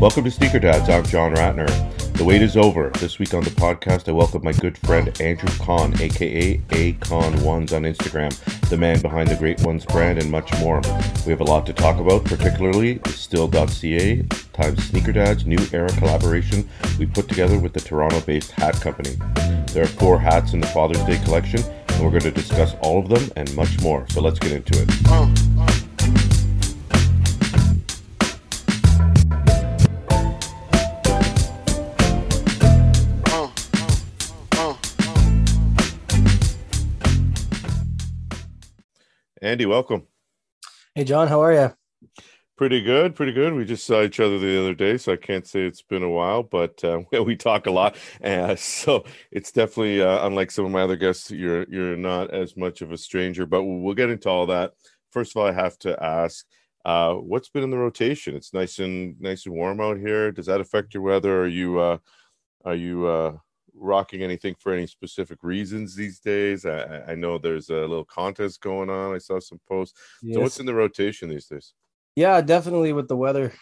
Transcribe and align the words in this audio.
Welcome 0.00 0.24
to 0.24 0.30
Sneaker 0.30 0.58
Dads. 0.58 0.88
I'm 0.88 1.04
John 1.04 1.34
Ratner. 1.34 1.68
The 2.14 2.24
wait 2.24 2.40
is 2.40 2.56
over. 2.56 2.88
This 2.98 3.18
week 3.18 3.34
on 3.34 3.44
the 3.44 3.50
podcast, 3.50 4.08
I 4.08 4.12
welcome 4.12 4.42
my 4.42 4.54
good 4.54 4.78
friend 4.78 5.08
Andrew 5.20 5.50
Kahn, 5.58 6.00
aka 6.00 6.56
Acon 6.56 7.42
Ones 7.42 7.74
on 7.74 7.82
Instagram, 7.82 8.34
the 8.70 8.78
man 8.78 9.02
behind 9.02 9.28
the 9.28 9.36
Great 9.36 9.60
Ones 9.60 9.84
brand, 9.84 10.18
and 10.18 10.30
much 10.30 10.58
more. 10.58 10.80
We 11.26 11.32
have 11.32 11.42
a 11.42 11.44
lot 11.44 11.66
to 11.66 11.74
talk 11.74 12.00
about, 12.00 12.24
particularly 12.24 12.98
Still.ca 13.08 14.22
times 14.54 14.84
Sneaker 14.84 15.12
Dad's 15.12 15.44
new 15.44 15.58
era 15.70 15.90
collaboration 15.90 16.66
we 16.98 17.04
put 17.04 17.28
together 17.28 17.58
with 17.58 17.74
the 17.74 17.80
Toronto 17.80 18.22
based 18.22 18.52
hat 18.52 18.80
company. 18.80 19.18
There 19.74 19.84
are 19.84 19.86
four 19.86 20.18
hats 20.18 20.54
in 20.54 20.60
the 20.60 20.66
Father's 20.68 21.04
Day 21.04 21.22
collection, 21.24 21.62
and 21.62 22.02
we're 22.02 22.08
going 22.08 22.22
to 22.22 22.30
discuss 22.30 22.74
all 22.80 22.98
of 23.00 23.10
them 23.10 23.30
and 23.36 23.54
much 23.54 23.78
more. 23.82 24.06
So 24.08 24.22
let's 24.22 24.38
get 24.38 24.52
into 24.52 24.80
it. 24.80 25.69
Andy, 39.42 39.64
welcome. 39.64 40.06
Hey, 40.94 41.04
John, 41.04 41.26
how 41.26 41.42
are 41.42 41.52
you? 41.54 41.74
Pretty 42.58 42.82
good, 42.82 43.14
pretty 43.14 43.32
good. 43.32 43.54
We 43.54 43.64
just 43.64 43.86
saw 43.86 44.02
each 44.02 44.20
other 44.20 44.38
the 44.38 44.60
other 44.60 44.74
day, 44.74 44.98
so 44.98 45.14
I 45.14 45.16
can't 45.16 45.46
say 45.46 45.62
it's 45.62 45.80
been 45.80 46.02
a 46.02 46.10
while, 46.10 46.42
but 46.42 46.84
uh, 46.84 47.00
we 47.24 47.36
talk 47.36 47.64
a 47.64 47.70
lot, 47.70 47.96
uh, 48.22 48.54
so 48.56 49.04
it's 49.30 49.50
definitely 49.50 50.02
uh, 50.02 50.26
unlike 50.26 50.50
some 50.50 50.66
of 50.66 50.70
my 50.70 50.82
other 50.82 50.96
guests. 50.96 51.30
You're 51.30 51.64
you're 51.70 51.96
not 51.96 52.34
as 52.34 52.54
much 52.54 52.82
of 52.82 52.92
a 52.92 52.98
stranger, 52.98 53.46
but 53.46 53.64
we'll 53.64 53.94
get 53.94 54.10
into 54.10 54.28
all 54.28 54.44
that. 54.46 54.72
First 55.10 55.34
of 55.34 55.40
all, 55.40 55.48
I 55.48 55.52
have 55.52 55.78
to 55.80 56.02
ask, 56.04 56.44
uh, 56.84 57.14
what's 57.14 57.48
been 57.48 57.62
in 57.62 57.70
the 57.70 57.78
rotation? 57.78 58.36
It's 58.36 58.52
nice 58.52 58.78
and 58.78 59.18
nice 59.22 59.46
and 59.46 59.54
warm 59.54 59.80
out 59.80 59.96
here. 59.96 60.32
Does 60.32 60.46
that 60.46 60.60
affect 60.60 60.92
your 60.92 61.02
weather? 61.02 61.44
Are 61.44 61.48
you 61.48 61.78
uh, 61.78 61.96
are 62.66 62.74
you 62.74 63.06
uh, 63.06 63.36
rocking 63.80 64.22
anything 64.22 64.54
for 64.58 64.72
any 64.72 64.86
specific 64.86 65.38
reasons 65.42 65.94
these 65.94 66.20
days? 66.20 66.66
I, 66.66 67.02
I 67.08 67.14
know 67.14 67.38
there's 67.38 67.70
a 67.70 67.74
little 67.74 68.04
contest 68.04 68.60
going 68.60 68.90
on. 68.90 69.14
I 69.14 69.18
saw 69.18 69.40
some 69.40 69.60
posts. 69.68 69.98
Yes. 70.22 70.34
So 70.34 70.40
what's 70.42 70.60
in 70.60 70.66
the 70.66 70.74
rotation 70.74 71.28
these 71.28 71.46
days? 71.46 71.72
Yeah, 72.14 72.40
definitely 72.40 72.92
with 72.92 73.08
the 73.08 73.16
weather 73.16 73.52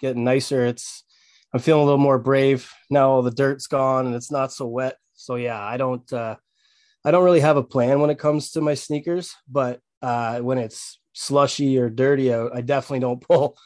getting 0.00 0.24
nicer, 0.24 0.64
it's 0.64 1.04
I'm 1.52 1.60
feeling 1.60 1.82
a 1.82 1.84
little 1.84 1.98
more 1.98 2.18
brave 2.18 2.70
now. 2.90 3.10
All 3.10 3.22
the 3.22 3.30
dirt's 3.30 3.66
gone 3.66 4.06
and 4.06 4.14
it's 4.14 4.30
not 4.30 4.52
so 4.52 4.66
wet. 4.66 4.96
So 5.14 5.36
yeah, 5.36 5.60
I 5.60 5.76
don't 5.76 6.10
uh, 6.12 6.36
I 7.04 7.10
don't 7.10 7.24
really 7.24 7.40
have 7.40 7.56
a 7.56 7.62
plan 7.62 8.00
when 8.00 8.10
it 8.10 8.18
comes 8.18 8.52
to 8.52 8.60
my 8.60 8.74
sneakers, 8.74 9.34
but 9.50 9.80
uh, 10.02 10.40
when 10.40 10.58
it's 10.58 10.98
slushy 11.12 11.78
or 11.78 11.88
dirty 11.88 12.32
out, 12.32 12.54
I 12.54 12.60
definitely 12.60 13.00
don't 13.00 13.20
pull 13.28 13.56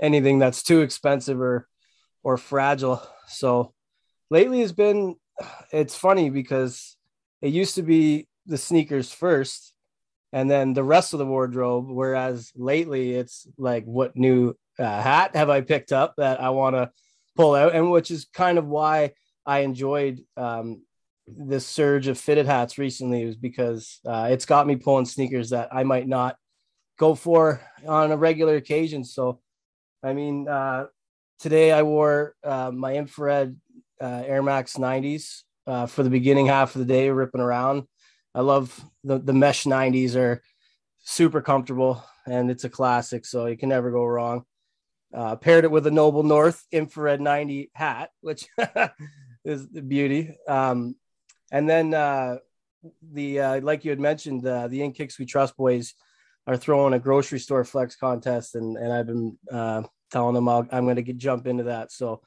anything 0.00 0.38
that's 0.38 0.62
too 0.62 0.82
expensive 0.82 1.40
or 1.40 1.68
or 2.22 2.36
fragile. 2.36 3.02
So 3.26 3.74
lately 4.30 4.60
has 4.60 4.72
been 4.72 5.16
it's 5.72 5.96
funny 5.96 6.30
because 6.30 6.96
it 7.40 7.52
used 7.52 7.74
to 7.76 7.82
be 7.82 8.28
the 8.46 8.58
sneakers 8.58 9.12
first 9.12 9.74
and 10.32 10.50
then 10.50 10.72
the 10.72 10.84
rest 10.84 11.12
of 11.12 11.18
the 11.18 11.26
wardrobe 11.26 11.86
whereas 11.88 12.52
lately 12.56 13.14
it's 13.14 13.46
like 13.58 13.84
what 13.84 14.16
new 14.16 14.54
uh, 14.78 15.02
hat 15.02 15.36
have 15.36 15.50
i 15.50 15.60
picked 15.60 15.92
up 15.92 16.14
that 16.16 16.40
i 16.40 16.50
want 16.50 16.74
to 16.74 16.90
pull 17.36 17.54
out? 17.54 17.74
And 17.74 17.90
which 17.90 18.10
is 18.10 18.26
kind 18.32 18.58
of 18.58 18.66
why 18.66 19.12
i 19.46 19.60
enjoyed 19.60 20.20
um, 20.36 20.82
this 21.26 21.66
surge 21.66 22.08
of 22.08 22.18
fitted 22.18 22.46
hats 22.46 22.78
recently 22.78 23.24
was 23.24 23.36
because 23.36 24.00
uh, 24.06 24.28
it's 24.30 24.44
got 24.44 24.66
me 24.66 24.76
pulling 24.76 25.06
sneakers 25.06 25.50
that 25.50 25.68
i 25.72 25.82
might 25.82 26.08
not 26.08 26.36
go 26.98 27.14
for 27.14 27.60
on 27.86 28.12
a 28.12 28.16
regular 28.16 28.56
occasion. 28.56 29.04
So 29.04 29.40
i 30.02 30.12
mean 30.12 30.48
uh, 30.48 30.86
today 31.38 31.72
i 31.72 31.82
wore 31.82 32.34
uh, 32.44 32.70
my 32.70 32.94
infrared 32.94 33.56
uh, 34.02 34.22
Air 34.26 34.42
Max 34.42 34.74
90s 34.74 35.42
uh, 35.66 35.86
for 35.86 36.02
the 36.02 36.10
beginning 36.10 36.46
half 36.46 36.74
of 36.74 36.80
the 36.80 36.92
day, 36.92 37.10
ripping 37.10 37.40
around. 37.40 37.84
I 38.34 38.40
love 38.40 38.84
the, 39.04 39.18
the 39.18 39.32
mesh 39.32 39.64
90s 39.64 40.16
are 40.16 40.42
super 40.98 41.40
comfortable 41.40 42.02
and 42.26 42.50
it's 42.50 42.64
a 42.64 42.70
classic, 42.70 43.24
so 43.24 43.46
you 43.46 43.56
can 43.56 43.68
never 43.68 43.90
go 43.90 44.04
wrong. 44.04 44.44
Uh, 45.14 45.36
paired 45.36 45.64
it 45.64 45.70
with 45.70 45.86
a 45.86 45.90
Noble 45.90 46.22
North 46.22 46.64
infrared 46.72 47.20
90 47.20 47.70
hat, 47.74 48.10
which 48.20 48.46
is 49.44 49.68
the 49.68 49.82
beauty. 49.82 50.34
Um, 50.48 50.96
and 51.50 51.68
then 51.68 51.92
uh, 51.92 52.38
the 53.12 53.40
uh, 53.40 53.60
like 53.60 53.84
you 53.84 53.90
had 53.90 54.00
mentioned, 54.00 54.46
uh, 54.46 54.68
the 54.68 54.82
In 54.82 54.92
Kicks 54.92 55.18
We 55.18 55.26
Trust 55.26 55.56
boys 55.56 55.94
are 56.46 56.56
throwing 56.56 56.94
a 56.94 56.98
grocery 56.98 57.38
store 57.38 57.64
flex 57.64 57.94
contest, 57.94 58.54
and 58.54 58.76
and 58.76 58.92
I've 58.92 59.06
been 59.06 59.38
uh, 59.50 59.82
telling 60.10 60.34
them 60.34 60.48
i 60.48 60.64
am 60.72 60.84
going 60.84 60.96
to 60.96 61.12
jump 61.12 61.46
into 61.46 61.64
that. 61.64 61.92
So 61.92 62.22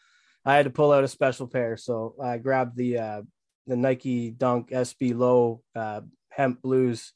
I 0.45 0.55
had 0.55 0.65
to 0.65 0.71
pull 0.71 0.91
out 0.91 1.03
a 1.03 1.07
special 1.07 1.47
pair, 1.47 1.75
so 1.75 2.15
I 2.21 2.37
grabbed 2.37 2.77
the 2.77 2.99
uh, 2.99 3.21
the 3.67 3.75
Nike 3.75 4.29
Dunk 4.29 4.69
SB 4.69 5.17
Low 5.17 5.61
uh, 5.75 6.01
hemp 6.29 6.61
blues 6.61 7.13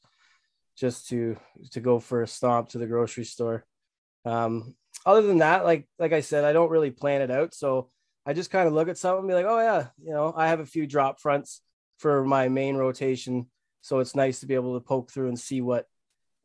just 0.75 1.09
to 1.09 1.37
to 1.71 1.79
go 1.79 1.99
for 1.99 2.23
a 2.23 2.27
stomp 2.27 2.69
to 2.69 2.77
the 2.77 2.87
grocery 2.87 3.25
store. 3.25 3.65
Um, 4.25 4.75
other 5.05 5.21
than 5.21 5.39
that, 5.39 5.63
like 5.63 5.87
like 5.99 6.13
I 6.13 6.21
said, 6.21 6.43
I 6.43 6.53
don't 6.53 6.71
really 6.71 6.91
plan 6.91 7.21
it 7.21 7.29
out, 7.29 7.53
so 7.53 7.91
I 8.25 8.33
just 8.33 8.51
kind 8.51 8.67
of 8.67 8.73
look 8.73 8.89
at 8.89 8.97
something 8.97 9.19
and 9.19 9.27
be 9.27 9.33
like, 9.33 9.45
oh 9.45 9.59
yeah, 9.59 9.87
you 10.03 10.11
know, 10.11 10.33
I 10.35 10.47
have 10.47 10.59
a 10.59 10.65
few 10.65 10.87
drop 10.87 11.19
fronts 11.19 11.61
for 11.99 12.25
my 12.25 12.49
main 12.49 12.77
rotation, 12.77 13.47
so 13.81 13.99
it's 13.99 14.15
nice 14.15 14.39
to 14.39 14.47
be 14.47 14.55
able 14.55 14.73
to 14.73 14.85
poke 14.85 15.11
through 15.11 15.27
and 15.27 15.39
see 15.39 15.61
what 15.61 15.85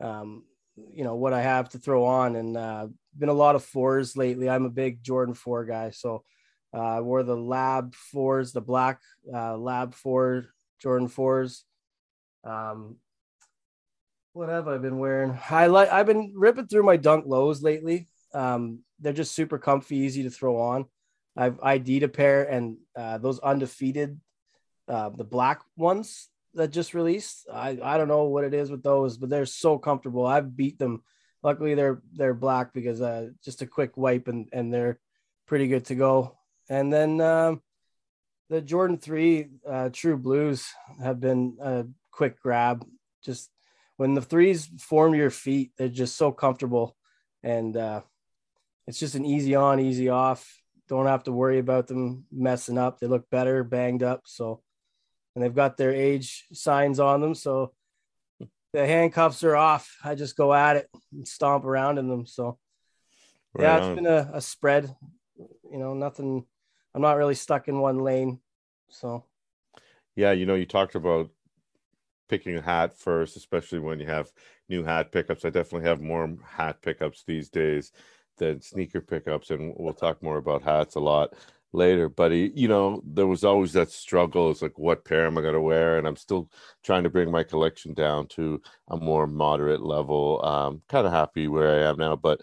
um, 0.01 0.45
you 0.93 1.05
know 1.05 1.15
what 1.15 1.33
I 1.33 1.41
have 1.41 1.71
to 1.71 1.79
throw 1.79 2.05
on. 2.05 2.37
And 2.37 2.57
uh, 2.57 2.89
been 3.17 3.31
a 3.31 3.33
lot 3.33 3.57
of 3.57 3.65
fours 3.65 4.17
lately. 4.17 4.51
I'm 4.51 4.67
a 4.67 4.71
big 4.71 5.03
Jordan 5.03 5.35
four 5.35 5.65
guy, 5.65 5.91
so 5.91 6.25
uh, 6.75 6.97
I 6.97 7.01
wore 7.01 7.23
the 7.23 7.37
Lab 7.37 7.95
fours, 7.95 8.53
the 8.53 8.61
black 8.61 9.01
uh, 9.33 9.57
Lab 9.57 9.95
four 9.95 10.47
Jordan 10.81 11.09
fours. 11.09 11.65
Um, 12.43 12.97
what 14.33 14.49
have 14.49 14.67
I 14.67 14.79
been 14.79 14.99
wearing? 14.99 15.39
I 15.51 15.69
like 15.69 15.91
I've 15.91 16.07
been 16.07 16.33
ripping 16.35 16.67
through 16.67 16.83
my 16.83 16.97
Dunk 16.97 17.27
lows 17.27 17.63
lately. 17.63 18.09
Um, 18.35 18.81
they're 18.99 19.13
just 19.13 19.35
super 19.35 19.59
comfy, 19.59 19.99
easy 19.99 20.25
to 20.25 20.31
throw 20.31 20.61
on. 20.61 20.87
I've 21.37 21.61
ID'd 21.63 22.03
a 22.03 22.09
pair 22.09 22.45
and 22.45 22.79
uh, 22.97 23.19
those 23.19 23.39
undefeated, 23.39 24.21
uh, 24.89 25.11
the 25.11 25.25
black 25.25 25.63
ones 25.77 26.29
that 26.55 26.69
just 26.69 26.95
released. 26.95 27.47
I, 27.53 27.79
I 27.83 27.99
don't 27.99 28.09
know 28.09 28.25
what 28.25 28.45
it 28.45 28.55
is 28.55 28.71
with 28.71 28.83
those, 28.83 29.17
but 29.17 29.31
they're 29.31 29.47
so 29.47 29.79
comfortable. 29.79 30.27
I've 30.27 30.57
beat 30.57 30.79
them. 30.79 31.03
Luckily, 31.43 31.75
they're 31.75 32.03
they're 32.13 32.35
black 32.35 32.73
because 32.73 33.01
uh, 33.01 33.29
just 33.45 33.63
a 33.63 33.67
quick 33.67 33.97
wipe 33.97 34.29
and 34.29 34.49
and 34.53 34.73
they're 34.73 34.99
pretty 35.47 35.69
good 35.69 35.85
to 35.87 35.95
go. 35.95 36.37
And 36.69 36.93
then 36.93 37.21
um, 37.21 37.63
the 38.49 38.61
Jordan 38.61 38.99
3 38.99 39.49
uh, 39.69 39.91
True 39.93 40.17
Blues 40.17 40.67
have 41.03 41.21
been 41.21 41.57
a 41.61 41.85
quick 42.11 42.41
grab. 42.41 42.85
Just 43.25 43.51
when 43.97 44.15
the 44.15 44.23
threes 44.23 44.69
form 44.79 45.15
your 45.15 45.31
feet, 45.31 45.73
they're 45.77 45.89
just 45.89 46.17
so 46.17 46.33
comfortable. 46.33 46.97
And 47.43 47.77
uh, 47.77 48.03
it's 48.87 48.99
just 48.99 49.15
an 49.15 49.25
easy 49.25 49.55
on, 49.55 49.81
easy 49.81 50.09
off. 50.09 50.61
Don't 50.89 51.07
have 51.07 51.25
to 51.25 51.33
worry 51.33 51.59
about 51.59 51.87
them 51.87 52.27
messing 52.31 52.79
up. 52.79 52.99
They 52.99 53.07
look 53.07 53.29
better, 53.31 53.65
banged 53.65 54.03
up. 54.03 54.23
So, 54.25 54.63
and 55.35 55.43
they've 55.43 55.55
got 55.55 55.77
their 55.77 55.95
age 55.95 56.47
signs 56.53 57.01
on 57.01 57.21
them. 57.21 57.35
So 57.35 57.73
the 58.73 58.87
handcuffs 58.87 59.45
are 59.45 59.57
off. 59.57 59.97
I 60.05 60.15
just 60.15 60.37
go 60.37 60.53
at 60.53 60.77
it 60.77 60.89
and 61.13 61.27
stomp 61.27 61.65
around 61.65 61.99
in 61.99 62.09
them. 62.09 62.27
So, 62.27 62.59
right 63.55 63.65
yeah, 63.65 63.77
it's 63.79 63.87
on. 63.87 63.95
been 63.95 64.07
a, 64.07 64.31
a 64.35 64.41
spread. 64.41 64.95
You 65.39 65.79
know, 65.79 65.95
nothing 65.95 66.45
I'm 66.95 67.03
not 67.03 67.17
really 67.17 67.35
stuck 67.35 67.69
in 67.69 67.81
one 67.81 67.99
lane. 67.99 68.41
So, 68.89 69.25
yeah, 70.17 70.33
you 70.33 70.47
know, 70.47 70.55
you 70.55 70.67
talked 70.67 70.95
about 70.95 71.31
picking 72.29 72.57
a 72.57 72.63
hat 72.63 72.97
first, 72.97 73.37
especially 73.37 73.81
when 73.81 74.01
you 74.01 74.07
have 74.07 74.33
new 74.69 74.85
hat 74.85 75.13
pickups. 75.13 75.45
I 75.45 75.51
definitely 75.51 75.89
have 75.89 76.01
more 76.01 76.37
hat 76.47 76.81
pickups 76.83 77.25
these 77.25 77.49
days 77.49 77.93
than 78.39 78.61
sneaker 78.61 79.01
pickups, 79.01 79.51
and 79.51 79.75
we'll 79.77 79.95
talk 79.95 80.23
more 80.23 80.39
about 80.39 80.63
hats 80.63 80.95
a 80.95 81.01
lot 81.01 81.35
later. 81.73 82.09
But 82.09 82.33
you 82.33 82.69
know, 82.69 83.03
there 83.05 83.27
was 83.27 83.45
always 83.45 83.73
that 83.75 83.91
struggle. 83.91 84.51
It's 84.51 84.63
like, 84.63 84.79
what 84.79 85.05
pair 85.05 85.27
am 85.27 85.39
I 85.39 85.43
going 85.43 85.55
to 85.55 85.61
wear? 85.61 85.99
And 85.99 86.07
I'm 86.07 86.17
still 86.17 86.51
trying 86.83 87.05
to 87.05 87.11
bring 87.11 87.31
my 87.31 87.43
collection 87.43 87.95
down 87.95 88.29
to 88.29 88.63
a 88.89 88.97
more 88.97 89.27
moderate 89.27 89.83
level. 89.83 90.45
Um, 90.45 90.83
kind 90.89 91.07
of 91.07 91.13
happy 91.13 91.49
where 91.49 91.85
I 91.85 91.89
am 91.89 91.99
now, 91.99 92.17
but 92.17 92.41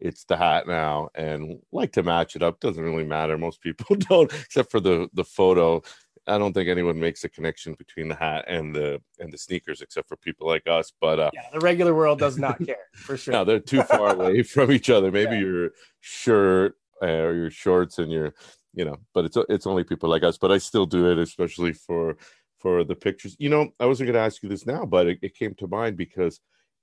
it's 0.00 0.24
the 0.24 0.36
hat 0.36 0.66
now 0.66 1.08
and 1.14 1.60
like 1.72 1.92
to 1.92 2.02
match 2.02 2.36
it 2.36 2.42
up 2.42 2.60
doesn't 2.60 2.82
really 2.82 3.04
matter 3.04 3.36
most 3.36 3.60
people 3.60 3.96
don't 4.08 4.32
except 4.32 4.70
for 4.70 4.80
the 4.80 5.08
the 5.14 5.24
photo. 5.24 5.82
I 6.26 6.38
don't 6.38 6.52
think 6.52 6.68
anyone 6.68 7.00
makes 7.00 7.24
a 7.24 7.28
connection 7.28 7.74
between 7.74 8.08
the 8.08 8.14
hat 8.14 8.44
and 8.46 8.74
the 8.74 9.00
and 9.18 9.32
the 9.32 9.38
sneakers 9.38 9.80
except 9.80 10.08
for 10.08 10.16
people 10.16 10.46
like 10.46 10.66
us 10.66 10.92
but 11.00 11.18
uh 11.18 11.30
yeah 11.32 11.48
the 11.52 11.60
regular 11.60 11.94
world 11.94 12.18
does 12.18 12.38
not 12.38 12.58
care 12.66 12.88
for 12.94 13.16
sure. 13.16 13.32
No 13.32 13.44
they're 13.44 13.60
too 13.60 13.82
far 13.82 14.14
away 14.14 14.42
from 14.54 14.70
each 14.70 14.90
other. 14.90 15.10
Maybe 15.10 15.36
yeah. 15.36 15.40
your 15.40 15.70
shirt 16.00 16.76
uh, 17.02 17.06
or 17.06 17.34
your 17.34 17.50
shorts 17.50 17.98
and 17.98 18.12
your 18.12 18.34
you 18.74 18.84
know 18.84 18.96
but 19.14 19.24
it's 19.24 19.36
it's 19.48 19.66
only 19.66 19.84
people 19.84 20.08
like 20.08 20.22
us 20.22 20.38
but 20.38 20.52
i 20.52 20.58
still 20.58 20.86
do 20.86 21.10
it 21.10 21.18
especially 21.18 21.72
for 21.72 22.16
for 22.58 22.84
the 22.84 22.94
pictures. 22.94 23.34
You 23.38 23.48
know 23.48 23.70
i 23.80 23.86
wasn't 23.86 24.06
going 24.06 24.14
to 24.14 24.20
ask 24.20 24.42
you 24.42 24.48
this 24.48 24.66
now 24.66 24.84
but 24.84 25.06
it, 25.06 25.18
it 25.22 25.34
came 25.34 25.54
to 25.54 25.66
mind 25.66 25.96
because 25.96 26.40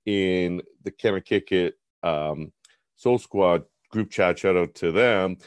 in 0.08 0.62
the 0.84 0.90
can 0.90 1.14
I 1.14 1.20
kick 1.20 1.52
it 1.52 1.74
um 2.02 2.52
Soul 2.98 3.18
Squad 3.18 3.62
group 3.90 4.10
chat, 4.10 4.38
shout 4.38 4.56
out 4.56 4.74
to 4.76 4.92
them. 4.92 5.38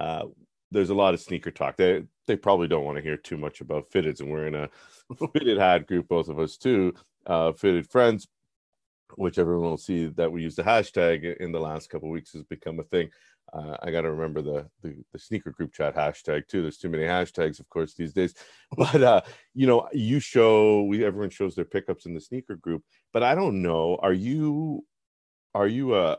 uh, 0.00 0.24
there's 0.70 0.90
a 0.90 0.94
lot 0.94 1.14
of 1.14 1.20
sneaker 1.20 1.52
talk. 1.52 1.76
They 1.76 2.02
they 2.26 2.34
probably 2.36 2.66
don't 2.66 2.84
want 2.84 2.96
to 2.96 3.02
hear 3.02 3.16
too 3.16 3.36
much 3.36 3.60
about 3.60 3.90
fitteds, 3.90 4.20
and 4.20 4.30
we're 4.30 4.48
in 4.48 4.54
a 4.56 4.68
fitted 5.32 5.58
hat 5.58 5.86
group, 5.86 6.08
both 6.08 6.28
of 6.28 6.40
us 6.40 6.56
too, 6.56 6.94
uh, 7.26 7.52
fitted 7.52 7.88
friends, 7.90 8.26
which 9.16 9.38
everyone 9.38 9.70
will 9.70 9.76
see 9.76 10.06
that 10.06 10.32
we 10.32 10.42
use 10.42 10.56
the 10.56 10.62
hashtag 10.62 11.36
in 11.36 11.52
the 11.52 11.60
last 11.60 11.90
couple 11.90 12.10
weeks 12.10 12.32
has 12.32 12.42
become 12.44 12.80
a 12.80 12.84
thing. 12.84 13.08
Uh, 13.52 13.76
I 13.82 13.90
got 13.92 14.00
to 14.00 14.10
remember 14.10 14.42
the, 14.42 14.66
the, 14.82 14.96
the 15.12 15.18
sneaker 15.18 15.50
group 15.52 15.72
chat 15.72 15.94
hashtag 15.94 16.48
too. 16.48 16.62
There's 16.62 16.78
too 16.78 16.88
many 16.88 17.04
hashtags, 17.04 17.60
of 17.60 17.68
course, 17.68 17.94
these 17.94 18.12
days. 18.12 18.34
But 18.76 19.02
uh, 19.02 19.20
you 19.54 19.66
know, 19.68 19.88
you 19.92 20.18
show 20.18 20.82
we 20.84 21.04
everyone 21.04 21.30
shows 21.30 21.54
their 21.54 21.66
pickups 21.66 22.06
in 22.06 22.14
the 22.14 22.20
sneaker 22.20 22.56
group. 22.56 22.82
But 23.12 23.22
I 23.22 23.36
don't 23.36 23.62
know. 23.62 23.98
Are 24.02 24.12
you 24.14 24.84
are 25.54 25.68
you 25.68 25.94
a 25.94 26.18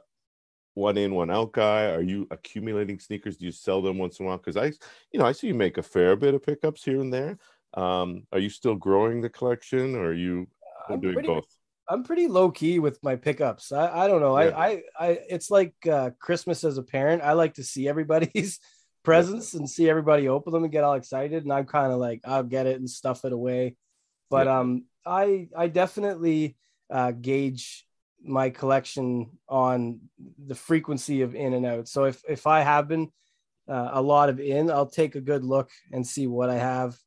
one 0.75 0.97
in 0.97 1.15
one 1.15 1.31
out 1.31 1.51
guy? 1.53 1.85
Are 1.91 2.01
you 2.01 2.27
accumulating 2.31 2.99
sneakers? 2.99 3.37
Do 3.37 3.45
you 3.45 3.51
sell 3.51 3.81
them 3.81 3.97
once 3.97 4.19
in 4.19 4.25
a 4.25 4.29
while? 4.29 4.37
Because 4.37 4.57
I, 4.57 4.67
you 5.11 5.19
know, 5.19 5.25
I 5.25 5.31
see 5.31 5.47
you 5.47 5.55
make 5.55 5.77
a 5.77 5.83
fair 5.83 6.15
bit 6.15 6.35
of 6.35 6.43
pickups 6.43 6.83
here 6.83 7.01
and 7.01 7.11
there. 7.11 7.37
Um, 7.73 8.27
are 8.31 8.39
you 8.39 8.49
still 8.49 8.75
growing 8.75 9.21
the 9.21 9.29
collection, 9.29 9.95
or 9.95 10.07
are 10.07 10.13
you 10.13 10.47
I'm 10.89 11.01
doing 11.01 11.13
pretty, 11.13 11.27
both? 11.27 11.47
I'm 11.89 12.03
pretty 12.03 12.27
low 12.27 12.51
key 12.51 12.79
with 12.79 13.01
my 13.03 13.15
pickups. 13.15 13.71
I, 13.71 14.05
I 14.05 14.07
don't 14.07 14.21
know. 14.21 14.37
Yeah. 14.37 14.49
I, 14.49 14.67
I, 14.67 14.81
I, 14.99 15.19
it's 15.29 15.51
like 15.51 15.73
uh, 15.89 16.11
Christmas 16.19 16.63
as 16.63 16.77
a 16.77 16.83
parent. 16.83 17.21
I 17.21 17.33
like 17.33 17.55
to 17.55 17.63
see 17.63 17.87
everybody's 17.87 18.59
presents 19.03 19.53
and 19.53 19.69
see 19.69 19.89
everybody 19.89 20.27
open 20.27 20.53
them 20.53 20.63
and 20.63 20.71
get 20.71 20.83
all 20.83 20.95
excited. 20.95 21.43
And 21.43 21.53
I'm 21.53 21.65
kind 21.65 21.91
of 21.91 21.99
like, 21.99 22.21
I'll 22.25 22.43
get 22.43 22.65
it 22.65 22.77
and 22.79 22.89
stuff 22.89 23.23
it 23.25 23.33
away. 23.33 23.75
But 24.29 24.47
Yeah. 24.47 24.59
um, 24.59 24.85
I, 25.05 25.49
I 25.55 25.67
definitely 25.67 26.57
uh, 26.89 27.11
gauge 27.11 27.85
my 28.25 28.49
collection 28.49 29.29
on 29.47 29.99
the 30.47 30.55
frequency 30.55 31.21
of 31.21 31.35
in 31.35 31.53
and 31.53 31.65
out. 31.65 31.87
So 31.87 32.05
if 32.05 32.21
if 32.27 32.47
I 32.47 32.61
have 32.61 32.87
been 32.87 33.11
uh, 33.67 33.89
a 33.93 34.01
lot 34.01 34.29
of 34.29 34.39
in, 34.39 34.69
I'll 34.69 34.89
take 34.89 35.15
a 35.15 35.21
good 35.21 35.43
look 35.43 35.69
and 35.91 36.05
see 36.05 36.27
what 36.27 36.49
I 36.49 36.55
have. 36.55 36.97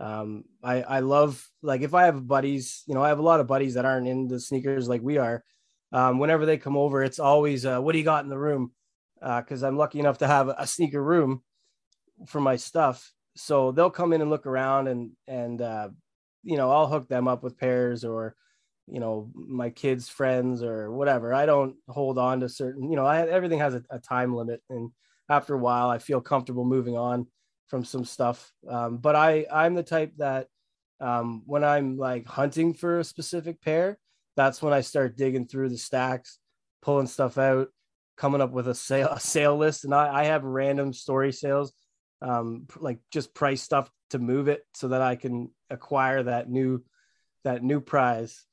Um, 0.00 0.44
I 0.62 0.82
I 0.82 1.00
love 1.00 1.46
like 1.62 1.82
if 1.82 1.94
I 1.94 2.04
have 2.04 2.26
buddies, 2.26 2.82
you 2.86 2.94
know, 2.94 3.02
I 3.02 3.08
have 3.08 3.18
a 3.18 3.22
lot 3.30 3.40
of 3.40 3.46
buddies 3.46 3.74
that 3.74 3.84
aren't 3.84 4.08
into 4.08 4.40
sneakers 4.40 4.88
like 4.88 5.02
we 5.02 5.18
are. 5.18 5.44
Um, 5.92 6.18
whenever 6.18 6.46
they 6.46 6.56
come 6.56 6.76
over, 6.76 7.02
it's 7.02 7.18
always 7.18 7.66
uh, 7.66 7.78
what 7.80 7.92
do 7.92 7.98
you 7.98 8.04
got 8.04 8.24
in 8.24 8.30
the 8.30 8.38
room? 8.38 8.72
Because 9.20 9.62
I'm 9.62 9.76
lucky 9.76 10.00
enough 10.00 10.18
to 10.18 10.26
have 10.26 10.48
a 10.48 10.66
sneaker 10.66 11.02
room 11.02 11.42
for 12.26 12.40
my 12.40 12.56
stuff. 12.56 13.12
So 13.36 13.72
they'll 13.72 13.90
come 13.90 14.12
in 14.12 14.20
and 14.20 14.30
look 14.30 14.46
around 14.46 14.88
and 14.88 15.12
and 15.28 15.60
uh, 15.60 15.88
you 16.42 16.56
know 16.56 16.70
I'll 16.70 16.88
hook 16.88 17.08
them 17.08 17.28
up 17.28 17.42
with 17.42 17.58
pairs 17.58 18.04
or 18.04 18.34
you 18.86 19.00
know 19.00 19.30
my 19.34 19.70
kids 19.70 20.08
friends 20.08 20.62
or 20.62 20.90
whatever. 20.90 21.32
I 21.32 21.46
don't 21.46 21.76
hold 21.88 22.18
on 22.18 22.40
to 22.40 22.48
certain 22.48 22.90
you 22.90 22.96
know 22.96 23.06
I, 23.06 23.26
everything 23.26 23.58
has 23.60 23.74
a, 23.74 23.82
a 23.90 23.98
time 23.98 24.34
limit 24.34 24.62
and 24.70 24.90
after 25.28 25.54
a 25.54 25.58
while 25.58 25.88
i 25.88 25.98
feel 25.98 26.20
comfortable 26.20 26.64
moving 26.64 26.96
on 26.96 27.26
from 27.68 27.84
some 27.84 28.04
stuff. 28.04 28.52
Um, 28.68 28.98
but 28.98 29.16
i 29.16 29.46
i'm 29.50 29.74
the 29.74 29.82
type 29.82 30.12
that 30.18 30.46
um, 31.00 31.42
when 31.46 31.64
i'm 31.64 31.96
like 31.96 32.26
hunting 32.26 32.74
for 32.74 33.00
a 33.00 33.04
specific 33.04 33.60
pair 33.60 33.98
that's 34.36 34.62
when 34.62 34.72
i 34.72 34.82
start 34.82 35.16
digging 35.16 35.46
through 35.46 35.68
the 35.68 35.78
stacks 35.78 36.38
pulling 36.80 37.06
stuff 37.06 37.38
out 37.38 37.68
coming 38.16 38.40
up 38.40 38.52
with 38.52 38.68
a 38.68 38.74
sale 38.74 39.08
a 39.08 39.20
sale 39.20 39.56
list 39.56 39.84
and 39.84 39.94
i, 39.94 40.22
I 40.22 40.24
have 40.24 40.44
random 40.44 40.92
story 40.92 41.32
sales 41.32 41.72
um, 42.20 42.68
like 42.78 43.00
just 43.10 43.34
price 43.34 43.62
stuff 43.62 43.90
to 44.10 44.18
move 44.20 44.46
it 44.48 44.62
so 44.74 44.88
that 44.88 45.02
i 45.02 45.16
can 45.16 45.50
acquire 45.70 46.22
that 46.24 46.48
new 46.48 46.84
that 47.44 47.64
new 47.64 47.80
prize 47.80 48.44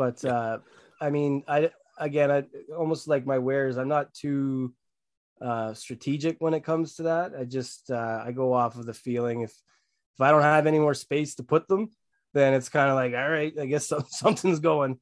but 0.00 0.24
uh 0.24 0.56
i 1.02 1.10
mean 1.10 1.44
i 1.46 1.70
again 1.98 2.30
i 2.30 2.42
almost 2.82 3.06
like 3.06 3.26
my 3.26 3.38
wares 3.38 3.76
i'm 3.76 3.92
not 3.96 4.14
too 4.14 4.72
uh 5.42 5.74
strategic 5.74 6.36
when 6.40 6.54
it 6.54 6.64
comes 6.64 6.94
to 6.94 7.02
that 7.02 7.32
i 7.38 7.44
just 7.44 7.90
uh 7.90 8.22
i 8.26 8.32
go 8.32 8.54
off 8.54 8.76
of 8.76 8.86
the 8.86 8.94
feeling 8.94 9.42
if 9.42 9.52
if 10.14 10.20
i 10.20 10.30
don't 10.30 10.40
have 10.54 10.66
any 10.66 10.78
more 10.78 10.94
space 10.94 11.34
to 11.34 11.42
put 11.42 11.68
them 11.68 11.90
then 12.32 12.54
it's 12.54 12.70
kind 12.70 12.88
of 12.88 12.96
like 12.96 13.12
all 13.12 13.28
right 13.28 13.52
i 13.60 13.66
guess 13.66 13.86
some, 13.92 14.04
something's 14.08 14.60
going 14.60 14.98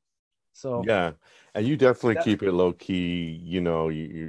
so 0.53 0.83
Yeah, 0.85 1.13
and 1.55 1.65
you 1.69 1.77
definitely 1.77 2.15
That- 2.15 2.25
keep 2.25 2.43
it 2.43 2.53
low 2.53 2.73
key. 2.73 3.41
You 3.55 3.61
know, 3.61 3.91
you, 3.91 4.07
you 4.19 4.27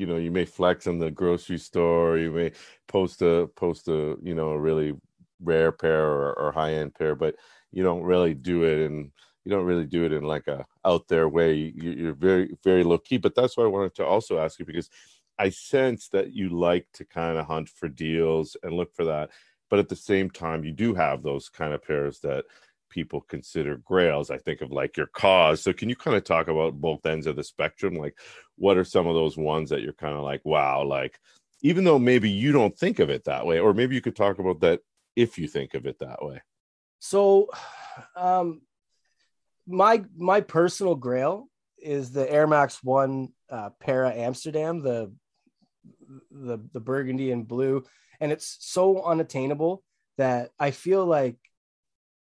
you 0.00 0.06
know 0.06 0.16
you 0.16 0.32
may 0.32 0.44
flex 0.44 0.88
in 0.90 0.98
the 0.98 1.10
grocery 1.10 1.58
store. 1.58 2.18
You 2.18 2.32
may 2.32 2.50
post 2.88 3.22
a 3.22 3.46
post 3.54 3.86
a 3.86 4.16
you 4.28 4.34
know 4.34 4.50
a 4.50 4.58
really 4.58 4.90
rare 5.38 5.70
pair 5.70 6.02
or, 6.02 6.32
or 6.34 6.50
high 6.50 6.74
end 6.74 6.94
pair, 6.98 7.14
but 7.14 7.36
you 7.70 7.84
don't 7.84 8.02
really 8.02 8.34
do 8.34 8.64
it 8.64 8.86
and 8.86 9.12
you 9.44 9.50
don't 9.50 9.64
really 9.64 9.86
do 9.86 10.04
it 10.04 10.12
in 10.12 10.24
like 10.24 10.46
a 10.46 10.64
out 10.84 11.08
there 11.08 11.28
way. 11.28 11.54
You, 11.54 11.90
you're 11.90 12.14
very 12.14 12.54
very 12.62 12.84
low 12.84 12.98
key. 12.98 13.18
But 13.18 13.34
that's 13.34 13.56
why 13.56 13.64
I 13.64 13.68
wanted 13.68 13.94
to 13.96 14.06
also 14.06 14.38
ask 14.38 14.58
you 14.58 14.64
because 14.64 14.90
I 15.38 15.50
sense 15.50 16.08
that 16.08 16.32
you 16.32 16.48
like 16.50 16.86
to 16.94 17.04
kind 17.04 17.38
of 17.38 17.46
hunt 17.46 17.68
for 17.68 17.88
deals 17.88 18.56
and 18.62 18.74
look 18.74 18.94
for 18.94 19.04
that. 19.06 19.30
But 19.70 19.78
at 19.78 19.88
the 19.88 19.96
same 19.96 20.30
time, 20.30 20.64
you 20.64 20.72
do 20.72 20.94
have 20.94 21.22
those 21.22 21.48
kind 21.48 21.72
of 21.72 21.82
pairs 21.82 22.20
that 22.20 22.44
people 22.90 23.22
consider 23.22 23.78
grails. 23.78 24.30
I 24.30 24.36
think 24.36 24.60
of 24.60 24.70
like 24.70 24.96
your 24.96 25.06
KAWS. 25.06 25.62
So 25.62 25.72
can 25.72 25.88
you 25.88 25.96
kind 25.96 26.16
of 26.16 26.24
talk 26.24 26.48
about 26.48 26.80
both 26.80 27.06
ends 27.06 27.26
of 27.26 27.36
the 27.36 27.42
spectrum? 27.42 27.94
Like 27.94 28.18
what 28.56 28.76
are 28.76 28.84
some 28.84 29.06
of 29.06 29.14
those 29.14 29.36
ones 29.36 29.70
that 29.70 29.80
you're 29.80 29.94
kind 29.94 30.14
of 30.14 30.22
like, 30.22 30.44
wow, 30.44 30.84
like 30.84 31.18
even 31.62 31.84
though 31.84 31.98
maybe 31.98 32.28
you 32.28 32.52
don't 32.52 32.76
think 32.76 32.98
of 32.98 33.08
it 33.08 33.24
that 33.24 33.46
way, 33.46 33.58
or 33.58 33.72
maybe 33.72 33.94
you 33.94 34.02
could 34.02 34.16
talk 34.16 34.38
about 34.38 34.60
that 34.60 34.80
if 35.16 35.38
you 35.38 35.48
think 35.48 35.74
of 35.74 35.86
it 35.86 35.98
that 36.00 36.22
way. 36.22 36.40
So, 36.98 37.48
um, 38.16 38.60
my 39.66 40.04
my 40.16 40.40
personal 40.40 40.94
grail 40.94 41.48
is 41.78 42.10
the 42.10 42.30
Air 42.30 42.46
Max 42.46 42.82
One 42.82 43.28
uh, 43.50 43.70
Parra 43.80 44.12
Amsterdam, 44.12 44.82
the 44.82 45.12
the 46.30 46.58
the 46.72 46.80
burgundy 46.80 47.30
and 47.30 47.46
blue, 47.46 47.84
and 48.20 48.32
it's 48.32 48.56
so 48.60 49.02
unattainable 49.02 49.82
that 50.18 50.50
I 50.58 50.70
feel 50.70 51.04
like 51.06 51.36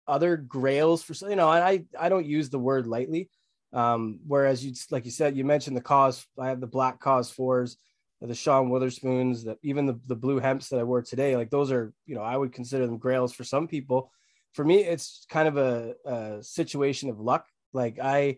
other 0.07 0.37
grails 0.37 1.03
for 1.03 1.13
you 1.29 1.35
know, 1.35 1.51
and 1.51 1.63
I 1.63 1.85
I 1.99 2.09
don't 2.09 2.25
use 2.25 2.49
the 2.49 2.59
word 2.59 2.87
lightly. 2.87 3.29
Um, 3.71 4.19
whereas 4.27 4.63
you 4.63 4.73
like 4.91 5.05
you 5.05 5.11
said, 5.11 5.35
you 5.35 5.43
mentioned 5.43 5.75
the 5.75 5.81
KAWS. 5.81 6.25
I 6.39 6.49
have 6.49 6.61
the 6.61 6.67
black 6.67 6.99
KAWS 7.01 7.31
fours, 7.31 7.77
the 8.21 8.35
Sean 8.35 8.69
Wotherspoons, 8.69 9.45
that 9.45 9.57
even 9.63 9.85
the 9.85 9.99
the 10.07 10.15
blue 10.15 10.39
hemps 10.39 10.69
that 10.69 10.79
I 10.79 10.83
wore 10.83 11.01
today. 11.01 11.35
Like 11.35 11.49
those 11.49 11.71
are 11.71 11.93
you 12.05 12.15
know 12.15 12.21
I 12.21 12.37
would 12.37 12.53
consider 12.53 12.85
them 12.85 12.97
grails 12.97 13.33
for 13.33 13.43
some 13.43 13.67
people 13.67 14.11
for 14.53 14.63
me 14.63 14.83
it's 14.83 15.25
kind 15.29 15.47
of 15.47 15.57
a, 15.57 15.95
a 16.05 16.43
situation 16.43 17.09
of 17.09 17.19
luck. 17.19 17.45
Like 17.73 17.99
i 17.99 18.37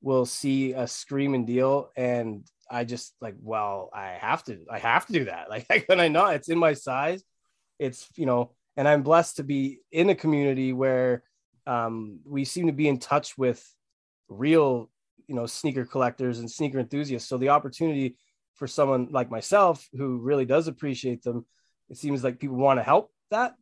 will 0.00 0.26
see 0.26 0.72
a 0.72 0.86
screaming 0.88 1.46
deal 1.46 1.90
and 1.96 2.44
i 2.68 2.82
just 2.82 3.14
like 3.20 3.36
well 3.40 3.88
i 3.94 4.08
have 4.20 4.42
to 4.44 4.58
i 4.70 4.78
have 4.78 5.06
to 5.06 5.12
do 5.12 5.24
that. 5.26 5.46
Like 5.50 5.66
how 5.68 5.78
can 5.78 6.00
i 6.00 6.08
not? 6.08 6.34
It's 6.34 6.48
in 6.48 6.58
my 6.58 6.74
size. 6.74 7.24
It's 7.78 8.08
you 8.16 8.26
know 8.26 8.52
and 8.76 8.88
i'm 8.88 9.02
blessed 9.02 9.36
to 9.36 9.44
be 9.44 9.80
in 9.90 10.10
a 10.10 10.14
community 10.14 10.72
where 10.72 11.22
um, 11.64 12.18
we 12.24 12.44
seem 12.44 12.66
to 12.66 12.72
be 12.72 12.88
in 12.88 12.98
touch 12.98 13.38
with 13.38 13.64
real 14.28 14.90
you 15.28 15.34
know 15.34 15.46
sneaker 15.46 15.84
collectors 15.84 16.40
and 16.40 16.50
sneaker 16.50 16.80
enthusiasts. 16.80 17.28
So 17.28 17.38
the 17.38 17.50
opportunity 17.50 18.16
for 18.56 18.66
someone 18.66 19.08
like 19.10 19.30
myself 19.30 19.88
who 19.92 20.18
really 20.18 20.44
does 20.44 20.68
appreciate 20.68 21.22
them 21.22 21.46
it 21.88 21.96
seems 21.98 22.24
like 22.24 22.40
people 22.40 22.56
want 22.56 22.80
to 22.80 22.82
help 22.82 23.12
that 23.30 23.54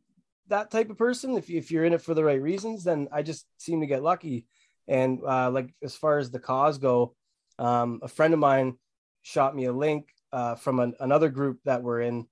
that 0.50 0.71
type 0.71 0.90
of 0.90 0.99
person 0.99 1.37
if, 1.37 1.49
if 1.50 1.71
you're 1.71 1.85
in 1.85 1.92
it 1.92 2.02
for 2.02 2.14
the 2.14 2.25
right 2.25 2.40
reasons 2.40 2.85
then 2.85 3.09
i 3.12 3.23
just 3.23 3.47
seem 3.59 3.80
to 3.80 3.87
get 3.87 4.02
lucky. 4.02 4.47
And 4.88 5.21
uh, 5.25 5.50
like 5.52 5.73
as 5.85 5.95
far 5.95 6.19
as 6.19 6.30
the 6.30 6.40
KAWS 6.40 6.78
go 6.78 7.14
um, 7.61 8.00
a 8.02 8.09
friend 8.09 8.35
of 8.35 8.40
mine 8.40 8.76
shot 9.23 9.54
me 9.54 9.66
a 9.66 9.73
link 9.73 10.09
uh, 10.33 10.54
from 10.54 10.80
an, 10.80 10.95
another 10.99 11.28
group 11.28 11.61
that 11.64 11.83
we're 11.83 12.00
in. 12.00 12.26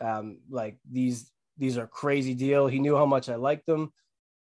Um, 0.00 0.40
like 0.50 0.76
these 0.90 1.30
these 1.56 1.78
are 1.78 1.86
crazy 1.86 2.34
deal. 2.34 2.66
He 2.66 2.80
knew 2.80 2.96
how 2.96 3.06
much 3.06 3.30
i 3.30 3.36
liked 3.36 3.64
them. 3.64 3.92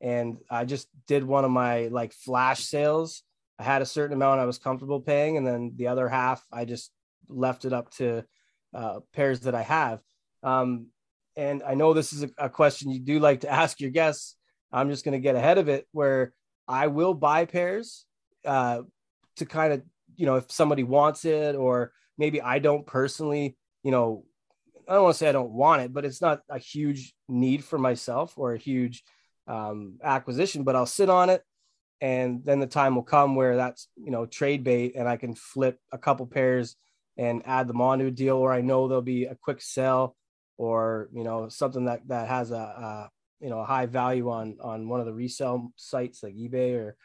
And 0.01 0.39
i 0.49 0.65
just 0.65 0.89
did 1.07 1.25
one 1.25 1.45
of 1.45 1.51
my 1.51 1.89
like 1.89 2.13
flash 2.13 2.65
sales. 2.65 3.23
I 3.59 3.65
had 3.65 3.83
a 3.83 3.87
certain 3.87 4.17
amount 4.17 4.41
i 4.41 4.47
was 4.47 4.59
comfortable 4.59 5.01
paying. 5.01 5.37
And 5.37 5.47
then 5.47 5.73
the 5.77 5.89
other 5.89 6.09
half 6.09 6.43
i 6.53 6.65
just 6.65 6.91
left 7.29 7.65
it 7.65 7.73
up 7.73 7.91
to 7.97 8.25
uh, 8.73 9.01
pairs 9.13 9.41
that 9.41 9.55
i 9.55 9.63
have. 9.63 10.01
Um, 10.43 10.87
and 11.37 11.63
I 11.63 11.75
know 11.75 11.95
this 11.95 12.13
is 12.13 12.25
a, 12.25 12.31
a, 12.39 12.49
question 12.49 12.91
you 12.91 13.01
do 13.01 13.19
like 13.19 13.41
to 13.41 13.51
ask 13.51 13.81
your 13.81 13.91
guests. 13.91 14.37
I'm 14.73 14.91
just 14.91 15.05
going 15.05 15.13
to 15.13 15.19
get 15.19 15.35
ahead 15.35 15.59
of 15.59 15.69
it 15.69 15.87
where 15.93 16.33
I 16.69 16.89
will 16.89 17.15
buy 17.15 17.45
pairs 17.45 18.05
uh, 18.45 18.83
to 19.37 19.47
kind 19.47 19.73
of, 19.73 19.83
you 20.17 20.27
know, 20.27 20.37
if 20.37 20.51
somebody 20.51 20.83
wants 20.83 21.25
it, 21.25 21.55
or 21.55 21.93
maybe 22.19 22.41
I 22.41 22.59
don't 22.59 22.87
personally, 22.87 23.57
you 23.83 23.91
know, 23.91 24.25
I 24.89 24.95
don't 24.95 25.05
want 25.05 25.15
to 25.15 25.19
say 25.19 25.29
I 25.29 25.33
don't 25.33 25.53
want 25.53 25.83
it, 25.83 25.93
but 25.93 26.05
it's 26.05 26.21
not 26.21 26.41
a 26.51 26.59
huge 26.59 27.15
need 27.29 27.65
for 27.65 27.79
myself 27.79 28.35
or 28.37 28.53
a 28.53 28.59
huge 28.59 29.03
um, 29.47 29.99
acquisition, 30.03 30.65
but 30.65 30.77
I'll 30.77 30.87
sit 30.87 31.09
on 31.09 31.31
it. 31.31 31.43
And 32.01 32.45
then 32.45 32.59
the 32.59 32.67
time 32.67 32.97
will 32.97 33.05
come 33.05 33.37
where 33.37 33.57
that's, 33.57 33.89
you 33.97 34.11
know, 34.11 34.27
trade 34.27 34.65
bait 34.65 34.95
and 34.97 35.09
I 35.09 35.17
can 35.17 35.35
flip 35.35 35.79
a 35.93 35.99
couple 35.99 36.27
pairs 36.27 36.75
and 37.17 37.43
add 37.47 37.69
them 37.69 37.81
onto 37.81 38.07
a 38.07 38.11
deal 38.11 38.41
where 38.41 38.53
I 38.53 38.61
know 38.61 38.89
there'll 38.89 39.03
be 39.03 39.27
a 39.27 39.37
quick 39.37 39.63
sell 39.63 40.17
or 40.57 41.09
you 41.13 41.25
know 41.25 41.49
something 41.49 41.87
that 41.87 42.07
that 42.09 42.29
has 42.29 42.51
a, 42.51 43.11
you 43.41 43.51
know 43.51 43.61
a 43.61 43.65
high 43.65 43.87
value 43.87 44.31
on 44.31 44.59
on 44.61 44.89
one 44.89 45.01
of 45.01 45.07
the 45.07 45.13
resale 45.13 45.73
sites 45.77 46.23
like 46.23 46.35
ebay 46.35 46.77
or 46.77 46.97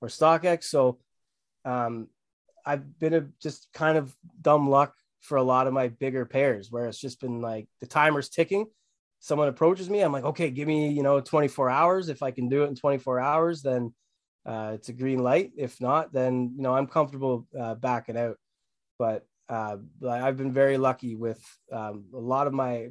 or 0.00 0.08
stockx 0.08 0.64
so 0.64 0.98
um 1.64 2.08
i've 2.66 2.98
been 2.98 3.14
a 3.14 3.26
just 3.40 3.68
kind 3.72 3.96
of 3.96 4.14
dumb 4.40 4.68
luck 4.68 4.94
for 5.22 5.36
a 5.36 5.42
lot 5.42 5.66
of 5.66 5.72
my 5.72 5.88
bigger 5.88 6.26
pairs 6.26 6.70
where 6.70 6.86
it's 6.86 6.98
just 6.98 7.20
been 7.20 7.40
like 7.40 7.68
the 7.80 7.86
timer's 7.86 8.28
ticking. 8.28 8.66
Someone 9.20 9.48
approaches 9.48 9.88
me, 9.88 10.00
I'm 10.00 10.12
like, 10.12 10.24
okay, 10.24 10.50
give 10.50 10.66
me, 10.66 10.90
you 10.90 11.04
know, 11.04 11.20
24 11.20 11.70
hours. 11.70 12.08
If 12.08 12.24
I 12.24 12.32
can 12.32 12.48
do 12.48 12.64
it 12.64 12.68
in 12.68 12.74
24 12.74 13.20
hours, 13.20 13.62
then 13.62 13.94
uh, 14.44 14.72
it's 14.74 14.88
a 14.88 14.92
green 14.92 15.20
light. 15.20 15.52
If 15.56 15.80
not, 15.80 16.12
then, 16.12 16.54
you 16.56 16.62
know, 16.62 16.74
I'm 16.74 16.88
comfortable 16.88 17.46
uh, 17.58 17.76
backing 17.76 18.16
out. 18.16 18.36
But 18.98 19.24
uh, 19.52 19.76
I've 20.08 20.36
been 20.36 20.52
very 20.52 20.78
lucky 20.78 21.14
with 21.14 21.42
um, 21.70 22.06
a 22.14 22.18
lot 22.18 22.46
of 22.46 22.52
my, 22.52 22.88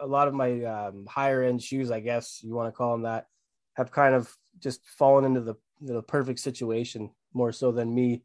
a 0.00 0.06
lot 0.06 0.28
of 0.28 0.34
my 0.34 0.64
um, 0.64 1.06
higher 1.06 1.42
end 1.42 1.62
shoes, 1.62 1.90
I 1.90 2.00
guess 2.00 2.40
you 2.42 2.54
want 2.54 2.72
to 2.72 2.76
call 2.76 2.92
them 2.92 3.02
that, 3.02 3.26
have 3.74 3.90
kind 3.90 4.14
of 4.14 4.32
just 4.58 4.80
fallen 4.86 5.24
into 5.24 5.40
the, 5.40 5.54
the 5.80 6.02
perfect 6.02 6.40
situation 6.40 7.10
more 7.34 7.52
so 7.52 7.72
than 7.72 7.94
me, 7.94 8.22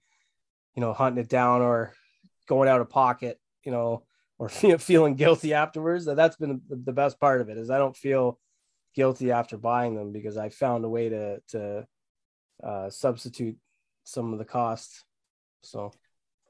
you 0.75 0.81
know, 0.81 0.93
hunting 0.93 1.21
it 1.21 1.29
down 1.29 1.61
or 1.61 1.93
going 2.47 2.69
out 2.69 2.79
of 2.79 2.89
pocket, 2.89 3.39
you 3.65 3.71
know, 3.71 4.03
or 4.37 4.47
feeling 4.79 5.15
guilty 5.15 5.53
afterwards. 5.53 6.05
That's 6.05 6.37
been 6.37 6.61
the 6.69 6.93
best 6.93 7.19
part 7.19 7.41
of 7.41 7.49
it 7.49 7.57
is 7.57 7.69
I 7.69 7.77
don't 7.79 7.97
feel 7.97 8.39
guilty 8.95 9.31
after 9.31 9.57
buying 9.57 9.95
them 9.95 10.11
because 10.13 10.37
I 10.37 10.49
found 10.49 10.85
a 10.85 10.89
way 10.89 11.09
to 11.09 11.41
to 11.49 11.87
uh, 12.63 12.89
substitute 12.89 13.57
some 14.05 14.31
of 14.31 14.39
the 14.39 14.45
costs. 14.45 15.03
So, 15.61 15.91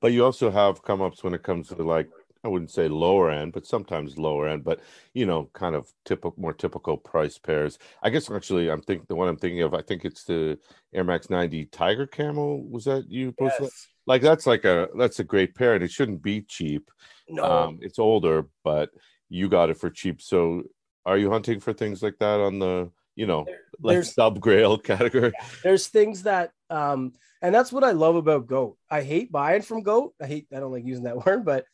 but 0.01 0.11
you 0.11 0.25
also 0.25 0.49
have 0.51 0.83
come 0.83 1.01
ups 1.01 1.23
when 1.23 1.33
it 1.33 1.43
comes 1.43 1.69
to 1.69 1.75
like 1.83 2.09
I 2.43 2.47
wouldn't 2.47 2.71
say 2.71 2.87
lower 2.87 3.29
end, 3.29 3.51
but 3.51 3.65
sometimes 3.65 4.17
lower 4.17 4.47
end, 4.47 4.63
but 4.63 4.79
you 5.13 5.25
know, 5.25 5.49
kind 5.53 5.75
of 5.75 5.91
typical, 6.05 6.35
more 6.37 6.53
typical 6.53 6.95
price 6.95 7.37
pairs. 7.37 7.77
I 8.01 8.09
guess 8.09 8.31
actually, 8.31 8.69
I'm 8.69 8.81
thinking 8.81 9.05
the 9.09 9.15
one 9.15 9.27
I'm 9.27 9.37
thinking 9.37 9.61
of. 9.61 9.73
I 9.73 9.81
think 9.81 10.05
it's 10.05 10.23
the 10.23 10.57
Air 10.93 11.03
Max 11.03 11.29
90 11.29 11.65
Tiger 11.65 12.07
Camo. 12.07 12.55
Was 12.69 12.85
that 12.85 13.09
you? 13.09 13.33
Yes. 13.39 13.87
Like 14.07 14.21
that's 14.21 14.47
like 14.47 14.63
a 14.63 14.87
that's 14.97 15.19
a 15.19 15.23
great 15.23 15.53
pair, 15.53 15.75
and 15.75 15.83
it 15.83 15.91
shouldn't 15.91 16.23
be 16.23 16.41
cheap. 16.41 16.89
No, 17.27 17.43
um, 17.43 17.79
it's 17.81 17.99
older, 17.99 18.47
but 18.63 18.89
you 19.27 19.49
got 19.49 19.69
it 19.69 19.77
for 19.77 19.89
cheap. 19.89 20.21
So, 20.21 20.63
are 21.05 21.17
you 21.17 21.29
hunting 21.29 21.59
for 21.59 21.73
things 21.73 22.01
like 22.01 22.17
that 22.19 22.39
on 22.39 22.57
the 22.57 22.89
you 23.15 23.27
know 23.27 23.45
there, 23.45 23.59
like 23.81 24.03
sub 24.05 24.39
grail 24.39 24.77
category? 24.91 25.33
Yeah, 25.37 25.45
there's 25.61 25.87
things 25.87 26.23
that 26.23 26.53
um, 26.69 27.13
and 27.41 27.53
that's 27.53 27.71
what 27.71 27.83
I 27.83 27.91
love 27.91 28.15
about 28.15 28.47
Goat. 28.47 28.77
I 28.89 29.01
hate 29.01 29.31
buying 29.31 29.61
from 29.61 29.83
Goat. 29.83 30.13
I 30.21 30.27
hate 30.27 30.47
I 30.53 30.59
don't 30.59 30.71
like 30.71 30.85
using 30.85 31.05
that 31.05 31.25
word, 31.25 31.45
but 31.45 31.65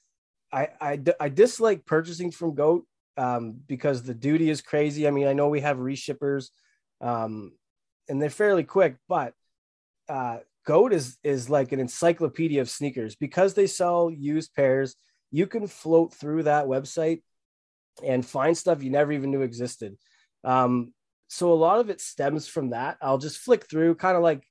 I, 0.51 0.69
I, 0.79 0.99
I 1.19 1.29
dislike 1.29 1.85
purchasing 1.85 2.31
from 2.31 2.55
Goat 2.55 2.85
um, 3.17 3.55
because 3.67 4.03
the 4.03 4.13
duty 4.13 4.49
is 4.49 4.61
crazy. 4.61 5.07
I 5.07 5.11
mean, 5.11 5.27
I 5.27 5.33
know 5.33 5.49
we 5.49 5.61
have 5.61 5.77
reshippers, 5.77 6.49
um, 7.01 7.53
and 8.07 8.21
they're 8.21 8.29
fairly 8.29 8.63
quick, 8.63 8.97
but 9.09 9.33
uh, 10.07 10.39
Goat 10.65 10.93
is 10.93 11.17
is 11.23 11.49
like 11.49 11.71
an 11.71 11.79
encyclopedia 11.79 12.61
of 12.61 12.69
sneakers 12.69 13.15
because 13.15 13.53
they 13.53 13.67
sell 13.67 14.09
used 14.09 14.53
pairs. 14.55 14.95
You 15.31 15.47
can 15.47 15.67
float 15.67 16.13
through 16.13 16.43
that 16.43 16.65
website 16.65 17.21
and 18.03 18.25
find 18.25 18.57
stuff 18.57 18.83
you 18.83 18.89
never 18.89 19.11
even 19.11 19.31
knew 19.31 19.41
existed. 19.41 19.97
Um, 20.43 20.93
so 21.27 21.51
a 21.51 21.55
lot 21.55 21.79
of 21.79 21.89
it 21.89 22.01
stems 22.01 22.47
from 22.47 22.69
that. 22.69 22.97
I'll 23.01 23.17
just 23.17 23.39
flick 23.39 23.67
through, 23.69 23.95
kind 23.95 24.15
of 24.15 24.23
like 24.23 24.43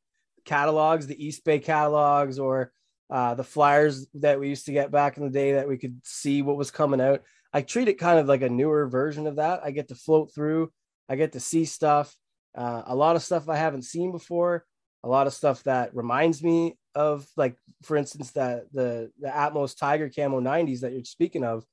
catalogs, 0.44 1.06
the 1.06 1.16
Eastbay 1.16 1.62
catalogs, 1.62 2.38
or 2.38 2.72
uh, 3.10 3.34
the 3.34 3.44
flyers 3.44 4.06
that 4.14 4.40
we 4.40 4.48
used 4.48 4.66
to 4.66 4.72
get 4.72 4.90
back 4.90 5.16
in 5.16 5.24
the 5.24 5.30
day 5.30 5.52
that 5.52 5.68
we 5.68 5.78
could 5.78 6.00
see 6.04 6.42
what 6.42 6.56
was 6.56 6.70
coming 6.70 7.00
out. 7.00 7.22
I 7.52 7.62
treat 7.62 7.88
it 7.88 7.98
kind 7.98 8.18
of 8.18 8.26
like 8.26 8.42
a 8.42 8.48
newer 8.48 8.88
version 8.88 9.26
of 9.26 9.36
that. 9.36 9.60
I 9.64 9.70
get 9.70 9.88
to 9.88 9.94
float 9.94 10.34
through, 10.34 10.72
I 11.08 11.16
get 11.16 11.32
to 11.32 11.40
see 11.40 11.64
stuff, 11.64 12.16
uh, 12.56 12.82
a 12.86 12.94
lot 12.94 13.16
of 13.16 13.22
stuff 13.22 13.48
I 13.48 13.56
haven't 13.56 13.82
seen 13.82 14.12
before, 14.12 14.64
a 15.02 15.08
lot 15.08 15.26
of 15.26 15.34
stuff 15.34 15.62
that 15.64 15.94
reminds 15.94 16.42
me 16.42 16.76
of, 16.94 17.26
like, 17.36 17.56
for 17.82 17.96
instance, 17.96 18.32
that 18.32 18.64
the 18.72 19.10
the 19.20 19.28
Atmos 19.28 19.76
Tiger 19.76 20.08
Camo 20.08 20.40
90s 20.40 20.80
that 20.80 20.92
you're 20.92 21.04
speaking 21.04 21.44
of. 21.44 21.64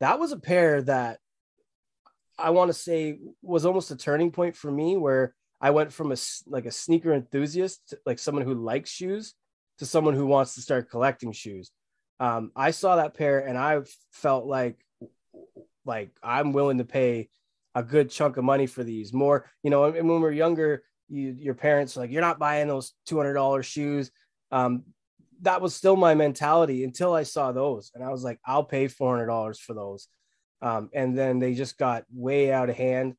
That 0.00 0.18
was 0.18 0.32
a 0.32 0.38
pair 0.38 0.82
that 0.82 1.18
I 2.38 2.50
want 2.50 2.70
to 2.70 2.74
say 2.74 3.18
was 3.42 3.66
almost 3.66 3.90
a 3.90 3.96
turning 3.96 4.32
point 4.32 4.56
for 4.56 4.70
me, 4.70 4.96
where 4.96 5.34
I 5.62 5.70
went 5.70 5.92
from 5.92 6.10
a 6.12 6.16
like 6.46 6.66
a 6.66 6.72
sneaker 6.72 7.14
enthusiast, 7.14 7.90
to, 7.90 7.98
like 8.04 8.18
someone 8.18 8.44
who 8.44 8.54
likes 8.54 8.90
shoes, 8.90 9.34
to 9.78 9.86
someone 9.86 10.14
who 10.14 10.26
wants 10.26 10.56
to 10.56 10.60
start 10.60 10.90
collecting 10.90 11.32
shoes. 11.32 11.70
Um, 12.20 12.50
I 12.54 12.72
saw 12.72 12.96
that 12.96 13.14
pair 13.14 13.46
and 13.46 13.56
I 13.56 13.80
felt 14.10 14.44
like 14.44 14.84
like 15.84 16.10
I'm 16.22 16.52
willing 16.52 16.78
to 16.78 16.84
pay 16.84 17.28
a 17.74 17.82
good 17.82 18.10
chunk 18.10 18.36
of 18.36 18.44
money 18.44 18.66
for 18.66 18.84
these. 18.84 19.12
More, 19.12 19.50
you 19.62 19.70
know, 19.70 19.84
and 19.84 20.08
when 20.08 20.20
we 20.20 20.28
are 20.28 20.32
younger, 20.32 20.82
you, 21.08 21.34
your 21.38 21.54
parents 21.54 21.96
like, 21.96 22.10
you're 22.10 22.20
not 22.20 22.38
buying 22.38 22.68
those 22.68 22.92
two 23.06 23.16
hundred 23.16 23.34
dollars 23.34 23.66
shoes. 23.66 24.10
Um, 24.50 24.82
that 25.42 25.60
was 25.60 25.74
still 25.74 25.96
my 25.96 26.14
mentality 26.14 26.84
until 26.84 27.14
I 27.14 27.24
saw 27.24 27.50
those, 27.50 27.90
and 27.94 28.04
I 28.04 28.10
was 28.10 28.22
like, 28.22 28.38
I'll 28.46 28.64
pay 28.64 28.88
four 28.88 29.14
hundred 29.14 29.26
dollars 29.26 29.58
for 29.58 29.74
those. 29.74 30.08
Um, 30.60 30.90
and 30.92 31.18
then 31.18 31.38
they 31.38 31.54
just 31.54 31.78
got 31.78 32.04
way 32.12 32.52
out 32.52 32.70
of 32.70 32.76
hand. 32.76 33.14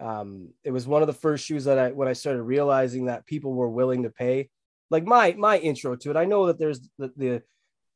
Um, 0.00 0.50
it 0.64 0.70
was 0.70 0.86
one 0.86 1.02
of 1.02 1.08
the 1.08 1.14
first 1.14 1.44
shoes 1.44 1.64
that 1.64 1.78
I 1.78 1.90
when 1.90 2.08
I 2.08 2.12
started 2.12 2.42
realizing 2.42 3.06
that 3.06 3.26
people 3.26 3.52
were 3.52 3.68
willing 3.68 4.04
to 4.04 4.10
pay 4.10 4.50
like 4.90 5.04
my 5.04 5.34
my 5.38 5.58
intro 5.58 5.96
to 5.96 6.10
it. 6.10 6.16
I 6.16 6.24
know 6.24 6.46
that 6.46 6.58
there's 6.58 6.80
the 6.98 7.12
the 7.16 7.42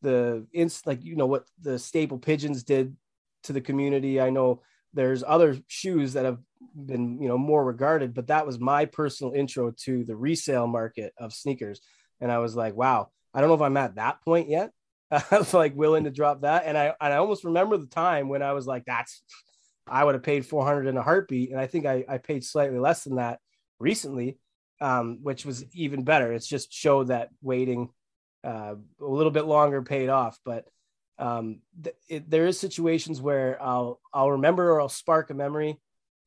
the 0.02 0.47
ins 0.52 0.82
like 0.85 1.04
you 1.04 1.16
know 1.16 1.26
what 1.26 1.47
the 1.61 1.78
staple 1.78 2.18
pigeons 2.18 2.62
did 2.64 2.97
to 3.44 3.52
the 3.52 3.61
community. 3.61 4.21
I 4.21 4.30
know 4.30 4.62
there's 4.94 5.25
other 5.26 5.56
shoes 5.68 6.12
that 6.14 6.25
have 6.25 6.38
been 6.75 7.21
you 7.21 7.28
know 7.28 7.38
more 7.38 7.64
regarded, 7.64 8.14
but 8.14 8.26
that 8.28 8.47
was 8.47 8.59
my 8.59 8.85
personal 8.85 9.32
intro 9.32 9.73
to 9.85 10.04
the 10.04 10.16
resale 10.16 10.66
market 10.66 11.12
of 11.18 11.32
sneakers. 11.32 11.80
And 12.21 12.30
I 12.30 12.38
was 12.38 12.54
like, 12.54 12.75
wow, 12.75 13.11
I 13.35 13.40
don't 13.40 13.49
know 13.49 13.54
if 13.54 13.62
I'm 13.62 13.76
at 13.76 13.97
that 13.97 14.23
point 14.23 14.49
yet. 14.49 14.71
I 15.11 15.23
was 15.38 15.54
like 15.54 15.76
willing 15.76 16.04
to 16.04 16.11
drop 16.11 16.42
that, 16.42 16.64
and 16.66 16.76
I 16.76 16.94
and 17.00 17.12
I 17.12 17.16
almost 17.16 17.44
remember 17.44 17.76
the 17.76 17.87
time 17.87 18.28
when 18.28 18.42
I 18.42 18.52
was 18.52 18.66
like, 18.66 18.85
that's 18.87 19.23
I 19.87 20.05
would 20.05 20.15
have 20.15 20.23
paid 20.23 20.47
400 20.47 20.87
in 20.87 20.97
a 20.97 21.03
heartbeat, 21.03 21.51
and 21.51 21.61
I 21.61 21.67
think 21.67 21.87
I, 21.87 22.05
I 22.09 22.19
paid 22.19 22.45
slightly 22.45 22.79
less 22.79 23.05
than 23.05 23.17
that 23.17 23.41
recently 23.79 24.39
um, 24.83 25.21
which 25.23 25.47
was 25.47 25.65
even 25.75 26.03
better. 26.03 26.33
It's 26.33 26.49
just 26.49 26.73
showed 26.73 27.09
that 27.09 27.29
waiting 27.41 27.89
uh, 28.43 28.75
a 29.01 29.07
little 29.07 29.31
bit 29.31 29.45
longer 29.45 29.81
paid 29.81 30.09
off. 30.09 30.39
But 30.45 30.67
um, 31.21 31.61
th- 31.83 31.95
it, 32.09 32.29
there 32.29 32.47
is 32.47 32.59
situations 32.59 33.23
where 33.23 33.62
I'll 33.62 34.01
I'll 34.12 34.33
remember 34.33 34.73
or 34.73 34.81
I'll 34.81 34.89
spark 34.89 35.31
a 35.31 35.35
memory, 35.35 35.81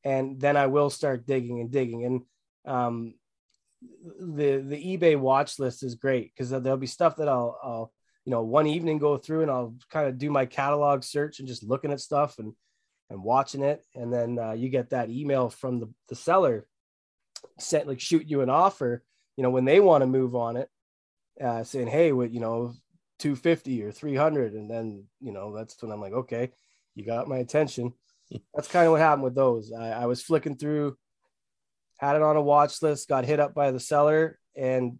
and 0.06 0.40
then 0.40 0.56
I 0.56 0.68
will 0.68 0.90
start 0.90 1.28
digging 1.28 1.60
and 1.60 1.70
digging. 1.70 2.06
And 2.06 2.22
um, 2.66 3.14
the 4.22 4.64
the 4.66 4.98
eBay 4.98 5.20
watch 5.20 5.60
list 5.60 5.84
is 5.84 5.96
great 5.96 6.32
because 6.34 6.50
there'll 6.50 6.78
be 6.78 6.88
stuff 6.88 7.18
that 7.18 7.28
I'll 7.28 7.60
I'll 7.62 7.94
you 8.24 8.32
know 8.32 8.44
one 8.44 8.68
evening 8.68 9.00
go 9.00 9.18
through 9.18 9.42
and 9.42 9.52
I'll 9.52 9.76
kind 9.92 10.08
of 10.08 10.18
do 10.18 10.32
my 10.32 10.46
catalog 10.46 11.04
search 11.04 11.40
and 11.40 11.48
just 11.48 11.62
looking 11.62 11.92
at 11.92 12.00
stuff 12.00 12.40
and 12.40 12.54
and 13.10 13.24
watching 13.24 13.64
it, 13.64 13.84
and 13.94 14.12
then 14.12 14.40
uh, 14.40 14.52
you 14.54 14.70
get 14.70 14.90
that 14.90 15.10
email 15.10 15.50
from 15.50 15.80
the 15.80 15.90
the 16.10 16.16
seller 16.16 16.68
set 17.60 17.88
like 17.88 18.00
shoot 18.00 18.28
you 18.28 18.42
an 18.42 18.50
offer, 18.50 19.04
you 19.38 19.44
know, 19.44 19.50
when 19.50 19.66
they 19.66 19.80
want 19.80 20.02
to 20.02 20.08
move 20.08 20.36
on 20.36 20.58
it, 20.58 20.70
uh, 21.42 21.64
saying, 21.64 21.88
hey, 21.88 22.12
what 22.12 22.32
you 22.32 22.40
know, 22.40 22.74
250 23.20 23.84
or 23.84 23.92
300, 23.92 24.54
and 24.54 24.70
then 24.70 25.06
you 25.20 25.32
know 25.32 25.56
that's 25.56 25.82
when 25.82 25.92
I'm 25.92 26.02
like, 26.02 26.14
okay, 26.14 26.52
you 26.96 27.06
got 27.06 27.28
my 27.28 27.38
attention. 27.38 27.94
That's 28.56 28.68
kind 28.68 28.88
of 28.88 28.92
what 28.92 29.02
happened 29.02 29.24
with 29.24 29.36
those. 29.36 29.72
I, 29.72 29.92
I 29.92 30.06
was 30.08 30.24
flicking 30.24 30.58
through, 30.58 30.98
had 32.00 32.16
it 32.16 32.24
on 32.24 32.38
a 32.38 32.42
watch 32.42 32.82
list, 32.82 33.08
got 33.08 33.24
hit 33.24 33.40
up 33.40 33.54
by 33.54 33.70
the 33.70 33.80
seller, 33.80 34.40
and 34.56 34.98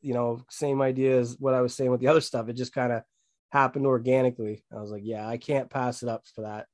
you 0.00 0.14
know, 0.14 0.44
same 0.48 0.80
idea 0.80 1.18
as 1.18 1.36
what 1.40 1.54
I 1.54 1.60
was 1.60 1.74
saying 1.74 1.90
with 1.90 2.00
the 2.00 2.06
other 2.06 2.20
stuff. 2.20 2.48
It 2.48 2.52
just 2.52 2.72
kind 2.72 2.92
of 2.92 3.02
happened 3.50 3.84
organically. 3.84 4.64
I 4.72 4.80
was 4.80 4.92
like, 4.92 5.02
yeah, 5.04 5.26
I 5.26 5.38
can't 5.38 5.68
pass 5.68 6.04
it 6.04 6.08
up 6.08 6.22
for 6.36 6.42
that, 6.42 6.66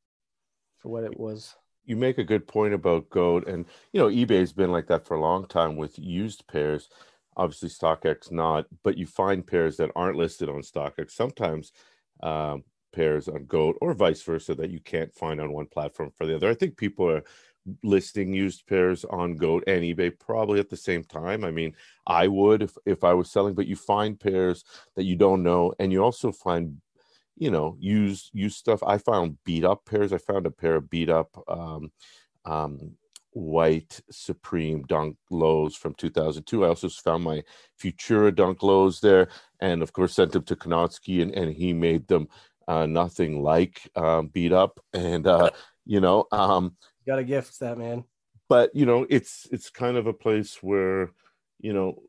for 0.85 0.91
what 0.91 1.05
it 1.05 1.19
was. 1.19 1.57
You 1.87 1.97
make 1.97 2.19
a 2.19 2.25
good 2.25 2.47
point 2.47 2.75
about 2.75 3.11
goat 3.11 3.49
and 3.49 3.65
you 3.93 4.01
know 4.01 4.09
ebay's 4.09 4.53
been 4.53 4.71
like 4.71 4.87
that 4.89 5.07
for 5.07 5.17
a 5.17 5.21
long 5.21 5.47
time 5.47 5.77
with 5.77 5.99
used 5.99 6.47
pairs. 6.47 6.89
Obviously 7.37 7.71
stockx 7.71 8.31
not 8.31 8.67
but 8.85 8.97
you 8.97 9.07
find 9.07 9.47
pairs 9.47 9.79
that 9.79 9.91
aren't 9.97 10.19
listed 10.19 10.49
on 10.49 10.61
stockx. 10.61 11.11
Sometimes 11.11 11.73
um, 12.23 12.63
pairs 12.93 13.29
on 13.29 13.47
goat 13.47 13.77
or 13.81 13.95
vice 13.95 14.23
versa 14.23 14.55
that 14.55 14.71
you 14.71 14.79
can't 14.79 15.13
find 15.13 15.41
on 15.41 15.53
one 15.53 15.67
platform 15.67 16.13
for 16.17 16.27
the 16.27 16.37
other. 16.37 16.51
I 16.51 16.55
think 16.55 16.77
people 16.77 17.11
are 17.11 17.25
listing 17.83 18.35
used 18.35 18.67
pairs 18.67 19.07
on 19.07 19.37
goat 19.37 19.65
and 19.67 19.83
ebay 19.83 20.13
probably 20.19 20.61
at 20.61 20.69
the 20.69 20.77
same 20.77 21.03
time. 21.03 21.45
I 21.45 21.51
mean 21.51 21.75
i 22.07 22.29
would 22.29 22.63
if, 22.63 22.77
if 22.85 23.03
i 23.03 23.15
was 23.15 23.31
selling 23.31 23.55
but 23.55 23.67
you 23.67 23.77
find 23.77 24.21
pairs 24.21 24.65
that 24.97 25.05
you 25.05 25.17
don't 25.17 25.43
know 25.43 25.73
and 25.79 25.91
you 25.91 26.05
also 26.05 26.31
find 26.31 26.77
you 27.37 27.51
know 27.51 27.77
use 27.81 28.31
use 28.33 28.57
stuff. 28.57 28.83
I 28.83 28.99
found 28.99 29.39
beat 29.45 29.65
up 29.65 29.85
pairs. 29.85 30.13
I 30.13 30.19
found 30.19 30.47
a 30.47 30.51
pair 30.51 30.77
of 30.77 30.91
beat 30.91 31.11
up 31.11 31.31
um, 31.49 31.91
um, 32.45 32.93
white 33.33 34.01
supreme 34.11 34.83
dunk 34.85 35.17
lows 35.29 35.75
from 35.75 35.93
2002 35.95 36.65
i 36.65 36.69
also 36.69 36.89
found 36.89 37.25
my 37.25 37.43
futura 37.83 38.33
dunk 38.33 38.63
lows 38.63 39.01
there 39.01 39.27
and 39.59 39.83
of 39.83 39.93
course 39.93 40.15
sent 40.15 40.31
them 40.31 40.45
to 40.45 40.55
Konotsky 40.55 41.21
and, 41.21 41.33
and 41.35 41.53
he 41.53 41.73
made 41.73 42.07
them 42.07 42.29
uh, 42.69 42.87
nothing 42.87 43.43
like 43.43 43.91
um, 43.97 44.29
beat 44.29 44.53
up. 44.53 44.79
And 44.93 45.27
uh, 45.27 45.51
you 45.85 46.01
know 46.01 46.27
um, 46.33 46.77
got 47.07 47.19
a 47.19 47.25
gift 47.25 47.59
that 47.61 47.77
man. 47.77 48.05
but 48.49 48.71
you 48.75 48.87
know 48.87 49.05
it's 49.11 49.49
it's 49.51 49.69
kind 49.69 49.97
of 49.97 50.07
a 50.07 50.13
place 50.13 50.63
where 50.63 51.11
you 51.59 51.73
know 51.73 52.03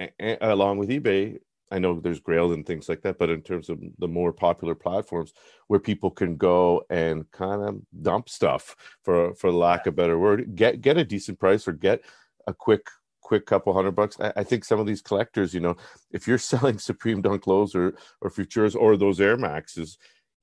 a- 0.00 0.12
a- 0.20 0.52
along 0.52 0.78
with 0.78 0.88
ebay 0.88 1.38
I 1.70 1.78
know 1.78 1.98
there's 1.98 2.20
Grail 2.20 2.52
and 2.52 2.64
things 2.64 2.88
like 2.88 3.02
that, 3.02 3.18
but 3.18 3.30
in 3.30 3.42
terms 3.42 3.68
of 3.68 3.80
the 3.98 4.08
more 4.08 4.32
popular 4.32 4.74
platforms 4.74 5.32
where 5.66 5.80
people 5.80 6.10
can 6.10 6.36
go 6.36 6.84
and 6.90 7.30
kind 7.32 7.62
of 7.62 7.80
dump 8.02 8.28
stuff 8.28 8.76
for 9.02 9.34
for 9.34 9.50
lack 9.50 9.86
of 9.86 9.96
better 9.96 10.18
word, 10.18 10.54
get 10.54 10.80
get 10.80 10.96
a 10.96 11.04
decent 11.04 11.40
price 11.40 11.66
or 11.66 11.72
get 11.72 12.02
a 12.46 12.54
quick 12.54 12.86
quick 13.20 13.44
couple 13.44 13.74
hundred 13.74 13.92
bucks. 13.92 14.16
I, 14.20 14.32
I, 14.36 14.44
think 14.44 14.64
some 14.64 14.78
of 14.78 14.86
these 14.86 15.02
collectors, 15.02 15.52
you 15.52 15.58
know, 15.58 15.76
if 16.12 16.28
you're 16.28 16.38
selling 16.52 16.78
Supreme 16.78 17.22
Dunk 17.22 17.46
lows 17.46 17.74
or 17.74 17.94
or 18.20 18.30
Futures 18.30 18.76
or 18.76 18.96
those 18.96 19.20
Air 19.20 19.36
Maxes, 19.36 19.98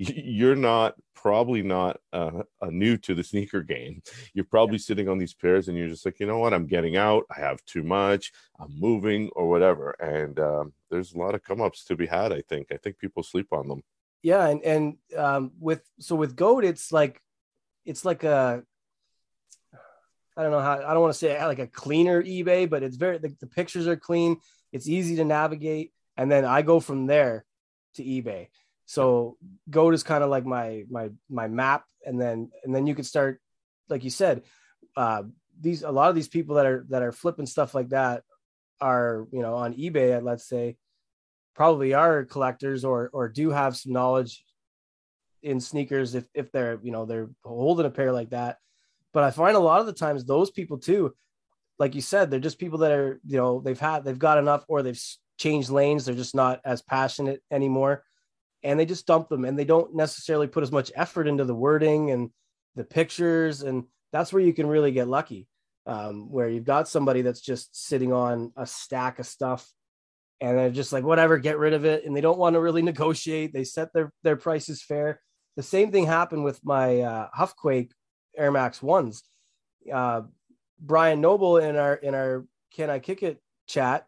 you're 0.09 0.55
not 0.55 0.95
probably 1.15 1.63
not 1.63 1.99
uh, 2.11 2.43
new 2.63 2.97
to 2.97 3.15
the 3.15 3.23
sneaker 3.23 3.61
game. 3.61 4.01
You're 4.33 4.45
probably 4.45 4.75
yeah. 4.75 4.83
sitting 4.83 5.07
on 5.07 5.17
these 5.17 5.33
pairs 5.33 5.69
and 5.69 5.77
you're 5.77 5.87
just 5.87 6.05
like, 6.05 6.19
you 6.19 6.25
know 6.25 6.39
what, 6.39 6.53
I'm 6.53 6.67
getting 6.67 6.97
out. 6.97 7.23
I 7.35 7.39
have 7.39 7.63
too 7.65 7.83
much. 7.83 8.33
I'm 8.59 8.77
moving 8.77 9.29
or 9.35 9.49
whatever. 9.49 9.91
And 9.91 10.37
um, 10.39 10.73
there's 10.91 11.13
a 11.13 11.17
lot 11.17 11.33
of 11.33 11.43
come 11.43 11.61
ups 11.61 11.85
to 11.85 11.95
be 11.95 12.05
had. 12.05 12.33
I 12.33 12.41
think. 12.41 12.67
I 12.71 12.77
think 12.77 12.99
people 12.99 13.23
sleep 13.23 13.47
on 13.51 13.67
them. 13.67 13.83
Yeah, 14.21 14.47
and 14.47 14.63
and 14.63 14.97
um, 15.17 15.51
with 15.59 15.81
so 15.99 16.15
with 16.15 16.35
Goat, 16.35 16.63
it's 16.63 16.91
like 16.91 17.21
it's 17.85 18.05
like 18.05 18.23
a 18.23 18.63
I 20.35 20.41
don't 20.41 20.51
know 20.51 20.61
how 20.61 20.73
I 20.73 20.93
don't 20.93 21.01
want 21.01 21.13
to 21.13 21.19
say 21.19 21.45
like 21.45 21.59
a 21.59 21.67
cleaner 21.67 22.23
eBay, 22.23 22.69
but 22.69 22.83
it's 22.83 22.95
very 22.95 23.17
the, 23.17 23.35
the 23.39 23.47
pictures 23.47 23.87
are 23.87 23.97
clean. 23.97 24.37
It's 24.71 24.87
easy 24.87 25.17
to 25.17 25.25
navigate, 25.25 25.93
and 26.17 26.31
then 26.31 26.45
I 26.45 26.61
go 26.63 26.79
from 26.79 27.05
there 27.05 27.45
to 27.95 28.03
eBay. 28.03 28.47
So 28.93 29.37
goat 29.71 29.95
is 29.95 30.03
kind 30.03 30.23
of 30.23 30.29
like 30.29 30.45
my 30.45 30.83
my 30.87 31.09
my 31.27 31.47
map, 31.47 31.83
and 32.05 32.21
then 32.21 32.51
and 32.63 32.75
then 32.75 32.85
you 32.85 32.93
could 32.93 33.07
start, 33.07 33.41
like 33.89 34.03
you 34.03 34.11
said, 34.11 34.43
uh, 34.95 35.23
these 35.59 35.81
a 35.81 35.89
lot 35.89 36.09
of 36.09 36.15
these 36.15 36.27
people 36.27 36.57
that 36.57 36.67
are 36.67 36.85
that 36.89 37.01
are 37.01 37.11
flipping 37.11 37.47
stuff 37.47 37.73
like 37.73 37.89
that 37.89 38.21
are 38.79 39.25
you 39.31 39.41
know 39.41 39.55
on 39.55 39.73
eBay, 39.73 40.21
let's 40.21 40.47
say, 40.47 40.77
probably 41.55 41.95
are 41.95 42.23
collectors 42.23 42.85
or 42.85 43.09
or 43.13 43.29
do 43.29 43.49
have 43.49 43.75
some 43.75 43.93
knowledge 43.93 44.45
in 45.41 45.59
sneakers 45.59 46.13
if 46.13 46.25
if 46.35 46.51
they're 46.51 46.79
you 46.83 46.91
know 46.91 47.07
they're 47.07 47.31
holding 47.43 47.87
a 47.87 47.89
pair 47.89 48.11
like 48.11 48.29
that. 48.29 48.59
But 49.11 49.23
I 49.23 49.31
find 49.31 49.57
a 49.57 49.59
lot 49.59 49.79
of 49.79 49.87
the 49.87 49.93
times 49.93 50.23
those 50.23 50.51
people 50.51 50.77
too, 50.77 51.15
like 51.79 51.95
you 51.95 52.01
said, 52.01 52.29
they're 52.29 52.39
just 52.39 52.59
people 52.59 52.77
that 52.79 52.91
are 52.91 53.19
you 53.25 53.37
know 53.37 53.59
they've 53.59 53.79
had 53.79 54.03
they've 54.03 54.19
got 54.19 54.37
enough 54.37 54.63
or 54.67 54.83
they've 54.83 55.03
changed 55.39 55.71
lanes. 55.71 56.05
They're 56.05 56.13
just 56.13 56.35
not 56.35 56.61
as 56.63 56.83
passionate 56.83 57.41
anymore 57.49 58.03
and 58.63 58.79
they 58.79 58.85
just 58.85 59.05
dump 59.05 59.29
them 59.29 59.45
and 59.45 59.57
they 59.57 59.65
don't 59.65 59.95
necessarily 59.95 60.47
put 60.47 60.63
as 60.63 60.71
much 60.71 60.91
effort 60.95 61.27
into 61.27 61.45
the 61.45 61.55
wording 61.55 62.11
and 62.11 62.29
the 62.75 62.83
pictures 62.83 63.61
and 63.61 63.83
that's 64.11 64.31
where 64.31 64.43
you 64.43 64.53
can 64.53 64.67
really 64.67 64.91
get 64.91 65.07
lucky 65.07 65.47
um, 65.85 66.31
where 66.31 66.49
you've 66.49 66.65
got 66.65 66.87
somebody 66.87 67.21
that's 67.21 67.41
just 67.41 67.75
sitting 67.87 68.13
on 68.13 68.51
a 68.55 68.65
stack 68.65 69.19
of 69.19 69.25
stuff 69.25 69.69
and 70.41 70.57
they're 70.57 70.69
just 70.69 70.93
like 70.93 71.03
whatever 71.03 71.37
get 71.37 71.57
rid 71.57 71.73
of 71.73 71.85
it 71.85 72.05
and 72.05 72.15
they 72.15 72.21
don't 72.21 72.39
want 72.39 72.55
to 72.55 72.61
really 72.61 72.81
negotiate 72.91 73.53
they 73.53 73.63
set 73.63 73.91
their 73.93 74.11
their 74.23 74.37
prices 74.37 74.81
fair. 74.81 75.19
The 75.55 75.63
same 75.63 75.91
thing 75.91 76.07
happened 76.07 76.43
with 76.43 76.59
my 76.63 77.01
uh, 77.01 77.27
huffquake 77.37 77.91
air 78.35 78.51
max 78.51 78.81
ones. 78.81 79.23
Uh, 79.91 80.21
brian 80.79 81.21
noble 81.21 81.57
in 81.57 81.75
our 81.75 81.95
in 81.95 82.13
our 82.13 82.45
can 82.73 82.89
i 82.89 82.99
kick 82.99 83.23
it 83.23 83.41
chat 83.67 84.05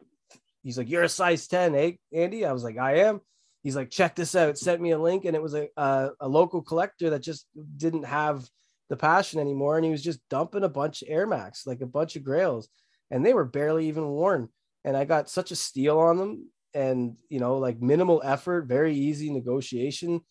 he's 0.64 0.78
like 0.78 0.90
you're 0.90 1.04
a 1.04 1.10
size 1.10 1.48
10 1.48 1.76
eh 1.76 1.92
andy? 2.14 2.46
I 2.46 2.52
was 2.52 2.64
like 2.64 2.78
i 2.78 3.00
am 3.00 3.22
he's 3.66 3.76
like, 3.76 3.90
check 3.90 4.16
this 4.16 4.36
out. 4.36 4.60
Sent 4.60 4.80
me 4.80 4.92
a 4.92 5.00
link, 5.00 5.26
and 5.26 5.36
it 5.36 5.42
was 5.42 5.56
a, 5.56 5.68
a, 5.76 6.12
a 6.22 6.28
local 6.28 6.62
collector 6.62 7.10
that 7.10 7.24
just 7.24 7.48
didn't 7.76 8.06
have 8.06 8.48
the 8.90 8.96
passion 8.96 9.40
anymore, 9.40 9.76
and 9.76 9.84
he 9.84 9.90
was 9.90 10.04
just 10.04 10.20
dumping 10.30 10.64
a 10.64 10.70
bunch 10.70 11.02
of 11.02 11.08
Air 11.10 11.26
Max, 11.26 11.66
like 11.66 11.82
a 11.82 11.88
bunch 11.88 12.16
of 12.16 12.24
Grails, 12.24 12.70
and 13.10 13.26
they 13.26 13.34
were 13.34 13.44
barely 13.44 13.88
even 13.88 14.06
worn. 14.06 14.50
And 14.84 14.96
I 14.96 15.04
got 15.04 15.32
such 15.32 15.50
a 15.50 15.56
steal 15.56 15.98
on 15.98 16.18
them, 16.18 16.52
and 16.76 17.18
you 17.28 17.40
know, 17.40 17.58
like 17.58 17.82
minimal 17.82 18.22
effort, 18.24 18.68
very 18.68 18.94
easy 18.94 19.32
negotiation, 19.32 20.22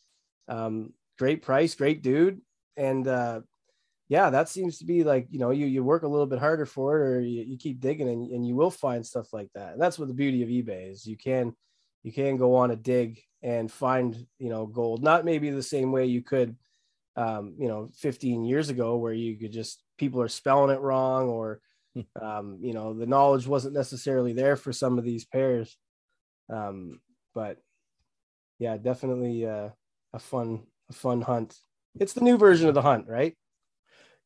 um, 0.47 0.93
great 1.19 1.43
price, 1.43 1.75
great 1.75 2.05
dude, 2.05 2.41
and 2.77 3.09
uh, 3.09 3.41
yeah, 4.09 4.31
that 4.31 4.49
seems 4.49 4.79
to 4.79 4.85
be 4.85 5.03
like 5.03 5.27
you 5.33 5.41
know, 5.41 5.51
you 5.51 5.67
you 5.67 5.83
work 5.83 6.05
a 6.05 6.09
little 6.09 6.27
bit 6.27 6.39
harder 6.39 6.67
for 6.67 7.01
it, 7.01 7.09
or 7.09 7.21
you, 7.21 7.43
you 7.43 7.59
keep 7.59 7.81
digging, 7.81 8.09
and, 8.09 8.31
and 8.31 8.47
you 8.47 8.55
will 8.55 8.71
find 8.71 9.05
stuff 9.05 9.33
like 9.33 9.49
that. 9.57 9.73
And 9.73 9.83
that's 9.83 9.99
what 9.99 10.07
the 10.07 10.15
beauty 10.15 10.45
of 10.45 10.49
eBay 10.51 10.93
is. 10.93 11.05
You 11.05 11.17
can 11.17 11.53
you 12.05 12.13
can 12.13 12.37
go 12.37 12.55
on 12.55 12.71
a 12.71 12.77
dig 12.77 13.21
and 13.43 13.73
find 13.73 14.27
you 14.39 14.51
know 14.51 14.67
gold. 14.67 15.03
Not 15.03 15.25
maybe 15.25 15.51
the 15.51 15.63
same 15.63 15.91
way 15.91 16.07
you 16.07 16.23
could 16.23 16.57
um, 17.17 17.55
you 17.59 17.67
know 17.67 17.89
15 17.97 18.45
years 18.45 18.69
ago 18.69 18.97
where 18.97 19.13
you 19.13 19.37
could 19.37 19.53
just 19.53 19.83
people 19.99 20.23
are 20.23 20.29
spelling 20.29 20.75
it 20.75 20.81
wrong 20.81 21.29
or 21.29 21.61
hmm. 21.95 22.25
um, 22.25 22.59
you 22.61 22.75
know 22.75 22.95
the 22.95 23.07
knowledge 23.07 23.47
wasn't 23.47 23.75
necessarily 23.75 24.33
there 24.33 24.55
for 24.55 24.73
some 24.73 24.99
of 24.99 25.05
these 25.05 25.25
pairs. 25.25 25.77
Um, 26.49 27.01
but 27.35 27.57
yeah 28.59 28.77
definitely 28.77 29.47
uh, 29.47 29.71
a 30.13 30.19
fun 30.19 30.63
a 30.91 30.93
fun 30.93 31.23
hunt. 31.23 31.57
It's 31.99 32.13
the 32.13 32.21
new 32.21 32.37
version 32.37 32.69
of 32.69 32.75
the 32.75 32.83
hunt 32.83 33.09
right 33.09 33.35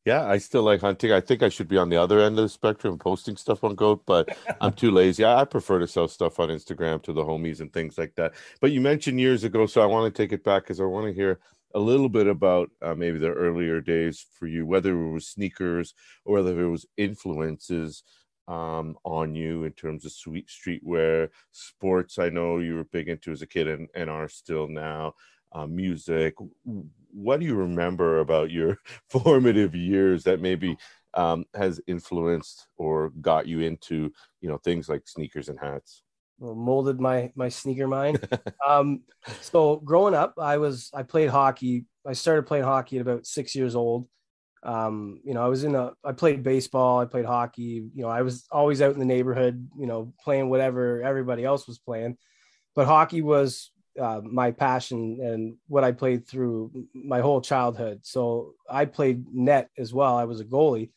yeah, 0.05 0.25
I 0.25 0.37
still 0.37 0.63
like 0.63 0.81
hunting. 0.81 1.11
I 1.11 1.21
think 1.21 1.43
I 1.43 1.49
should 1.49 1.67
be 1.67 1.77
on 1.77 1.89
the 1.89 1.97
other 1.97 2.19
end 2.19 2.37
of 2.39 2.43
the 2.43 2.49
spectrum, 2.49 2.97
posting 2.97 3.35
stuff 3.35 3.63
on 3.63 3.75
Goat, 3.75 4.03
but 4.05 4.29
I'm 4.61 4.73
too 4.73 4.91
lazy. 5.01 5.25
I 5.25 5.43
prefer 5.45 5.79
to 5.79 5.87
sell 5.87 6.07
stuff 6.07 6.39
on 6.39 6.49
Instagram 6.49 7.03
to 7.03 7.13
the 7.13 7.23
homies 7.23 7.59
and 7.59 7.71
things 7.71 7.97
like 7.97 8.15
that. 8.15 8.33
But 8.61 8.71
you 8.71 8.81
mentioned 8.81 9.19
years 9.19 9.43
ago, 9.43 9.65
so 9.65 9.81
I 9.81 9.85
want 9.85 10.13
to 10.13 10.21
take 10.21 10.31
it 10.31 10.43
back 10.43 10.63
because 10.63 10.79
I 10.79 10.85
want 10.85 11.07
to 11.07 11.13
hear 11.13 11.39
a 11.75 11.79
little 11.79 12.09
bit 12.09 12.27
about 12.27 12.71
uh, 12.81 12.95
maybe 12.95 13.19
the 13.19 13.29
earlier 13.29 13.81
days 13.81 14.25
for 14.33 14.47
you, 14.47 14.65
whether 14.65 14.91
it 14.91 15.11
was 15.11 15.27
sneakers 15.27 15.93
or 16.25 16.35
whether 16.35 16.59
it 16.59 16.69
was 16.69 16.85
influences 16.97 18.03
um, 18.47 18.97
on 19.03 19.35
you 19.35 19.63
in 19.63 19.73
terms 19.73 20.05
of 20.05 20.11
sweet 20.11 20.47
streetwear, 20.47 21.29
sports. 21.51 22.17
I 22.17 22.29
know 22.29 22.57
you 22.57 22.75
were 22.75 22.85
big 22.85 23.07
into 23.07 23.31
as 23.31 23.43
a 23.43 23.47
kid 23.47 23.67
and, 23.67 23.87
and 23.93 24.09
are 24.09 24.27
still 24.27 24.67
now. 24.67 25.13
Uh, 25.51 25.65
music. 25.65 26.35
What 27.11 27.39
do 27.39 27.45
you 27.45 27.55
remember 27.55 28.19
about 28.19 28.51
your 28.51 28.77
formative 29.09 29.73
years 29.73 30.23
that 30.25 30.41
maybe 30.41 30.77
um, 31.15 31.45
has 31.55 31.81
influenced 31.87 32.67
or 32.77 33.09
got 33.21 33.47
you 33.47 33.61
into 33.61 34.11
you 34.41 34.49
know 34.49 34.57
things 34.57 34.89
like 34.89 35.07
sneakers 35.07 35.49
and 35.49 35.59
hats? 35.59 36.03
Well, 36.37 36.55
molded 36.55 36.99
my 36.99 37.31
my 37.35 37.49
sneaker 37.49 37.87
mind. 37.87 38.27
Um, 38.67 39.01
so 39.41 39.77
growing 39.77 40.13
up 40.13 40.35
i 40.37 40.57
was 40.57 40.91
i 40.93 41.01
played 41.01 41.29
hockey. 41.29 41.85
I 42.05 42.13
started 42.13 42.45
playing 42.45 42.65
hockey 42.65 42.97
at 42.97 43.01
about 43.01 43.25
six 43.25 43.55
years 43.55 43.75
old. 43.75 44.07
Um, 44.61 45.21
you 45.23 45.33
know 45.33 45.43
i 45.43 45.47
was 45.47 45.63
in 45.63 45.73
a 45.73 45.93
i 46.03 46.11
played 46.11 46.43
baseball 46.43 46.99
i 46.99 47.05
played 47.05 47.25
hockey. 47.25 47.89
You 47.95 48.03
know 48.03 48.09
i 48.09 48.21
was 48.21 48.45
always 48.51 48.81
out 48.81 48.93
in 48.93 48.99
the 48.99 49.05
neighborhood 49.05 49.67
you 49.79 49.87
know 49.87 50.13
playing 50.23 50.49
whatever 50.49 51.01
everybody 51.01 51.43
else 51.43 51.67
was 51.67 51.79
playing. 51.79 52.17
But 52.75 52.85
hockey 52.85 53.21
was 53.23 53.71
uh, 53.99 54.21
my 54.23 54.51
passion 54.51 55.19
and 55.21 55.55
what 55.67 55.83
I 55.83 55.91
played 55.91 56.27
through 56.27 56.87
my 56.93 57.19
whole 57.19 57.41
childhood. 57.41 58.01
So 58.03 58.53
I 58.69 58.85
played 58.85 59.25
net 59.33 59.69
as 59.77 59.93
well. 59.93 60.15
I 60.15 60.25
was 60.25 60.39
a 60.39 60.45
goalie. 60.45 60.91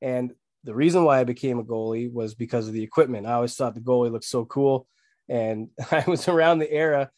And 0.00 0.32
the 0.64 0.74
reason 0.74 1.04
why 1.04 1.20
I 1.20 1.24
became 1.24 1.58
a 1.58 1.64
goalie 1.64 2.12
was 2.12 2.34
because 2.34 2.68
of 2.68 2.74
the 2.74 2.82
equipment. 2.82 3.26
I 3.26 3.32
always 3.32 3.54
thought 3.54 3.74
the 3.74 3.80
goalie 3.80 4.10
looked 4.10 4.24
so 4.24 4.44
cool. 4.44 4.86
And 5.28 5.70
I 5.90 6.04
was 6.06 6.28
around 6.28 6.58
the 6.58 6.70
era, 6.70 7.10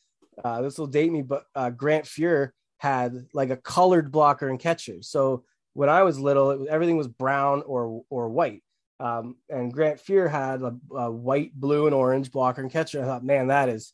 uh, 0.44 0.62
this 0.62 0.79
will 0.79 0.87
date 0.87 1.12
me, 1.12 1.22
but 1.22 1.44
uh, 1.55 1.70
Grant 1.70 2.05
Fuhr 2.05 2.51
had 2.79 3.27
like 3.33 3.51
a 3.51 3.57
colored 3.57 4.12
blocker 4.12 4.49
and 4.49 4.61
catcher. 4.61 5.03
So 5.03 5.44
when 5.72 5.88
I 5.88 6.03
was 6.03 6.18
little, 6.18 6.66
everything 6.68 6.96
was 6.96 7.09
brown 7.09 7.62
or 7.66 8.03
or 8.11 8.29
white. 8.29 8.62
Um, 8.99 9.37
and 9.51 9.72
Grant 9.72 9.99
Fuhr 9.99 10.31
had 10.31 10.62
a, 10.62 10.75
a, 10.94 11.11
white, 11.11 11.53
blue, 11.55 11.87
and 11.87 11.94
orange 11.94 12.31
blocker 12.31 12.62
and 12.62 12.70
catcher. 12.70 13.03
I 13.03 13.05
thought, 13.05 13.25
man, 13.25 13.49
that 13.49 13.68
is 13.68 13.92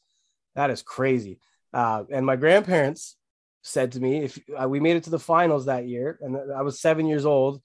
that 0.54 0.70
is 0.70 0.82
crazy. 0.82 1.38
Uh, 1.72 2.04
and 2.10 2.26
my 2.26 2.36
grandparents 2.36 3.16
said 3.62 3.92
to 3.92 4.00
me, 4.00 4.24
if 4.24 4.38
uh, 4.60 4.68
we 4.68 4.80
made 4.80 4.96
it 4.96 5.04
to 5.04 5.10
the 5.10 5.18
finals 5.18 5.66
that 5.66 5.86
year, 5.86 6.18
and 6.20 6.36
I 6.52 6.62
was 6.62 6.80
seven 6.80 7.06
years 7.06 7.24
old, 7.24 7.62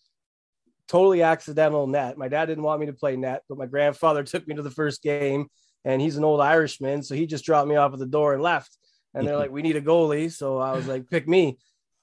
totally 0.88 1.22
accidental 1.22 1.88
net. 1.88 2.18
My 2.18 2.28
dad 2.28 2.46
didn't 2.46 2.64
want 2.64 2.80
me 2.80 2.86
to 2.86 2.94
play 2.94 3.16
net, 3.18 3.44
but 3.50 3.58
my 3.58 3.66
grandfather 3.66 4.24
took 4.24 4.48
me 4.48 4.56
to 4.56 4.62
the 4.62 4.72
first 4.72 5.02
game, 5.02 5.48
and 5.84 6.02
he's 6.02 6.18
an 6.18 6.24
old 6.24 6.42
Irishman, 6.42 7.04
so 7.04 7.16
he 7.16 7.26
just 7.26 7.46
dropped 7.46 7.68
me 7.68 7.76
off 7.76 7.94
at 7.94 8.00
the 8.00 8.06
door 8.06 8.34
and 8.34 8.42
left. 8.42 8.78
And 9.14 9.28
they're 9.28 9.38
like, 9.38 9.52
"We 9.52 9.64
need 9.64 9.78
a 9.78 9.82
goalie," 9.82 10.32
so 10.32 10.60
I 10.60 10.74
was 10.74 10.86
like, 10.86 11.10
"Pick 11.10 11.28
me." 11.28 11.58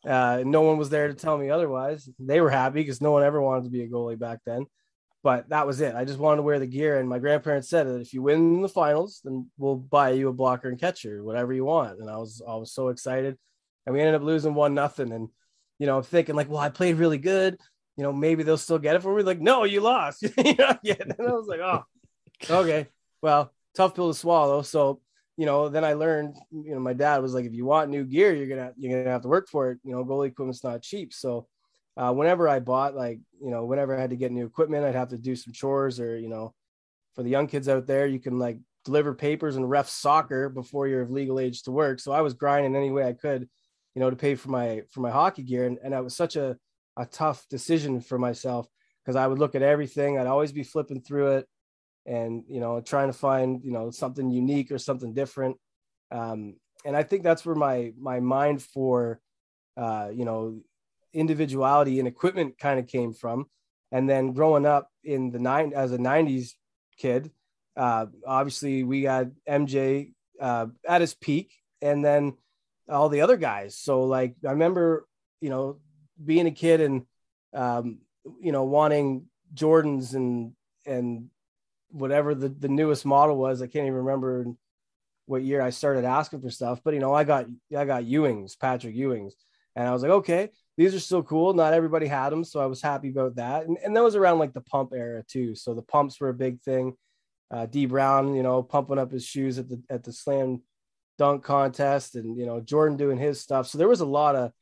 Uh, 0.05 0.43
no 0.45 0.63
one 0.63 0.79
was 0.79 0.91
there 0.91 1.07
to 1.07 1.15
tell 1.15 1.39
me 1.39 1.49
otherwise. 1.49 2.09
They 2.19 2.41
were 2.41 2.51
happy 2.51 2.81
because 2.81 3.01
no 3.01 3.13
one 3.13 3.23
ever 3.23 3.41
wanted 3.41 3.65
to 3.65 3.71
be 3.71 3.83
a 3.83 3.89
goalie 3.89 4.19
back 4.19 4.41
then 4.45 4.67
but 5.25 5.49
that 5.49 5.67
was 5.67 5.81
it. 5.81 5.95
I 5.95 6.05
just 6.05 6.19
wanted 6.19 6.37
to 6.37 6.43
wear 6.43 6.59
the 6.59 6.67
gear. 6.67 7.01
And 7.01 7.09
my 7.09 7.19
grandparents 7.19 7.71
said 7.71 7.87
that 7.87 8.03
if 8.03 8.13
you 8.13 8.21
win 8.21 8.61
the 8.61 8.69
finals, 8.69 9.23
then 9.25 9.51
we'll 9.57 9.75
buy 9.77 10.11
you 10.11 10.29
a 10.29 10.35
blocker 10.35 10.69
and 10.69 10.79
catcher, 10.79 11.25
whatever 11.25 11.55
you 11.55 11.65
want. 11.65 11.99
And 11.99 12.11
I 12.11 12.19
was 12.19 12.43
I 12.47 12.55
was 12.57 12.73
so 12.73 12.89
excited. 12.89 13.39
And 13.87 13.95
we 13.95 14.01
ended 14.01 14.17
up 14.17 14.23
losing 14.23 14.53
one 14.53 14.75
nothing. 14.75 15.13
And 15.13 15.31
you 15.79 15.87
know, 15.87 15.97
I'm 15.97 16.03
thinking 16.03 16.37
like, 16.37 16.51
well, 16.51 16.61
I 16.61 16.69
played 16.69 16.97
really 16.97 17.17
good. 17.17 17.57
You 17.97 18.03
know, 18.03 18.13
maybe 18.13 18.43
they'll 18.43 18.59
still 18.59 18.79
get 18.79 18.97
it 18.97 19.03
for 19.03 19.17
me. 19.17 19.23
Like, 19.23 19.41
no, 19.41 19.65
you 19.65 19.81
lost. 19.81 20.23
yeah. 20.37 20.77
And 20.83 21.15
I 21.19 21.23
was 21.23 21.49
like, 21.49 21.61
oh, 21.61 21.85
okay. 22.51 22.89
Well, 23.23 23.51
tough 23.75 23.95
pill 23.95 24.13
to 24.13 24.19
swallow. 24.19 24.61
So, 24.61 25.01
you 25.39 25.47
know, 25.47 25.71
then 25.71 25.87
I 25.87 25.95
learned, 25.95 26.37
you 26.53 26.75
know, 26.75 26.81
my 26.81 26.93
dad 26.93 27.23
was 27.23 27.33
like, 27.33 27.47
if 27.47 27.55
you 27.55 27.65
want 27.65 27.89
new 27.89 28.05
gear, 28.05 28.35
you're 28.35 28.47
gonna 28.47 28.73
you're 28.77 29.01
gonna 29.01 29.11
have 29.11 29.23
to 29.23 29.29
work 29.29 29.49
for 29.49 29.71
it. 29.71 29.79
You 29.85 29.93
know, 29.93 30.05
goalie 30.05 30.29
equipment's 30.29 30.63
not 30.63 30.83
cheap. 30.83 31.15
So 31.15 31.47
uh, 31.97 32.13
whenever 32.13 32.49
I 32.49 32.61
bought 32.61 32.95
like 32.95 33.21
you 33.41 33.51
know 33.51 33.65
whenever 33.65 33.97
I 33.97 34.01
had 34.01 34.11
to 34.11 34.17
get 34.17 34.33
new 34.33 34.47
equipment, 34.47 34.85
I'd 34.85 34.95
have 34.95 35.11
to 35.11 35.19
do 35.19 35.37
some 35.37 35.53
chores 35.53 36.01
or 36.01 36.19
you 36.19 36.29
know 36.29 36.55
for 37.15 37.23
the 37.23 37.31
young 37.31 37.47
kids 37.47 37.69
out 37.69 37.87
there, 37.87 38.07
you 38.07 38.19
can 38.19 38.39
like 38.39 38.59
deliver 38.85 39.15
papers 39.15 39.57
and 39.57 39.69
ref 39.71 39.89
soccer 39.89 40.49
before 40.49 40.89
you're 40.89 41.03
of 41.03 41.11
legal 41.11 41.41
age 41.41 41.63
to 41.63 41.71
work. 41.71 42.01
So 42.01 42.13
I 42.13 42.21
was 42.21 42.35
grinding 42.35 42.77
any 42.77 42.91
way 42.91 43.07
I 43.07 43.13
could, 43.13 43.49
you 43.95 44.01
know, 44.01 44.11
to 44.11 44.17
pay 44.17 44.35
for 44.35 44.51
my 44.51 44.83
for 44.91 45.01
my 45.01 45.11
hockey 45.11 45.43
gear. 45.43 45.67
And, 45.67 45.79
and 45.83 45.93
that 45.93 46.05
was 46.05 46.17
such 46.17 46.37
a, 46.37 46.57
a 46.97 47.07
tough 47.07 47.47
decision 47.49 48.01
for 48.01 48.19
myself 48.19 48.67
because 49.05 49.17
I 49.17 49.27
would 49.27 49.39
look 49.39 49.55
at 49.55 49.63
everything. 49.63 50.19
I'd 50.19 50.27
always 50.27 50.53
be 50.53 50.65
flipping 50.65 51.01
through 51.01 51.37
it 51.37 51.49
and, 52.07 52.45
you 52.49 52.61
know, 52.61 52.81
trying 52.81 53.09
to 53.09 53.19
find, 53.19 53.63
you 53.65 53.73
know, 53.73 53.91
something 53.91 54.31
unique 54.31 54.71
or 54.71 54.79
something 54.79 55.15
different. 55.15 55.57
Um, 56.11 56.57
and 56.85 56.97
I 56.97 57.03
think 57.03 57.23
that's 57.23 57.47
where 57.47 57.55
my 57.55 57.93
my 57.99 58.21
mind 58.21 58.63
for 58.63 59.21
uh, 59.77 60.11
you 60.13 60.25
know, 60.25 60.61
individuality 61.15 61.99
and 61.99 62.09
equipment 62.09 62.59
kind 62.59 62.79
of 62.79 62.87
came 62.87 63.13
from. 63.13 63.47
And 63.93 64.11
then 64.11 64.33
growing 64.33 64.67
up 64.67 64.91
in 65.03 65.31
the 65.31 65.39
nine 65.39 65.73
as 65.75 65.93
a 65.93 65.99
90s 65.99 66.51
kid, 66.99 67.31
uh, 67.77 68.07
obviously 68.27 68.83
we 68.83 69.03
got 69.03 69.29
MJ 69.49 70.13
uh, 70.41 70.67
at 70.87 71.01
his 71.01 71.15
peak 71.15 71.53
and 71.81 72.05
then 72.05 72.37
all 72.89 73.09
the 73.09 73.21
other 73.21 73.37
guys. 73.37 73.79
So 73.79 74.03
like 74.03 74.35
I 74.47 74.51
remember, 74.51 75.07
you 75.41 75.51
know, 75.51 75.79
being 76.23 76.47
a 76.47 76.51
kid 76.51 76.81
and 76.81 77.03
um, 77.53 77.99
you 78.41 78.53
know, 78.53 78.65
wanting 78.65 79.27
Jordans 79.55 80.15
and 80.15 80.53
and 80.87 81.29
whatever 81.91 82.35
the, 82.35 82.49
the 82.49 82.69
newest 82.69 83.05
model 83.05 83.37
was. 83.37 83.63
I 83.63 83.67
can't 83.67 83.87
even 83.87 83.95
remember 83.95 84.47
what 85.27 85.43
year 85.43 85.63
I 85.63 85.71
started 85.71 86.05
asking 86.05 86.41
for 86.41 86.51
stuff, 86.51 86.81
but 86.85 86.95
you 86.95 87.01
know, 87.01 87.15
I 87.15 87.25
got 87.25 87.47
I 87.77 87.85
got 87.85 88.05
Ewings, 88.05 88.59
Patrick 88.59 88.97
Ewings. 88.97 89.33
And 89.77 89.89
I 89.89 89.93
was 89.93 90.03
like, 90.03 90.11
okay, 90.11 90.51
these 90.77 90.95
are 90.95 91.01
still 91.01 91.23
cool. 91.23 91.55
Not 91.55 91.75
everybody 91.75 92.07
had 92.07 92.31
them, 92.31 92.45
so 92.45 92.61
I 92.61 92.67
was 92.67 92.83
happy 92.83 93.11
about 93.11 93.37
that. 93.37 93.67
And, 93.67 93.79
and 93.85 93.97
that 93.97 94.03
was 94.03 94.17
around 94.17 94.39
like 94.39 94.53
the 94.53 94.61
pump 94.61 94.93
era 94.95 95.23
too. 95.27 95.55
So 95.55 95.75
the 95.75 95.83
pumps 95.83 96.21
were 96.21 96.31
a 96.31 96.35
big 96.35 96.61
thing. 96.61 96.95
Uh, 97.51 97.67
Dee 97.67 97.87
Brown, 97.87 98.35
you 98.35 98.43
know, 98.43 98.63
pumping 98.63 98.99
up 98.99 99.13
his 99.13 99.25
shoes 99.25 99.59
at 99.59 99.69
the 99.69 99.81
at 99.89 100.03
the 100.03 100.13
slam 100.13 100.63
dunk 101.19 101.45
contest, 101.45 102.17
and 102.17 102.37
you 102.37 102.47
know 102.47 102.61
Jordan 102.61 102.97
doing 102.97 103.19
his 103.19 103.41
stuff. 103.41 103.69
So 103.69 103.79
there 103.79 103.89
was 103.89 104.01
a 104.01 104.07
lot 104.07 104.35
of 104.35 104.53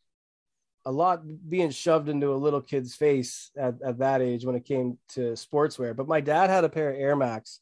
a 0.85 0.92
lot 0.92 1.22
being 1.48 1.70
shoved 1.70 2.09
into 2.09 2.33
a 2.33 2.35
little 2.35 2.61
kid's 2.61 2.94
face 2.94 3.51
at, 3.57 3.75
at 3.83 3.98
that 3.98 4.20
age 4.20 4.44
when 4.44 4.57
it 4.57 4.64
came 4.64 4.98
to 5.11 5.33
sportswear. 5.33 5.94
But 5.94 6.09
my 6.09 6.20
dad 6.20 6.51
had 6.51 6.64
a 6.64 6.68
pair 6.68 6.90
of 6.90 6.98
Air 6.98 7.16
Max, 7.16 7.61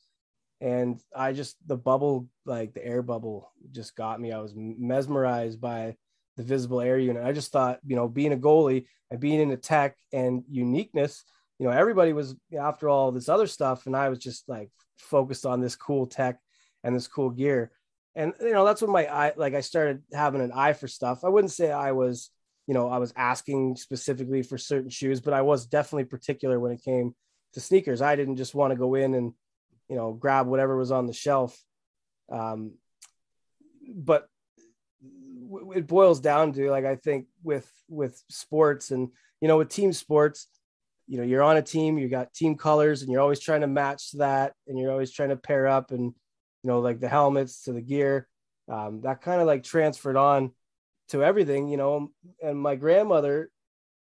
and 0.60 1.00
I 1.14 1.32
just 1.32 1.56
the 1.66 1.76
bubble, 1.76 2.28
like 2.46 2.74
the 2.74 2.84
air 2.84 3.02
bubble, 3.02 3.52
just 3.72 3.94
got 3.94 4.20
me. 4.20 4.32
I 4.32 4.38
was 4.38 4.54
mesmerized 4.56 5.60
by 5.60 5.96
the 6.36 6.42
visible 6.42 6.80
air 6.80 6.98
unit. 6.98 7.24
I 7.24 7.32
just 7.32 7.52
thought, 7.52 7.80
you 7.86 7.96
know, 7.96 8.08
being 8.08 8.32
a 8.32 8.36
goalie 8.36 8.86
and 9.10 9.20
being 9.20 9.40
into 9.40 9.56
tech 9.56 9.96
and 10.12 10.44
uniqueness, 10.50 11.24
you 11.58 11.66
know, 11.66 11.72
everybody 11.72 12.12
was 12.12 12.34
after 12.58 12.88
all 12.88 13.12
this 13.12 13.28
other 13.28 13.46
stuff, 13.46 13.86
and 13.86 13.96
I 13.96 14.08
was 14.08 14.18
just 14.18 14.48
like 14.48 14.70
focused 14.98 15.44
on 15.44 15.60
this 15.60 15.76
cool 15.76 16.06
tech 16.06 16.38
and 16.82 16.96
this 16.96 17.08
cool 17.08 17.30
gear. 17.30 17.70
And 18.14 18.32
you 18.40 18.52
know, 18.52 18.64
that's 18.64 18.80
when 18.80 18.90
my 18.90 19.06
eye, 19.06 19.32
like, 19.36 19.54
I 19.54 19.60
started 19.60 20.02
having 20.12 20.40
an 20.40 20.52
eye 20.54 20.72
for 20.72 20.88
stuff. 20.88 21.22
I 21.22 21.28
wouldn't 21.28 21.52
say 21.52 21.70
I 21.70 21.92
was, 21.92 22.30
you 22.66 22.74
know, 22.74 22.88
I 22.88 22.98
was 22.98 23.12
asking 23.14 23.76
specifically 23.76 24.42
for 24.42 24.56
certain 24.56 24.90
shoes, 24.90 25.20
but 25.20 25.34
I 25.34 25.42
was 25.42 25.66
definitely 25.66 26.04
particular 26.04 26.58
when 26.58 26.72
it 26.72 26.82
came 26.82 27.14
to 27.52 27.60
sneakers. 27.60 28.00
I 28.00 28.16
didn't 28.16 28.36
just 28.36 28.54
want 28.54 28.70
to 28.70 28.78
go 28.78 28.94
in 28.94 29.12
and, 29.12 29.34
you 29.88 29.96
know, 29.96 30.12
grab 30.12 30.46
whatever 30.46 30.76
was 30.76 30.92
on 30.92 31.06
the 31.06 31.12
shelf. 31.12 31.62
Um, 32.32 32.74
but 33.92 34.29
it 35.74 35.86
boils 35.86 36.20
down 36.20 36.52
to 36.52 36.70
like 36.70 36.84
I 36.84 36.96
think 36.96 37.26
with 37.42 37.70
with 37.88 38.22
sports 38.28 38.90
and 38.90 39.08
you 39.40 39.48
know 39.48 39.58
with 39.58 39.68
team 39.68 39.92
sports, 39.92 40.46
you 41.06 41.18
know 41.18 41.24
you're 41.24 41.42
on 41.42 41.56
a 41.56 41.62
team, 41.62 41.98
you 41.98 42.08
got 42.08 42.34
team 42.34 42.56
colors, 42.56 43.02
and 43.02 43.10
you're 43.10 43.20
always 43.20 43.40
trying 43.40 43.62
to 43.62 43.66
match 43.66 44.12
that, 44.12 44.54
and 44.66 44.78
you're 44.78 44.92
always 44.92 45.12
trying 45.12 45.30
to 45.30 45.36
pair 45.36 45.66
up, 45.66 45.90
and 45.90 46.04
you 46.04 46.68
know 46.68 46.80
like 46.80 47.00
the 47.00 47.08
helmets 47.08 47.64
to 47.64 47.72
the 47.72 47.80
gear, 47.80 48.28
um, 48.68 49.00
that 49.02 49.22
kind 49.22 49.40
of 49.40 49.46
like 49.46 49.62
transferred 49.62 50.16
on 50.16 50.52
to 51.08 51.24
everything, 51.24 51.68
you 51.68 51.76
know. 51.76 52.10
And 52.42 52.58
my 52.58 52.76
grandmother, 52.76 53.50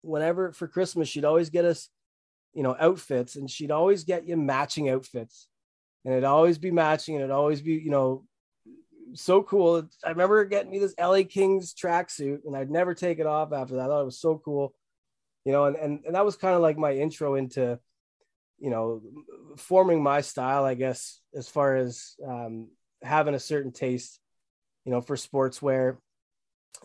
whenever 0.02 0.52
for 0.52 0.68
Christmas, 0.68 1.10
she'd 1.10 1.26
always 1.26 1.50
get 1.50 1.66
us, 1.66 1.90
you 2.54 2.64
know, 2.64 2.76
outfits, 2.80 3.36
and 3.36 3.50
she'd 3.50 3.72
always 3.72 4.04
get 4.04 4.28
you 4.28 4.38
matching 4.38 4.90
outfits, 4.90 5.48
and 6.06 6.14
it'd 6.14 6.24
always 6.24 6.58
be 6.58 6.72
matching, 6.72 7.16
and 7.16 7.24
it'd 7.24 7.36
always 7.36 7.62
be 7.62 7.74
you 7.74 7.92
know 7.92 8.26
so 9.16 9.44
cool. 9.44 9.88
I 10.04 10.10
remember 10.10 10.44
getting 10.46 10.72
me 10.72 10.80
this 10.80 10.96
LA 11.00 11.24
Kings 11.24 11.74
tracksuit, 11.74 12.40
and 12.46 12.56
I'd 12.56 12.72
never 12.72 12.94
take 12.94 13.20
it 13.20 13.26
off 13.26 13.54
after 13.54 13.76
that. 13.76 13.86
I 13.86 13.88
thought 13.88 14.02
it 14.02 14.06
was 14.06 14.20
so 14.20 14.38
cool, 14.44 14.74
you 15.46 15.52
know. 15.52 15.66
And 15.66 15.76
and, 15.76 16.00
and 16.06 16.16
that 16.16 16.26
was 16.26 16.36
kind 16.36 16.56
of 16.56 16.62
like 16.62 16.78
my 16.78 16.94
intro 16.94 17.36
into, 17.36 17.80
you 18.60 18.70
know, 18.70 19.02
forming 19.58 20.04
my 20.04 20.22
style, 20.22 20.66
I 20.66 20.74
guess, 20.74 21.22
as 21.36 21.48
far 21.48 21.76
as 21.76 22.16
um, 22.26 22.70
having 23.02 23.36
a 23.36 23.40
certain 23.40 23.72
taste, 23.72 24.20
you 24.86 24.92
know, 24.92 25.02
for 25.02 25.16
sportswear. 25.16 25.98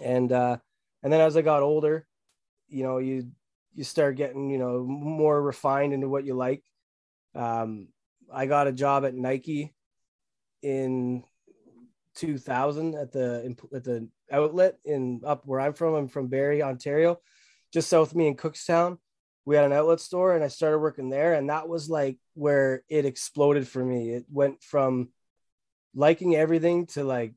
And 0.00 0.30
uh, 0.32 0.58
and 1.02 1.12
then 1.12 1.20
as 1.20 1.36
I 1.36 1.42
got 1.42 1.62
older, 1.62 2.06
you 2.68 2.82
know, 2.82 2.98
you 2.98 3.30
you 3.74 3.84
start 3.84 4.16
getting 4.16 4.50
you 4.50 4.58
know 4.58 4.84
more 4.84 5.40
refined 5.40 5.92
into 5.92 6.08
what 6.08 6.24
you 6.24 6.34
like. 6.34 6.62
Um, 7.34 7.88
I 8.32 8.46
got 8.46 8.68
a 8.68 8.72
job 8.72 9.04
at 9.04 9.14
Nike 9.14 9.74
in 10.62 11.24
2000 12.14 12.94
at 12.94 13.12
the 13.12 13.56
at 13.74 13.84
the 13.84 14.08
outlet 14.30 14.78
in 14.84 15.20
up 15.24 15.42
where 15.46 15.60
I'm 15.60 15.72
from. 15.72 15.94
I'm 15.94 16.08
from 16.08 16.28
Barrie, 16.28 16.62
Ontario, 16.62 17.20
just 17.72 17.88
south 17.88 18.10
of 18.10 18.16
me 18.16 18.28
in 18.28 18.36
Cookstown. 18.36 18.98
We 19.46 19.56
had 19.56 19.64
an 19.66 19.72
outlet 19.72 20.00
store, 20.00 20.34
and 20.34 20.42
I 20.42 20.48
started 20.48 20.78
working 20.78 21.10
there, 21.10 21.34
and 21.34 21.50
that 21.50 21.68
was 21.68 21.90
like 21.90 22.18
where 22.34 22.82
it 22.88 23.04
exploded 23.04 23.68
for 23.68 23.84
me. 23.84 24.10
It 24.10 24.24
went 24.30 24.62
from 24.62 25.10
liking 25.94 26.34
everything 26.34 26.86
to 26.86 27.04
like 27.04 27.34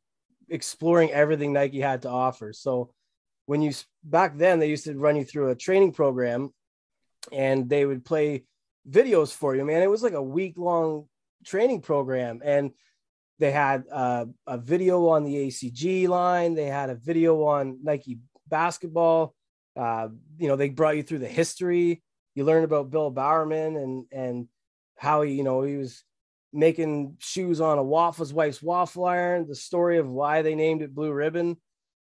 exploring 0.49 1.11
everything 1.11 1.53
Nike 1.53 1.81
had 1.81 2.03
to 2.03 2.09
offer. 2.09 2.53
So 2.53 2.91
when 3.47 3.61
you 3.61 3.73
back 4.03 4.37
then 4.37 4.59
they 4.59 4.69
used 4.69 4.83
to 4.83 4.93
run 4.93 5.15
you 5.15 5.23
through 5.23 5.49
a 5.49 5.55
training 5.55 5.91
program 5.91 6.53
and 7.31 7.67
they 7.67 7.85
would 7.85 8.05
play 8.05 8.43
videos 8.87 9.33
for 9.33 9.55
you 9.55 9.65
man 9.65 9.81
it 9.81 9.89
was 9.89 10.03
like 10.03 10.13
a 10.13 10.21
week 10.21 10.53
long 10.57 11.07
training 11.43 11.81
program 11.81 12.41
and 12.45 12.71
they 13.39 13.51
had 13.51 13.83
a 13.91 14.27
video 14.57 15.07
on 15.09 15.23
the 15.23 15.47
ACG 15.47 16.07
line. 16.07 16.55
They 16.55 16.65
had 16.65 16.89
a 16.89 16.95
video 16.95 17.43
on 17.43 17.79
Nike 17.83 18.19
basketball. 18.47 19.35
Uh, 19.75 20.09
you 20.39 20.47
know, 20.47 20.55
they 20.55 20.69
brought 20.69 20.97
you 20.97 21.03
through 21.03 21.19
the 21.19 21.27
history. 21.27 22.01
You 22.33 22.45
learned 22.45 22.65
about 22.65 22.89
Bill 22.89 23.11
Bowerman 23.11 23.75
and 23.77 24.05
and 24.11 24.47
how 24.97 25.21
he, 25.21 25.33
you 25.33 25.43
know, 25.43 25.61
he 25.61 25.75
was 25.75 26.03
making 26.51 27.17
shoes 27.19 27.61
on 27.61 27.77
a 27.77 27.83
waffle, 27.83 28.25
his 28.25 28.33
wife's 28.33 28.61
waffle 28.61 29.05
iron. 29.05 29.47
The 29.47 29.55
story 29.55 29.99
of 29.99 30.09
why 30.09 30.41
they 30.41 30.55
named 30.55 30.81
it 30.81 30.95
Blue 30.95 31.11
Ribbon. 31.11 31.57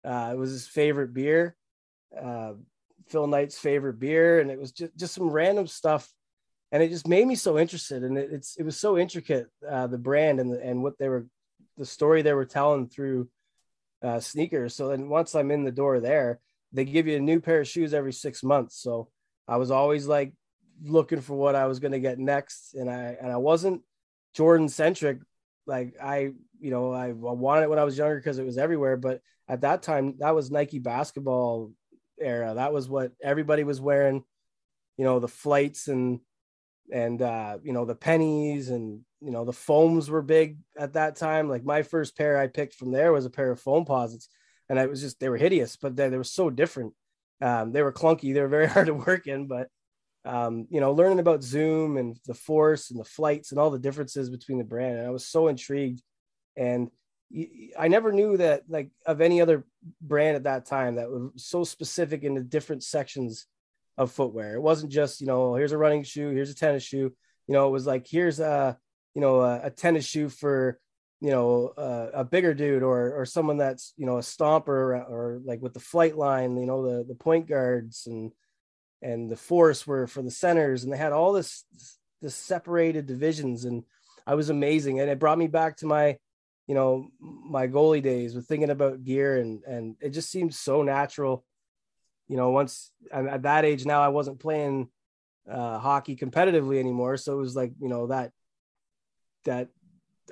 Uh, 0.04 0.32
it 0.34 0.38
was 0.38 0.52
his 0.52 0.68
favorite 0.68 1.14
beer, 1.14 1.56
uh, 2.20 2.54
Phil 3.10 3.28
Knight's 3.28 3.60
favorite 3.60 4.00
beer, 4.00 4.40
and 4.40 4.50
it 4.50 4.60
was 4.60 4.72
just 4.72 4.96
just 4.98 5.14
some 5.14 5.30
random 5.30 5.68
stuff 5.68 6.12
and 6.72 6.84
it 6.84 6.90
just 6.90 7.08
made 7.08 7.26
me 7.26 7.36
so 7.36 7.58
interested 7.58 8.04
and 8.04 8.18
it, 8.18 8.30
it's 8.32 8.56
it 8.58 8.64
was 8.64 8.78
so 8.78 8.98
intricate 8.98 9.48
uh, 9.70 9.88
the 9.88 9.98
brand 9.98 10.40
and 10.40 10.52
the, 10.52 10.62
and 10.64 10.84
what 10.84 10.98
they 10.98 11.10
were 11.10 11.28
the 11.78 11.86
story 11.86 12.22
they 12.22 12.34
were 12.34 12.46
telling 12.46 12.88
through 12.88 13.30
uh, 14.02 14.20
sneakers. 14.20 14.76
So 14.76 14.90
then 14.90 15.10
once 15.10 15.36
i'm 15.36 15.52
in 15.52 15.64
the 15.64 15.72
door 15.72 16.00
there 16.00 16.40
they 16.72 16.86
give 16.86 17.08
you 17.08 17.18
a 17.18 17.22
new 17.22 17.40
pair 17.40 17.62
of 17.62 17.68
shoes 17.68 17.94
every 17.94 18.14
six 18.14 18.44
months. 18.44 18.82
So 18.82 19.10
i 19.48 19.58
was 19.58 19.72
always 19.72 20.08
like 20.08 20.34
looking 20.82 21.22
for 21.22 21.36
what 21.36 21.56
i 21.56 21.66
was 21.66 21.80
going 21.80 21.92
to 21.92 22.00
get 22.00 22.20
next 22.20 22.74
and 22.74 22.90
i 22.90 23.18
and 23.20 23.32
i 23.32 23.38
wasn't 23.38 23.82
jordan 24.36 24.70
centric. 24.70 25.20
Like 25.66 25.96
i 26.02 26.32
you 26.60 26.72
know 26.72 26.92
I, 26.92 27.12
wanted 27.12 27.64
it 27.64 27.70
when 27.70 27.80
i 27.80 27.84
was 27.84 27.98
younger 27.98 28.16
because 28.16 28.40
it 28.40 28.46
was 28.46 28.58
everywhere 28.58 28.98
but 28.98 29.22
at 29.48 29.62
that 29.62 29.82
time 29.82 30.16
that 30.20 30.36
was 30.36 30.52
nike 30.52 30.80
basketball 30.80 31.72
era. 32.22 32.54
That 32.56 32.74
was 32.74 32.90
what 32.90 33.12
everybody 33.22 33.64
was 33.64 33.82
wearing 33.82 34.24
you 34.98 35.06
know 35.06 35.20
the 35.20 35.28
flights 35.28 35.88
and 35.88 36.20
and 36.92 37.22
uh, 37.22 37.58
you 37.64 37.74
know 37.74 37.86
the 37.86 37.96
pennies 37.96 38.70
and 38.70 39.02
you 39.22 39.32
know 39.32 39.46
the 39.46 39.54
foams 39.54 40.10
were 40.10 40.22
big 40.22 40.58
at 40.78 40.94
that 40.94 41.16
time. 41.16 41.50
Like 41.50 41.64
my 41.64 41.84
first 41.84 42.18
pair 42.18 42.38
I 42.38 42.48
picked 42.48 42.76
from 42.76 42.92
there 42.92 43.12
was 43.12 43.26
a 43.26 43.30
pair 43.30 43.52
of 43.52 43.62
Foamposites, 43.62 44.28
and 44.68 44.80
I 44.80 44.86
was 44.86 45.02
just 45.02 45.20
they 45.20 45.30
were 45.30 45.38
hideous, 45.38 45.76
but 45.76 45.96
they, 45.96 46.10
they 46.10 46.18
were 46.18 46.24
so 46.24 46.50
different. 46.50 46.94
Um, 47.42 47.72
they 47.72 47.82
were 47.82 47.94
clunky, 47.94 48.34
they 48.34 48.42
were 48.42 48.48
very 48.48 48.68
hard 48.76 48.88
to 48.88 48.94
work 48.94 49.28
in, 49.28 49.48
but 49.48 49.68
um, 50.26 50.68
you 50.70 50.82
know, 50.82 50.92
learning 50.92 51.20
about 51.20 51.44
Zoom 51.44 51.98
and 51.98 52.18
the 52.26 52.34
force 52.34 52.92
and 52.92 53.00
the 53.00 53.06
flights 53.06 53.52
and 53.52 53.60
all 53.60 53.70
the 53.70 53.80
differences 53.80 54.30
between 54.30 54.58
the 54.58 54.64
brand, 54.64 54.98
and 54.98 55.08
I 55.08 55.12
was 55.12 55.26
so 55.26 55.48
intrigued. 55.48 56.02
And 56.58 56.90
I 57.78 57.88
never 57.88 58.12
knew 58.12 58.38
that 58.38 58.64
like 58.68 58.90
of 59.06 59.22
any 59.22 59.40
other 59.40 59.66
brand 60.02 60.36
at 60.36 60.44
that 60.44 60.66
time 60.66 60.96
that 60.96 61.10
was 61.10 61.32
so 61.38 61.64
specific 61.64 62.24
in 62.24 62.34
the 62.34 62.42
different 62.42 62.84
sections 62.84 63.46
of 64.00 64.12
footwear. 64.12 64.56
It 64.56 64.62
wasn't 64.62 64.92
just, 64.92 65.22
you 65.22 65.28
know, 65.28 65.54
here's 65.54 65.74
a 65.74 65.78
running 65.78 66.02
shoe, 66.04 66.32
here's 66.32 66.50
a 66.50 66.56
tennis 66.56 66.84
shoe. 66.84 67.14
You 67.48 67.54
know, 67.54 67.68
it 67.68 67.72
was 67.72 67.86
like, 67.86 68.08
here's 68.10 68.40
a, 68.40 68.78
you 69.14 69.22
know, 69.22 69.42
a, 69.42 69.66
a 69.66 69.70
tennis 69.70 70.06
shoe 70.06 70.30
for, 70.30 70.80
you 71.22 71.30
know, 71.30 71.74
a 71.78 72.24
bigger 72.24 72.54
dude 72.54 72.82
or, 72.82 73.14
or 73.14 73.26
someone 73.26 73.58
that's, 73.58 73.94
you 73.98 74.08
know, 74.08 74.18
a 74.18 74.22
stomper 74.22 74.70
or, 74.70 74.96
or 74.96 75.42
like 75.44 75.62
with 75.62 75.74
the 75.74 75.80
flight 75.80 76.18
line, 76.18 76.58
you 76.58 76.66
know, 76.66 76.82
the, 76.82 77.04
the 77.04 77.16
point 77.16 77.46
guards 77.48 78.08
and, 78.08 78.32
and 79.02 79.30
the 79.30 79.36
force 79.36 79.86
were 79.86 80.08
for 80.08 80.24
the 80.24 80.32
centers 80.32 80.84
and 80.84 80.92
they 80.92 80.98
had 80.98 81.12
all 81.12 81.34
this, 81.34 81.66
this 82.22 82.36
separated 82.36 83.06
divisions. 83.06 83.66
And 83.66 83.84
I 84.26 84.36
was 84.36 84.50
amazing, 84.50 85.00
and 85.00 85.10
it 85.10 85.20
brought 85.20 85.40
me 85.40 85.48
back 85.48 85.78
to 85.78 85.88
my, 85.88 86.18
you 86.68 86.76
know, 86.76 87.08
my 87.20 87.68
goalie 87.68 88.04
days 88.04 88.36
with 88.36 88.48
thinking 88.48 88.70
about 88.70 89.04
gear, 89.04 89.38
and 89.38 89.64
and 89.64 89.96
it 90.02 90.12
just 90.12 90.30
seemed 90.30 90.54
so 90.54 90.84
natural. 90.84 91.44
You 92.30 92.38
know, 92.38 92.52
once 92.52 92.92
I'm 93.14 93.28
at 93.28 93.42
that 93.44 93.66
age 93.66 93.86
now, 93.86 94.02
I 94.02 94.10
wasn't 94.10 94.40
playing 94.40 94.90
uh, 95.50 95.80
hockey 95.80 96.16
competitively 96.16 96.80
anymore, 96.80 97.18
so 97.18 97.34
it 97.34 97.42
was 97.42 97.56
like 97.56 97.74
you 97.82 97.90
know 97.90 98.08
that 98.08 98.32
that 99.46 99.70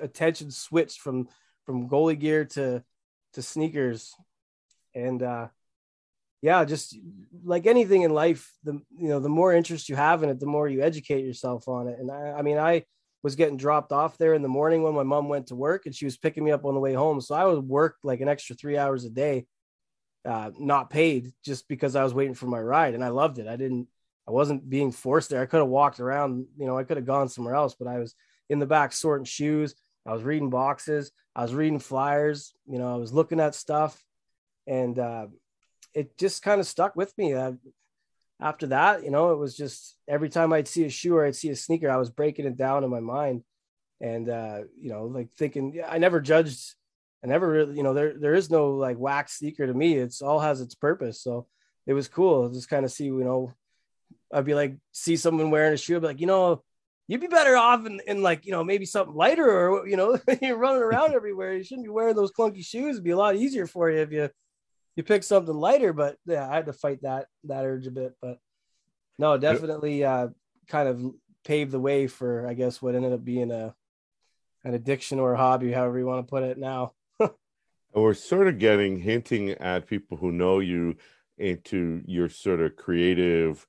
attention 0.00 0.50
switched 0.50 1.00
from 1.00 1.28
from 1.66 1.88
goalie 1.88 2.18
gear 2.18 2.44
to 2.44 2.82
to 3.34 3.42
sneakers, 3.42 4.14
and 4.94 5.22
uh, 5.22 5.48
yeah, 6.40 6.64
just 6.64 6.96
like 7.44 7.66
anything 7.66 8.02
in 8.02 8.12
life, 8.12 8.52
the 8.62 8.74
you 8.96 9.08
know 9.08 9.18
the 9.18 9.28
more 9.28 9.52
interest 9.52 9.88
you 9.88 9.96
have 9.96 10.22
in 10.22 10.30
it, 10.30 10.38
the 10.38 10.46
more 10.46 10.68
you 10.68 10.82
educate 10.82 11.24
yourself 11.24 11.66
on 11.66 11.88
it. 11.88 11.98
And 11.98 12.10
I, 12.10 12.34
I 12.38 12.42
mean, 12.42 12.58
I 12.58 12.84
was 13.24 13.34
getting 13.34 13.56
dropped 13.56 13.90
off 13.90 14.16
there 14.18 14.34
in 14.34 14.42
the 14.42 14.48
morning 14.48 14.84
when 14.84 14.94
my 14.94 15.02
mom 15.02 15.28
went 15.28 15.48
to 15.48 15.56
work, 15.56 15.86
and 15.86 15.94
she 15.94 16.04
was 16.04 16.16
picking 16.16 16.44
me 16.44 16.52
up 16.52 16.64
on 16.64 16.74
the 16.74 16.80
way 16.80 16.94
home. 16.94 17.20
So 17.20 17.34
I 17.34 17.44
would 17.44 17.64
work 17.64 17.96
like 18.04 18.20
an 18.20 18.28
extra 18.28 18.54
three 18.54 18.78
hours 18.78 19.04
a 19.04 19.10
day, 19.10 19.46
uh, 20.24 20.50
not 20.58 20.90
paid, 20.90 21.32
just 21.44 21.68
because 21.68 21.96
I 21.96 22.04
was 22.04 22.14
waiting 22.14 22.34
for 22.34 22.46
my 22.46 22.60
ride, 22.60 22.94
and 22.94 23.04
I 23.04 23.08
loved 23.08 23.38
it. 23.38 23.46
I 23.46 23.56
didn't, 23.56 23.88
I 24.26 24.30
wasn't 24.30 24.68
being 24.68 24.92
forced 24.92 25.30
there. 25.30 25.40
I 25.40 25.46
could 25.46 25.60
have 25.60 25.68
walked 25.68 26.00
around, 26.00 26.46
you 26.58 26.66
know, 26.66 26.78
I 26.78 26.84
could 26.84 26.96
have 26.96 27.06
gone 27.06 27.28
somewhere 27.28 27.54
else, 27.54 27.74
but 27.74 27.88
I 27.88 27.98
was 27.98 28.14
in 28.48 28.58
the 28.58 28.66
back 28.66 28.92
sorting 28.92 29.24
shoes. 29.24 29.74
I 30.06 30.12
was 30.12 30.22
reading 30.22 30.50
boxes. 30.50 31.12
I 31.34 31.42
was 31.42 31.54
reading 31.54 31.78
flyers. 31.78 32.54
You 32.66 32.78
know, 32.78 32.92
I 32.92 32.96
was 32.96 33.12
looking 33.12 33.40
at 33.40 33.54
stuff, 33.54 34.02
and 34.66 34.98
uh, 34.98 35.26
it 35.94 36.18
just 36.18 36.42
kind 36.42 36.60
of 36.60 36.66
stuck 36.66 36.96
with 36.96 37.16
me. 37.18 37.34
Uh, 37.34 37.52
after 38.40 38.68
that, 38.68 39.04
you 39.04 39.10
know, 39.10 39.32
it 39.32 39.38
was 39.38 39.56
just 39.56 39.96
every 40.06 40.28
time 40.28 40.52
I'd 40.52 40.68
see 40.68 40.84
a 40.84 40.90
shoe 40.90 41.16
or 41.16 41.24
I'd 41.24 41.36
see 41.36 41.50
a 41.50 41.56
sneaker, 41.56 41.90
I 41.90 41.96
was 41.96 42.10
breaking 42.10 42.46
it 42.46 42.56
down 42.56 42.84
in 42.84 42.90
my 42.90 43.00
mind, 43.00 43.42
and 44.00 44.28
uh, 44.28 44.60
you 44.76 44.90
know, 44.90 45.04
like 45.06 45.28
thinking, 45.36 45.82
I 45.86 45.98
never 45.98 46.20
judged. 46.20 46.74
I 47.22 47.26
never 47.26 47.48
really, 47.48 47.76
you 47.76 47.82
know, 47.82 47.94
there 47.94 48.14
there 48.18 48.34
is 48.34 48.50
no 48.50 48.70
like 48.70 48.98
wax 48.98 49.38
sneaker 49.38 49.66
to 49.66 49.74
me. 49.74 49.94
It's 49.94 50.22
all 50.22 50.40
has 50.40 50.60
its 50.60 50.74
purpose. 50.74 51.20
So 51.22 51.46
it 51.86 51.92
was 51.92 52.08
cool 52.08 52.48
just 52.50 52.68
kind 52.68 52.84
of 52.84 52.92
see, 52.92 53.06
you 53.06 53.24
know, 53.24 53.54
I'd 54.32 54.44
be 54.44 54.54
like, 54.54 54.76
see 54.92 55.16
someone 55.16 55.50
wearing 55.50 55.72
a 55.72 55.76
shoe, 55.76 55.96
I'd 55.96 56.02
be 56.02 56.06
like, 56.06 56.20
you 56.20 56.26
know, 56.26 56.62
you'd 57.08 57.20
be 57.20 57.26
better 57.26 57.56
off 57.56 57.86
in, 57.86 58.00
in 58.06 58.22
like, 58.22 58.44
you 58.46 58.52
know, 58.52 58.62
maybe 58.62 58.84
something 58.84 59.14
lighter 59.14 59.48
or, 59.48 59.88
you 59.88 59.96
know, 59.96 60.18
you're 60.42 60.58
running 60.58 60.82
around 60.82 61.14
everywhere. 61.14 61.54
You 61.54 61.64
shouldn't 61.64 61.86
be 61.86 61.90
wearing 61.90 62.14
those 62.14 62.30
clunky 62.30 62.64
shoes. 62.64 62.96
It'd 62.96 63.04
be 63.04 63.10
a 63.10 63.16
lot 63.16 63.36
easier 63.36 63.66
for 63.66 63.90
you 63.90 64.00
if 64.00 64.12
you 64.12 64.28
you 64.94 65.04
pick 65.04 65.22
something 65.22 65.54
lighter, 65.54 65.92
but 65.92 66.16
yeah, 66.26 66.48
I 66.48 66.56
had 66.56 66.66
to 66.66 66.72
fight 66.72 67.02
that 67.02 67.26
that 67.44 67.64
urge 67.64 67.86
a 67.86 67.90
bit. 67.90 68.14
But 68.20 68.38
no, 69.18 69.38
definitely 69.38 70.04
uh, 70.04 70.28
kind 70.66 70.88
of 70.88 71.14
paved 71.44 71.70
the 71.70 71.80
way 71.80 72.08
for 72.08 72.46
I 72.46 72.54
guess 72.54 72.82
what 72.82 72.94
ended 72.94 73.12
up 73.12 73.24
being 73.24 73.50
a 73.50 73.74
an 74.64 74.74
addiction 74.74 75.20
or 75.20 75.34
a 75.34 75.38
hobby, 75.38 75.72
however 75.72 75.98
you 75.98 76.06
want 76.06 76.26
to 76.26 76.30
put 76.30 76.42
it 76.42 76.58
now. 76.58 76.92
We're 77.94 78.14
sort 78.14 78.48
of 78.48 78.58
getting 78.58 78.98
hinting 78.98 79.50
at 79.50 79.86
people 79.86 80.16
who 80.16 80.30
know 80.32 80.60
you 80.60 80.96
into 81.38 82.02
your 82.06 82.28
sort 82.28 82.60
of 82.60 82.76
creative 82.76 83.66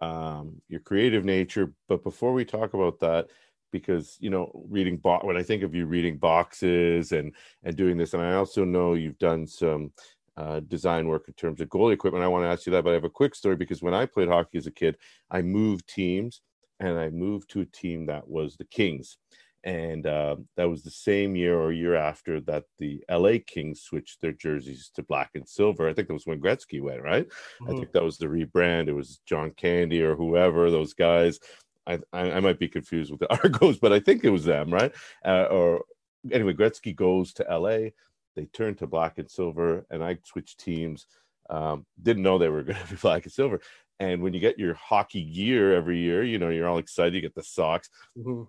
um 0.00 0.60
your 0.68 0.80
creative 0.80 1.24
nature. 1.24 1.72
But 1.88 2.02
before 2.02 2.32
we 2.32 2.44
talk 2.44 2.74
about 2.74 3.00
that, 3.00 3.28
because 3.70 4.16
you 4.20 4.30
know 4.30 4.50
reading 4.68 4.98
bo- 4.98 5.20
when 5.22 5.36
i 5.36 5.42
think 5.42 5.62
of 5.62 5.74
you 5.74 5.86
reading 5.86 6.18
boxes 6.18 7.12
and 7.12 7.34
and 7.64 7.74
doing 7.76 7.96
this 7.96 8.12
and 8.12 8.22
i 8.22 8.34
also 8.34 8.64
know 8.64 8.92
you've 8.94 9.18
done 9.18 9.46
some 9.46 9.90
uh, 10.36 10.60
design 10.60 11.08
work 11.08 11.24
in 11.28 11.34
terms 11.34 11.60
of 11.60 11.68
goalie 11.68 11.92
equipment. 11.92 12.24
I 12.24 12.28
want 12.28 12.44
to 12.44 12.48
ask 12.48 12.64
you 12.64 12.72
that, 12.72 12.84
but 12.84 12.90
I 12.90 12.94
have 12.94 13.04
a 13.04 13.10
quick 13.10 13.34
story 13.34 13.54
because 13.54 13.82
when 13.82 13.92
I 13.92 14.06
played 14.06 14.28
hockey 14.28 14.56
as 14.56 14.66
a 14.66 14.70
kid, 14.70 14.96
I 15.30 15.42
moved 15.42 15.86
teams 15.88 16.40
and 16.80 16.98
I 16.98 17.10
moved 17.10 17.50
to 17.50 17.60
a 17.60 17.66
team 17.66 18.06
that 18.06 18.26
was 18.26 18.56
the 18.56 18.64
Kings. 18.64 19.18
And 19.64 20.06
uh, 20.06 20.36
that 20.56 20.68
was 20.68 20.82
the 20.82 20.90
same 20.90 21.36
year 21.36 21.58
or 21.58 21.72
year 21.72 21.94
after 21.94 22.40
that 22.42 22.64
the 22.78 23.04
LA 23.10 23.34
Kings 23.46 23.82
switched 23.82 24.20
their 24.20 24.32
jerseys 24.32 24.90
to 24.94 25.02
black 25.04 25.30
and 25.34 25.48
silver. 25.48 25.88
I 25.88 25.94
think 25.94 26.08
that 26.08 26.14
was 26.14 26.26
when 26.26 26.40
Gretzky 26.40 26.82
went, 26.82 27.02
right? 27.02 27.28
Mm-hmm. 27.28 27.70
I 27.70 27.76
think 27.76 27.92
that 27.92 28.02
was 28.02 28.18
the 28.18 28.26
rebrand. 28.26 28.88
It 28.88 28.94
was 28.94 29.20
John 29.24 29.52
Candy 29.52 30.02
or 30.02 30.16
whoever, 30.16 30.70
those 30.70 30.94
guys. 30.94 31.38
I, 31.86 32.00
I, 32.12 32.32
I 32.32 32.40
might 32.40 32.58
be 32.58 32.68
confused 32.68 33.10
with 33.10 33.20
the 33.20 33.30
Argos, 33.42 33.78
but 33.78 33.92
I 33.92 34.00
think 34.00 34.24
it 34.24 34.30
was 34.30 34.44
them, 34.44 34.72
right? 34.72 34.92
Uh, 35.24 35.44
or 35.44 35.84
anyway, 36.30 36.54
Gretzky 36.54 36.94
goes 36.94 37.32
to 37.34 37.46
LA 37.48 37.90
they 38.34 38.46
turn 38.46 38.74
to 38.76 38.86
black 38.86 39.18
and 39.18 39.30
silver, 39.30 39.86
and 39.90 40.02
I 40.02 40.18
switched 40.24 40.60
teams. 40.60 41.06
Um, 41.50 41.86
didn't 42.02 42.22
know 42.22 42.38
they 42.38 42.48
were 42.48 42.62
going 42.62 42.78
to 42.78 42.90
be 42.90 42.96
black 42.96 43.24
and 43.24 43.32
silver. 43.32 43.60
And 44.00 44.22
when 44.22 44.32
you 44.32 44.40
get 44.40 44.58
your 44.58 44.74
hockey 44.74 45.22
gear 45.22 45.74
every 45.74 45.98
year, 45.98 46.24
you 46.24 46.38
know 46.38 46.48
you're 46.48 46.68
all 46.68 46.78
excited. 46.78 47.14
You 47.14 47.20
get 47.20 47.34
the 47.34 47.42
socks. 47.42 47.88
Mm-hmm. 48.18 48.44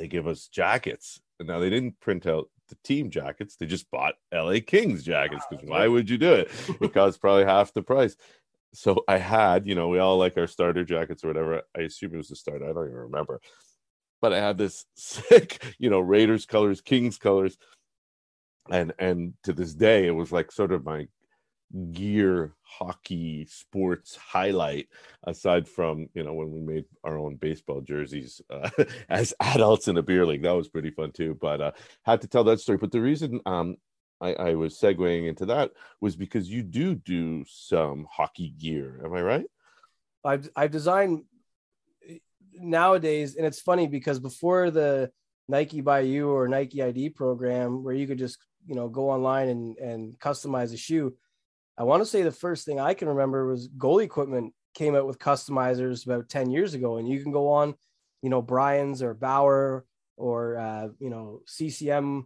They 0.00 0.08
give 0.08 0.26
us 0.26 0.48
jackets. 0.48 1.20
And 1.38 1.46
now 1.46 1.58
they 1.58 1.68
didn't 1.68 2.00
print 2.00 2.26
out 2.26 2.48
the 2.70 2.76
team 2.82 3.10
jackets. 3.10 3.56
They 3.56 3.66
just 3.66 3.90
bought 3.90 4.14
LA 4.32 4.56
Kings 4.66 5.02
jackets 5.02 5.44
because 5.50 5.68
ah, 5.68 5.72
why 5.72 5.88
would 5.88 6.08
you 6.08 6.16
do 6.16 6.32
it? 6.32 6.50
It 6.80 6.94
costs 6.94 7.18
probably 7.18 7.44
half 7.44 7.74
the 7.74 7.82
price. 7.82 8.16
So 8.72 9.04
I 9.06 9.18
had, 9.18 9.66
you 9.66 9.74
know, 9.74 9.88
we 9.88 9.98
all 9.98 10.16
like 10.16 10.38
our 10.38 10.46
starter 10.46 10.84
jackets 10.84 11.22
or 11.22 11.28
whatever. 11.28 11.62
I 11.76 11.80
assume 11.82 12.14
it 12.14 12.16
was 12.16 12.28
the 12.28 12.36
starter. 12.36 12.64
I 12.64 12.72
don't 12.72 12.86
even 12.86 12.96
remember. 12.96 13.42
But 14.22 14.32
I 14.32 14.38
had 14.38 14.56
this 14.56 14.86
sick, 14.96 15.62
you 15.78 15.90
know, 15.90 16.00
Raiders 16.00 16.46
colors, 16.46 16.80
Kings 16.80 17.18
colors 17.18 17.58
and 18.70 18.92
and 18.98 19.34
to 19.42 19.52
this 19.52 19.74
day 19.74 20.06
it 20.06 20.12
was 20.12 20.32
like 20.32 20.52
sort 20.52 20.72
of 20.72 20.84
my 20.84 21.06
gear 21.92 22.52
hockey 22.62 23.46
sports 23.48 24.16
highlight 24.16 24.88
aside 25.24 25.68
from 25.68 26.08
you 26.14 26.24
know 26.24 26.34
when 26.34 26.50
we 26.50 26.60
made 26.60 26.84
our 27.04 27.16
own 27.16 27.36
baseball 27.36 27.80
jerseys 27.80 28.40
uh, 28.50 28.68
as 29.08 29.32
adults 29.40 29.88
in 29.88 29.96
a 29.96 30.02
beer 30.02 30.26
league. 30.26 30.42
That 30.42 30.52
was 30.52 30.68
pretty 30.68 30.90
fun 30.90 31.12
too. 31.12 31.36
But 31.40 31.60
uh 31.60 31.72
had 32.02 32.20
to 32.22 32.28
tell 32.28 32.44
that 32.44 32.60
story. 32.60 32.78
But 32.78 32.92
the 32.92 33.00
reason 33.00 33.40
um 33.46 33.76
I, 34.20 34.34
I 34.34 34.54
was 34.54 34.78
segueing 34.78 35.28
into 35.28 35.46
that 35.46 35.70
was 36.00 36.16
because 36.16 36.50
you 36.50 36.62
do 36.62 36.94
do 36.94 37.44
some 37.48 38.06
hockey 38.10 38.50
gear. 38.50 39.00
Am 39.04 39.14
i 39.14 39.22
right? 39.22 39.46
I've 40.24 40.50
i've 40.56 40.70
designed 40.70 41.24
nowadays 42.52 43.36
and 43.36 43.46
it's 43.46 43.60
funny 43.60 43.86
because 43.86 44.18
before 44.18 44.70
the 44.70 45.10
nike 45.48 45.80
by 45.80 46.00
you 46.00 46.28
or 46.28 46.48
nike 46.48 46.82
id 46.82 47.10
program 47.10 47.82
where 47.82 47.94
you 47.94 48.06
could 48.06 48.18
just 48.18 48.38
you 48.66 48.74
know 48.74 48.88
go 48.88 49.08
online 49.08 49.48
and 49.48 49.78
and 49.78 50.18
customize 50.18 50.74
a 50.74 50.76
shoe 50.76 51.14
i 51.80 51.82
want 51.82 52.00
to 52.00 52.06
say 52.06 52.22
the 52.22 52.30
first 52.30 52.64
thing 52.64 52.78
i 52.78 52.94
can 52.94 53.08
remember 53.08 53.46
was 53.46 53.68
goalie 53.68 54.04
equipment 54.04 54.54
came 54.74 54.94
out 54.94 55.06
with 55.06 55.18
customizers 55.18 56.04
about 56.04 56.28
10 56.28 56.50
years 56.50 56.74
ago 56.74 56.98
and 56.98 57.08
you 57.08 57.20
can 57.20 57.32
go 57.32 57.48
on 57.50 57.74
you 58.22 58.30
know 58.30 58.40
brian's 58.40 59.02
or 59.02 59.14
bauer 59.14 59.84
or 60.16 60.56
uh, 60.56 60.88
you 61.00 61.10
know 61.10 61.40
ccm 61.48 62.22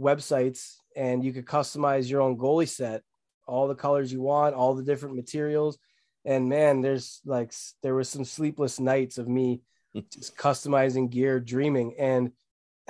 websites 0.00 0.76
and 0.96 1.22
you 1.22 1.32
could 1.32 1.44
customize 1.44 2.08
your 2.08 2.22
own 2.22 2.38
goalie 2.38 2.68
set 2.68 3.02
all 3.46 3.68
the 3.68 3.74
colors 3.74 4.12
you 4.12 4.20
want 4.20 4.54
all 4.54 4.74
the 4.74 4.82
different 4.82 5.16
materials. 5.16 5.78
And 6.24 6.48
man 6.48 6.80
there's 6.80 7.20
like 7.24 7.52
there 7.82 7.94
was 7.94 8.08
some 8.08 8.24
sleepless 8.24 8.80
nights 8.80 9.18
of 9.18 9.28
me 9.28 9.60
just 10.12 10.36
customizing 10.36 11.10
gear 11.10 11.40
dreaming. 11.40 11.94
And 11.98 12.32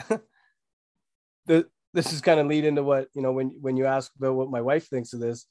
the 1.46 1.66
this 1.92 2.12
is 2.12 2.20
kind 2.20 2.40
of 2.40 2.46
lead 2.46 2.64
into 2.64 2.82
what 2.82 3.08
you 3.14 3.22
know 3.22 3.32
when 3.32 3.58
when 3.60 3.76
you 3.76 3.86
ask 3.86 4.12
about 4.16 4.34
what 4.34 4.50
my 4.50 4.60
wife 4.60 4.88
thinks 4.88 5.12
of 5.12 5.20
this 5.20 5.46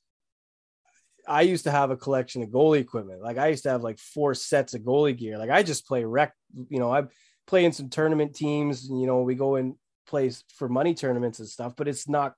i 1.27 1.41
used 1.41 1.63
to 1.63 1.71
have 1.71 1.91
a 1.91 1.97
collection 1.97 2.43
of 2.43 2.49
goalie 2.49 2.79
equipment. 2.79 3.21
Like 3.21 3.38
i 3.38 3.47
used 3.47 3.63
to 3.63 3.69
have 3.69 3.83
like 3.83 3.99
four 3.99 4.33
sets 4.33 4.73
of 4.73 4.81
goalie 4.81 5.17
gear. 5.17 5.38
Like 5.38 5.49
i 5.49 5.63
just 5.63 5.88
play 5.88 6.03
rec 6.03 6.33
you 6.69 6.79
know 6.79 6.93
i 6.93 7.03
play 7.47 7.65
in 7.65 7.71
some 7.71 7.89
tournament 7.89 8.36
teams 8.36 8.88
you 8.89 9.07
know 9.07 9.21
we 9.21 9.36
go 9.36 9.55
and 9.55 9.75
play 10.07 10.31
for 10.55 10.69
money 10.69 10.93
tournaments 10.93 11.39
and 11.39 11.47
stuff 11.47 11.73
but 11.75 11.88
it's 11.88 12.07
not 12.07 12.33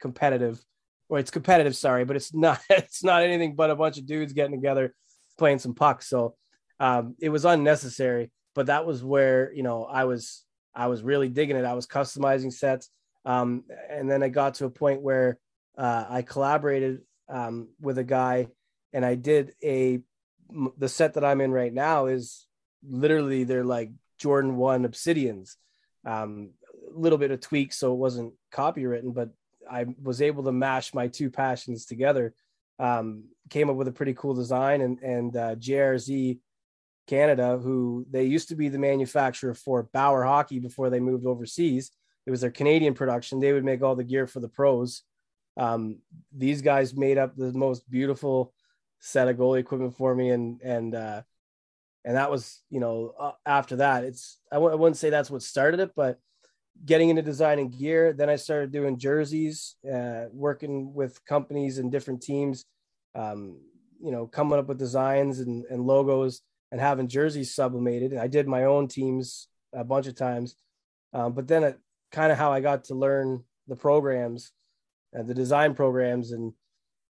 competitive. 0.00 0.60
Or 1.08 1.18
it's 1.18 1.30
competitive 1.30 1.76
sorry 1.76 2.04
but 2.04 2.16
it's 2.16 2.34
not 2.46 2.60
it's 2.70 3.04
not 3.04 3.22
anything 3.22 3.54
but 3.54 3.70
a 3.70 3.76
bunch 3.76 3.98
of 3.98 4.06
dudes 4.06 4.32
getting 4.32 4.56
together 4.56 4.94
playing 5.38 5.58
some 5.58 5.74
pucks. 5.74 6.08
So 6.08 6.34
um, 6.80 7.14
it 7.20 7.30
was 7.30 7.44
unnecessary 7.44 8.30
but 8.54 8.66
that 8.66 8.86
was 8.86 9.04
where 9.04 9.52
you 9.52 9.62
know 9.62 9.84
i 9.84 10.04
was 10.04 10.44
i 10.74 10.88
was 10.88 11.02
really 11.02 11.28
digging 11.28 11.56
it. 11.56 11.64
I 11.64 11.74
was 11.74 11.86
customizing 11.86 12.52
sets. 12.52 12.90
Um, 13.24 13.64
and 13.90 14.08
then 14.08 14.22
I 14.22 14.28
got 14.28 14.54
to 14.54 14.66
a 14.66 14.70
point 14.70 15.02
where 15.02 15.38
uh, 15.76 16.04
I 16.08 16.22
collaborated 16.22 17.00
um, 17.28 17.68
with 17.80 17.98
a 17.98 18.04
guy, 18.04 18.48
and 18.92 19.04
I 19.04 19.14
did 19.14 19.54
a 19.62 20.00
the 20.78 20.88
set 20.88 21.14
that 21.14 21.24
I'm 21.24 21.40
in 21.40 21.50
right 21.50 21.72
now 21.72 22.06
is 22.06 22.46
literally 22.88 23.44
they're 23.44 23.64
like 23.64 23.90
Jordan 24.18 24.56
One 24.56 24.86
Obsidians. 24.86 25.56
Um, 26.04 26.50
a 26.94 26.98
little 26.98 27.18
bit 27.18 27.32
of 27.32 27.40
tweak 27.40 27.72
so 27.72 27.92
it 27.92 27.98
wasn't 27.98 28.34
copywritten, 28.52 29.12
but 29.12 29.30
I 29.68 29.86
was 30.00 30.22
able 30.22 30.44
to 30.44 30.52
mash 30.52 30.94
my 30.94 31.08
two 31.08 31.30
passions 31.30 31.84
together. 31.84 32.32
Um, 32.78 33.24
came 33.50 33.68
up 33.70 33.76
with 33.76 33.88
a 33.88 33.92
pretty 33.92 34.14
cool 34.14 34.34
design, 34.34 34.80
and 34.80 35.00
and 35.00 35.36
uh, 35.36 35.54
JRZ 35.56 36.38
Canada, 37.06 37.58
who 37.58 38.06
they 38.10 38.24
used 38.24 38.48
to 38.48 38.56
be 38.56 38.68
the 38.68 38.78
manufacturer 38.78 39.54
for 39.54 39.88
Bauer 39.92 40.24
Hockey 40.24 40.60
before 40.60 40.90
they 40.90 41.00
moved 41.00 41.26
overseas 41.26 41.90
it 42.26 42.30
was 42.30 42.40
their 42.40 42.50
Canadian 42.50 42.94
production. 42.94 43.40
They 43.40 43.52
would 43.52 43.64
make 43.64 43.82
all 43.82 43.94
the 43.94 44.04
gear 44.04 44.26
for 44.26 44.40
the 44.40 44.48
pros. 44.48 45.02
Um, 45.56 46.00
these 46.36 46.62
guys 46.62 46.94
made 46.94 47.18
up 47.18 47.36
the 47.36 47.52
most 47.52 47.88
beautiful 47.90 48.52
set 49.00 49.28
of 49.28 49.36
goalie 49.36 49.60
equipment 49.60 49.96
for 49.96 50.14
me, 50.14 50.30
and 50.30 50.60
and 50.62 50.94
uh, 50.94 51.22
and 52.04 52.16
that 52.16 52.30
was 52.30 52.62
you 52.70 52.80
know 52.80 53.14
uh, 53.18 53.32
after 53.44 53.76
that 53.76 54.04
it's 54.04 54.38
I 54.52 54.56
w- 54.56 54.72
I 54.72 54.76
wouldn't 54.76 54.96
say 54.96 55.10
that's 55.10 55.30
what 55.30 55.42
started 55.42 55.80
it, 55.80 55.92
but 55.96 56.18
getting 56.84 57.08
into 57.08 57.22
designing 57.22 57.70
gear. 57.70 58.12
Then 58.12 58.28
I 58.28 58.36
started 58.36 58.72
doing 58.72 58.98
jerseys, 58.98 59.76
uh, 59.90 60.26
working 60.32 60.92
with 60.94 61.24
companies 61.24 61.78
and 61.78 61.90
different 61.90 62.22
teams, 62.22 62.64
um, 63.14 63.60
you 64.00 64.12
know, 64.12 64.26
coming 64.26 64.58
up 64.58 64.66
with 64.66 64.78
designs 64.78 65.40
and, 65.40 65.64
and 65.70 65.86
logos 65.86 66.42
and 66.70 66.80
having 66.80 67.08
jerseys 67.08 67.54
sublimated. 67.54 68.12
And 68.12 68.20
I 68.20 68.26
did 68.26 68.46
my 68.46 68.64
own 68.64 68.88
teams 68.88 69.48
a 69.72 69.84
bunch 69.84 70.06
of 70.06 70.16
times. 70.16 70.56
Um, 71.12 71.32
but 71.32 71.48
then 71.48 71.64
it 71.64 71.78
kind 72.12 72.30
of 72.30 72.38
how 72.38 72.52
I 72.52 72.60
got 72.60 72.84
to 72.84 72.94
learn 72.94 73.44
the 73.68 73.76
programs, 73.76 74.52
the 75.12 75.34
design 75.34 75.74
programs, 75.74 76.32
and 76.32 76.52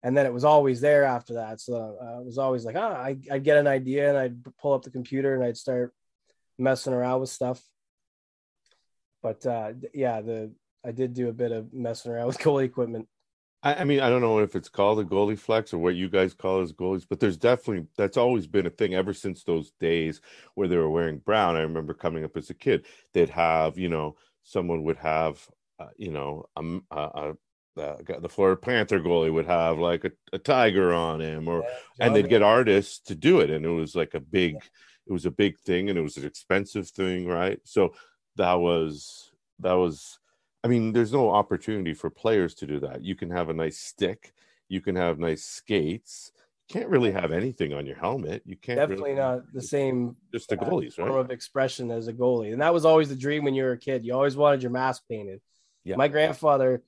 and 0.02 0.16
then 0.16 0.26
it 0.26 0.32
was 0.32 0.44
always 0.44 0.80
there 0.80 1.04
after 1.04 1.34
that. 1.34 1.60
So 1.60 1.96
uh, 2.00 2.20
it 2.20 2.26
was 2.26 2.38
always 2.38 2.64
like, 2.64 2.76
ah, 2.76 2.92
I, 2.92 3.16
I'd 3.30 3.42
get 3.42 3.56
an 3.56 3.66
idea 3.66 4.08
and 4.10 4.18
I'd 4.18 4.44
pull 4.60 4.74
up 4.74 4.82
the 4.82 4.90
computer 4.90 5.34
and 5.34 5.42
I'd 5.42 5.56
start 5.56 5.94
messing 6.58 6.92
around 6.92 7.20
with 7.20 7.30
stuff. 7.30 7.62
But 9.22 9.46
uh, 9.46 9.72
yeah, 9.94 10.20
the 10.20 10.52
I 10.84 10.92
did 10.92 11.14
do 11.14 11.28
a 11.30 11.32
bit 11.32 11.52
of 11.52 11.72
messing 11.72 12.12
around 12.12 12.26
with 12.28 12.38
goalie 12.38 12.64
equipment. 12.64 13.08
I, 13.62 13.76
I 13.76 13.84
mean, 13.84 14.00
I 14.00 14.10
don't 14.10 14.20
know 14.20 14.40
if 14.40 14.54
it's 14.54 14.68
called 14.68 15.00
a 15.00 15.04
goalie 15.04 15.38
flex 15.38 15.72
or 15.72 15.78
what 15.78 15.94
you 15.94 16.10
guys 16.10 16.34
call 16.34 16.60
as 16.60 16.72
goalies, 16.72 17.06
but 17.08 17.18
there's 17.18 17.38
definitely 17.38 17.86
that's 17.96 18.18
always 18.18 18.46
been 18.46 18.66
a 18.66 18.70
thing 18.70 18.94
ever 18.94 19.14
since 19.14 19.42
those 19.42 19.72
days 19.80 20.20
where 20.54 20.68
they 20.68 20.76
were 20.76 20.90
wearing 20.90 21.18
brown. 21.18 21.56
I 21.56 21.60
remember 21.60 21.94
coming 21.94 22.24
up 22.24 22.36
as 22.36 22.50
a 22.50 22.54
kid, 22.54 22.84
they'd 23.14 23.30
have 23.30 23.78
you 23.78 23.88
know 23.88 24.16
someone 24.42 24.82
would 24.82 24.98
have 24.98 25.48
uh, 25.80 25.88
you 25.96 26.10
know 26.10 26.44
a, 26.56 26.62
a, 26.90 27.32
the, 27.74 28.18
the 28.20 28.28
Florida 28.28 28.60
Panther 28.60 29.00
goalie 29.00 29.32
would 29.32 29.46
have 29.46 29.78
like 29.78 30.04
a, 30.04 30.12
a 30.32 30.38
tiger 30.38 30.92
on 30.92 31.20
him, 31.20 31.48
or 31.48 31.62
yeah, 31.62 32.06
and 32.06 32.14
they'd 32.14 32.28
get 32.28 32.42
artists 32.42 33.00
to 33.00 33.14
do 33.14 33.40
it, 33.40 33.50
and 33.50 33.64
it 33.64 33.70
was 33.70 33.94
like 33.94 34.14
a 34.14 34.20
big, 34.20 34.54
yeah. 34.54 34.60
it 35.08 35.12
was 35.12 35.26
a 35.26 35.30
big 35.30 35.58
thing, 35.60 35.90
and 35.90 35.98
it 35.98 36.02
was 36.02 36.16
an 36.16 36.24
expensive 36.24 36.88
thing, 36.88 37.26
right? 37.26 37.60
So 37.64 37.94
that 38.36 38.54
was 38.54 39.32
that 39.60 39.74
was, 39.74 40.18
I 40.62 40.68
mean, 40.68 40.92
there's 40.92 41.12
no 41.12 41.30
opportunity 41.30 41.94
for 41.94 42.10
players 42.10 42.54
to 42.56 42.66
do 42.66 42.80
that. 42.80 43.02
You 43.02 43.14
can 43.14 43.30
have 43.30 43.48
a 43.48 43.54
nice 43.54 43.78
stick, 43.78 44.32
you 44.68 44.80
can 44.80 44.96
have 44.96 45.18
nice 45.18 45.44
skates. 45.44 46.32
You 46.70 46.80
can't 46.80 46.88
really 46.88 47.12
have 47.12 47.30
anything 47.30 47.74
on 47.74 47.84
your 47.84 47.96
helmet. 47.96 48.42
You 48.46 48.56
can't 48.56 48.78
definitely 48.78 49.10
really, 49.10 49.20
not 49.20 49.52
the 49.52 49.60
same. 49.60 50.16
Just 50.32 50.48
the 50.48 50.58
uh, 50.58 50.64
goalies, 50.64 50.98
uh, 50.98 51.02
right? 51.02 51.10
Form 51.10 51.20
of 51.20 51.30
expression 51.30 51.90
as 51.90 52.08
a 52.08 52.12
goalie, 52.12 52.54
and 52.54 52.62
that 52.62 52.72
was 52.72 52.86
always 52.86 53.10
the 53.10 53.16
dream 53.16 53.44
when 53.44 53.54
you 53.54 53.64
were 53.64 53.72
a 53.72 53.78
kid. 53.78 54.02
You 54.02 54.14
always 54.14 54.34
wanted 54.34 54.62
your 54.62 54.72
mask 54.72 55.02
painted. 55.06 55.42
Yeah. 55.84 55.96
My 55.96 56.08
grandfather 56.08 56.82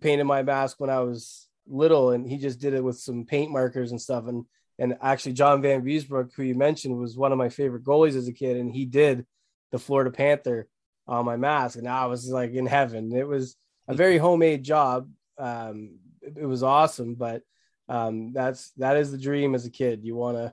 painted 0.00 0.24
my 0.24 0.42
mask 0.42 0.78
when 0.78 0.90
I 0.90 1.00
was 1.00 1.48
little, 1.66 2.10
and 2.10 2.26
he 2.26 2.38
just 2.38 2.60
did 2.60 2.74
it 2.74 2.84
with 2.84 2.98
some 2.98 3.24
paint 3.24 3.50
markers 3.50 3.90
and 3.90 4.00
stuff. 4.00 4.26
And 4.26 4.44
and 4.78 4.96
actually, 5.00 5.32
John 5.32 5.62
Van 5.62 5.82
Vanbiesbrouck, 5.82 6.34
who 6.34 6.42
you 6.42 6.54
mentioned, 6.54 6.98
was 6.98 7.16
one 7.16 7.32
of 7.32 7.38
my 7.38 7.48
favorite 7.48 7.84
goalies 7.84 8.16
as 8.16 8.28
a 8.28 8.32
kid, 8.32 8.56
and 8.56 8.70
he 8.70 8.84
did 8.84 9.26
the 9.72 9.78
Florida 9.78 10.10
Panther 10.10 10.68
on 11.06 11.24
my 11.24 11.36
mask, 11.36 11.78
and 11.78 11.88
I 11.88 12.06
was 12.06 12.28
like 12.28 12.52
in 12.52 12.66
heaven. 12.66 13.12
It 13.14 13.26
was 13.26 13.56
a 13.88 13.94
very 13.94 14.18
homemade 14.18 14.62
job. 14.64 15.08
Um, 15.38 15.98
it, 16.20 16.38
it 16.38 16.46
was 16.46 16.62
awesome, 16.62 17.14
but 17.14 17.42
um, 17.88 18.32
that's 18.32 18.72
that 18.76 18.96
is 18.96 19.12
the 19.12 19.18
dream 19.18 19.54
as 19.54 19.66
a 19.66 19.70
kid. 19.70 20.04
You 20.04 20.16
want 20.16 20.36
to 20.36 20.52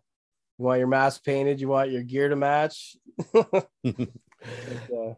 you 0.58 0.66
want 0.66 0.80
your 0.80 0.88
mask 0.88 1.24
painted, 1.24 1.60
you 1.60 1.68
want 1.68 1.92
your 1.92 2.04
gear 2.04 2.30
to 2.30 2.36
match. 2.36 2.96
but, 3.34 3.68
uh, 3.84 5.14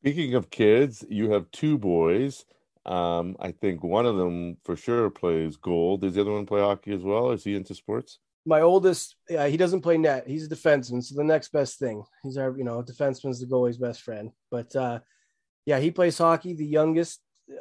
Speaking 0.00 0.34
of 0.34 0.50
kids, 0.50 1.04
you 1.08 1.32
have 1.32 1.50
two 1.50 1.76
boys. 1.76 2.44
Um, 2.88 3.36
I 3.38 3.52
think 3.52 3.84
one 3.84 4.06
of 4.06 4.16
them 4.16 4.56
for 4.64 4.74
sure 4.74 5.10
plays 5.10 5.56
goal. 5.56 5.98
Does 5.98 6.14
the 6.14 6.22
other 6.22 6.32
one 6.32 6.46
play 6.46 6.60
hockey 6.60 6.94
as 6.94 7.02
well? 7.02 7.30
Is 7.32 7.44
he 7.44 7.54
into 7.54 7.74
sports? 7.74 8.18
My 8.46 8.62
oldest, 8.62 9.16
yeah, 9.28 9.46
he 9.46 9.58
doesn't 9.58 9.82
play 9.82 9.98
net. 9.98 10.26
He's 10.26 10.46
a 10.46 10.48
defenseman, 10.48 11.04
so 11.04 11.14
the 11.14 11.22
next 11.22 11.52
best 11.52 11.78
thing. 11.78 12.02
He's 12.22 12.38
our, 12.38 12.56
you 12.56 12.64
know, 12.64 12.82
defenseman's 12.82 13.40
the 13.40 13.46
goalie's 13.46 13.76
best 13.76 14.00
friend. 14.00 14.30
But 14.50 14.74
uh, 14.74 15.00
yeah, 15.66 15.78
he 15.78 15.90
plays 15.90 16.16
hockey. 16.16 16.54
The 16.54 16.64
youngest 16.64 17.20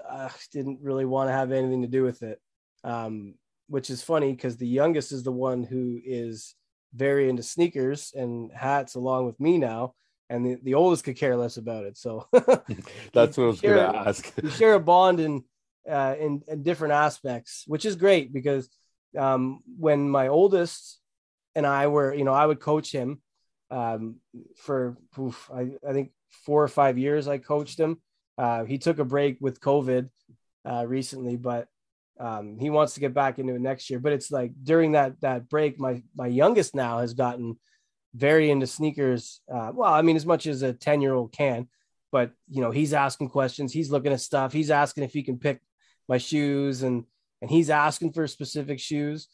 uh, 0.09 0.29
didn't 0.53 0.79
really 0.81 1.03
want 1.03 1.27
to 1.27 1.33
have 1.33 1.51
anything 1.51 1.81
to 1.81 1.89
do 1.89 2.03
with 2.03 2.23
it, 2.23 2.39
um, 2.85 3.35
which 3.67 3.89
is 3.89 4.01
funny 4.01 4.31
because 4.31 4.55
the 4.55 4.67
youngest 4.67 5.11
is 5.11 5.23
the 5.23 5.31
one 5.31 5.61
who 5.61 5.99
is 6.05 6.55
very 6.93 7.27
into 7.27 7.43
sneakers 7.43 8.13
and 8.15 8.49
hats, 8.53 8.95
along 8.95 9.25
with 9.25 9.37
me 9.41 9.57
now 9.57 9.93
and 10.29 10.45
the, 10.45 10.57
the 10.63 10.73
oldest 10.73 11.03
could 11.03 11.17
care 11.17 11.35
less 11.35 11.57
about 11.57 11.85
it. 11.85 11.97
So 11.97 12.27
that's 13.13 13.37
what 13.37 13.43
I 13.43 13.47
was 13.47 13.61
going 13.61 13.75
to 13.75 13.97
ask. 13.97 14.33
you 14.41 14.49
share 14.49 14.73
a 14.73 14.79
bond 14.79 15.19
in, 15.19 15.43
uh, 15.89 16.15
in, 16.19 16.43
in 16.47 16.63
different 16.63 16.93
aspects, 16.93 17.63
which 17.67 17.85
is 17.85 17.95
great 17.95 18.33
because 18.33 18.69
um, 19.17 19.61
when 19.77 20.09
my 20.09 20.27
oldest 20.27 20.99
and 21.55 21.65
I 21.65 21.87
were, 21.87 22.13
you 22.13 22.23
know, 22.23 22.33
I 22.33 22.45
would 22.45 22.59
coach 22.59 22.91
him 22.91 23.21
um, 23.71 24.17
for 24.57 24.97
oof, 25.19 25.49
I, 25.53 25.71
I 25.87 25.93
think 25.93 26.11
four 26.29 26.63
or 26.63 26.67
five 26.67 26.97
years. 26.97 27.27
I 27.27 27.37
coached 27.37 27.79
him. 27.79 28.01
Uh, 28.37 28.65
he 28.65 28.77
took 28.77 28.99
a 28.99 29.05
break 29.05 29.37
with 29.41 29.59
COVID 29.59 30.09
uh, 30.69 30.85
recently, 30.85 31.37
but 31.37 31.67
um, 32.19 32.57
he 32.59 32.69
wants 32.69 32.93
to 32.93 32.99
get 32.99 33.13
back 33.13 33.39
into 33.39 33.55
it 33.55 33.61
next 33.61 33.89
year. 33.89 33.99
But 33.99 34.13
it's 34.13 34.31
like 34.31 34.51
during 34.61 34.93
that 34.93 35.19
that 35.21 35.49
break, 35.49 35.79
my 35.79 36.01
my 36.15 36.27
youngest 36.27 36.75
now 36.75 36.99
has 36.99 37.13
gotten 37.13 37.57
very 38.17 38.49
into 38.49 38.67
sneakers. 38.67 39.41
Uh, 39.51 39.71
well, 39.73 39.93
I 39.93 40.01
mean, 40.01 40.15
as 40.15 40.25
much 40.25 40.47
as 40.47 40.63
a 40.63 40.73
10 40.73 41.01
year 41.01 41.13
old 41.13 41.31
can, 41.31 41.67
but 42.11 42.31
you 42.49 42.61
know, 42.61 42.71
he's 42.71 42.93
asking 42.93 43.29
questions, 43.29 43.71
he's 43.71 43.91
looking 43.91 44.11
at 44.11 44.21
stuff, 44.21 44.51
he's 44.51 44.71
asking 44.71 45.03
if 45.03 45.13
he 45.13 45.23
can 45.23 45.37
pick 45.37 45.61
my 46.09 46.17
shoes 46.17 46.83
and, 46.83 47.03
and 47.41 47.51
he's 47.51 47.69
asking 47.69 48.13
for 48.13 48.25
specific 48.27 48.79
shoes. 48.79 49.27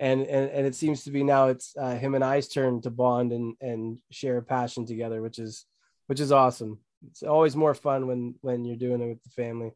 And, 0.00 0.22
and, 0.22 0.48
and 0.50 0.64
it 0.64 0.76
seems 0.76 1.02
to 1.04 1.10
be 1.10 1.24
now 1.24 1.48
it's 1.48 1.74
uh, 1.76 1.96
him 1.96 2.14
and 2.14 2.22
I's 2.22 2.46
turn 2.46 2.80
to 2.82 2.90
bond 2.90 3.32
and, 3.32 3.56
and 3.60 3.98
share 4.12 4.36
a 4.36 4.42
passion 4.42 4.86
together, 4.86 5.20
which 5.20 5.40
is, 5.40 5.66
which 6.06 6.20
is 6.20 6.30
awesome. 6.30 6.78
It's 7.10 7.24
always 7.24 7.56
more 7.56 7.74
fun 7.74 8.06
when, 8.06 8.36
when 8.40 8.64
you're 8.64 8.76
doing 8.76 9.00
it 9.00 9.08
with 9.08 9.22
the 9.24 9.30
family. 9.30 9.72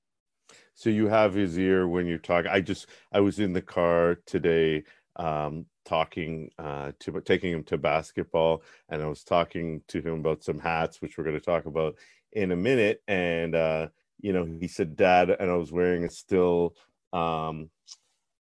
So 0.75 0.91
you 0.91 1.09
have 1.09 1.35
his 1.35 1.59
ear 1.59 1.89
when 1.89 2.07
you're 2.07 2.19
talking. 2.19 2.51
I 2.51 2.61
just, 2.61 2.87
I 3.11 3.21
was 3.21 3.41
in 3.41 3.53
the 3.53 3.63
car 3.63 4.19
today 4.27 4.85
um, 5.17 5.67
talking 5.85 6.51
uh, 6.59 6.93
to 7.01 7.21
taking 7.21 7.53
him 7.53 7.65
to 7.65 7.79
basketball, 7.79 8.63
and 8.89 9.03
I 9.03 9.07
was 9.07 9.25
talking 9.25 9.83
to 9.89 10.01
him 10.01 10.21
about 10.21 10.45
some 10.45 10.59
hats, 10.59 11.01
which 11.01 11.17
we're 11.17 11.25
going 11.25 11.39
to 11.39 11.45
talk 11.45 11.67
about 11.67 11.97
in 12.33 12.53
a 12.53 12.57
minute. 12.57 13.03
And 13.09 13.55
uh, 13.55 13.89
you 14.21 14.33
know, 14.33 14.45
he 14.45 14.69
said, 14.69 14.97
"Dad," 14.97 15.31
and 15.31 15.51
I 15.51 15.55
was 15.55 15.73
wearing 15.73 16.05
a 16.05 16.11
still, 16.11 16.75
um, 17.13 17.71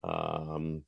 um, 0.03 0.83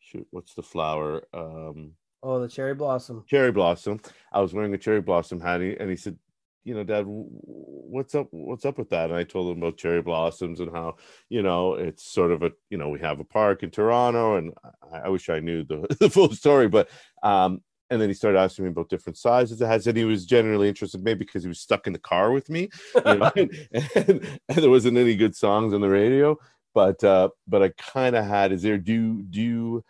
shoot, 0.00 0.26
what's 0.30 0.54
the 0.54 0.62
flower? 0.62 1.26
Um, 1.34 1.92
oh, 2.22 2.40
the 2.40 2.48
cherry 2.48 2.74
blossom. 2.74 3.24
Cherry 3.26 3.52
blossom. 3.52 4.00
I 4.32 4.40
was 4.40 4.54
wearing 4.54 4.74
a 4.74 4.78
cherry 4.78 5.00
blossom 5.00 5.40
hat, 5.40 5.60
and 5.60 5.90
he 5.90 5.96
said, 5.96 6.18
you 6.64 6.74
know, 6.74 6.82
Dad, 6.82 7.04
what's 7.06 8.14
up? 8.14 8.28
What's 8.30 8.64
up 8.64 8.78
with 8.78 8.88
that? 8.90 9.10
And 9.10 9.18
I 9.18 9.24
told 9.24 9.52
him 9.52 9.62
about 9.62 9.76
cherry 9.76 10.00
blossoms 10.00 10.60
and 10.60 10.70
how, 10.70 10.96
you 11.28 11.42
know, 11.42 11.74
it's 11.74 12.10
sort 12.10 12.32
of 12.32 12.42
a, 12.42 12.52
you 12.70 12.78
know, 12.78 12.88
we 12.88 13.00
have 13.00 13.20
a 13.20 13.24
park 13.24 13.62
in 13.62 13.70
Toronto, 13.70 14.36
and 14.36 14.52
I, 14.92 15.00
I 15.00 15.08
wish 15.10 15.28
I 15.28 15.40
knew 15.40 15.62
the, 15.62 15.86
the 16.00 16.10
full 16.10 16.32
story, 16.32 16.68
but 16.68 16.88
um, 17.22 17.60
and 17.90 18.00
then 18.00 18.08
he 18.08 18.14
started 18.14 18.38
asking 18.38 18.64
me 18.64 18.70
about 18.70 18.88
different 18.88 19.18
sizes 19.18 19.60
it 19.60 19.66
has, 19.66 19.86
and 19.86 19.96
he 19.96 20.04
was 20.04 20.24
generally 20.24 20.68
interested, 20.68 21.04
maybe 21.04 21.18
because 21.18 21.42
he 21.42 21.48
was 21.48 21.60
stuck 21.60 21.86
in 21.86 21.92
the 21.92 21.98
car 21.98 22.32
with 22.32 22.48
me, 22.48 22.70
you 22.94 23.14
know, 23.14 23.30
and, 23.36 23.68
and, 23.94 24.40
and, 24.48 24.58
there 24.58 24.70
wasn't 24.70 24.96
any 24.96 25.14
good 25.16 25.36
songs 25.36 25.74
on 25.74 25.82
the 25.82 25.88
radio. 25.88 26.36
But 26.72 27.04
uh, 27.04 27.28
but 27.46 27.62
I 27.62 27.68
kind 27.68 28.16
of 28.16 28.24
had. 28.24 28.50
Is 28.52 28.62
there 28.62 28.78
do 28.78 29.22
do 29.22 29.40
you, 29.40 29.84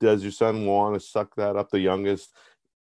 does 0.00 0.22
your 0.22 0.32
son 0.32 0.66
want 0.66 0.94
to 0.94 1.00
suck 1.00 1.34
that 1.36 1.56
up? 1.56 1.70
The 1.70 1.80
youngest, 1.80 2.34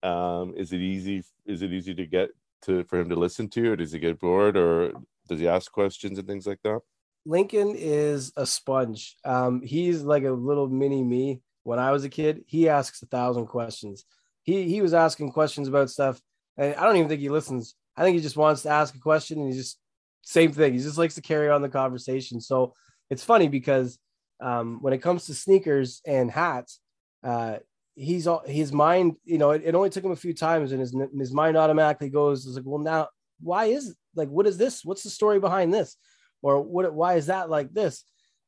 um, 0.01 0.53
is 0.55 0.73
it 0.73 0.79
easy? 0.79 1.23
Is 1.45 1.61
it 1.61 1.71
easy 1.71 1.93
to 1.93 2.05
get 2.07 2.29
to 2.63 2.83
for 2.85 2.99
him 2.99 3.09
to 3.09 3.15
listen 3.15 3.49
to, 3.49 3.71
or 3.71 3.75
does 3.75 3.91
he 3.91 3.99
get 3.99 4.19
bored, 4.19 4.57
or 4.57 4.93
does 5.27 5.39
he 5.39 5.47
ask 5.47 5.71
questions 5.71 6.17
and 6.17 6.27
things 6.27 6.47
like 6.47 6.59
that? 6.63 6.79
Lincoln 7.25 7.75
is 7.75 8.31
a 8.37 8.45
sponge. 8.45 9.15
Um, 9.25 9.61
he's 9.61 10.01
like 10.01 10.23
a 10.23 10.31
little 10.31 10.67
mini 10.67 11.03
me. 11.03 11.41
When 11.63 11.79
I 11.79 11.91
was 11.91 12.03
a 12.03 12.09
kid, 12.09 12.43
he 12.47 12.69
asks 12.69 13.01
a 13.01 13.05
thousand 13.05 13.47
questions. 13.47 14.05
He 14.43 14.69
he 14.69 14.81
was 14.81 14.93
asking 14.93 15.31
questions 15.31 15.67
about 15.67 15.89
stuff, 15.89 16.21
and 16.57 16.75
I 16.75 16.83
don't 16.83 16.97
even 16.97 17.09
think 17.09 17.21
he 17.21 17.29
listens. 17.29 17.75
I 17.95 18.03
think 18.03 18.15
he 18.15 18.21
just 18.21 18.37
wants 18.37 18.63
to 18.63 18.69
ask 18.69 18.95
a 18.95 18.99
question, 18.99 19.39
and 19.39 19.51
he 19.51 19.57
just 19.57 19.79
same 20.23 20.51
thing. 20.51 20.73
He 20.73 20.79
just 20.79 20.97
likes 20.97 21.15
to 21.15 21.21
carry 21.21 21.49
on 21.49 21.61
the 21.61 21.69
conversation. 21.69 22.41
So 22.41 22.73
it's 23.09 23.23
funny 23.23 23.47
because 23.47 23.97
um, 24.41 24.79
when 24.81 24.93
it 24.93 25.01
comes 25.01 25.25
to 25.25 25.33
sneakers 25.33 26.01
and 26.05 26.31
hats, 26.31 26.79
uh, 27.23 27.57
he's 27.99 28.27
his 28.45 28.71
mind, 28.71 29.15
you 29.25 29.37
know, 29.37 29.51
it, 29.51 29.61
it, 29.65 29.75
only 29.75 29.89
took 29.89 30.03
him 30.03 30.11
a 30.11 30.15
few 30.15 30.33
times, 30.33 30.71
and 30.71 30.79
his 30.79 30.95
his 31.17 31.33
mind 31.33 31.57
automatically 31.57 32.09
goes, 32.09 32.45
"Is 32.45 32.55
like, 32.55 32.65
well, 32.65 32.79
now 32.79 33.09
why 33.41 33.65
is 33.65 33.95
like 34.15 34.29
what 34.29 34.47
is 34.47 34.57
this? 34.57 34.85
What's 34.85 35.03
the 35.03 35.09
story 35.09 35.39
behind 35.39 35.73
this, 35.73 35.97
or 36.41 36.61
what? 36.61 36.93
Why 36.93 37.15
is 37.15 37.27
that 37.27 37.49
like 37.49 37.73
this?" 37.73 38.03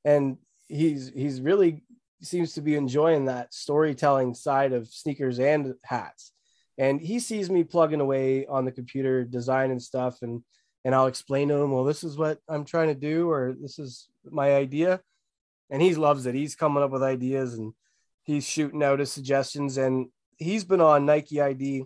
And 0.05 0.37
he's 0.67 1.11
he's 1.13 1.41
really 1.41 1.83
seems 2.21 2.53
to 2.53 2.61
be 2.61 2.75
enjoying 2.75 3.25
that 3.25 3.53
storytelling 3.53 4.33
side 4.35 4.73
of 4.73 4.87
sneakers 4.87 5.39
and 5.39 5.73
hats. 5.83 6.31
And 6.77 7.01
he 7.01 7.19
sees 7.19 7.49
me 7.49 7.63
plugging 7.63 7.99
away 7.99 8.45
on 8.45 8.63
the 8.63 8.71
computer, 8.71 9.25
design 9.25 9.71
and 9.71 9.81
stuff, 9.81 10.21
and 10.21 10.43
and 10.85 10.95
I'll 10.95 11.07
explain 11.07 11.49
to 11.49 11.55
him, 11.55 11.71
well, 11.71 11.83
this 11.83 12.03
is 12.03 12.17
what 12.17 12.39
I'm 12.47 12.65
trying 12.65 12.87
to 12.87 12.95
do, 12.95 13.29
or 13.29 13.53
this 13.59 13.77
is 13.77 14.07
my 14.23 14.55
idea. 14.55 15.01
And 15.69 15.81
he 15.81 15.93
loves 15.95 16.25
it. 16.25 16.35
He's 16.35 16.55
coming 16.55 16.83
up 16.83 16.91
with 16.91 17.03
ideas 17.03 17.53
and 17.53 17.73
he's 18.23 18.47
shooting 18.47 18.83
out 18.83 18.99
his 18.99 19.11
suggestions 19.11 19.77
and 19.77 20.07
he's 20.37 20.63
been 20.63 20.81
on 20.81 21.05
Nike 21.05 21.41
ID 21.41 21.85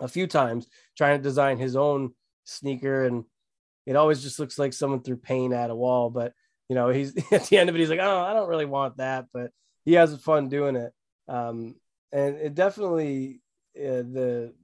a 0.00 0.08
few 0.08 0.26
times 0.26 0.66
trying 0.96 1.18
to 1.18 1.22
design 1.22 1.58
his 1.58 1.76
own 1.76 2.12
sneaker 2.44 3.04
and 3.04 3.24
it 3.86 3.96
always 3.96 4.22
just 4.22 4.38
looks 4.38 4.58
like 4.58 4.72
someone 4.72 5.02
threw 5.02 5.16
paint 5.16 5.52
at 5.52 5.70
a 5.70 5.74
wall. 5.74 6.10
But 6.10 6.32
you 6.68 6.74
know, 6.74 6.88
he's 6.88 7.14
at 7.32 7.44
the 7.44 7.58
end 7.58 7.68
of 7.68 7.76
it, 7.76 7.78
he's 7.78 7.90
like, 7.90 8.00
oh, 8.00 8.20
I 8.20 8.32
don't 8.32 8.48
really 8.48 8.64
want 8.64 8.96
that, 8.96 9.26
but 9.32 9.50
he 9.84 9.94
has 9.94 10.16
fun 10.18 10.48
doing 10.48 10.76
it. 10.76 10.92
Um, 11.28 11.76
and 12.12 12.36
it 12.36 12.54
definitely 12.54 13.40
uh, 13.76 14.02
the 14.02 14.54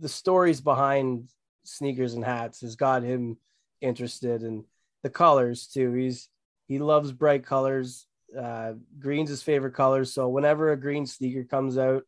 the 0.00 0.08
stories 0.08 0.60
behind 0.60 1.28
sneakers 1.64 2.14
and 2.14 2.24
hats 2.24 2.60
has 2.60 2.76
got 2.76 3.02
him 3.02 3.36
interested 3.80 4.42
in 4.42 4.64
the 5.02 5.10
colors 5.10 5.66
too. 5.66 5.92
He's 5.92 6.28
he 6.66 6.78
loves 6.78 7.12
bright 7.12 7.44
colors. 7.44 8.06
Uh, 8.36 8.74
green's 8.98 9.30
his 9.30 9.42
favorite 9.42 9.74
color. 9.74 10.04
So 10.04 10.28
whenever 10.28 10.72
a 10.72 10.80
green 10.80 11.06
sneaker 11.06 11.44
comes 11.44 11.78
out, 11.78 12.02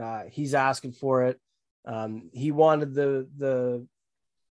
uh, 0.00 0.24
he's 0.30 0.54
asking 0.54 0.92
for 0.92 1.24
it. 1.24 1.40
Um, 1.84 2.30
he 2.32 2.52
wanted 2.52 2.94
the 2.94 3.28
the 3.36 3.86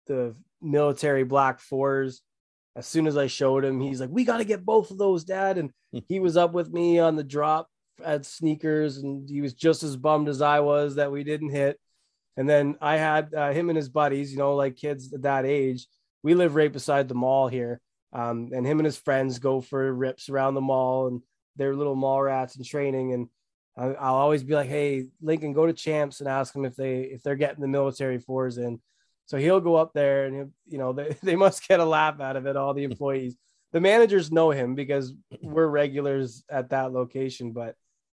the 0.08 0.36
military 0.62 1.24
black 1.24 1.60
fours. 1.60 2.22
As 2.76 2.88
soon 2.88 3.08
as 3.08 3.18
I 3.18 3.28
showed 3.28 3.66
him, 3.66 3.80
he's 3.80 4.00
like, 4.00 4.10
"We 4.10 4.24
got 4.24 4.38
to 4.38 4.46
get 4.46 4.66
both 4.66 4.92
of 4.92 4.98
those, 4.98 5.24
Dad." 5.24 5.58
And 5.58 5.72
he 5.92 6.20
was 6.20 6.38
up 6.38 6.54
with 6.54 6.72
me 6.72 7.00
on 7.00 7.16
the 7.16 7.24
drop 7.24 7.68
at 8.04 8.26
sneakers, 8.26 8.98
and 8.98 9.30
he 9.30 9.42
was 9.42 9.54
just 9.54 9.84
as 9.84 9.96
bummed 9.96 10.30
as 10.30 10.42
I 10.42 10.60
was 10.60 10.96
that 10.96 11.12
we 11.12 11.24
didn't 11.24 11.50
hit. 11.50 11.80
And 12.38 12.50
then 12.50 12.78
I 12.80 12.98
had 12.98 13.34
uh, 13.34 13.52
him 13.52 13.70
and 13.70 13.78
his 13.78 13.90
buddies, 13.90 14.32
you 14.32 14.38
know, 14.38 14.56
like 14.56 14.76
kids 14.78 15.14
at 15.14 15.24
that 15.24 15.46
age. 15.46 15.88
We 16.24 16.36
live 16.36 16.56
right 16.56 16.72
beside 16.72 17.08
the 17.08 17.16
mall 17.16 17.48
here, 17.48 17.82
um, 18.14 18.50
and 18.54 18.66
him 18.66 18.80
and 18.80 18.86
his 18.86 18.98
friends 18.98 19.40
go 19.40 19.62
for 19.62 19.92
rips 19.94 20.30
around 20.30 20.54
the 20.56 20.62
mall, 20.62 21.08
and 21.08 21.22
they're 21.56 21.76
little 21.76 21.96
mall 21.96 22.22
rats 22.22 22.56
in 22.56 22.64
training. 22.64 23.14
And 23.14 23.28
I, 23.78 23.88
will 23.88 24.18
always 24.18 24.44
be 24.44 24.56
like, 24.56 24.70
"Hey, 24.70 25.08
Lincoln, 25.22 25.54
go 25.54 25.66
to 25.66 25.74
Champs 25.74 26.20
and 26.20 26.30
ask 26.30 26.54
them 26.54 26.66
if 26.66 26.76
they 26.76 27.02
if 27.02 27.24
they're 27.24 27.36
getting 27.36 27.62
the 27.62 27.68
military 27.68 28.20
fours 28.20 28.58
in." 28.58 28.80
So 29.26 29.38
he'll 29.38 29.62
go 29.62 29.76
up 29.76 29.94
there, 29.94 30.26
and 30.26 30.52
you 30.68 30.78
know, 30.78 30.94
they 30.94 31.16
they 31.22 31.36
must 31.36 31.68
get 31.68 31.80
a 31.80 31.86
laugh 31.86 32.20
out 32.20 32.36
of 32.36 32.46
it. 32.46 32.58
All 32.58 32.74
the 32.74 32.84
employees, 32.84 33.36
the 33.72 33.82
managers 33.82 34.32
know 34.32 34.52
him 34.52 34.76
because 34.76 35.14
we're 35.42 35.68
regulars 35.68 36.44
at 36.50 36.70
that 36.70 36.92
location, 36.92 37.52
but 37.52 37.76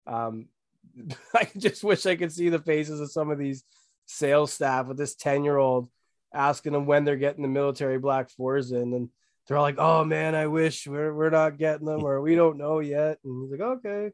um, 0.06 0.48
I 1.34 1.48
just 1.58 1.84
wish 1.84 2.06
I 2.06 2.16
could 2.16 2.32
see 2.32 2.50
the 2.50 2.60
faces 2.60 3.00
of 3.00 3.12
some 3.12 3.32
of 3.32 3.38
these 3.38 3.64
sales 4.06 4.52
staff 4.52 4.88
with 4.88 4.98
this 4.98 5.16
10 5.16 5.44
year 5.44 5.58
old 5.58 5.90
asking 6.34 6.74
them 6.74 6.86
when 6.86 7.06
they're 7.06 7.16
getting 7.16 7.42
the 7.42 7.48
military 7.48 8.00
black 8.00 8.30
fours 8.30 8.72
in. 8.72 8.94
And 8.94 9.10
they're 9.50 9.58
all 9.58 9.64
like, 9.64 9.80
oh 9.80 10.06
man, 10.06 10.36
I 10.36 10.46
wish 10.46 10.86
we're, 10.86 11.12
we're 11.12 11.32
not 11.32 11.58
getting 11.58 11.88
them 11.88 12.04
or 12.04 12.22
we 12.22 12.36
don't 12.36 12.60
know 12.60 12.80
yet. 12.80 13.18
And 13.24 13.42
he's 13.42 13.52
like, 13.52 13.78
okay. 13.78 14.12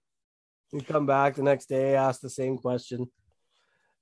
You 0.72 0.82
come 0.82 1.06
back 1.06 1.36
the 1.36 1.44
next 1.44 1.68
day, 1.68 1.96
ask 1.96 2.22
the 2.22 2.30
same 2.30 2.58
question. 2.58 3.08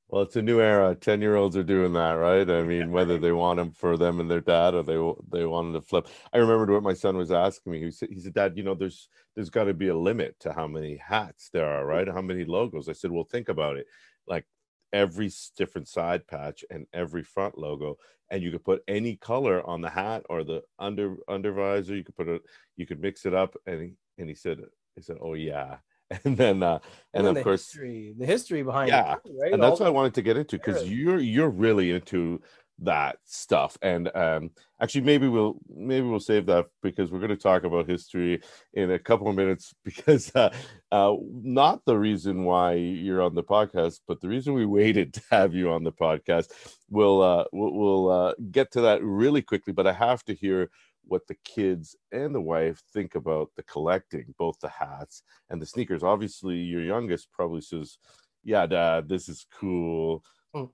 Well, 0.07 0.21
it's 0.21 0.35
a 0.35 0.43
new 0.43 0.61
era. 0.61 0.93
Ten 0.93 1.21
year 1.21 1.35
olds 1.35 1.57
are 1.57 1.63
doing 1.63 1.93
that, 1.93 2.11
right? 2.11 2.47
I 2.47 2.61
mean, 2.61 2.91
whether 2.91 3.17
they 3.17 3.31
want 3.31 3.57
them 3.57 3.71
for 3.71 3.97
them 3.97 4.19
and 4.19 4.29
their 4.29 4.41
dad, 4.41 4.75
or 4.75 4.83
they 4.83 5.37
they 5.37 5.43
wanted 5.43 5.73
to 5.73 5.81
flip. 5.81 6.07
I 6.31 6.37
remembered 6.37 6.69
what 6.69 6.83
my 6.83 6.93
son 6.93 7.17
was 7.17 7.31
asking 7.31 7.71
me. 7.71 7.83
He 7.83 7.91
said, 7.91 8.09
"He 8.11 8.19
said, 8.19 8.35
Dad, 8.35 8.53
you 8.55 8.61
know, 8.61 8.75
there's 8.75 9.09
there's 9.33 9.49
got 9.49 9.63
to 9.63 9.73
be 9.73 9.87
a 9.87 9.97
limit 9.97 10.39
to 10.41 10.53
how 10.53 10.67
many 10.67 10.97
hats 10.97 11.49
there 11.51 11.65
are, 11.67 11.83
right? 11.83 12.07
How 12.07 12.21
many 12.21 12.45
logos?" 12.45 12.89
I 12.89 12.93
said, 12.93 13.11
"Well, 13.11 13.23
think 13.23 13.49
about 13.49 13.77
it. 13.77 13.87
Like 14.27 14.45
every 14.93 15.31
different 15.57 15.87
side 15.87 16.27
patch 16.27 16.63
and 16.69 16.85
every 16.93 17.23
front 17.23 17.57
logo, 17.57 17.97
and 18.29 18.41
you 18.41 18.51
could 18.51 18.63
put 18.63 18.83
any 18.87 19.15
color 19.15 19.65
on 19.67 19.81
the 19.81 19.89
hat 19.89 20.23
or 20.29 20.43
the 20.43 20.61
under 20.79 21.17
under 21.27 21.51
visor. 21.51 21.95
You 21.95 22.03
could 22.03 22.15
put 22.15 22.29
it, 22.29 22.41
you 22.77 22.85
could 22.85 23.01
mix 23.01 23.25
it 23.25 23.33
up." 23.33 23.55
And 23.65 23.81
he 23.81 23.93
and 24.17 24.29
he 24.29 24.35
said, 24.35 24.61
"He 24.95 25.01
said, 25.01 25.17
oh 25.21 25.33
yeah." 25.33 25.77
and 26.25 26.37
then 26.37 26.61
uh 26.61 26.79
and, 27.13 27.25
and 27.27 27.37
of 27.37 27.43
course 27.43 27.71
history, 27.71 28.13
the 28.17 28.25
history 28.25 28.61
behind 28.61 28.89
yeah, 28.89 29.13
it, 29.13 29.31
right? 29.41 29.53
and 29.53 29.63
that's 29.63 29.79
All 29.79 29.85
what 29.85 29.87
I 29.87 29.91
wanted 29.91 30.13
to 30.15 30.21
get 30.21 30.37
into 30.37 30.57
because 30.57 30.87
you're 30.89 31.19
you're 31.19 31.49
really 31.49 31.91
into 31.91 32.41
that 32.83 33.17
stuff 33.25 33.77
and 33.81 34.13
um 34.15 34.49
actually 34.81 35.01
maybe 35.01 35.27
we'll 35.27 35.57
maybe 35.69 36.07
we'll 36.07 36.19
save 36.19 36.45
that 36.45 36.65
because 36.81 37.11
we're 37.11 37.19
going 37.19 37.29
to 37.29 37.35
talk 37.35 37.63
about 37.63 37.87
history 37.87 38.41
in 38.73 38.91
a 38.91 38.99
couple 38.99 39.27
of 39.27 39.35
minutes 39.35 39.73
because 39.83 40.33
uh, 40.35 40.53
uh 40.91 41.13
not 41.31 41.81
the 41.85 41.97
reason 41.97 42.43
why 42.43 42.73
you're 42.73 43.21
on 43.21 43.35
the 43.35 43.43
podcast 43.43 43.99
but 44.07 44.19
the 44.21 44.27
reason 44.27 44.53
we 44.53 44.65
waited 44.65 45.13
to 45.13 45.21
have 45.31 45.53
you 45.53 45.71
on 45.71 45.83
the 45.83 45.91
podcast 45.91 46.51
we'll 46.89 47.21
uh 47.21 47.45
we'll, 47.51 47.73
we'll 47.73 48.11
uh 48.11 48.33
get 48.51 48.71
to 48.71 48.81
that 48.81 49.03
really 49.03 49.41
quickly 49.41 49.73
but 49.73 49.87
i 49.87 49.93
have 49.93 50.23
to 50.23 50.33
hear 50.33 50.69
what 51.05 51.27
the 51.27 51.35
kids 51.43 51.95
and 52.11 52.33
the 52.33 52.41
wife 52.41 52.81
think 52.93 53.15
about 53.15 53.49
the 53.55 53.63
collecting, 53.63 54.33
both 54.37 54.59
the 54.61 54.69
hats 54.69 55.23
and 55.49 55.61
the 55.61 55.65
sneakers. 55.65 56.03
Obviously, 56.03 56.55
your 56.55 56.81
youngest 56.81 57.31
probably 57.31 57.61
says, 57.61 57.97
"Yeah, 58.43 58.65
Dad, 58.65 59.09
this 59.09 59.29
is 59.29 59.45
cool." 59.51 60.23
Mm. 60.55 60.71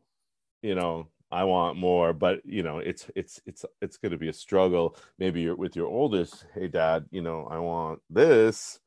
You 0.61 0.75
know, 0.75 1.07
I 1.31 1.43
want 1.43 1.77
more, 1.77 2.13
but 2.13 2.41
you 2.45 2.63
know, 2.63 2.79
it's 2.79 3.09
it's 3.15 3.39
it's 3.45 3.65
it's 3.81 3.97
going 3.97 4.11
to 4.11 4.17
be 4.17 4.29
a 4.29 4.33
struggle. 4.33 4.95
Maybe 5.19 5.41
you're 5.41 5.55
with 5.55 5.75
your 5.75 5.87
oldest. 5.87 6.45
Hey, 6.55 6.67
Dad, 6.67 7.05
you 7.11 7.21
know, 7.21 7.47
I 7.49 7.59
want 7.59 7.99
this. 8.09 8.79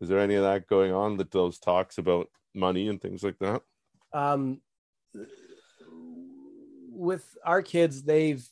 Is 0.00 0.08
there 0.08 0.18
any 0.18 0.34
of 0.34 0.44
that 0.44 0.66
going 0.66 0.92
on? 0.92 1.16
That 1.16 1.30
those 1.30 1.58
talks 1.58 1.98
about 1.98 2.28
money 2.54 2.88
and 2.88 3.00
things 3.00 3.22
like 3.22 3.38
that. 3.38 3.62
Um, 4.12 4.60
with 6.92 7.24
our 7.44 7.62
kids, 7.62 8.02
they've 8.02 8.46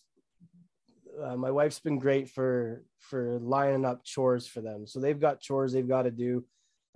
uh, 1.22 1.36
my 1.36 1.50
wife's 1.50 1.80
been 1.80 1.98
great 1.98 2.30
for 2.30 2.84
for 3.00 3.38
lining 3.40 3.84
up 3.84 4.04
chores 4.04 4.46
for 4.46 4.60
them. 4.60 4.86
So 4.86 5.00
they've 5.00 5.20
got 5.20 5.40
chores 5.40 5.72
they've 5.72 5.88
got 5.88 6.02
to 6.02 6.10
do. 6.10 6.44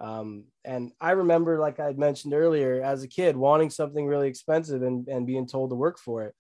Um, 0.03 0.46
and 0.64 0.90
I 1.00 1.12
remember, 1.12 1.61
like 1.61 1.78
I 1.78 1.92
mentioned 1.92 2.34
earlier, 2.34 2.82
as 2.82 3.05
a 3.05 3.09
kid, 3.09 3.36
wanting 3.36 3.70
something 3.70 4.05
really 4.05 4.28
expensive 4.28 4.82
and, 4.82 5.07
and 5.07 5.26
being 5.26 5.46
told 5.46 5.70
to 5.70 5.76
work 5.76 5.96
for 5.96 6.24
it. 6.24 6.34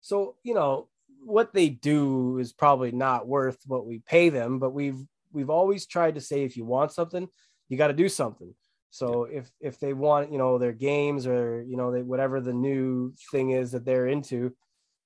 So, 0.00 0.36
you 0.42 0.54
know, 0.54 0.88
what 1.24 1.52
they 1.52 1.68
do 1.68 2.38
is 2.38 2.54
probably 2.54 2.90
not 2.90 3.28
worth 3.28 3.58
what 3.66 3.86
we 3.86 3.98
pay 3.98 4.30
them, 4.30 4.58
but 4.58 4.70
we've 4.70 4.98
we've 5.30 5.50
always 5.50 5.86
tried 5.86 6.14
to 6.14 6.20
say 6.20 6.42
if 6.42 6.56
you 6.56 6.64
want 6.64 6.90
something, 6.90 7.28
you 7.68 7.76
got 7.76 7.88
to 7.88 7.92
do 7.92 8.08
something. 8.08 8.54
So 8.90 9.24
if 9.24 9.50
if 9.60 9.78
they 9.78 9.92
want, 9.92 10.32
you 10.32 10.38
know, 10.38 10.58
their 10.58 10.72
games 10.72 11.26
or 11.26 11.62
you 11.62 11.76
know, 11.76 11.92
they, 11.92 12.02
whatever 12.02 12.40
the 12.40 12.54
new 12.54 13.12
thing 13.30 13.50
is 13.50 13.72
that 13.72 13.84
they're 13.84 14.08
into, 14.08 14.54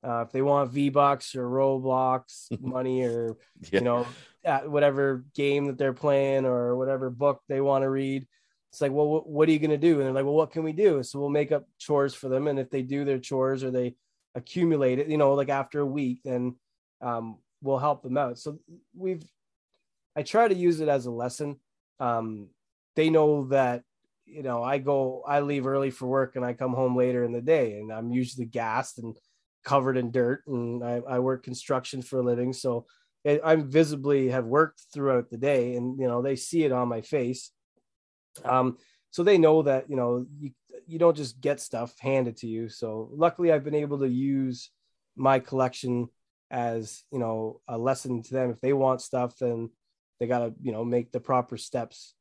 uh, 0.07 0.23
if 0.23 0.33
they 0.33 0.43
want 0.43 0.71
V 0.71 0.91
Bucks 0.91 1.35
or 1.35 1.49
Roblox 1.49 2.49
money 2.61 3.03
or 3.03 3.37
yeah. 3.71 3.81
you 3.81 3.85
know 3.85 4.07
whatever 4.47 5.25
game 5.35 5.67
that 5.67 5.79
they're 5.79 5.93
playing 5.93 6.45
or 6.45 6.77
whatever 6.77 7.11
book 7.11 7.43
they 7.49 7.61
want 7.61 7.83
to 7.83 7.91
read, 7.91 8.27
it's 8.71 8.81
like, 8.81 8.93
well, 8.93 9.09
what, 9.09 9.29
what 9.29 9.49
are 9.49 9.53
you 9.53 9.59
going 9.59 9.71
to 9.71 9.77
do? 9.77 9.95
And 9.95 10.03
they're 10.03 10.13
like, 10.13 10.25
well, 10.25 10.35
what 10.35 10.51
can 10.51 10.63
we 10.63 10.73
do? 10.73 11.03
So 11.03 11.19
we'll 11.19 11.31
make 11.31 11.53
up 11.53 11.67
chores 11.79 12.15
for 12.15 12.29
them, 12.29 12.47
and 12.47 12.59
if 12.59 12.71
they 12.71 12.83
do 12.83 13.05
their 13.05 13.19
chores 13.19 13.65
or 13.65 13.71
they 13.71 13.95
accumulate 14.35 14.99
it, 14.99 15.09
you 15.09 15.17
know, 15.17 15.35
like 15.35 15.49
after 15.49 15.81
a 15.81 15.87
week, 15.87 16.21
then 16.25 16.57
um, 17.01 17.39
we'll 17.63 17.79
help 17.79 18.03
them 18.03 18.19
out. 18.19 18.39
So 18.39 18.59
we've, 18.95 19.25
I 20.15 20.23
try 20.23 20.49
to 20.49 20.55
use 20.55 20.81
it 20.81 20.89
as 20.89 21.07
a 21.07 21.11
lesson. 21.11 21.57
Um, 22.01 22.49
they 22.95 23.11
know 23.11 23.47
that 23.49 23.83
you 24.27 24.43
know 24.43 24.63
I 24.63 24.79
go, 24.79 25.23
I 25.27 25.41
leave 25.41 25.67
early 25.67 25.91
for 25.91 26.07
work 26.07 26.37
and 26.37 26.45
I 26.45 26.53
come 26.53 26.73
home 26.73 26.97
later 26.97 27.25
in 27.25 27.33
the 27.33 27.43
day, 27.43 27.79
and 27.79 27.93
I'm 27.93 28.11
usually 28.11 28.47
gassed 28.47 28.99
and 28.99 29.17
covered 29.67 29.97
in 29.97 30.13
dirt 30.13 30.47
and 30.47 30.83
I, 30.83 31.03
I 31.09 31.19
work 31.19 31.43
construction 31.43 32.01
for 32.01 32.21
a 32.21 32.23
living. 32.23 32.53
So 32.53 32.87
it, 33.27 33.41
I 33.45 33.57
visibly 33.57 34.29
have 34.29 34.45
worked 34.45 34.81
throughout 34.93 35.31
the 35.31 35.37
day 35.37 35.75
and, 35.75 35.99
you 35.99 36.07
know, 36.07 36.23
they 36.23 36.37
see 36.37 36.63
it 36.63 36.71
on 36.71 36.89
my 36.89 37.01
face. 37.01 37.51
Um, 38.45 38.79
so 39.11 39.25
they 39.25 39.37
know 39.37 39.63
that, 39.63 39.91
you 39.91 39.97
know, 39.97 40.27
you, 40.39 40.53
you 40.87 40.99
don't 40.99 41.17
just 41.17 41.41
get 41.41 41.61
stuff 41.61 41.95
handed 41.99 42.37
to 42.39 42.47
you. 42.47 42.69
So 42.69 43.11
luckily 43.13 43.51
I've 43.51 43.65
been 43.65 43.75
able 43.75 43.99
to 43.99 44.09
use 44.09 44.71
my 45.17 45.41
collection 45.41 46.09
as, 46.53 47.03
you 47.11 47.19
know, 47.19 47.61
a 47.67 47.77
lesson 47.77 48.23
to 48.23 48.33
them. 48.33 48.51
If 48.51 48.61
they 48.61 48.73
want 48.73 49.01
stuff, 49.03 49.37
then 49.39 49.71
they 50.21 50.29
got 50.29 50.39
to, 50.41 50.55
you 50.63 50.71
know, 50.71 50.85
make 50.85 51.11
the 51.11 51.19
proper 51.19 51.57
steps 51.57 52.15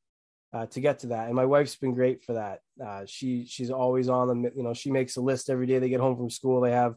uh, 0.53 0.65
to 0.67 0.79
get 0.81 0.99
to 0.99 1.07
that. 1.07 1.27
And 1.27 1.35
my 1.35 1.45
wife's 1.45 1.75
been 1.75 1.93
great 1.93 2.23
for 2.23 2.33
that. 2.33 2.61
Uh, 2.83 3.03
she 3.05 3.45
she's 3.45 3.69
always 3.69 4.09
on 4.09 4.27
them. 4.27 4.43
You 4.55 4.63
know, 4.63 4.73
she 4.73 4.89
makes 4.89 5.17
a 5.17 5.21
list 5.21 5.51
every 5.51 5.67
day 5.67 5.77
they 5.77 5.89
get 5.89 5.99
home 5.99 6.17
from 6.17 6.31
school. 6.31 6.61
They 6.61 6.71
have 6.71 6.95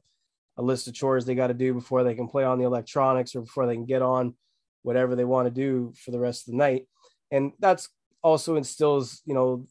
a 0.58 0.62
list 0.62 0.88
of 0.88 0.94
chores 0.94 1.24
they 1.24 1.34
got 1.34 1.46
to 1.46 1.54
do 1.54 1.72
before 1.72 2.04
they 2.04 2.14
can 2.14 2.28
play 2.28 2.44
on 2.44 2.58
the 2.58 2.64
electronics 2.64 3.34
or 3.34 3.40
before 3.40 3.66
they 3.66 3.74
can 3.74 3.86
get 3.86 4.02
on 4.02 4.34
whatever 4.82 5.14
they 5.14 5.24
want 5.24 5.46
to 5.46 5.54
do 5.54 5.92
for 6.04 6.10
the 6.10 6.18
rest 6.18 6.46
of 6.46 6.52
the 6.52 6.58
night. 6.58 6.86
And 7.30 7.52
that's 7.60 7.88
also 8.22 8.56
instills, 8.56 9.22
you 9.24 9.34
know, 9.34 9.66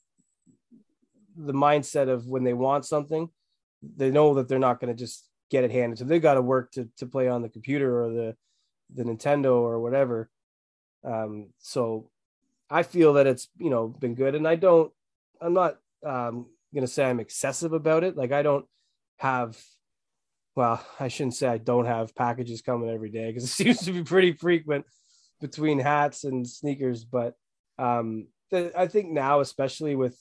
the 1.35 1.53
mindset 1.53 2.09
of 2.09 2.25
when 2.25 2.43
they 2.43 2.53
want 2.53 2.85
something, 2.85 3.29
they 3.95 4.09
know 4.09 4.33
that 4.35 4.47
they're 4.47 4.59
not 4.59 4.79
going 4.79 4.95
to 4.95 4.97
just 4.97 5.27
get 5.51 5.63
it 5.63 5.71
handed. 5.71 5.99
So 5.99 6.05
they 6.05 6.19
got 6.19 6.35
to 6.35 6.41
work 6.41 6.71
to 6.71 6.89
to 6.97 7.05
play 7.05 7.27
on 7.27 7.41
the 7.41 7.49
computer 7.49 8.03
or 8.03 8.09
the 8.09 8.35
the 8.93 9.03
Nintendo 9.03 9.55
or 9.55 9.79
whatever. 9.79 10.29
Um, 11.03 11.49
so 11.59 12.09
I 12.69 12.83
feel 12.83 13.13
that 13.13 13.27
it's 13.27 13.49
you 13.59 13.69
know 13.69 13.87
been 13.87 14.15
good, 14.15 14.35
and 14.35 14.47
I 14.47 14.55
don't. 14.55 14.91
I'm 15.39 15.53
not 15.53 15.77
um, 16.05 16.47
gonna 16.73 16.87
say 16.87 17.05
I'm 17.05 17.19
excessive 17.19 17.73
about 17.73 18.03
it. 18.03 18.17
Like 18.17 18.31
I 18.31 18.41
don't 18.41 18.65
have 19.17 19.57
well, 20.57 20.83
I 20.99 21.07
shouldn't 21.07 21.35
say 21.35 21.47
I 21.47 21.59
don't 21.59 21.85
have 21.85 22.15
packages 22.15 22.63
coming 22.63 22.89
every 22.89 23.11
day 23.11 23.27
because 23.27 23.43
it 23.43 23.47
seems 23.63 23.81
to 23.81 23.91
be 23.91 24.03
pretty 24.03 24.33
frequent 24.33 24.85
between 25.39 25.77
hats 25.77 26.23
and 26.23 26.49
sneakers. 26.49 27.05
But 27.05 27.35
um, 27.77 28.27
the, 28.49 28.71
I 28.75 28.87
think 28.87 29.11
now, 29.11 29.39
especially 29.39 29.95
with 29.95 30.19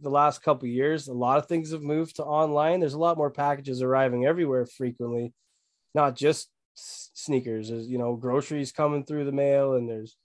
the 0.00 0.10
last 0.10 0.44
couple 0.44 0.68
years, 0.68 1.08
a 1.08 1.12
lot 1.12 1.38
of 1.38 1.46
things 1.46 1.72
have 1.72 1.82
moved 1.82 2.16
to 2.16 2.24
online. 2.24 2.78
There's 2.78 2.94
a 2.94 3.00
lot 3.00 3.16
more 3.16 3.32
packages 3.32 3.82
arriving 3.82 4.24
everywhere 4.24 4.64
frequently. 4.64 5.34
not 5.92 6.14
just 6.14 6.50
sneakers. 6.76 7.68
There's 7.68 7.88
you 7.88 7.98
know 7.98 8.14
groceries 8.14 8.70
coming 8.70 9.04
through 9.04 9.24
the 9.24 9.32
mail, 9.32 9.74
and 9.74 9.88
there's 9.88 10.16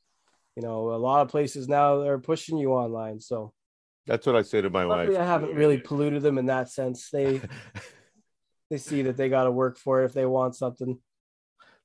you 0.55 0.61
know 0.61 0.93
a 0.93 1.01
lot 1.01 1.23
of 1.23 1.29
places 1.29 1.67
now 1.67 2.01
that 2.01 2.07
are 2.07 2.19
pushing 2.19 2.59
you 2.59 2.73
online. 2.73 3.19
So 3.19 3.51
that's 4.05 4.27
what 4.27 4.35
I 4.35 4.43
say 4.43 4.61
to 4.61 4.69
my 4.69 4.85
wife. 4.85 5.09
I 5.09 5.25
haven't 5.25 5.55
really 5.55 5.79
polluted 5.79 6.21
them 6.21 6.37
in 6.37 6.45
that 6.45 6.69
sense. 6.69 7.09
They 7.09 7.41
they 8.73 8.79
see 8.79 9.03
that 9.03 9.17
they 9.17 9.29
got 9.29 9.43
to 9.43 9.51
work 9.51 9.77
for 9.77 10.01
it 10.01 10.05
if 10.05 10.13
they 10.13 10.25
want 10.25 10.55
something. 10.55 10.97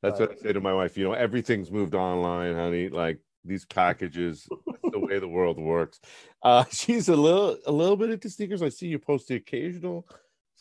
That's 0.01 0.18
but, 0.18 0.30
what 0.30 0.39
I 0.39 0.41
say 0.41 0.53
to 0.55 0.61
my 0.62 0.72
wife. 0.72 0.97
You 0.97 1.05
know, 1.05 1.12
everything's 1.12 1.70
moved 1.70 1.95
online, 1.95 2.55
honey. 2.55 2.89
Like 2.89 3.20
these 3.45 3.66
packages, 3.66 4.49
the 4.91 4.99
way 4.99 5.18
the 5.18 5.28
world 5.28 5.59
works. 5.59 6.01
Uh, 6.43 6.64
she's 6.70 7.11
a 7.11 7.16
little 7.16 7.59
a 7.66 7.72
little 7.72 7.97
bit 7.97 8.09
into 8.09 8.30
sneakers. 8.30 8.62
I 8.62 8.70
see 8.70 8.86
you 8.86 8.99
post 8.99 9.28
the 9.28 9.34
occasional 9.34 10.09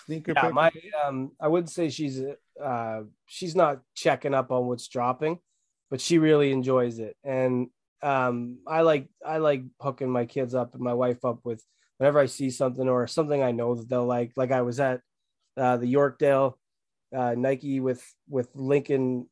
sneaker. 0.06 0.34
Yeah, 0.36 0.50
my 0.50 0.70
um, 1.06 1.32
I 1.40 1.48
wouldn't 1.48 1.72
say 1.72 1.90
she's 1.90 2.22
uh, 2.62 3.02
she's 3.26 3.56
not 3.56 3.80
checking 3.96 4.34
up 4.34 4.52
on 4.52 4.66
what's 4.66 4.90
dropping, 4.90 5.40
but 5.90 6.02
she 6.02 6.18
really 6.18 6.52
enjoys 6.52 7.00
it. 7.00 7.16
And 7.24 7.68
um, 8.04 8.58
I 8.68 8.82
like 8.82 9.08
I 9.26 9.38
like 9.38 9.64
hooking 9.80 10.10
my 10.10 10.26
kids 10.26 10.54
up 10.54 10.74
and 10.74 10.84
my 10.84 10.94
wife 10.94 11.24
up 11.24 11.40
with 11.46 11.64
whenever 12.00 12.20
I 12.20 12.26
see 12.26 12.50
something 12.50 12.90
or 12.90 13.08
something 13.08 13.42
I 13.42 13.52
know 13.52 13.76
that 13.76 13.88
they'll 13.88 14.06
like. 14.06 14.34
Like 14.36 14.52
I 14.52 14.64
was 14.64 14.82
at 14.82 15.00
uh, 15.58 15.78
the 15.78 15.92
Yorkdale 15.92 16.54
uh, 17.16 17.36
Nike 17.38 17.80
with 17.80 18.04
with 18.30 18.50
Lincoln 18.56 19.28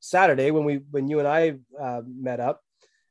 Saturday 0.00 0.50
when 0.50 0.64
we 0.64 0.76
when 0.90 1.08
you 1.08 1.18
and 1.18 1.28
I 1.28 1.56
uh, 1.80 2.02
met 2.06 2.40
up, 2.40 2.62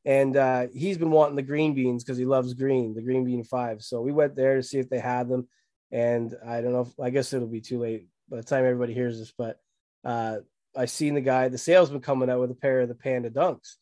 and 0.03 0.35
uh, 0.35 0.67
he's 0.73 0.97
been 0.97 1.11
wanting 1.11 1.35
the 1.35 1.41
green 1.41 1.73
beans 1.73 2.03
because 2.03 2.17
he 2.17 2.25
loves 2.25 2.53
green, 2.53 2.93
the 2.93 3.01
green 3.01 3.25
bean 3.25 3.43
five. 3.43 3.81
So 3.81 4.01
we 4.01 4.11
went 4.11 4.35
there 4.35 4.55
to 4.55 4.63
see 4.63 4.79
if 4.79 4.89
they 4.89 4.99
had 4.99 5.29
them, 5.29 5.47
and 5.91 6.35
I 6.45 6.61
don't 6.61 6.73
know. 6.73 6.81
If, 6.81 6.99
I 6.99 7.09
guess 7.09 7.33
it'll 7.33 7.47
be 7.47 7.61
too 7.61 7.79
late 7.79 8.07
by 8.29 8.37
the 8.37 8.43
time 8.43 8.65
everybody 8.65 8.93
hears 8.93 9.19
this, 9.19 9.33
but 9.37 9.59
uh, 10.03 10.37
I 10.75 10.85
seen 10.85 11.15
the 11.15 11.21
guy, 11.21 11.47
the 11.47 11.57
salesman 11.57 12.01
coming 12.01 12.29
out 12.29 12.39
with 12.39 12.51
a 12.51 12.55
pair 12.55 12.81
of 12.81 12.89
the 12.89 12.95
Panda 12.95 13.29
Dunks, 13.29 13.75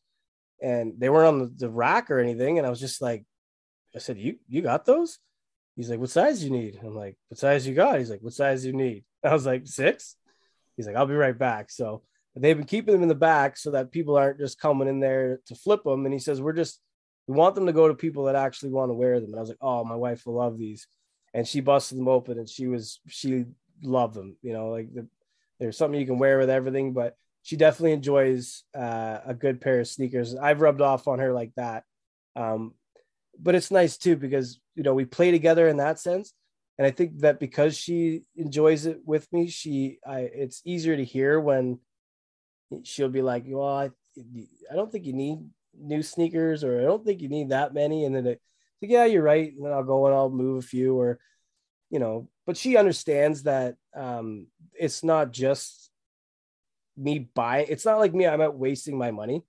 and 0.62 0.94
they 0.98 1.10
weren't 1.10 1.28
on 1.28 1.40
the, 1.40 1.54
the 1.58 1.70
rack 1.70 2.12
or 2.12 2.20
anything, 2.20 2.58
and 2.58 2.68
I 2.68 2.70
was 2.70 2.80
just 2.80 3.02
like, 3.02 3.26
I 3.96 4.00
said, 4.00 4.18
"You 4.18 4.38
you 4.48 4.62
got 4.62 4.86
those?" 4.86 5.20
He's 5.76 5.90
like, 5.90 6.00
"What 6.00 6.10
size 6.10 6.44
you 6.44 6.52
need?" 6.52 6.80
I'm 6.84 6.96
like, 6.96 7.18
"What 7.30 7.40
size 7.40 7.68
you 7.68 7.74
got?" 7.74 8.00
He's 8.00 8.10
like, 8.10 8.22
"What 8.22 8.34
size 8.34 8.66
you 8.66 8.74
need?" 8.74 9.04
I 9.24 9.34
was 9.34 9.46
like, 9.46 9.68
six. 9.68 10.16
He's 10.78 10.88
like, 10.88 10.96
"I'll 10.96 11.06
be 11.06 11.16
right 11.16 11.38
back." 11.38 11.72
So 11.72 12.04
they've 12.36 12.58
been 12.58 12.66
keeping 12.66 12.94
them 12.94 13.04
in 13.04 13.10
the 13.10 13.16
back 13.16 13.58
so 13.58 13.72
that 13.72 13.92
people 13.92 14.18
aren't 14.18 14.40
just 14.40 14.60
coming 14.60 14.88
in 14.88 15.00
there 15.00 15.40
to 15.48 15.56
flip 15.56 15.84
them. 15.84 16.06
And 16.06 16.14
he 16.14 16.20
says, 16.20 16.42
We're 16.42 16.54
just, 16.54 16.80
we 17.28 17.36
want 17.36 17.56
them 17.56 17.68
to 17.68 17.74
go 17.74 17.88
to 17.88 17.94
people 17.94 18.26
that 18.26 18.36
actually 18.36 18.72
want 18.72 18.90
to 18.90 18.96
wear 18.96 19.20
them. 19.20 19.30
And 19.30 19.38
I 19.38 19.40
was 19.40 19.50
like, 19.50 19.60
Oh, 19.62 19.84
my 19.84 19.96
wife 19.96 20.26
will 20.26 20.36
love 20.36 20.58
these. 20.58 20.88
And 21.34 21.48
she 21.48 21.62
busted 21.62 21.98
them 21.98 22.08
open 22.08 22.38
and 22.38 22.50
she 22.50 22.68
was, 22.68 23.00
she 23.08 23.46
loved 23.82 24.16
them. 24.16 24.38
You 24.42 24.54
know, 24.54 24.70
like 24.70 24.94
the, 24.94 25.08
there's 25.60 25.78
something 25.78 26.00
you 26.00 26.06
can 26.06 26.20
wear 26.20 26.38
with 26.38 26.50
everything, 26.50 26.94
but 26.94 27.16
she 27.44 27.56
definitely 27.56 27.94
enjoys 27.94 28.64
uh, 28.76 29.20
a 29.26 29.34
good 29.34 29.62
pair 29.62 29.80
of 29.80 29.88
sneakers. 29.88 30.36
I've 30.36 30.62
rubbed 30.62 30.82
off 30.82 31.08
on 31.08 31.20
her 31.20 31.34
like 31.34 31.52
that. 31.56 31.84
Um, 32.36 32.74
but 33.40 33.56
it's 33.56 33.72
nice 33.72 33.98
too 33.98 34.16
because, 34.16 34.60
you 34.76 34.84
know, 34.84 34.94
we 34.94 35.06
play 35.06 35.32
together 35.32 35.68
in 35.68 35.78
that 35.78 36.00
sense 36.00 36.34
and 36.78 36.88
I 36.88 36.92
think 36.92 37.20
that 37.20 37.40
because 37.40 37.78
she 37.78 38.24
enjoys 38.36 38.86
it 38.86 39.00
with 39.06 39.32
me, 39.32 39.48
she 39.48 40.00
I 40.06 40.22
it's 40.22 40.62
easier 40.66 40.98
to 40.98 41.04
hear 41.04 41.40
when 41.40 41.80
she'll 42.84 43.10
be 43.10 43.22
like, 43.22 43.44
"Well, 43.48 43.68
I, 43.68 43.92
I 44.72 44.76
don't 44.76 44.92
think 44.92 45.06
you 45.06 45.14
need 45.14 45.40
new 45.78 46.02
sneakers, 46.02 46.64
or 46.64 46.80
I 46.80 46.84
don't 46.84 47.06
think 47.06 47.22
you 47.22 47.30
need 47.30 47.50
that 47.50 47.74
many." 47.74 48.06
And 48.06 48.16
then 48.16 48.26
it, 48.26 48.42
like, 48.82 48.92
yeah, 48.92 49.06
you're 49.06 49.24
right. 49.24 49.54
And 49.54 49.64
then 49.64 49.72
I'll 49.72 49.84
go 49.84 50.08
and 50.08 50.16
I'll 50.16 50.32
move 50.32 50.64
a 50.64 50.68
few, 50.68 50.98
or 50.98 51.20
you 51.92 52.00
know. 52.00 52.30
But 52.48 52.58
she 52.58 52.76
understands 52.76 53.44
that 53.44 53.76
um, 53.96 54.48
it's 54.74 55.04
not 55.04 55.32
just 55.32 55.92
me 56.98 57.20
buying. 57.20 57.68
It's 57.70 57.86
not 57.86 58.00
like 58.00 58.16
me. 58.16 58.26
I'm 58.26 58.42
out 58.42 58.58
wasting 58.58 58.98
my 58.98 59.12
money 59.12 59.44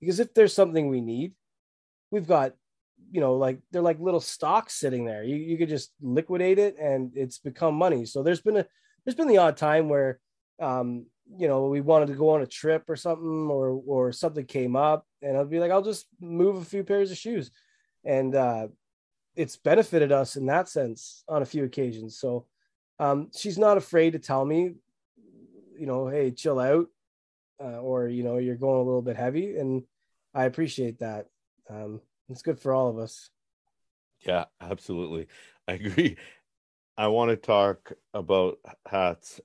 because 0.00 0.20
if 0.20 0.34
there's 0.34 0.54
something 0.54 0.88
we 0.88 1.00
need, 1.00 1.34
we've 2.12 2.28
got 2.28 2.54
you 3.10 3.20
know 3.20 3.34
like 3.34 3.58
they're 3.70 3.82
like 3.82 3.98
little 4.00 4.20
stocks 4.20 4.74
sitting 4.74 5.04
there. 5.04 5.22
You, 5.24 5.36
you 5.36 5.58
could 5.58 5.68
just 5.68 5.92
liquidate 6.00 6.58
it 6.58 6.76
and 6.78 7.12
it's 7.14 7.38
become 7.38 7.74
money. 7.74 8.04
So 8.04 8.22
there's 8.22 8.40
been 8.40 8.58
a 8.58 8.66
there's 9.04 9.16
been 9.16 9.28
the 9.28 9.38
odd 9.38 9.56
time 9.56 9.88
where 9.88 10.20
um 10.60 11.06
you 11.36 11.48
know 11.48 11.68
we 11.68 11.80
wanted 11.80 12.06
to 12.08 12.14
go 12.14 12.30
on 12.30 12.42
a 12.42 12.46
trip 12.46 12.84
or 12.88 12.96
something 12.96 13.48
or 13.50 13.82
or 13.86 14.12
something 14.12 14.44
came 14.44 14.74
up 14.74 15.06
and 15.22 15.36
i'd 15.36 15.48
be 15.48 15.60
like 15.60 15.70
i'll 15.70 15.80
just 15.80 16.06
move 16.20 16.56
a 16.56 16.64
few 16.64 16.84
pairs 16.84 17.10
of 17.10 17.16
shoes. 17.16 17.50
And 18.04 18.34
uh 18.34 18.68
it's 19.36 19.56
benefited 19.56 20.10
us 20.10 20.36
in 20.36 20.46
that 20.46 20.68
sense 20.68 21.22
on 21.28 21.42
a 21.42 21.46
few 21.46 21.64
occasions. 21.64 22.18
So 22.18 22.46
um 22.98 23.30
she's 23.36 23.58
not 23.58 23.76
afraid 23.76 24.12
to 24.12 24.18
tell 24.18 24.44
me 24.44 24.74
you 25.78 25.86
know 25.86 26.08
hey 26.08 26.30
chill 26.30 26.60
out 26.60 26.86
uh, 27.62 27.80
or 27.80 28.08
you 28.08 28.22
know 28.22 28.38
you're 28.38 28.56
going 28.56 28.80
a 28.80 28.84
little 28.84 29.02
bit 29.02 29.16
heavy. 29.16 29.56
And 29.56 29.82
i 30.34 30.44
appreciate 30.44 31.00
that. 31.00 31.26
Um 31.68 32.00
it's 32.30 32.42
good 32.42 32.58
for 32.58 32.72
all 32.72 32.88
of 32.88 32.98
us 32.98 33.30
yeah 34.26 34.44
absolutely 34.60 35.26
i 35.68 35.72
agree 35.72 36.16
i 36.96 37.06
want 37.06 37.30
to 37.30 37.36
talk 37.36 37.92
about 38.14 38.58
hats 38.86 39.40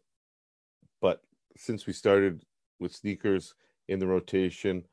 but 1.02 1.22
since 1.58 1.86
we 1.86 1.94
started 1.94 2.44
with 2.80 2.96
sneakers 2.96 3.56
in 3.88 4.00
the 4.00 4.08
rotation, 4.08 4.84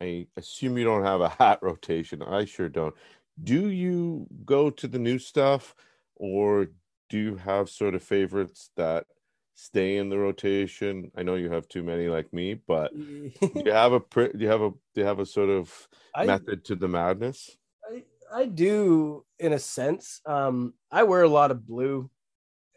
I 0.00 0.26
assume 0.36 0.78
you 0.78 0.84
don't 0.84 1.04
have 1.04 1.20
a 1.20 1.28
hat 1.30 1.58
rotation. 1.62 2.22
I 2.22 2.44
sure 2.44 2.68
don't. 2.68 2.94
Do 3.42 3.70
you 3.70 4.26
go 4.44 4.70
to 4.70 4.86
the 4.86 4.98
new 4.98 5.18
stuff 5.18 5.74
or 6.16 6.68
do 7.08 7.18
you 7.18 7.36
have 7.36 7.68
sort 7.68 7.94
of 7.94 8.02
favorites 8.02 8.70
that 8.76 9.06
stay 9.54 9.96
in 9.96 10.08
the 10.08 10.18
rotation? 10.18 11.10
I 11.16 11.22
know 11.22 11.34
you 11.34 11.50
have 11.50 11.68
too 11.68 11.82
many 11.82 12.08
like 12.08 12.32
me, 12.32 12.54
but 12.54 12.92
do 12.98 13.32
you 13.40 13.72
have 13.72 13.92
a 13.92 14.00
do 14.00 14.30
you 14.38 14.48
have 14.48 14.62
a 14.62 14.70
do 14.70 15.00
you 15.00 15.04
have 15.04 15.18
a 15.18 15.26
sort 15.26 15.50
of 15.50 15.88
I, 16.14 16.26
method 16.26 16.64
to 16.66 16.76
the 16.76 16.88
madness? 16.88 17.56
I, 17.90 18.04
I 18.34 18.46
do 18.46 19.24
in 19.38 19.52
a 19.52 19.58
sense. 19.58 20.20
Um 20.26 20.74
I 20.90 21.02
wear 21.04 21.22
a 21.22 21.28
lot 21.28 21.50
of 21.50 21.66
blue 21.66 22.10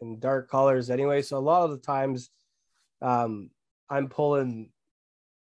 and 0.00 0.20
dark 0.20 0.50
colors 0.50 0.90
anyway, 0.90 1.22
so 1.22 1.36
a 1.36 1.40
lot 1.40 1.64
of 1.64 1.70
the 1.70 1.78
times 1.78 2.30
um, 3.02 3.50
I'm 3.88 4.08
pulling, 4.08 4.70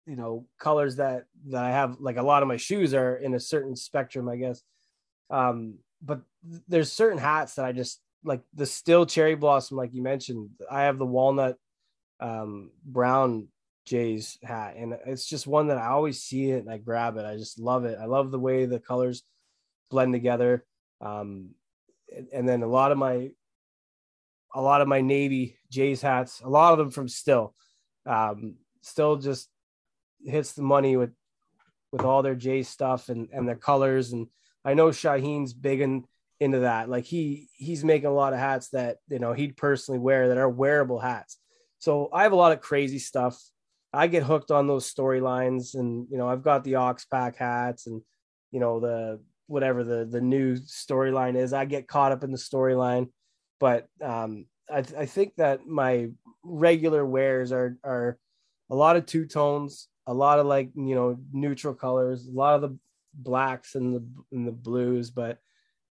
you 0.06 0.16
know, 0.16 0.46
colors 0.60 0.98
that 0.98 1.26
that 1.48 1.64
I 1.64 1.72
have. 1.72 1.98
Like 2.00 2.18
a 2.18 2.24
lot 2.24 2.42
of 2.42 2.48
my 2.48 2.58
shoes 2.58 2.94
are 2.94 3.16
in 3.16 3.34
a 3.34 3.40
certain 3.40 3.76
spectrum, 3.76 4.30
I 4.30 4.36
guess. 4.38 4.62
Um, 5.30 5.80
but 6.02 6.22
there's 6.68 6.92
certain 6.92 7.18
hats 7.18 7.56
that 7.56 7.66
I 7.66 7.72
just 7.72 8.02
like 8.26 8.42
the 8.54 8.66
still 8.66 9.06
cherry 9.06 9.36
blossom, 9.36 9.78
like 9.78 9.94
you 9.94 10.02
mentioned. 10.02 10.50
I 10.70 10.84
have 10.84 10.98
the 10.98 11.06
walnut 11.06 11.58
um, 12.20 12.72
brown 12.84 13.48
Jay's 13.86 14.38
hat, 14.44 14.76
and 14.78 14.98
it's 15.06 15.28
just 15.28 15.48
one 15.48 15.68
that 15.68 15.78
I 15.78 15.88
always 15.88 16.22
see 16.22 16.52
it 16.52 16.60
and 16.60 16.72
I 16.72 16.78
grab 16.78 17.18
it. 17.18 17.26
I 17.26 17.38
just 17.38 17.60
love 17.60 17.86
it. 17.86 17.98
I 18.02 18.06
love 18.06 18.32
the 18.32 18.40
way 18.40 18.66
the 18.66 18.80
colors 18.80 19.24
blend 19.90 20.14
together. 20.14 20.66
Um, 21.02 21.52
and 22.34 22.48
then 22.48 22.64
a 22.64 22.68
lot 22.68 22.92
of 22.92 22.98
my 22.98 23.32
a 24.54 24.62
lot 24.62 24.82
of 24.82 24.88
my 24.88 25.02
Navy 25.02 25.58
Jays 25.70 26.02
hats, 26.02 26.42
a 26.42 26.50
lot 26.50 26.72
of 26.72 26.80
them 26.80 26.90
from 26.90 27.08
Still. 27.08 27.54
Um, 28.06 28.56
still 28.82 29.18
just 29.18 29.50
hits 30.24 30.54
the 30.54 30.62
money 30.62 30.98
with 30.98 31.12
with 31.92 32.02
all 32.02 32.24
their 32.24 32.36
Jay 32.36 32.64
stuff 32.64 33.10
and 33.10 33.30
and 33.32 33.48
their 33.48 33.56
colors. 33.56 34.14
And 34.14 34.28
I 34.64 34.74
know 34.74 34.90
Shaheen's 34.90 35.54
big 35.54 35.82
in, 35.82 36.06
into 36.40 36.60
that. 36.60 36.90
Like 36.90 37.06
he 37.06 37.48
he's 37.54 37.84
making 37.84 38.08
a 38.08 38.14
lot 38.14 38.34
of 38.34 38.40
hats 38.40 38.70
that 38.70 38.98
you 39.10 39.20
know 39.20 39.34
he'd 39.34 39.58
personally 39.58 40.00
wear 40.00 40.30
that 40.30 40.38
are 40.38 40.50
wearable 40.50 41.00
hats. 41.00 41.38
So 41.80 42.10
I 42.14 42.24
have 42.24 42.32
a 42.32 42.38
lot 42.38 42.52
of 42.52 42.62
crazy 42.62 43.00
stuff. 43.00 43.42
I 43.94 44.08
get 44.08 44.24
hooked 44.24 44.52
on 44.52 44.68
those 44.68 44.92
storylines, 44.92 45.76
and 45.76 46.08
you 46.10 46.18
know 46.18 46.28
I've 46.28 46.44
got 46.44 46.64
the 46.64 46.76
Ox 46.76 47.06
Pack 47.06 47.38
hats, 47.38 47.88
and 47.88 48.02
you 48.52 48.60
know 48.60 48.80
the 48.80 49.22
whatever 49.48 49.84
the 49.84 50.06
the 50.06 50.22
new 50.22 50.56
storyline 50.56 51.36
is. 51.36 51.54
I 51.54 51.66
get 51.66 51.88
caught 51.88 52.12
up 52.12 52.24
in 52.24 52.32
the 52.32 52.38
storyline 52.38 53.10
but 53.60 53.88
um, 54.02 54.46
I, 54.70 54.80
I 54.80 55.06
think 55.06 55.36
that 55.38 55.66
my 55.66 56.10
regular 56.44 57.06
wears 57.06 57.52
are 57.52 57.78
are 57.84 58.18
a 58.70 58.76
lot 58.76 58.96
of 58.96 59.06
two 59.06 59.26
tones, 59.26 59.88
a 60.08 60.14
lot 60.14 60.40
of 60.40 60.46
like 60.46 60.72
you 60.76 60.96
know 60.96 61.18
neutral 61.32 61.74
colors, 61.74 62.28
a 62.28 62.32
lot 62.32 62.56
of 62.56 62.62
the 62.62 62.78
blacks 63.14 63.76
and 63.76 63.96
the 63.96 64.06
and 64.32 64.48
the 64.48 64.52
blues, 64.52 65.10
but 65.12 65.40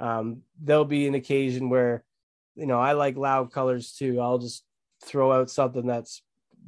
um, 0.00 0.42
there'll 0.60 0.84
be 0.84 1.06
an 1.06 1.14
occasion 1.14 1.68
where 1.68 2.02
you 2.56 2.66
know 2.66 2.80
I 2.80 2.92
like 2.92 3.16
loud 3.16 3.52
colors 3.52 3.92
too. 3.92 4.20
I'll 4.20 4.38
just 4.38 4.64
throw 5.04 5.30
out 5.30 5.50
something 5.50 5.86
that's 5.86 6.22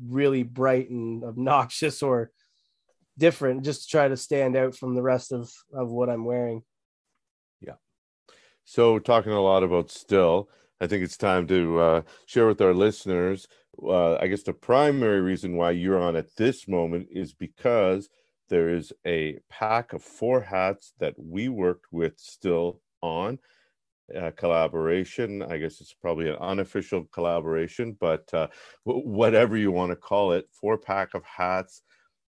really 0.07 0.43
bright 0.43 0.91
and 0.91 1.25
obnoxious 1.25 2.03
or 2.03 2.31
different 3.19 3.65
just 3.65 3.83
to 3.83 3.89
try 3.89 4.09
to 4.09 4.17
stand 4.17 4.57
out 4.57 4.77
from 4.77 4.95
the 4.95 5.03
rest 5.03 5.33
of 5.33 5.51
of 5.73 5.91
what 5.91 6.11
I'm 6.11 6.25
wearing. 6.25 6.63
Yeah. 7.61 7.77
So 8.65 8.99
talking 8.99 9.33
a 9.33 9.41
lot 9.41 9.63
about 9.63 9.91
still, 9.91 10.51
I 10.81 10.87
think 10.87 11.03
it's 11.03 11.17
time 11.17 11.47
to 11.49 11.81
uh, 11.81 12.03
share 12.27 12.47
with 12.47 12.61
our 12.61 12.75
listeners. 12.75 13.49
Uh, 13.83 14.17
I 14.17 14.27
guess 14.27 14.43
the 14.43 14.53
primary 14.53 15.23
reason 15.23 15.57
why 15.57 15.71
you're 15.71 15.99
on 15.99 16.15
at 16.17 16.37
this 16.37 16.69
moment 16.69 17.09
is 17.11 17.33
because 17.33 18.11
there 18.51 18.69
is 18.69 18.93
a 19.07 19.39
pack 19.49 19.95
of 19.95 20.03
four 20.03 20.43
hats 20.43 20.93
that 20.99 21.15
we 21.17 21.49
worked 21.49 21.87
with 21.91 22.19
still 22.19 22.82
on. 23.03 23.39
uh, 24.17 24.31
collaboration. 24.33 25.43
I 25.43 25.59
guess 25.59 25.81
it's 25.81 25.95
probably 25.95 26.29
an 26.29 26.37
unofficial 26.37 27.05
collaboration, 27.13 27.97
but 27.99 28.33
uh, 28.35 28.49
w- 28.87 29.07
whatever 29.07 29.57
you 29.57 29.71
want 29.71 29.91
to 29.91 29.97
call 29.97 30.33
it, 30.33 30.49
four 30.53 30.77
pack 30.79 31.15
of 31.15 31.25
hats 31.25 31.83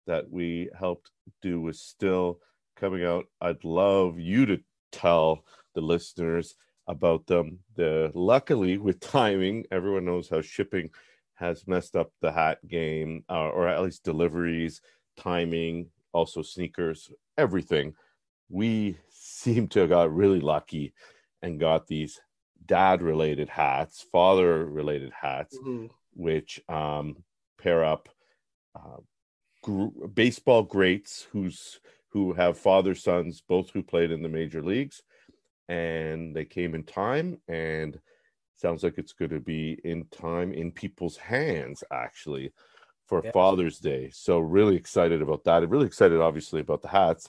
that 0.07 0.31
we 0.31 0.69
helped 0.79 1.11
do 1.41 1.67
is 1.69 1.81
still 1.81 2.41
coming 2.77 3.05
out. 3.05 3.27
I'd 3.41 3.65
love 3.65 4.19
you 4.19 4.47
to 4.47 4.61
tell 4.93 5.45
the 5.75 5.81
listeners 5.81 6.57
about 6.89 7.27
them. 7.27 7.61
The 7.77 8.11
luckily 8.15 8.79
with 8.79 9.01
timing, 9.01 9.65
everyone 9.71 10.05
knows 10.05 10.29
how 10.29 10.41
shipping 10.43 10.91
has 11.35 11.67
messed 11.67 11.97
up 11.97 12.13
the 12.21 12.33
hat 12.33 12.59
game, 12.67 13.25
uh, 13.29 13.49
or 13.49 13.69
at 13.69 13.83
least 13.83 14.05
deliveries, 14.05 14.81
timing, 15.17 15.89
also 16.13 16.43
sneakers, 16.43 17.11
everything. 17.39 17.95
We 18.53 18.99
seem 19.11 19.69
to 19.69 19.81
have 19.81 19.89
got 19.89 20.15
really 20.15 20.41
lucky 20.41 20.95
and 21.43 21.59
got 21.59 21.87
these 21.87 22.21
dad 22.65 23.03
related 23.03 23.49
hats, 23.49 24.05
father 24.13 24.65
related 24.65 25.13
hats, 25.13 25.59
mm-hmm. 25.59 25.87
which 26.15 26.61
um, 26.69 27.17
pair 27.59 27.85
up 27.85 28.09
uh, 28.77 29.01
gr- 29.63 30.07
baseball 30.15 30.63
greats 30.63 31.27
who's 31.33 31.81
who 32.11 32.35
have 32.35 32.59
father 32.59 32.95
sons, 32.95 33.43
both 33.47 33.71
who 33.71 33.83
played 33.83 34.11
in 34.11 34.23
the 34.23 34.29
major 34.29 34.63
leagues, 34.63 35.03
and 35.69 36.37
they 36.37 36.45
came 36.45 36.75
in 36.75 36.85
time 36.85 37.39
and 37.49 37.99
sounds 38.55 38.85
like 38.85 38.99
it's 38.99 39.15
going 39.15 39.31
to 39.31 39.41
be 39.41 39.79
in 39.83 40.05
time 40.13 40.53
in 40.53 40.71
people's 40.71 41.17
hands 41.17 41.83
actually 41.91 42.53
for 43.07 43.23
yeah. 43.25 43.33
Father's 43.33 43.79
Day. 43.79 44.11
So 44.13 44.39
really 44.39 44.77
excited 44.77 45.23
about 45.23 45.45
that. 45.45 45.63
I'm 45.63 45.71
really 45.71 45.87
excited, 45.87 46.21
obviously, 46.21 46.61
about 46.61 46.83
the 46.83 46.89
hats. 46.89 47.29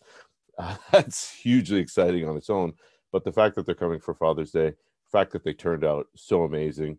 Uh, 0.57 0.75
that's 0.91 1.31
hugely 1.31 1.79
exciting 1.79 2.27
on 2.27 2.37
its 2.37 2.49
own. 2.49 2.73
But 3.11 3.23
the 3.23 3.31
fact 3.31 3.55
that 3.55 3.65
they're 3.65 3.75
coming 3.75 3.99
for 3.99 4.13
Father's 4.13 4.51
Day, 4.51 4.69
the 4.69 5.11
fact 5.11 5.31
that 5.33 5.43
they 5.43 5.53
turned 5.53 5.85
out 5.85 6.07
so 6.15 6.43
amazing. 6.43 6.97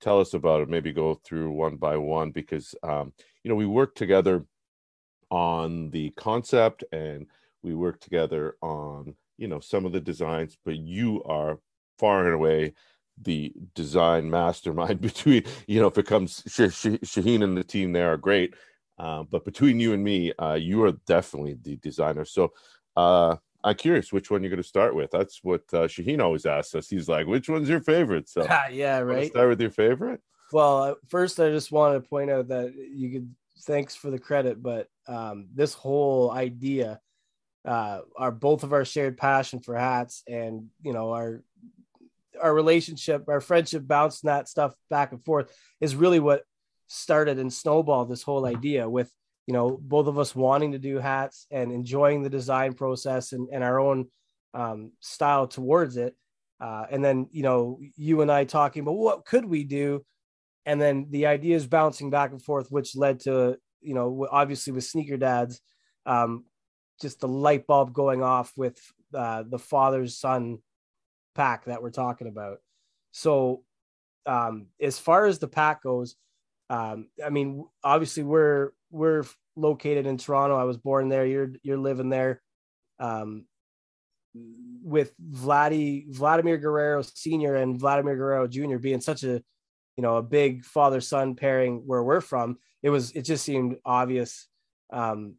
Tell 0.00 0.20
us 0.20 0.34
about 0.34 0.60
it. 0.60 0.68
Maybe 0.68 0.92
go 0.92 1.20
through 1.24 1.50
one 1.50 1.76
by 1.76 1.96
one 1.96 2.30
because 2.30 2.74
um, 2.82 3.12
you 3.42 3.48
know 3.48 3.56
we 3.56 3.66
worked 3.66 3.98
together 3.98 4.44
on 5.30 5.90
the 5.90 6.10
concept 6.10 6.84
and 6.92 7.26
we 7.62 7.74
worked 7.74 8.02
together 8.02 8.56
on 8.62 9.14
you 9.38 9.48
know 9.48 9.58
some 9.58 9.84
of 9.84 9.92
the 9.92 10.00
designs. 10.00 10.56
But 10.64 10.76
you 10.76 11.24
are 11.24 11.58
far 11.98 12.26
and 12.26 12.34
away 12.34 12.74
the 13.22 13.52
design 13.74 14.30
mastermind 14.30 15.00
between 15.00 15.42
you 15.66 15.80
know 15.80 15.86
if 15.86 15.98
it 15.98 16.06
comes 16.06 16.42
Shaheen 16.42 17.42
and 17.42 17.56
the 17.56 17.64
team 17.64 17.92
there 17.92 18.12
are 18.12 18.16
great 18.16 18.54
uh, 18.98 19.22
but 19.24 19.44
between 19.44 19.80
you 19.80 19.92
and 19.92 20.02
me 20.02 20.32
uh, 20.38 20.54
you 20.54 20.84
are 20.84 20.92
definitely 21.06 21.56
the 21.62 21.76
designer 21.76 22.24
so 22.24 22.52
uh, 22.98 23.36
I'm 23.62 23.76
curious 23.76 24.12
which 24.12 24.30
one 24.30 24.42
you're 24.42 24.50
going 24.50 24.62
to 24.62 24.68
start 24.68 24.94
with. 24.94 25.10
That's 25.12 25.40
what 25.44 25.62
uh, 25.72 25.86
Shaheen 25.86 26.20
always 26.20 26.46
asks 26.46 26.74
us. 26.74 26.88
He's 26.88 27.08
like, 27.08 27.26
"Which 27.26 27.48
one's 27.48 27.68
your 27.68 27.80
favorite?" 27.80 28.28
So 28.28 28.42
yeah, 28.72 28.98
right. 28.98 29.30
Start 29.30 29.48
with 29.48 29.60
your 29.60 29.70
favorite. 29.70 30.20
Well, 30.52 30.82
uh, 30.82 30.94
first 31.08 31.38
I 31.38 31.50
just 31.50 31.70
want 31.70 32.02
to 32.02 32.08
point 32.08 32.30
out 32.30 32.48
that 32.48 32.74
you 32.74 33.10
could 33.10 33.34
thanks 33.62 33.94
for 33.94 34.10
the 34.10 34.18
credit, 34.18 34.62
but 34.62 34.88
um, 35.06 35.46
this 35.54 35.74
whole 35.74 36.30
idea, 36.30 37.00
uh, 37.64 38.00
our 38.16 38.32
both 38.32 38.64
of 38.64 38.72
our 38.72 38.84
shared 38.84 39.16
passion 39.16 39.60
for 39.60 39.76
hats, 39.76 40.24
and 40.26 40.68
you 40.82 40.92
know 40.92 41.12
our 41.12 41.44
our 42.42 42.52
relationship, 42.52 43.28
our 43.28 43.40
friendship, 43.40 43.86
bouncing 43.86 44.28
that 44.28 44.48
stuff 44.48 44.74
back 44.90 45.12
and 45.12 45.24
forth 45.24 45.54
is 45.80 45.94
really 45.94 46.20
what 46.20 46.42
started 46.88 47.38
and 47.38 47.52
snowballed 47.52 48.08
this 48.08 48.22
whole 48.22 48.46
idea 48.46 48.88
with 48.88 49.12
you 49.48 49.54
know 49.54 49.78
both 49.80 50.08
of 50.08 50.18
us 50.18 50.36
wanting 50.36 50.72
to 50.72 50.78
do 50.78 50.98
hats 50.98 51.46
and 51.50 51.72
enjoying 51.72 52.22
the 52.22 52.28
design 52.28 52.74
process 52.74 53.32
and, 53.32 53.48
and 53.50 53.64
our 53.64 53.80
own 53.80 54.06
um, 54.52 54.92
style 55.00 55.48
towards 55.48 55.96
it. 55.96 56.14
Uh, 56.60 56.84
and 56.90 57.02
then 57.02 57.26
you 57.30 57.42
know 57.42 57.80
you 57.96 58.20
and 58.20 58.30
i 58.30 58.44
talking 58.44 58.82
about 58.82 58.98
what 58.98 59.24
could 59.24 59.46
we 59.46 59.64
do? 59.64 60.04
And 60.66 60.78
then 60.78 61.06
the 61.08 61.24
ideas 61.24 61.66
bouncing 61.66 62.10
back 62.10 62.30
and 62.30 62.42
forth 62.42 62.70
which 62.70 62.94
led 62.94 63.20
to 63.20 63.56
you 63.80 63.94
know 63.94 64.28
obviously 64.30 64.74
with 64.74 64.84
sneaker 64.84 65.16
dads 65.16 65.62
um, 66.04 66.44
just 67.00 67.20
the 67.20 67.28
light 67.28 67.66
bulb 67.66 67.94
going 67.94 68.22
off 68.22 68.52
with 68.54 68.78
uh, 69.14 69.44
the 69.48 69.58
father's 69.58 70.18
son 70.18 70.58
pack 71.34 71.64
that 71.64 71.82
we're 71.82 71.90
talking 71.90 72.28
about. 72.28 72.58
So 73.12 73.62
um, 74.26 74.66
as 74.78 74.98
far 74.98 75.24
as 75.24 75.38
the 75.38 75.48
pack 75.48 75.84
goes 75.84 76.16
um, 76.70 77.08
i 77.24 77.30
mean 77.30 77.64
obviously 77.82 78.22
we're 78.22 78.70
we're 78.90 79.24
located 79.58 80.06
in 80.06 80.16
Toronto. 80.16 80.56
I 80.56 80.64
was 80.64 80.76
born 80.76 81.08
there. 81.08 81.26
You're 81.26 81.52
you're 81.62 81.78
living 81.78 82.08
there. 82.08 82.40
Um, 82.98 83.44
with 84.82 85.12
Vladdy 85.18 86.08
Vladimir 86.08 86.58
Guerrero 86.58 87.02
Senior 87.02 87.56
and 87.56 87.78
Vladimir 87.78 88.16
Guerrero 88.16 88.46
Junior 88.46 88.78
being 88.78 89.00
such 89.00 89.24
a 89.24 89.42
you 89.96 90.02
know 90.02 90.16
a 90.16 90.22
big 90.22 90.64
father 90.64 91.00
son 91.00 91.34
pairing 91.34 91.82
where 91.86 92.02
we're 92.02 92.20
from, 92.20 92.58
it 92.82 92.90
was 92.90 93.12
it 93.12 93.22
just 93.22 93.44
seemed 93.44 93.76
obvious 93.84 94.46
um, 94.92 95.34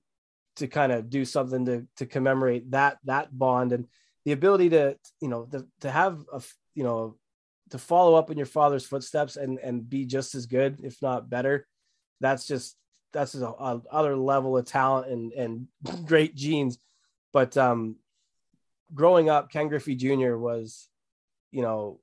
to 0.57 0.67
kind 0.67 0.91
of 0.91 1.09
do 1.09 1.25
something 1.25 1.65
to 1.65 1.87
to 1.97 2.05
commemorate 2.05 2.69
that 2.71 2.97
that 3.05 3.37
bond 3.37 3.71
and 3.71 3.85
the 4.25 4.33
ability 4.33 4.69
to 4.69 4.97
you 5.21 5.29
know 5.29 5.45
to, 5.45 5.65
to 5.81 5.91
have 5.91 6.25
a 6.33 6.41
you 6.75 6.83
know 6.83 7.15
to 7.71 7.77
follow 7.77 8.15
up 8.15 8.31
in 8.31 8.37
your 8.37 8.45
father's 8.45 8.85
footsteps 8.85 9.35
and 9.37 9.59
and 9.59 9.89
be 9.89 10.05
just 10.05 10.35
as 10.35 10.45
good 10.45 10.79
if 10.83 11.01
not 11.01 11.29
better 11.29 11.67
that's 12.19 12.45
just 12.45 12.75
that's 13.11 13.35
a, 13.35 13.45
a 13.45 13.81
other 13.91 14.15
level 14.15 14.57
of 14.57 14.65
talent 14.65 15.11
and 15.11 15.33
and 15.33 15.67
great 16.05 16.35
genes. 16.35 16.77
But 17.31 17.57
um, 17.57 17.97
growing 18.93 19.29
up, 19.29 19.51
Ken 19.51 19.67
Griffey 19.67 19.95
Jr. 19.95 20.35
was, 20.35 20.87
you 21.51 21.61
know, 21.61 21.99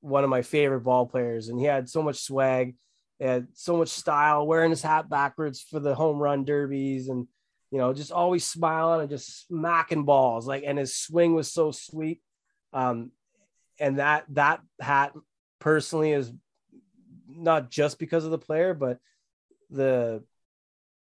one 0.00 0.24
of 0.24 0.30
my 0.30 0.42
favorite 0.42 0.80
ball 0.80 1.06
players, 1.06 1.48
and 1.48 1.58
he 1.58 1.66
had 1.66 1.88
so 1.88 2.02
much 2.02 2.20
swag, 2.20 2.74
had 3.20 3.48
so 3.54 3.76
much 3.76 3.88
style, 3.88 4.46
wearing 4.46 4.70
his 4.70 4.82
hat 4.82 5.08
backwards 5.08 5.60
for 5.60 5.80
the 5.80 5.94
home 5.94 6.18
run 6.18 6.44
derbies, 6.44 7.08
and 7.08 7.26
you 7.70 7.78
know, 7.78 7.92
just 7.92 8.12
always 8.12 8.46
smiling 8.46 9.00
and 9.00 9.10
just 9.10 9.46
smacking 9.48 10.04
balls. 10.04 10.46
Like, 10.46 10.64
and 10.66 10.78
his 10.78 10.96
swing 10.96 11.34
was 11.34 11.50
so 11.50 11.70
sweet. 11.72 12.20
Um, 12.72 13.10
and 13.78 13.98
that 13.98 14.24
that 14.30 14.60
hat 14.80 15.12
personally 15.58 16.12
is 16.12 16.32
not 17.28 17.70
just 17.70 17.98
because 17.98 18.24
of 18.24 18.30
the 18.30 18.38
player, 18.38 18.74
but 18.74 18.98
the 19.70 20.22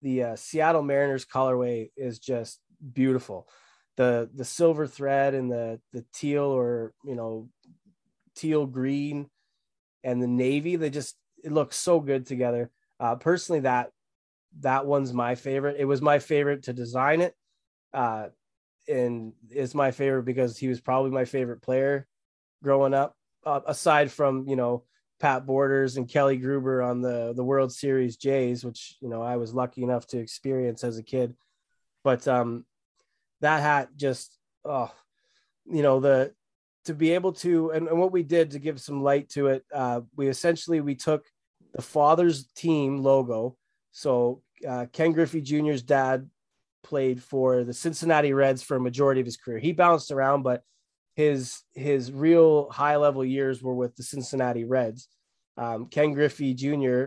the 0.02 0.22
uh, 0.22 0.36
Seattle 0.36 0.82
Mariners 0.82 1.24
colorway 1.24 1.90
is 1.96 2.18
just 2.18 2.60
beautiful. 2.92 3.48
The 3.96 4.30
the 4.34 4.44
silver 4.44 4.86
thread 4.86 5.34
and 5.34 5.50
the 5.50 5.80
the 5.92 6.04
teal 6.12 6.44
or 6.44 6.92
you 7.04 7.14
know 7.14 7.48
teal 8.34 8.66
green 8.66 9.28
and 10.02 10.22
the 10.22 10.26
navy 10.26 10.76
they 10.76 10.90
just 10.90 11.16
it 11.44 11.52
looks 11.52 11.76
so 11.76 12.00
good 12.00 12.26
together. 12.26 12.70
Uh, 12.98 13.16
personally, 13.16 13.60
that 13.60 13.90
that 14.60 14.86
one's 14.86 15.12
my 15.12 15.34
favorite. 15.34 15.76
It 15.78 15.84
was 15.84 16.00
my 16.00 16.18
favorite 16.18 16.64
to 16.64 16.72
design 16.72 17.20
it, 17.20 17.34
uh, 17.92 18.28
and 18.88 19.32
it's 19.50 19.74
my 19.74 19.90
favorite 19.90 20.24
because 20.24 20.56
he 20.56 20.68
was 20.68 20.80
probably 20.80 21.10
my 21.10 21.24
favorite 21.24 21.62
player 21.62 22.06
growing 22.62 22.94
up. 22.94 23.16
Uh, 23.44 23.60
aside 23.66 24.10
from 24.12 24.46
you 24.48 24.54
know 24.54 24.84
Pat 25.18 25.46
Borders 25.46 25.96
and 25.96 26.08
Kelly 26.08 26.36
Gruber 26.36 26.82
on 26.82 27.00
the 27.00 27.32
the 27.34 27.44
World 27.44 27.72
Series 27.72 28.16
Jays, 28.16 28.64
which 28.64 28.96
you 29.00 29.08
know 29.08 29.22
I 29.22 29.36
was 29.36 29.54
lucky 29.54 29.82
enough 29.82 30.06
to 30.08 30.18
experience 30.18 30.84
as 30.84 30.98
a 30.98 31.02
kid. 31.02 31.34
But 32.04 32.26
um, 32.28 32.64
that 33.40 33.60
hat 33.60 33.90
just 33.96 34.38
oh, 34.64 34.92
you 35.66 35.82
know 35.82 36.00
the 36.00 36.32
to 36.84 36.94
be 36.94 37.12
able 37.12 37.32
to 37.32 37.70
and, 37.70 37.88
and 37.88 37.98
what 37.98 38.12
we 38.12 38.22
did 38.22 38.52
to 38.52 38.58
give 38.58 38.80
some 38.80 39.02
light 39.02 39.28
to 39.30 39.48
it, 39.48 39.64
uh, 39.72 40.00
we 40.16 40.28
essentially 40.28 40.80
we 40.80 40.94
took 40.94 41.24
the 41.74 41.82
father's 41.82 42.46
team 42.52 42.98
logo. 42.98 43.56
So 43.92 44.42
uh, 44.68 44.86
Ken 44.92 45.12
Griffey 45.12 45.40
Jr.'s 45.40 45.82
dad 45.82 46.28
played 46.82 47.22
for 47.22 47.64
the 47.64 47.72
Cincinnati 47.72 48.32
Reds 48.32 48.62
for 48.62 48.76
a 48.76 48.80
majority 48.80 49.20
of 49.20 49.26
his 49.26 49.36
career. 49.36 49.58
He 49.58 49.72
bounced 49.72 50.10
around, 50.10 50.42
but 50.42 50.62
his 51.14 51.62
his 51.74 52.10
real 52.10 52.70
high 52.70 52.96
level 52.96 53.24
years 53.24 53.62
were 53.62 53.74
with 53.74 53.94
the 53.96 54.02
Cincinnati 54.02 54.64
Reds. 54.64 55.08
Um, 55.56 55.86
Ken 55.86 56.12
Griffey 56.12 56.54
Jr. 56.54 57.06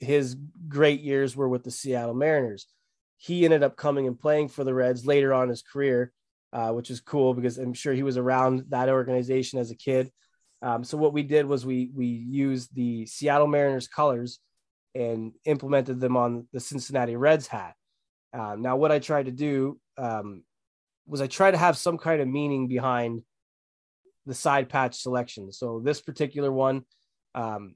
His 0.00 0.36
great 0.68 1.00
years 1.00 1.36
were 1.36 1.48
with 1.48 1.64
the 1.64 1.70
Seattle 1.70 2.14
Mariners. 2.14 2.66
He 3.16 3.44
ended 3.44 3.62
up 3.62 3.76
coming 3.76 4.06
and 4.06 4.18
playing 4.18 4.48
for 4.48 4.64
the 4.64 4.74
Reds 4.74 5.04
later 5.04 5.34
on 5.34 5.48
his 5.48 5.62
career, 5.62 6.12
uh, 6.52 6.70
which 6.70 6.90
is 6.90 7.00
cool 7.00 7.34
because 7.34 7.58
I'm 7.58 7.74
sure 7.74 7.92
he 7.92 8.04
was 8.04 8.16
around 8.16 8.66
that 8.68 8.88
organization 8.88 9.58
as 9.58 9.70
a 9.70 9.76
kid. 9.76 10.10
Um, 10.62 10.84
so 10.84 10.96
what 10.96 11.12
we 11.12 11.22
did 11.22 11.46
was 11.46 11.66
we 11.66 11.90
we 11.94 12.06
used 12.06 12.74
the 12.74 13.06
Seattle 13.06 13.46
Mariners 13.46 13.88
colors 13.88 14.40
and 14.94 15.32
implemented 15.44 16.00
them 16.00 16.16
on 16.16 16.46
the 16.52 16.60
Cincinnati 16.60 17.16
Reds 17.16 17.46
hat. 17.46 17.74
Uh, 18.32 18.56
now, 18.58 18.76
what 18.76 18.92
I 18.92 18.98
tried 18.98 19.26
to 19.26 19.32
do 19.32 19.78
um, 19.96 20.42
was 21.08 21.20
I 21.20 21.26
try 21.26 21.50
to 21.50 21.56
have 21.56 21.76
some 21.76 21.98
kind 21.98 22.20
of 22.20 22.28
meaning 22.28 22.68
behind 22.68 23.22
the 24.26 24.34
side 24.34 24.68
patch 24.68 25.00
selection. 25.00 25.50
So 25.52 25.80
this 25.82 26.00
particular 26.00 26.52
one, 26.52 26.82
um, 27.34 27.74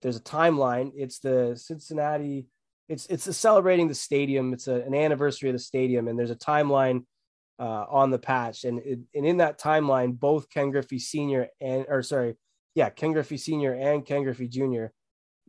there's 0.00 0.16
a 0.16 0.20
timeline. 0.20 0.92
It's 0.94 1.18
the 1.18 1.56
Cincinnati. 1.56 2.46
It's 2.88 3.06
it's 3.06 3.36
celebrating 3.36 3.88
the 3.88 3.94
stadium. 3.94 4.52
It's 4.52 4.68
a, 4.68 4.76
an 4.76 4.94
anniversary 4.94 5.50
of 5.50 5.54
the 5.54 5.58
stadium, 5.58 6.08
and 6.08 6.18
there's 6.18 6.30
a 6.30 6.36
timeline 6.36 7.04
uh, 7.58 7.84
on 7.90 8.10
the 8.10 8.18
patch, 8.18 8.64
and 8.64 8.78
it, 8.78 9.00
and 9.14 9.26
in 9.26 9.38
that 9.38 9.60
timeline, 9.60 10.18
both 10.18 10.48
Ken 10.48 10.70
Griffey 10.70 10.98
Senior 10.98 11.48
and 11.60 11.84
or 11.88 12.02
sorry, 12.02 12.36
yeah, 12.74 12.88
Ken 12.88 13.12
Griffey 13.12 13.36
Senior 13.36 13.74
and 13.74 14.06
Ken 14.06 14.22
Griffey 14.22 14.48
Junior 14.48 14.92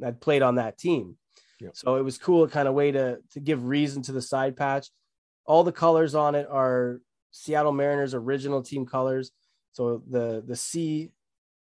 had 0.03 0.19
played 0.19 0.41
on 0.41 0.55
that 0.55 0.77
team. 0.77 1.17
Yep. 1.61 1.71
So 1.75 1.95
it 1.97 2.03
was 2.03 2.17
cool, 2.17 2.47
kind 2.47 2.67
of 2.67 2.73
way 2.73 2.91
to 2.91 3.19
to 3.31 3.39
give 3.39 3.63
reason 3.65 4.01
to 4.03 4.11
the 4.11 4.21
side 4.21 4.57
patch. 4.57 4.89
All 5.45 5.63
the 5.63 5.71
colors 5.71 6.15
on 6.15 6.35
it 6.35 6.47
are 6.49 6.99
Seattle 7.31 7.71
Mariners 7.71 8.13
original 8.13 8.61
team 8.61 8.85
colors. 8.85 9.31
So 9.71 10.01
the 10.09 10.43
the 10.45 10.55
C, 10.55 11.11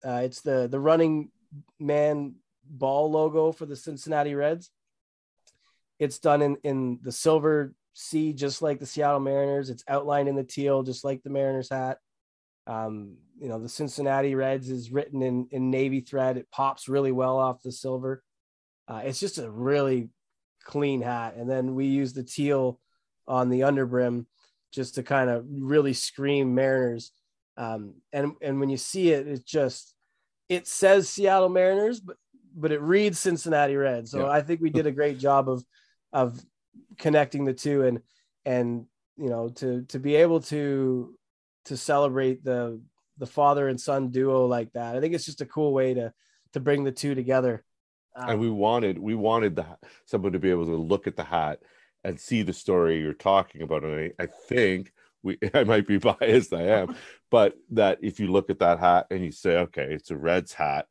uh, 0.05 0.21
it's 0.25 0.41
the 0.41 0.69
the 0.69 0.81
running 0.81 1.31
man 1.79 2.37
ball 2.69 3.11
logo 3.11 3.53
for 3.53 3.67
the 3.67 3.77
Cincinnati 3.77 4.35
Reds. 4.35 4.71
It's 5.99 6.19
done 6.19 6.43
in 6.43 6.57
in 6.62 6.99
the 7.03 7.12
silver 7.12 7.75
C, 7.95 8.33
just 8.33 8.62
like 8.62 8.79
the 8.79 8.87
Seattle 8.87 9.21
Mariners. 9.21 9.71
It's 9.71 9.85
outlined 9.89 10.29
in 10.29 10.37
the 10.37 10.45
teal, 10.45 10.83
just 10.83 11.05
like 11.05 11.23
the 11.23 11.31
Mariners 11.31 11.71
hat. 11.71 11.99
Um, 12.67 13.17
you 13.39 13.49
know, 13.49 13.59
the 13.59 13.69
Cincinnati 13.69 14.35
Reds 14.35 14.71
is 14.71 14.91
written 14.91 15.23
in 15.23 15.49
in 15.51 15.71
navy 15.71 16.01
thread. 16.01 16.37
It 16.37 16.51
pops 16.51 16.89
really 16.89 17.12
well 17.12 17.39
off 17.39 17.62
the 17.62 17.73
silver. 17.73 18.23
Uh, 18.89 19.03
it's 19.05 19.21
just 19.21 19.39
a 19.39 19.51
really 19.51 20.11
clean 20.64 21.01
hat. 21.01 21.35
And 21.37 21.49
then 21.49 21.75
we 21.75 21.87
use 21.87 22.12
the 22.12 22.23
teal 22.23 22.79
on 23.27 23.49
the 23.49 23.61
underbrim 23.61 24.27
just 24.77 24.95
to 24.95 25.03
kind 25.03 25.31
of 25.31 25.45
really 25.49 25.95
scream 25.95 26.55
Mariners. 26.55 27.11
Um, 27.57 27.95
and 28.12 28.35
and 28.43 28.61
when 28.61 28.68
you 28.68 28.77
see 28.77 29.11
it, 29.11 29.27
it 29.27 29.47
just 29.47 29.95
it 30.49 30.68
says 30.68 31.09
Seattle 31.09 31.49
Mariners, 31.49 31.99
but 31.99 32.16
but 32.55 32.70
it 32.70 32.81
reads 32.81 33.18
Cincinnati 33.18 33.74
Reds. 33.74 34.11
So 34.11 34.27
yeah. 34.27 34.31
I 34.31 34.43
think 34.43 34.61
we 34.61 34.70
did 34.70 34.87
a 34.87 34.93
great 34.93 35.18
job 35.18 35.49
of 35.49 35.64
of 36.12 36.39
connecting 36.99 37.45
the 37.45 37.55
two 37.55 37.85
and 37.85 38.01
and 38.45 38.87
you 39.16 39.31
know 39.31 39.49
to 39.49 39.83
to 39.89 39.99
be 39.99 40.16
able 40.16 40.41
to 40.41 41.16
to 41.64 41.77
celebrate 41.77 42.45
the 42.45 42.81
the 43.18 43.27
father 43.27 43.68
and 43.68 43.81
son 43.81 44.11
duo 44.11 44.47
like 44.47 44.72
that. 44.74 44.95
I 44.95 45.01
think 45.01 45.14
it's 45.14 45.24
just 45.24 45.41
a 45.41 45.47
cool 45.47 45.72
way 45.72 45.95
to 45.95 46.12
to 46.53 46.61
bring 46.61 46.85
the 46.85 46.93
two 46.93 47.14
together. 47.14 47.64
Um, 48.14 48.31
and 48.31 48.41
we 48.41 48.51
wanted 48.51 48.99
we 48.99 49.14
wanted 49.14 49.57
the 49.57 49.66
someone 50.05 50.33
to 50.33 50.39
be 50.39 50.51
able 50.51 50.66
to 50.66 50.77
look 50.77 51.07
at 51.07 51.16
the 51.16 51.24
hat 51.24 51.61
and 52.07 52.20
see 52.20 52.42
the 52.42 52.52
story 52.52 53.00
you're 53.00 53.12
talking 53.12 53.62
about. 53.62 53.82
And 53.82 54.12
I, 54.18 54.22
I 54.22 54.26
think 54.48 54.92
we 55.24 55.38
I 55.54 55.64
might 55.64 55.86
be 55.86 55.98
biased, 56.20 56.54
I 56.54 56.62
am, 56.62 56.96
but 57.30 57.54
that 57.70 57.98
if 58.00 58.20
you 58.20 58.28
look 58.28 58.48
at 58.48 58.61
that 58.61 58.78
hat 58.78 59.09
and 59.11 59.24
you 59.24 59.32
say, 59.32 59.59
okay, 59.59 59.88
it's 59.90 60.12
a 60.12 60.16
Reds 60.16 60.52
hat 60.52 60.86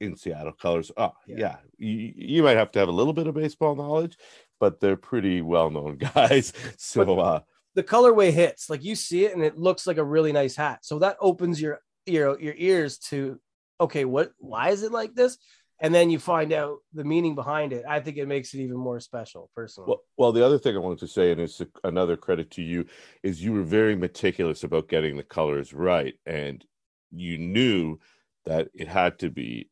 in 0.00 0.16
Seattle 0.16 0.52
colors. 0.52 0.90
Oh, 0.96 1.12
yeah. 1.26 1.36
yeah. 1.38 1.56
You, 1.78 2.12
you 2.16 2.42
might 2.42 2.56
have 2.56 2.72
to 2.72 2.80
have 2.80 2.88
a 2.88 2.92
little 2.92 3.12
bit 3.12 3.28
of 3.28 3.34
baseball 3.34 3.76
knowledge, 3.76 4.16
but 4.58 4.80
they're 4.80 4.96
pretty 4.96 5.42
well 5.42 5.70
known 5.70 5.96
guys. 6.14 6.52
So, 6.76 7.04
but 7.04 7.18
uh, 7.20 7.40
the 7.76 7.84
colorway 7.84 8.32
hits 8.32 8.68
like 8.68 8.82
you 8.82 8.96
see 8.96 9.26
it 9.26 9.34
and 9.34 9.44
it 9.44 9.56
looks 9.56 9.86
like 9.86 9.98
a 9.98 10.04
really 10.04 10.32
nice 10.32 10.56
hat. 10.56 10.80
So 10.82 10.98
that 10.98 11.16
opens 11.20 11.62
your 11.62 11.80
your 12.06 12.38
your 12.40 12.54
ears 12.56 12.98
to 12.98 13.38
okay, 13.80 14.04
what 14.04 14.32
why 14.38 14.70
is 14.70 14.82
it 14.82 14.90
like 14.90 15.14
this? 15.14 15.38
And 15.80 15.94
then 15.94 16.08
you 16.08 16.18
find 16.18 16.52
out 16.52 16.78
the 16.92 17.04
meaning 17.04 17.34
behind 17.34 17.72
it. 17.72 17.84
I 17.88 18.00
think 18.00 18.16
it 18.16 18.28
makes 18.28 18.54
it 18.54 18.60
even 18.60 18.76
more 18.76 19.00
special, 19.00 19.50
personally. 19.54 19.88
Well, 19.88 20.02
well, 20.16 20.32
the 20.32 20.44
other 20.44 20.58
thing 20.58 20.76
I 20.76 20.78
wanted 20.78 21.00
to 21.00 21.08
say, 21.08 21.32
and 21.32 21.40
it's 21.40 21.60
another 21.82 22.16
credit 22.16 22.50
to 22.52 22.62
you, 22.62 22.86
is 23.22 23.42
you 23.42 23.52
were 23.52 23.62
very 23.62 23.96
meticulous 23.96 24.62
about 24.62 24.88
getting 24.88 25.16
the 25.16 25.24
colors 25.24 25.72
right, 25.72 26.14
and 26.26 26.64
you 27.10 27.38
knew 27.38 27.98
that 28.46 28.68
it 28.74 28.88
had 28.88 29.18
to 29.18 29.30
be 29.30 29.68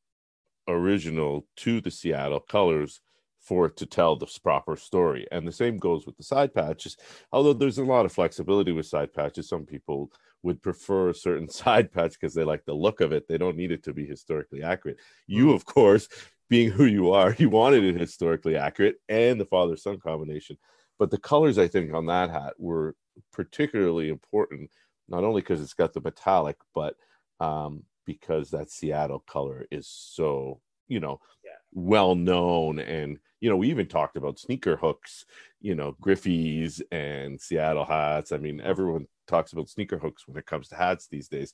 original 0.69 1.47
to 1.57 1.81
the 1.81 1.91
Seattle 1.91 2.41
colors 2.41 3.01
for 3.41 3.67
it 3.67 3.77
to 3.77 3.87
tell 3.87 4.17
the 4.17 4.27
proper 4.43 4.77
story. 4.77 5.27
And 5.33 5.47
the 5.47 5.53
same 5.53 5.77
goes 5.77 6.07
with 6.07 6.17
the 6.17 6.23
side 6.23 6.55
patches. 6.55 6.97
Although 7.33 7.55
there's 7.55 7.79
a 7.79 7.85
lot 7.85 8.07
of 8.07 8.13
flexibility 8.13 8.73
with 8.73 8.87
side 8.87 9.13
patches, 9.13 9.49
some 9.49 9.67
people 9.67 10.13
would 10.43 10.63
prefer 10.63 11.11
a 11.11 11.15
certain 11.15 11.49
side 11.61 11.93
patch 11.93 12.13
because 12.13 12.35
they 12.35 12.45
like 12.45 12.65
the 12.65 12.75
look 12.75 13.01
of 13.01 13.13
it. 13.13 13.29
They 13.29 13.39
don't 13.39 13.57
need 13.57 13.73
it 13.73 13.83
to 13.85 13.93
be 13.93 14.07
historically 14.07 14.63
accurate. 14.63 14.99
You, 15.27 15.47
mm-hmm. 15.47 15.55
of 15.55 15.65
course, 15.65 16.09
being 16.49 16.71
who 16.71 16.85
you 16.85 17.13
are, 17.13 17.35
you 17.39 17.49
wanted 17.49 17.85
it 17.85 17.99
historically 17.99 18.57
accurate 18.57 18.97
and 19.09 19.41
the 19.41 19.47
father 19.47 19.77
son 19.77 19.99
combination. 19.99 20.59
But 20.99 21.11
the 21.11 21.19
colors, 21.19 21.59
I 21.59 21.69
think, 21.69 21.93
on 21.95 22.07
that 22.07 22.31
hat 22.31 22.55
were 22.59 22.95
particularly 23.33 24.09
important, 24.09 24.71
not 25.09 25.25
only 25.25 25.41
because 25.41 25.61
it's 25.61 25.75
got 25.75 25.93
the 25.93 26.01
metallic, 26.01 26.57
but 26.75 26.95
um, 27.41 27.85
because 28.07 28.51
that 28.51 28.71
Seattle 28.71 29.21
color 29.27 29.67
is 29.71 29.89
so, 29.89 30.61
you 30.89 31.01
know, 31.01 31.21
yeah. 31.45 31.53
well 31.73 32.15
known. 32.15 32.79
And, 32.79 33.19
you 33.41 33.51
know, 33.51 33.57
we 33.57 33.71
even 33.71 33.87
talked 33.87 34.17
about 34.17 34.39
sneaker 34.39 34.77
hooks, 34.77 35.25
you 35.61 35.75
know, 35.75 35.97
Griffey's 36.01 36.83
and 36.93 37.41
Seattle 37.41 37.85
hats. 37.85 38.31
I 38.31 38.39
mean, 38.39 38.61
everyone 38.61 39.07
talks 39.33 39.53
about 39.53 39.69
sneaker 39.69 39.99
hooks 39.99 40.27
when 40.27 40.37
it 40.37 40.47
comes 40.47 40.69
to 40.69 40.77
hats 40.77 41.09
these 41.09 41.29
days. 41.29 41.53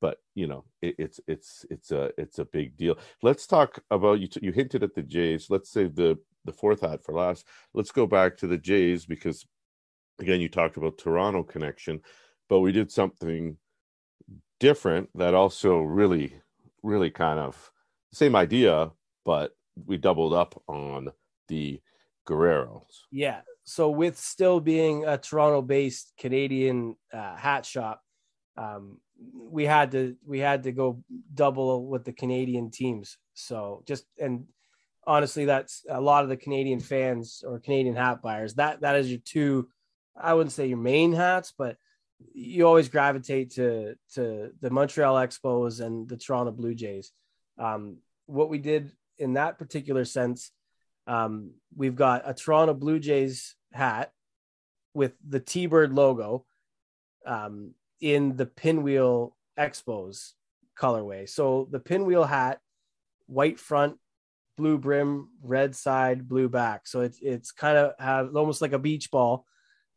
But 0.00 0.18
you 0.34 0.46
know, 0.46 0.64
it, 0.82 0.94
it's 0.98 1.20
it's 1.26 1.66
it's 1.70 1.90
a 1.90 2.10
it's 2.18 2.38
a 2.38 2.44
big 2.44 2.76
deal. 2.76 2.98
Let's 3.22 3.46
talk 3.46 3.82
about 3.90 4.20
you. 4.20 4.28
T- 4.28 4.40
you 4.42 4.52
hinted 4.52 4.82
at 4.82 4.94
the 4.94 5.02
Jays. 5.02 5.48
Let's 5.50 5.70
save 5.70 5.94
the 5.94 6.18
the 6.44 6.52
fourth 6.52 6.82
hat 6.82 7.04
for 7.04 7.14
last. 7.14 7.46
Let's 7.74 7.90
go 7.90 8.06
back 8.06 8.36
to 8.38 8.46
the 8.46 8.58
Jays 8.58 9.06
because, 9.06 9.46
again, 10.20 10.40
you 10.40 10.48
talked 10.48 10.76
about 10.76 10.98
Toronto 10.98 11.42
connection, 11.42 12.00
but 12.48 12.60
we 12.60 12.72
did 12.72 12.92
something 12.92 13.56
different 14.60 15.08
that 15.14 15.34
also 15.34 15.80
really, 15.80 16.40
really 16.82 17.10
kind 17.10 17.38
of 17.38 17.70
same 18.12 18.36
idea, 18.36 18.92
but 19.24 19.52
we 19.84 19.96
doubled 19.96 20.32
up 20.32 20.62
on 20.68 21.10
the 21.48 21.80
Guerreros. 22.26 23.04
Yeah. 23.10 23.40
So 23.66 23.90
with 23.90 24.16
still 24.16 24.60
being 24.60 25.04
a 25.04 25.18
Toronto-based 25.18 26.12
Canadian 26.16 26.96
uh, 27.12 27.34
hat 27.34 27.66
shop, 27.66 28.00
um, 28.56 29.00
we 29.34 29.64
had 29.64 29.90
to 29.90 30.16
we 30.24 30.38
had 30.38 30.62
to 30.62 30.72
go 30.72 31.02
double 31.34 31.86
with 31.86 32.04
the 32.04 32.12
Canadian 32.12 32.70
teams. 32.70 33.18
So 33.34 33.82
just 33.84 34.04
and 34.18 34.46
honestly, 35.04 35.46
that's 35.46 35.84
a 35.88 36.00
lot 36.00 36.22
of 36.22 36.28
the 36.28 36.36
Canadian 36.36 36.78
fans 36.78 37.42
or 37.44 37.58
Canadian 37.58 37.96
hat 37.96 38.22
buyers. 38.22 38.54
That 38.54 38.82
that 38.82 38.96
is 38.96 39.10
your 39.10 39.20
two. 39.24 39.68
I 40.16 40.34
wouldn't 40.34 40.52
say 40.52 40.68
your 40.68 40.78
main 40.78 41.12
hats, 41.12 41.52
but 41.56 41.76
you 42.32 42.68
always 42.68 42.88
gravitate 42.88 43.50
to 43.52 43.96
to 44.14 44.52
the 44.60 44.70
Montreal 44.70 45.16
Expos 45.16 45.84
and 45.84 46.08
the 46.08 46.16
Toronto 46.16 46.52
Blue 46.52 46.74
Jays. 46.74 47.10
Um, 47.58 47.98
what 48.26 48.48
we 48.48 48.58
did 48.58 48.92
in 49.18 49.34
that 49.34 49.58
particular 49.58 50.04
sense, 50.04 50.52
um, 51.08 51.54
we've 51.74 51.96
got 51.96 52.22
a 52.24 52.32
Toronto 52.32 52.74
Blue 52.74 53.00
Jays 53.00 53.55
hat 53.76 54.12
with 54.94 55.12
the 55.26 55.40
T-Bird 55.40 55.92
logo 55.92 56.44
um, 57.24 57.74
in 58.00 58.36
the 58.36 58.46
Pinwheel 58.46 59.36
Expos 59.58 60.32
colorway. 60.78 61.28
So 61.28 61.68
the 61.70 61.80
Pinwheel 61.80 62.24
hat, 62.24 62.60
white 63.26 63.58
front, 63.58 63.98
blue 64.56 64.78
brim, 64.78 65.28
red 65.42 65.76
side, 65.76 66.28
blue 66.28 66.48
back. 66.48 66.86
So 66.86 67.00
it's 67.00 67.18
it's 67.20 67.52
kind 67.52 67.76
of 67.76 67.92
have 67.98 68.34
almost 68.34 68.62
like 68.62 68.72
a 68.72 68.78
beach 68.78 69.10
ball 69.10 69.44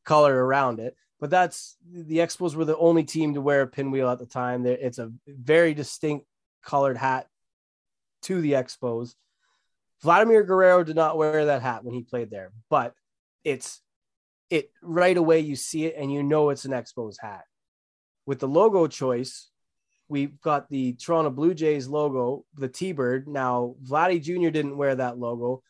color 0.03 0.45
around 0.45 0.80
it 0.80 0.95
but 1.19 1.30
that's 1.30 1.75
the 1.91 2.17
Expos 2.17 2.55
were 2.55 2.65
the 2.65 2.77
only 2.77 3.03
team 3.03 3.34
to 3.34 3.41
wear 3.41 3.61
a 3.63 3.67
pinwheel 3.67 4.09
at 4.09 4.19
the 4.19 4.25
time. 4.25 4.65
It's 4.65 4.99
a 4.99 5.11
very 5.27 5.73
distinct 5.73 6.25
colored 6.63 6.97
hat 6.97 7.27
to 8.23 8.39
the 8.41 8.53
Expos. 8.53 9.15
Vladimir 10.01 10.43
Guerrero 10.43 10.84
did 10.84 10.95
not 10.95 11.17
wear 11.17 11.45
that 11.45 11.61
hat 11.61 11.84
when 11.84 11.93
he 11.93 12.03
played 12.03 12.30
there, 12.30 12.51
but 12.69 12.93
it's 13.43 13.81
it 14.49 14.71
right 14.81 15.15
away 15.15 15.39
you 15.39 15.55
see 15.55 15.85
it 15.85 15.95
and 15.97 16.11
you 16.11 16.23
know 16.23 16.49
it's 16.49 16.65
an 16.65 16.71
Expos 16.71 17.15
hat. 17.19 17.43
With 18.25 18.39
the 18.39 18.47
logo 18.47 18.87
choice, 18.87 19.49
we've 20.07 20.39
got 20.41 20.69
the 20.69 20.93
Toronto 20.93 21.29
Blue 21.29 21.53
Jays 21.53 21.87
logo, 21.87 22.45
the 22.55 22.67
T-bird. 22.67 23.27
Now, 23.27 23.75
Vladdy 23.83 24.21
Jr. 24.21 24.49
didn't 24.49 24.77
wear 24.77 24.95
that 24.95 25.17
logo, 25.17 25.63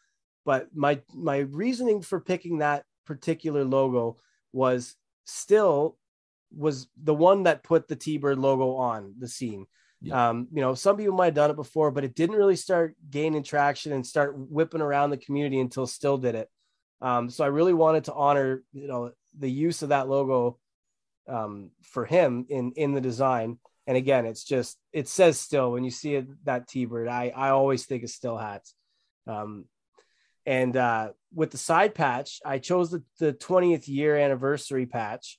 but 0.46 0.70
my 0.74 1.02
my 1.14 1.40
reasoning 1.40 2.02
for 2.02 2.20
picking 2.20 2.60
that 2.60 2.86
particular 3.06 3.64
logo 3.64 4.18
was 4.54 4.96
still 5.26 5.98
was 6.56 6.88
the 7.02 7.14
one 7.14 7.44
that 7.44 7.64
put 7.64 7.88
the 7.88 7.96
T-Bird 7.96 8.40
logo 8.40 8.76
on 8.76 9.14
the 9.20 9.28
scene. 9.28 9.68
Yeah. 10.02 10.30
Um, 10.30 10.48
you 10.52 10.62
know, 10.62 10.74
some 10.74 10.98
people 10.98 11.16
might 11.16 11.26
have 11.26 11.34
done 11.36 11.52
it 11.52 11.56
before, 11.56 11.92
but 11.92 12.04
it 12.04 12.16
didn't 12.16 12.38
really 12.38 12.56
start 12.56 12.96
gaining 13.10 13.44
traction 13.44 13.92
and 13.92 14.06
start 14.06 14.34
whipping 14.36 14.82
around 14.82 15.10
the 15.10 15.18
community 15.18 15.60
until 15.60 15.86
Still 15.86 16.18
did 16.18 16.36
it. 16.36 16.50
Um, 17.02 17.30
so 17.30 17.44
I 17.44 17.48
really 17.48 17.74
wanted 17.74 18.06
to 18.06 18.14
honor, 18.14 18.64
you 18.74 18.88
know, 18.88 19.12
the 19.38 19.50
use 19.50 19.82
of 19.84 19.90
that 19.90 20.10
logo 20.10 20.58
um, 21.28 21.72
for 21.84 22.06
him 22.06 22.46
in 22.50 22.74
in 22.76 22.94
the 22.94 23.02
design. 23.02 23.60
And 23.88 23.98
again, 23.98 24.26
it's 24.26 24.44
just 24.44 24.78
it 24.92 25.08
says 25.08 25.40
Still 25.40 25.72
when 25.72 25.84
you 25.84 25.92
see 25.92 26.16
it 26.16 26.28
that 26.46 26.68
T-Bird. 26.68 27.08
I 27.08 27.32
I 27.36 27.50
always 27.50 27.86
think 27.86 28.04
of 28.04 28.10
Still 28.10 28.38
hats. 28.38 28.74
Um, 29.28 29.66
and 30.46 30.76
uh, 30.76 31.10
with 31.34 31.52
the 31.52 31.58
side 31.58 31.94
patch, 31.94 32.40
I 32.44 32.58
chose 32.58 32.90
the, 32.90 33.04
the 33.20 33.34
20th 33.34 33.88
year 33.88 34.18
anniversary 34.18 34.88
patch 34.88 35.38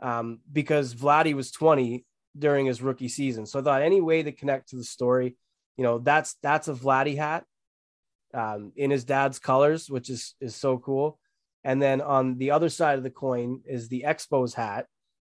um, 0.00 0.40
because 0.50 0.94
Vladdy 0.94 1.34
was 1.34 1.50
20 1.50 2.06
during 2.38 2.66
his 2.66 2.80
rookie 2.80 3.08
season. 3.08 3.44
So 3.44 3.58
I 3.58 3.62
thought 3.62 3.82
any 3.82 4.00
way 4.00 4.22
to 4.22 4.32
connect 4.32 4.70
to 4.70 4.76
the 4.76 4.84
story, 4.84 5.36
you 5.76 5.84
know, 5.84 5.98
that's 5.98 6.36
that's 6.42 6.68
a 6.68 6.74
Vladdy 6.74 7.16
hat 7.16 7.44
um, 8.34 8.72
in 8.76 8.90
his 8.90 9.04
dad's 9.04 9.38
colors, 9.38 9.90
which 9.90 10.10
is 10.10 10.34
is 10.40 10.54
so 10.54 10.78
cool. 10.78 11.18
And 11.64 11.82
then 11.82 12.00
on 12.00 12.38
the 12.38 12.52
other 12.52 12.68
side 12.68 12.96
of 12.96 13.02
the 13.02 13.10
coin 13.10 13.60
is 13.66 13.88
the 13.88 14.04
Expos 14.06 14.54
hat, 14.54 14.86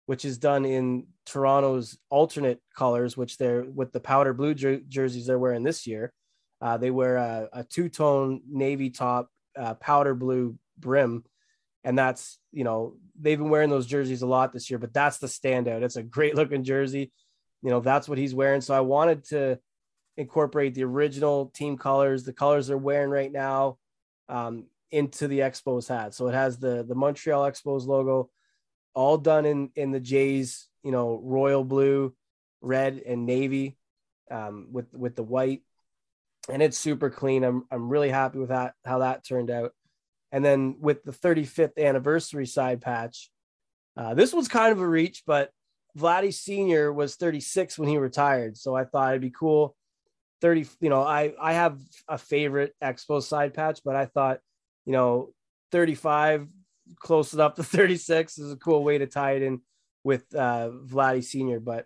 which 0.05 0.25
is 0.25 0.37
done 0.37 0.63
in 0.65 1.07
Toronto's 1.25 1.97
alternate 2.09 2.61
colors, 2.75 3.17
which 3.17 3.37
they're 3.37 3.63
with 3.63 3.91
the 3.91 3.99
powder 3.99 4.33
blue 4.33 4.53
jer- 4.53 4.81
jerseys 4.87 5.25
they're 5.25 5.39
wearing 5.39 5.63
this 5.63 5.87
year. 5.87 6.13
Uh, 6.61 6.77
they 6.77 6.91
wear 6.91 7.17
a, 7.17 7.49
a 7.53 7.63
two 7.63 7.89
tone 7.89 8.41
navy 8.47 8.89
top, 8.89 9.29
uh, 9.57 9.73
powder 9.75 10.13
blue 10.13 10.57
brim. 10.77 11.23
And 11.83 11.97
that's, 11.97 12.37
you 12.51 12.63
know, 12.63 12.95
they've 13.19 13.37
been 13.39 13.49
wearing 13.49 13.69
those 13.69 13.87
jerseys 13.87 14.21
a 14.21 14.27
lot 14.27 14.51
this 14.51 14.69
year, 14.69 14.77
but 14.77 14.93
that's 14.93 15.17
the 15.17 15.27
standout. 15.27 15.81
It's 15.81 15.95
a 15.95 16.03
great 16.03 16.35
looking 16.35 16.63
jersey. 16.63 17.11
You 17.61 17.69
know, 17.69 17.79
that's 17.79 18.09
what 18.09 18.17
he's 18.17 18.35
wearing. 18.35 18.61
So 18.61 18.73
I 18.73 18.81
wanted 18.81 19.23
to 19.29 19.59
incorporate 20.19 20.75
the 20.75 20.83
original 20.83 21.47
team 21.47 21.77
colors, 21.77 22.25
the 22.25 22.33
colors 22.33 22.67
they're 22.67 22.77
wearing 22.77 23.09
right 23.09 23.31
now, 23.31 23.77
um, 24.27 24.65
into 24.91 25.29
the 25.29 25.39
Expos 25.39 25.87
hat. 25.87 26.13
So 26.13 26.27
it 26.27 26.33
has 26.33 26.57
the 26.57 26.83
the 26.83 26.93
Montreal 26.93 27.49
Expos 27.49 27.87
logo, 27.87 28.29
all 28.93 29.17
done 29.17 29.45
in 29.45 29.71
in 29.75 29.91
the 29.91 29.99
Jays, 29.99 30.67
you 30.83 30.91
know, 30.91 31.19
royal 31.23 31.63
blue, 31.63 32.13
red, 32.61 33.01
and 33.05 33.25
navy, 33.25 33.77
um, 34.29 34.67
with 34.71 34.93
with 34.93 35.15
the 35.15 35.23
white, 35.23 35.63
and 36.49 36.61
it's 36.61 36.77
super 36.77 37.09
clean. 37.09 37.43
I'm 37.45 37.63
I'm 37.71 37.87
really 37.87 38.09
happy 38.09 38.39
with 38.39 38.49
that 38.49 38.73
how 38.83 38.99
that 38.99 39.25
turned 39.25 39.49
out. 39.49 39.71
And 40.31 40.45
then 40.45 40.75
with 40.79 41.03
the 41.03 41.11
35th 41.11 41.83
anniversary 41.83 42.45
side 42.45 42.81
patch, 42.81 43.31
uh, 43.97 44.13
this 44.13 44.31
was 44.31 44.47
kind 44.47 44.71
of 44.71 44.79
a 44.79 44.87
reach, 44.87 45.23
but 45.25 45.49
Vladdy 45.97 46.31
Senior 46.31 46.93
was 46.93 47.15
36 47.15 47.79
when 47.79 47.89
he 47.89 47.97
retired, 47.97 48.55
so 48.55 48.75
I 48.75 48.83
thought 48.83 49.11
it'd 49.11 49.21
be 49.21 49.31
cool 49.31 49.75
30 50.41 50.67
you 50.81 50.89
know 50.89 51.01
i 51.01 51.33
i 51.41 51.53
have 51.53 51.79
a 52.07 52.17
favorite 52.17 52.73
expo 52.83 53.21
side 53.21 53.53
patch 53.53 53.81
but 53.83 53.95
i 53.95 54.05
thought 54.05 54.39
you 54.85 54.93
know 54.93 55.33
35 55.71 56.47
close 56.97 57.33
enough 57.33 57.55
to 57.55 57.63
36 57.63 58.37
is 58.37 58.51
a 58.51 58.57
cool 58.57 58.83
way 58.83 58.97
to 58.97 59.07
tie 59.07 59.33
it 59.33 59.41
in 59.41 59.61
with 60.03 60.23
uh 60.35 60.69
vladdy 60.85 61.23
senior. 61.23 61.59
But 61.59 61.85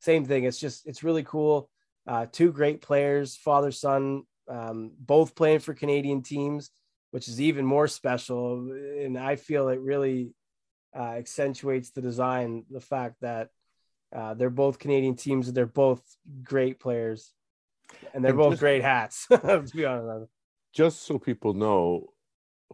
same 0.00 0.24
thing 0.24 0.44
it's 0.44 0.60
just 0.60 0.86
it's 0.86 1.02
really 1.02 1.24
cool. 1.24 1.70
Uh 2.06 2.26
two 2.30 2.52
great 2.52 2.82
players 2.82 3.36
father 3.36 3.70
son 3.70 4.24
um 4.48 4.92
both 4.98 5.34
playing 5.34 5.60
for 5.60 5.72
canadian 5.74 6.22
teams 6.22 6.70
which 7.10 7.28
is 7.28 7.40
even 7.40 7.64
more 7.64 7.88
special. 7.88 8.70
And 8.70 9.16
i 9.18 9.36
feel 9.36 9.68
it 9.68 9.80
really 9.80 10.34
uh, 10.96 11.14
accentuates 11.18 11.90
the 11.90 12.02
design 12.02 12.64
the 12.70 12.80
fact 12.80 13.16
that 13.20 13.48
uh, 14.14 14.34
they're 14.34 14.50
both 14.50 14.78
canadian 14.78 15.16
teams 15.16 15.48
and 15.48 15.56
they're 15.56 15.66
both 15.66 16.02
great 16.44 16.78
players 16.78 17.32
and 18.12 18.24
they're 18.24 18.30
and 18.30 18.38
both 18.38 18.52
just, 18.52 18.60
great 18.60 18.82
hats. 18.82 19.26
to 19.30 19.64
be 19.74 19.84
honest, 19.84 20.30
just 20.72 21.02
so 21.02 21.18
people 21.18 21.54
know 21.54 22.08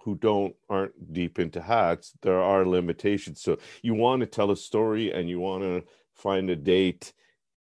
who 0.03 0.15
don't 0.15 0.55
aren't 0.69 1.13
deep 1.13 1.39
into 1.39 1.61
hats, 1.61 2.13
there 2.23 2.41
are 2.41 2.65
limitations. 2.65 3.43
So 3.43 3.59
you 3.83 3.95
want 3.95 4.21
to 4.21 4.27
tell 4.27 4.51
a 4.51 4.57
story 4.57 5.13
and 5.13 5.29
you 5.29 5.41
want 5.41 5.63
to 5.63 5.85
find 6.15 6.49
a 6.51 6.57
date, 6.57 7.13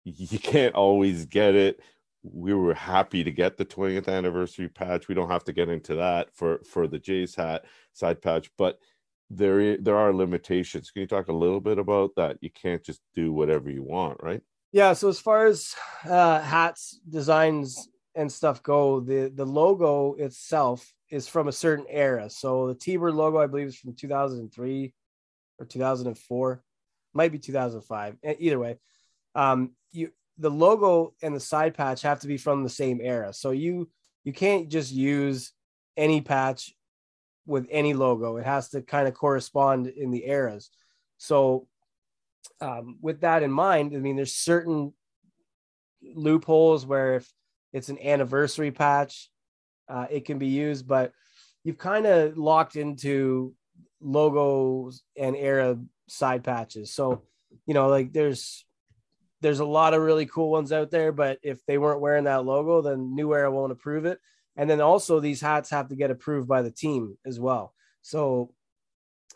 you 0.04 0.38
can't 0.38 0.74
always 0.74 1.26
get 1.26 1.54
it. 1.54 1.80
We 2.22 2.52
were 2.52 2.74
happy 2.74 3.24
to 3.24 3.30
get 3.30 3.56
the 3.56 3.64
20th 3.64 4.08
anniversary 4.08 4.68
patch. 4.68 5.08
We 5.08 5.14
don't 5.14 5.30
have 5.30 5.44
to 5.44 5.52
get 5.52 5.68
into 5.68 5.94
that 5.96 6.34
for 6.34 6.60
for 6.64 6.86
the 6.86 6.98
Jays 6.98 7.34
hat 7.34 7.64
side 7.92 8.20
patch, 8.20 8.50
but 8.58 8.78
there 9.30 9.76
there 9.76 9.96
are 9.96 10.12
limitations. 10.12 10.90
Can 10.90 11.02
you 11.02 11.08
talk 11.08 11.28
a 11.28 11.32
little 11.32 11.60
bit 11.60 11.78
about 11.78 12.14
that? 12.16 12.38
You 12.40 12.50
can't 12.50 12.82
just 12.82 13.00
do 13.14 13.32
whatever 13.32 13.70
you 13.70 13.82
want, 13.82 14.22
right? 14.22 14.42
Yeah. 14.72 14.92
So 14.92 15.08
as 15.08 15.18
far 15.18 15.46
as 15.46 15.74
uh, 16.08 16.40
hats 16.40 17.00
designs 17.08 17.88
and 18.14 18.30
stuff 18.30 18.62
go, 18.62 19.00
the 19.00 19.32
the 19.34 19.46
logo 19.46 20.14
itself 20.14 20.92
is 21.10 21.26
from 21.26 21.48
a 21.48 21.52
certain 21.52 21.86
era. 21.88 22.28
So 22.28 22.68
the 22.68 22.74
T-Bird 22.74 23.14
logo, 23.14 23.38
I 23.38 23.46
believe, 23.46 23.68
is 23.68 23.76
from 23.76 23.94
2003 23.94 24.92
or 25.58 25.66
2004, 25.66 26.62
might 27.14 27.32
be 27.32 27.38
2005. 27.38 28.16
Either 28.38 28.58
way, 28.58 28.78
um, 29.34 29.72
you 29.90 30.10
the 30.36 30.50
logo 30.50 31.14
and 31.22 31.34
the 31.34 31.40
side 31.40 31.74
patch 31.74 32.02
have 32.02 32.20
to 32.20 32.28
be 32.28 32.36
from 32.36 32.62
the 32.62 32.68
same 32.68 33.00
era. 33.02 33.32
So 33.32 33.50
you 33.50 33.90
you 34.24 34.32
can't 34.32 34.68
just 34.68 34.92
use 34.92 35.52
any 35.96 36.20
patch 36.20 36.74
with 37.46 37.66
any 37.70 37.94
logo. 37.94 38.36
It 38.36 38.44
has 38.44 38.68
to 38.70 38.82
kind 38.82 39.08
of 39.08 39.14
correspond 39.14 39.86
in 39.86 40.10
the 40.10 40.26
eras. 40.26 40.70
So 41.16 41.66
um, 42.60 42.98
with 43.00 43.20
that 43.20 43.42
in 43.42 43.50
mind, 43.50 43.94
I 43.94 43.98
mean, 43.98 44.16
there's 44.16 44.34
certain 44.34 44.92
loopholes 46.02 46.86
where 46.86 47.16
if 47.16 47.32
it's 47.72 47.88
an 47.88 47.98
anniversary 48.02 48.70
patch, 48.70 49.30
uh, 49.88 50.06
it 50.10 50.24
can 50.24 50.38
be 50.38 50.48
used, 50.48 50.86
but 50.86 51.12
you've 51.64 51.78
kind 51.78 52.06
of 52.06 52.36
locked 52.36 52.76
into 52.76 53.54
logos 54.00 55.02
and 55.16 55.36
era 55.36 55.78
side 56.08 56.44
patches. 56.44 56.92
So, 56.92 57.22
you 57.66 57.74
know, 57.74 57.88
like 57.88 58.12
there's 58.12 58.64
there's 59.40 59.60
a 59.60 59.64
lot 59.64 59.94
of 59.94 60.02
really 60.02 60.26
cool 60.26 60.50
ones 60.50 60.72
out 60.72 60.90
there, 60.90 61.12
but 61.12 61.38
if 61.42 61.64
they 61.66 61.78
weren't 61.78 62.00
wearing 62.00 62.24
that 62.24 62.44
logo, 62.44 62.82
then 62.82 63.14
New 63.14 63.32
Era 63.34 63.50
won't 63.50 63.72
approve 63.72 64.04
it. 64.04 64.18
And 64.56 64.68
then 64.68 64.80
also 64.80 65.20
these 65.20 65.40
hats 65.40 65.70
have 65.70 65.88
to 65.88 65.96
get 65.96 66.10
approved 66.10 66.48
by 66.48 66.62
the 66.62 66.72
team 66.72 67.16
as 67.24 67.38
well. 67.38 67.72
So 68.02 68.52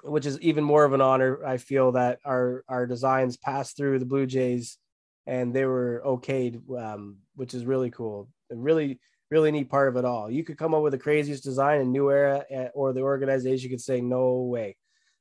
which 0.03 0.27
is 0.27 0.41
even 0.41 0.65
more 0.65 0.85
of 0.85 0.93
an 0.93 1.01
honor. 1.01 1.45
I 1.45 1.57
feel 1.57 1.93
that 1.93 2.19
our 2.25 2.65
our 2.69 2.87
designs 2.87 3.37
passed 3.37 3.77
through 3.77 3.99
the 3.99 4.07
Blue 4.07 4.27
Jays, 4.27 4.79
and 5.27 5.55
they 5.55 5.65
were 5.65 6.03
okayed, 6.05 6.61
um, 6.79 7.19
which 7.35 7.55
is 7.55 7.65
really 7.65 7.91
cool 7.91 8.29
and 8.51 8.63
really 8.63 9.01
really 9.31 9.51
neat 9.51 9.71
part 9.71 9.89
of 9.89 9.97
it 9.97 10.05
all. 10.05 10.31
You 10.31 10.45
could 10.45 10.59
come 10.59 10.75
up 10.75 10.83
with 10.83 10.93
the 10.93 10.99
craziest 10.99 11.43
design 11.43 11.81
in 11.81 11.91
New 11.91 12.11
Era, 12.11 12.45
eh, 12.51 12.69
or 12.75 12.93
the 12.93 13.01
organization 13.01 13.71
could 13.71 13.81
say, 13.81 14.01
"No 14.01 14.43
way, 14.43 14.77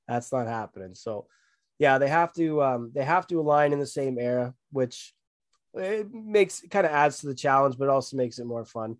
that's 0.08 0.32
not 0.32 0.48
happening." 0.48 0.96
So, 0.96 1.28
yeah, 1.80 1.98
they 1.98 2.10
have 2.10 2.34
to 2.34 2.62
um, 2.62 2.92
they 2.94 3.06
have 3.06 3.26
to 3.28 3.40
align 3.40 3.74
in 3.74 3.80
the 3.80 3.86
same 3.86 4.20
era, 4.20 4.54
which 4.72 5.14
it 5.74 6.12
makes 6.14 6.62
kind 6.70 6.86
of 6.86 6.92
adds 6.92 7.20
to 7.20 7.28
the 7.28 7.36
challenge, 7.36 7.78
but 7.78 7.90
also 7.90 8.18
makes 8.18 8.40
it 8.40 8.46
more 8.46 8.66
fun. 8.66 8.98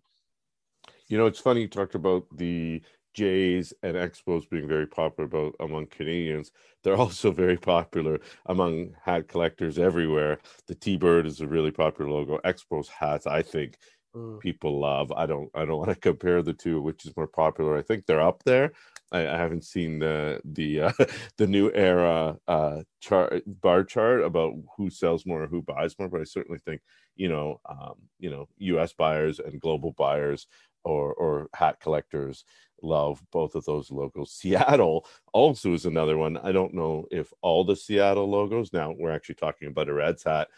You 1.08 1.18
know, 1.18 1.26
it's 1.26 1.38
funny 1.38 1.60
you 1.60 1.68
talked 1.68 1.94
about 1.94 2.24
the 2.34 2.82
Jays 3.14 3.72
and 3.82 3.96
Expos 3.96 4.48
being 4.48 4.68
very 4.68 4.86
popular 4.86 5.26
about, 5.26 5.54
among 5.60 5.86
Canadians, 5.86 6.50
they're 6.82 6.96
also 6.96 7.30
very 7.30 7.56
popular 7.56 8.20
among 8.46 8.94
hat 9.04 9.28
collectors 9.28 9.78
everywhere. 9.78 10.38
The 10.66 10.74
T 10.74 10.96
Bird 10.96 11.26
is 11.26 11.40
a 11.40 11.46
really 11.46 11.70
popular 11.70 12.10
logo. 12.10 12.38
Expos 12.44 12.88
hats, 12.88 13.26
I 13.26 13.42
think, 13.42 13.76
mm. 14.14 14.40
people 14.40 14.80
love. 14.80 15.12
I 15.12 15.26
don't, 15.26 15.50
I 15.54 15.64
don't 15.64 15.78
want 15.78 15.90
to 15.90 15.96
compare 15.96 16.42
the 16.42 16.54
two, 16.54 16.80
which 16.80 17.04
is 17.04 17.16
more 17.16 17.28
popular. 17.28 17.76
I 17.76 17.82
think 17.82 18.06
they're 18.06 18.20
up 18.20 18.42
there. 18.44 18.72
I, 19.10 19.28
I 19.28 19.36
haven't 19.36 19.64
seen 19.64 19.98
the 19.98 20.40
the 20.44 20.80
uh, 20.80 20.92
the 21.36 21.46
new 21.46 21.70
era 21.72 22.38
uh, 22.48 22.82
chart 23.00 23.42
bar 23.46 23.84
chart 23.84 24.22
about 24.22 24.54
who 24.76 24.90
sells 24.90 25.26
more 25.26 25.44
or 25.44 25.48
who 25.48 25.62
buys 25.62 25.98
more, 25.98 26.08
but 26.08 26.20
I 26.20 26.24
certainly 26.24 26.58
think 26.64 26.80
you 27.14 27.28
know, 27.28 27.60
um, 27.68 27.94
you 28.18 28.30
know, 28.30 28.48
U.S. 28.58 28.92
buyers 28.94 29.38
and 29.38 29.60
global 29.60 29.92
buyers 29.92 30.46
or 30.84 31.12
or 31.14 31.48
hat 31.54 31.78
collectors 31.80 32.44
love 32.82 33.22
both 33.32 33.54
of 33.54 33.64
those 33.64 33.90
logos. 33.90 34.32
Seattle 34.32 35.06
also 35.32 35.72
is 35.74 35.86
another 35.86 36.16
one. 36.16 36.36
I 36.38 36.52
don't 36.52 36.74
know 36.74 37.06
if 37.10 37.32
all 37.42 37.64
the 37.64 37.76
Seattle 37.76 38.28
logos. 38.28 38.72
Now 38.72 38.94
we're 38.96 39.12
actually 39.12 39.36
talking 39.36 39.68
about 39.68 39.88
a 39.88 39.94
Reds 39.94 40.24
hat. 40.24 40.48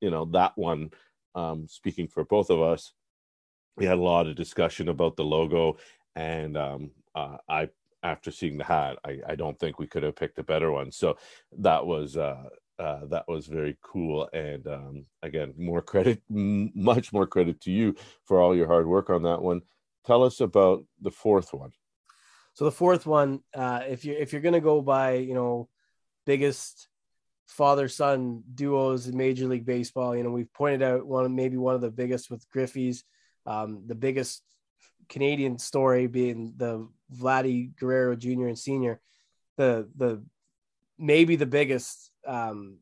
You 0.00 0.10
know 0.10 0.24
that 0.26 0.52
one. 0.56 0.90
Um, 1.34 1.66
speaking 1.66 2.08
for 2.08 2.24
both 2.24 2.50
of 2.50 2.60
us, 2.60 2.92
we 3.76 3.86
had 3.86 3.98
a 3.98 4.02
lot 4.02 4.26
of 4.26 4.36
discussion 4.36 4.88
about 4.88 5.16
the 5.16 5.24
logo, 5.24 5.78
and 6.14 6.56
um, 6.56 6.90
uh, 7.14 7.38
I 7.48 7.68
after 8.02 8.30
seeing 8.30 8.58
the 8.58 8.64
hat, 8.64 8.98
I, 9.04 9.20
I 9.28 9.34
don't 9.36 9.58
think 9.58 9.78
we 9.78 9.86
could 9.86 10.02
have 10.02 10.16
picked 10.16 10.38
a 10.38 10.42
better 10.42 10.72
one. 10.72 10.90
So 10.90 11.16
that 11.58 11.86
was 11.86 12.16
uh, 12.16 12.48
uh, 12.78 13.06
that 13.06 13.26
was 13.28 13.46
very 13.46 13.76
cool. 13.82 14.28
And 14.32 14.66
um, 14.66 15.06
again, 15.22 15.54
more 15.56 15.82
credit, 15.82 16.20
m- 16.30 16.72
much 16.74 17.12
more 17.12 17.26
credit 17.26 17.60
to 17.62 17.70
you 17.70 17.94
for 18.24 18.40
all 18.40 18.56
your 18.56 18.66
hard 18.66 18.86
work 18.86 19.10
on 19.10 19.22
that 19.22 19.40
one 19.40 19.62
tell 20.04 20.22
us 20.24 20.40
about 20.40 20.84
the 21.00 21.10
fourth 21.10 21.52
one. 21.52 21.72
So 22.54 22.64
the 22.64 22.72
fourth 22.72 23.06
one, 23.06 23.40
uh, 23.54 23.80
if 23.88 24.04
you're 24.04 24.16
if 24.16 24.32
you're 24.32 24.42
gonna 24.42 24.60
go 24.60 24.82
by, 24.82 25.14
you 25.14 25.34
know, 25.34 25.68
biggest 26.26 26.88
father 27.46 27.88
son 27.88 28.42
duos 28.54 29.06
in 29.06 29.16
Major 29.16 29.46
League 29.46 29.66
Baseball, 29.66 30.16
you 30.16 30.22
know, 30.22 30.30
we've 30.30 30.52
pointed 30.52 30.82
out 30.82 31.06
one 31.06 31.34
maybe 31.34 31.56
one 31.56 31.74
of 31.74 31.80
the 31.80 31.90
biggest 31.90 32.30
with 32.30 32.48
Griffey's, 32.50 33.04
um, 33.46 33.84
the 33.86 33.94
biggest 33.94 34.42
Canadian 35.08 35.58
story 35.58 36.06
being 36.06 36.54
the 36.56 36.88
Vladdy 37.14 37.74
Guerrero 37.76 38.16
Jr. 38.16 38.48
and 38.48 38.58
Senior, 38.58 39.00
the 39.56 39.88
the 39.96 40.22
maybe 40.98 41.36
the 41.36 41.46
biggest 41.46 42.10
um, 42.26 42.78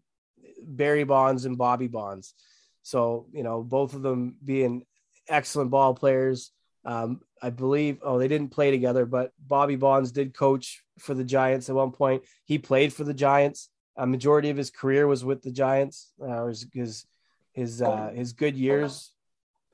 Barry 0.63 1.05
Bonds 1.05 1.45
and 1.45 1.57
Bobby 1.57 1.89
Bonds. 1.89 2.35
So 2.83 3.27
you 3.33 3.43
know, 3.43 3.63
both 3.63 3.95
of 3.95 4.03
them 4.03 4.37
being 4.45 4.85
excellent 5.29 5.71
ball 5.71 5.95
players. 5.95 6.53
Um, 6.85 7.21
I 7.43 7.51
believe, 7.51 7.99
oh, 8.03 8.19
they 8.19 8.29
didn't 8.29 8.51
play 8.51 8.71
together, 8.71 9.07
but 9.07 9.33
Bobby 9.39 9.77
Bonds 9.77 10.13
did 10.13 10.35
coach 10.35 10.83
for 10.99 11.15
the 11.15 11.25
Giants 11.25 11.69
at 11.69 11.75
one 11.75 11.93
point. 11.93 12.23
He 12.45 12.59
played 12.59 12.93
for 12.93 13.05
the 13.05 13.15
Giants. 13.15 13.69
A 13.97 14.07
majority 14.07 14.51
of 14.51 14.57
his 14.57 14.71
career 14.71 15.07
was 15.07 15.25
with 15.25 15.43
the 15.43 15.51
Giants. 15.51 16.13
Uh, 16.23 16.47
his 16.47 16.67
his 16.73 17.07
his, 17.53 17.83
uh, 17.83 18.11
his 18.15 18.33
good 18.33 18.57
years 18.57 19.13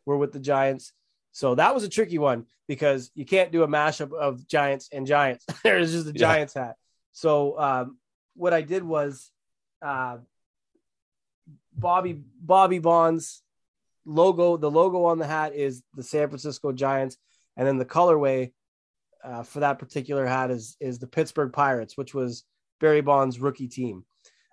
were 0.05 0.17
with 0.17 0.33
the 0.33 0.41
Giants. 0.41 0.93
So 1.33 1.55
that 1.55 1.75
was 1.75 1.85
a 1.85 1.89
tricky 1.89 2.19
one 2.19 2.47
because 2.67 3.11
you 3.15 3.27
can't 3.27 3.53
do 3.53 3.63
a 3.63 3.69
mashup 3.69 4.13
of 4.13 4.49
Giants 4.49 4.89
and 4.93 5.07
Giants. 5.07 5.45
There's 5.63 5.93
just 5.93 6.07
a 6.07 6.13
yeah. 6.13 6.19
Giants 6.19 6.55
hat. 6.55 6.77
So 7.13 7.59
um, 7.61 7.99
what 8.35 8.55
I 8.55 8.63
did 8.63 8.83
was 8.83 9.31
uh, 9.83 10.19
Bobby 11.77 12.19
Bobby 12.41 12.79
Bonds 12.79 13.43
logo. 14.07 14.57
The 14.57 14.71
logo 14.71 15.05
on 15.05 15.19
the 15.19 15.27
hat 15.27 15.55
is 15.55 15.83
the 15.95 16.03
San 16.03 16.29
Francisco 16.29 16.73
Giants, 16.73 17.19
and 17.57 17.67
then 17.67 17.77
the 17.77 17.85
colorway 17.85 18.53
uh, 19.23 19.43
for 19.43 19.61
that 19.61 19.79
particular 19.79 20.27
hat 20.27 20.51
is 20.51 20.77
is 20.81 20.99
the 20.99 21.07
Pittsburgh 21.07 21.53
Pirates, 21.53 21.97
which 21.97 22.15
was 22.15 22.45
Barry 22.81 23.01
Bonds' 23.01 23.41
rookie 23.41 23.69
team. 23.69 24.05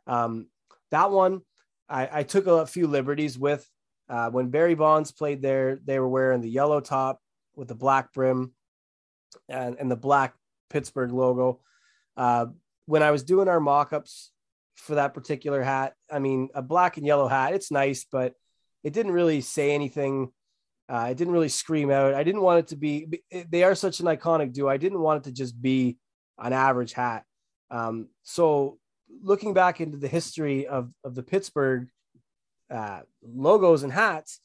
Um, 0.08 0.47
that 0.91 1.12
one, 1.12 1.41
I, 1.88 2.20
I, 2.20 2.24
took 2.24 2.47
a 2.47 2.66
few 2.66 2.88
liberties 2.88 3.38
with. 3.38 3.68
Uh, 4.10 4.30
when 4.30 4.49
Barry 4.49 4.76
Bonds 4.76 5.12
played 5.12 5.41
there, 5.41 5.80
they 5.84 5.97
were 5.97 6.10
wearing 6.10 6.41
the 6.41 6.49
yellow 6.49 6.82
top 6.82 7.20
with 7.56 7.68
the 7.68 7.76
black 7.76 8.12
brim 8.14 8.54
and, 9.47 9.78
and 9.80 9.89
the 9.89 9.95
black 9.95 10.36
Pittsburgh 10.70 11.12
logo. 11.12 11.62
Uh, 12.18 12.47
when 12.86 13.01
I 13.01 13.12
was 13.12 13.24
doing 13.24 13.47
our 13.47 13.62
mock-ups 13.62 14.32
for 14.76 14.95
that 14.95 15.14
particular 15.14 15.62
hat, 15.62 15.93
I 16.12 16.20
mean, 16.20 16.49
a 16.54 16.62
black 16.62 16.97
and 16.97 17.08
yellow 17.08 17.28
hat, 17.28 17.54
it's 17.54 17.72
nice, 17.72 18.06
but 18.12 18.34
it 18.84 18.93
didn't 18.93 19.11
really 19.13 19.41
say 19.41 19.71
anything 19.71 20.31
uh, 20.89 21.07
it 21.09 21.17
didn't 21.17 21.34
really 21.34 21.49
scream 21.49 21.89
out. 21.89 22.13
I 22.13 22.23
didn't 22.23 22.41
want 22.41 22.59
it 22.59 22.67
to 22.67 22.75
be. 22.75 23.21
They 23.49 23.63
are 23.63 23.75
such 23.75 23.99
an 23.99 24.05
iconic 24.05 24.53
duo. 24.53 24.69
I 24.69 24.77
didn't 24.77 24.99
want 24.99 25.25
it 25.25 25.29
to 25.29 25.31
just 25.34 25.59
be 25.61 25.97
an 26.38 26.51
average 26.51 26.93
hat. 26.93 27.23
Um, 27.71 28.09
so 28.23 28.77
looking 29.21 29.53
back 29.53 29.79
into 29.79 29.97
the 29.97 30.07
history 30.07 30.67
of 30.67 30.91
of 31.03 31.15
the 31.15 31.23
Pittsburgh 31.23 31.88
uh, 32.69 33.01
logos 33.23 33.84
and 33.84 33.93
hats, 33.93 34.41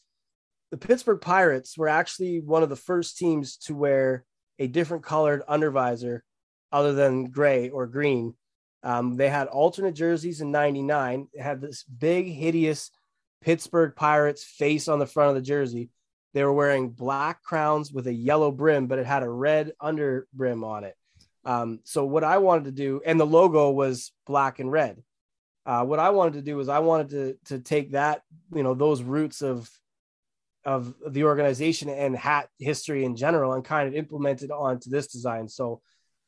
the 0.71 0.77
Pittsburgh 0.77 1.21
Pirates 1.21 1.77
were 1.77 1.89
actually 1.89 2.41
one 2.41 2.63
of 2.63 2.69
the 2.69 2.77
first 2.77 3.19
teams 3.19 3.57
to 3.59 3.75
wear 3.75 4.25
a 4.59 4.69
different 4.69 5.03
colored 5.03 5.43
undervisor 5.49 6.21
other 6.71 6.93
than 6.93 7.31
gray 7.31 7.69
or 7.71 7.87
green. 7.87 8.35
Um, 8.85 9.17
they 9.17 9.29
had 9.29 9.49
alternate 9.49 9.95
jerseys 9.95 10.41
in 10.41 10.53
99. 10.53 11.29
It 11.33 11.43
had 11.43 11.61
this 11.61 11.83
big, 11.83 12.27
hideous 12.27 12.91
Pittsburgh 13.41 13.95
Pirates 13.95 14.45
face 14.45 14.89
on 14.89 14.99
the 14.99 15.07
front 15.07 15.31
of 15.31 15.35
the 15.37 15.43
jersey. 15.43 15.91
They 16.35 16.45
were 16.45 16.53
wearing 16.53 16.91
black 16.91 17.43
crowns 17.43 17.93
with 17.93 18.07
a 18.07 18.13
yellow 18.13 18.51
brim, 18.51 18.87
but 18.87 18.99
it 18.99 19.07
had 19.07 19.23
a 19.23 19.31
red 19.31 19.73
under 19.81 20.27
brim 20.33 20.63
on 20.65 20.85
it. 20.85 20.95
Um, 21.45 21.81
so 21.85 22.05
what 22.05 22.25
I 22.25 22.39
wanted 22.39 22.65
to 22.65 22.73
do, 22.73 23.01
and 23.05 23.19
the 23.19 23.27
logo 23.27 23.71
was 23.71 24.13
black 24.27 24.59
and 24.59 24.71
red. 24.71 25.03
Uh, 25.65 25.85
what 25.85 25.99
I 25.99 26.11
wanted 26.11 26.35
to 26.35 26.43
do 26.43 26.57
was 26.57 26.69
I 26.69 26.81
wanted 26.81 27.09
to 27.11 27.37
to 27.47 27.59
take 27.61 27.93
that, 27.93 28.23
you 28.55 28.63
know, 28.63 28.75
those 28.75 29.03
roots 29.03 29.43
of 29.43 29.71
of 30.65 30.95
the 31.09 31.25
organization 31.25 31.89
and 31.89 32.17
hat 32.17 32.49
history 32.59 33.05
in 33.05 33.17
general, 33.17 33.55
and 33.55 33.65
kind 33.65 33.89
of 33.89 33.95
implement 33.95 34.43
it 34.43 34.51
onto 34.51 34.91
this 34.91 35.07
design. 35.07 35.49
So 35.49 35.81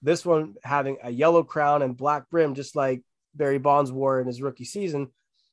this 0.03 0.25
one 0.25 0.55
having 0.65 0.97
a 1.03 1.11
yellow 1.11 1.43
crown 1.43 1.83
and 1.83 1.97
black 1.97 2.31
brim, 2.31 2.55
just 2.55 2.75
like 2.75 3.03
Barry 3.35 3.59
Bonds 3.59 3.93
wore 3.93 4.21
in 4.21 4.27
his 4.27 4.41
rookie 4.41 4.65
season. 4.65 5.09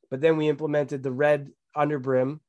But 0.09 0.21
then 0.21 0.37
we 0.37 0.49
implemented 0.49 1.03
the 1.03 1.11
red 1.11 1.49
underbrim 1.75 2.39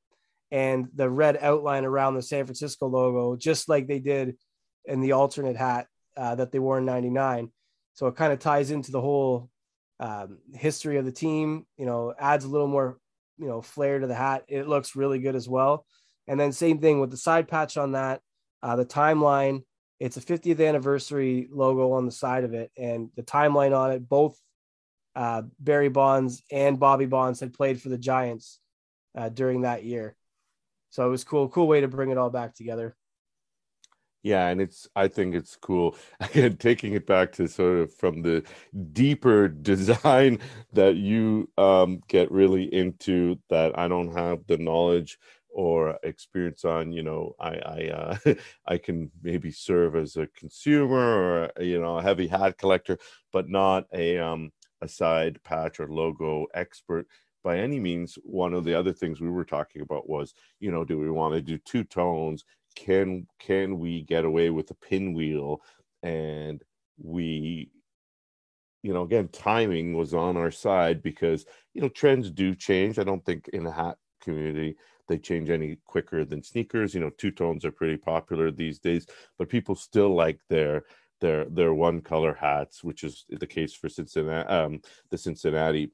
and 0.50 0.88
the 0.94 1.10
red 1.10 1.38
outline 1.40 1.84
around 1.84 2.14
the 2.14 2.22
San 2.22 2.46
Francisco 2.46 2.86
logo, 2.86 3.36
just 3.36 3.68
like 3.68 3.86
they 3.86 3.98
did 3.98 4.36
in 4.84 5.00
the 5.00 5.12
alternate 5.12 5.56
hat 5.56 5.86
uh, 6.16 6.34
that 6.36 6.52
they 6.52 6.58
wore 6.58 6.78
in 6.78 6.84
99. 6.84 7.50
So 7.94 8.06
it 8.06 8.16
kind 8.16 8.32
of 8.32 8.38
ties 8.38 8.70
into 8.70 8.90
the 8.90 9.00
whole 9.00 9.50
um, 10.00 10.38
history 10.54 10.96
of 10.96 11.04
the 11.04 11.12
team, 11.12 11.66
you 11.76 11.86
know, 11.86 12.14
adds 12.18 12.44
a 12.44 12.48
little 12.48 12.68
more, 12.68 12.98
you 13.38 13.48
know, 13.48 13.60
flair 13.60 13.98
to 13.98 14.06
the 14.06 14.14
hat. 14.14 14.44
It 14.48 14.68
looks 14.68 14.96
really 14.96 15.18
good 15.18 15.36
as 15.36 15.48
well. 15.48 15.84
And 16.26 16.38
then 16.38 16.52
same 16.52 16.78
thing 16.78 17.00
with 17.00 17.10
the 17.10 17.16
side 17.16 17.48
patch 17.48 17.76
on 17.76 17.92
that, 17.92 18.20
uh, 18.62 18.76
the 18.76 18.84
timeline. 18.84 19.62
It's 19.98 20.16
a 20.16 20.20
50th 20.20 20.66
anniversary 20.66 21.48
logo 21.50 21.92
on 21.92 22.06
the 22.06 22.12
side 22.12 22.44
of 22.44 22.54
it, 22.54 22.70
and 22.76 23.10
the 23.16 23.22
timeline 23.22 23.76
on 23.76 23.90
it. 23.90 24.08
Both 24.08 24.38
uh, 25.14 25.42
Barry 25.58 25.88
Bonds 25.88 26.42
and 26.50 26.78
Bobby 26.78 27.06
Bonds 27.06 27.40
had 27.40 27.52
played 27.52 27.80
for 27.80 27.88
the 27.88 27.98
Giants 27.98 28.60
uh, 29.16 29.28
during 29.28 29.62
that 29.62 29.84
year. 29.84 30.16
So 30.90 31.06
it 31.06 31.10
was 31.10 31.24
cool, 31.24 31.48
cool 31.48 31.66
way 31.66 31.80
to 31.80 31.88
bring 31.88 32.10
it 32.10 32.18
all 32.18 32.30
back 32.30 32.54
together. 32.54 32.96
Yeah, 34.22 34.48
and 34.48 34.60
it's 34.60 34.88
I 34.96 35.08
think 35.08 35.34
it's 35.34 35.56
cool. 35.56 35.96
Again, 36.20 36.56
taking 36.56 36.94
it 36.94 37.06
back 37.06 37.32
to 37.32 37.46
sort 37.48 37.78
of 37.78 37.94
from 37.94 38.22
the 38.22 38.42
deeper 38.92 39.48
design 39.72 40.40
that 40.72 40.96
you 40.96 41.50
um, 41.56 42.00
get 42.08 42.30
really 42.30 42.72
into 42.74 43.38
that 43.48 43.78
I 43.78 43.88
don't 43.88 44.12
have 44.12 44.46
the 44.46 44.58
knowledge 44.58 45.18
or 45.50 45.98
experience 46.02 46.64
on 46.64 46.92
you 46.92 47.02
know 47.02 47.34
i 47.40 47.48
i 47.48 47.88
uh, 47.88 48.34
i 48.66 48.76
can 48.76 49.10
maybe 49.22 49.50
serve 49.50 49.96
as 49.96 50.16
a 50.16 50.26
consumer 50.28 51.50
or 51.56 51.62
you 51.62 51.80
know 51.80 51.98
a 51.98 52.02
heavy 52.02 52.26
hat 52.26 52.58
collector 52.58 52.98
but 53.32 53.48
not 53.48 53.84
a 53.94 54.18
um 54.18 54.52
a 54.82 54.88
side 54.88 55.42
patch 55.44 55.80
or 55.80 55.88
logo 55.88 56.46
expert 56.54 57.06
by 57.44 57.58
any 57.58 57.78
means 57.78 58.18
one 58.24 58.52
of 58.52 58.64
the 58.64 58.74
other 58.74 58.92
things 58.92 59.20
we 59.20 59.30
were 59.30 59.44
talking 59.44 59.82
about 59.82 60.08
was 60.08 60.34
you 60.60 60.70
know 60.70 60.84
do 60.84 60.98
we 60.98 61.10
want 61.10 61.34
to 61.34 61.40
do 61.40 61.58
two 61.58 61.84
tones? 61.84 62.44
Can 62.74 63.26
can 63.38 63.78
we 63.78 64.02
get 64.02 64.24
away 64.24 64.50
with 64.50 64.70
a 64.70 64.74
pinwheel? 64.74 65.62
And 66.02 66.62
we 66.98 67.70
you 68.82 68.92
know 68.92 69.02
again 69.02 69.28
timing 69.28 69.94
was 69.94 70.14
on 70.14 70.36
our 70.36 70.50
side 70.50 71.02
because 71.02 71.46
you 71.74 71.80
know 71.80 71.88
trends 71.88 72.30
do 72.30 72.54
change. 72.54 72.98
I 72.98 73.04
don't 73.04 73.24
think 73.24 73.48
in 73.48 73.64
the 73.64 73.72
hat 73.72 73.96
community 74.20 74.76
they 75.08 75.18
change 75.18 75.48
any 75.48 75.78
quicker 75.86 76.24
than 76.24 76.42
sneakers. 76.42 76.94
You 76.94 77.00
know 77.00 77.10
two 77.10 77.30
tones 77.30 77.64
are 77.64 77.72
pretty 77.72 77.96
popular 77.96 78.50
these 78.50 78.78
days 78.78 79.06
but 79.38 79.48
people 79.48 79.74
still 79.74 80.14
like 80.14 80.40
their 80.48 80.84
their 81.20 81.44
their 81.46 81.74
one 81.74 82.00
color 82.00 82.34
hats 82.34 82.84
which 82.84 83.02
is 83.02 83.24
the 83.28 83.46
case 83.46 83.74
for 83.74 83.88
cincinnati 83.88 84.48
um 84.48 84.80
the 85.10 85.18
cincinnati 85.18 85.90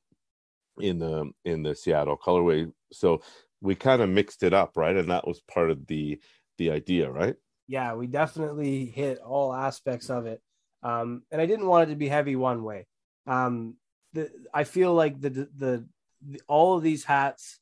in 0.78 0.98
the 0.98 1.30
in 1.44 1.62
the 1.62 1.74
Seattle 1.74 2.16
colorway. 2.16 2.70
So 2.92 3.22
we 3.60 3.74
kind 3.74 4.02
of 4.02 4.08
mixed 4.08 4.42
it 4.42 4.52
up, 4.52 4.76
right? 4.76 4.96
And 4.96 5.10
that 5.10 5.26
was 5.26 5.40
part 5.40 5.70
of 5.70 5.86
the 5.86 6.20
the 6.58 6.70
idea, 6.70 7.10
right? 7.10 7.36
Yeah, 7.66 7.94
we 7.94 8.06
definitely 8.06 8.86
hit 8.86 9.18
all 9.18 9.52
aspects 9.52 10.10
of 10.10 10.26
it. 10.26 10.42
Um, 10.82 11.22
and 11.30 11.40
I 11.40 11.46
didn't 11.46 11.66
want 11.66 11.88
it 11.88 11.92
to 11.92 11.98
be 11.98 12.08
heavy 12.08 12.36
one 12.36 12.62
way. 12.62 12.86
Um, 13.26 13.76
the, 14.12 14.30
I 14.52 14.64
feel 14.64 14.92
like 14.92 15.18
the, 15.18 15.30
the, 15.30 15.48
the 15.56 16.40
all 16.46 16.76
of 16.76 16.82
these 16.82 17.04
hats 17.04 17.58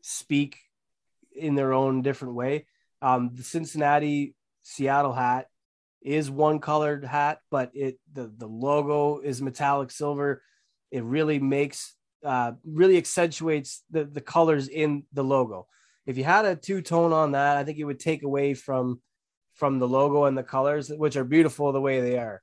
speak 0.00 0.58
in 1.34 1.54
their 1.54 1.74
own 1.74 2.00
different 2.00 2.34
way. 2.34 2.66
Um, 3.02 3.30
the 3.34 3.42
Cincinnati 3.42 4.34
Seattle 4.62 5.12
hat 5.12 5.48
is 6.06 6.30
one 6.30 6.60
colored 6.60 7.04
hat, 7.04 7.40
but 7.50 7.72
it 7.74 7.98
the 8.12 8.32
the 8.36 8.46
logo 8.46 9.18
is 9.18 9.42
metallic 9.42 9.90
silver. 9.90 10.40
It 10.92 11.02
really 11.02 11.40
makes 11.40 11.96
uh, 12.24 12.52
really 12.64 12.96
accentuates 12.96 13.82
the, 13.90 14.04
the 14.04 14.20
colors 14.20 14.68
in 14.68 15.02
the 15.12 15.24
logo. 15.24 15.66
If 16.06 16.16
you 16.16 16.22
had 16.22 16.44
a 16.44 16.54
two 16.54 16.80
tone 16.80 17.12
on 17.12 17.32
that, 17.32 17.56
I 17.56 17.64
think 17.64 17.78
it 17.78 17.84
would 17.84 17.98
take 17.98 18.22
away 18.22 18.54
from 18.54 19.00
from 19.54 19.80
the 19.80 19.88
logo 19.88 20.26
and 20.26 20.38
the 20.38 20.44
colors, 20.44 20.90
which 20.90 21.16
are 21.16 21.24
beautiful 21.24 21.72
the 21.72 21.80
way 21.80 22.00
they 22.00 22.18
are. 22.18 22.40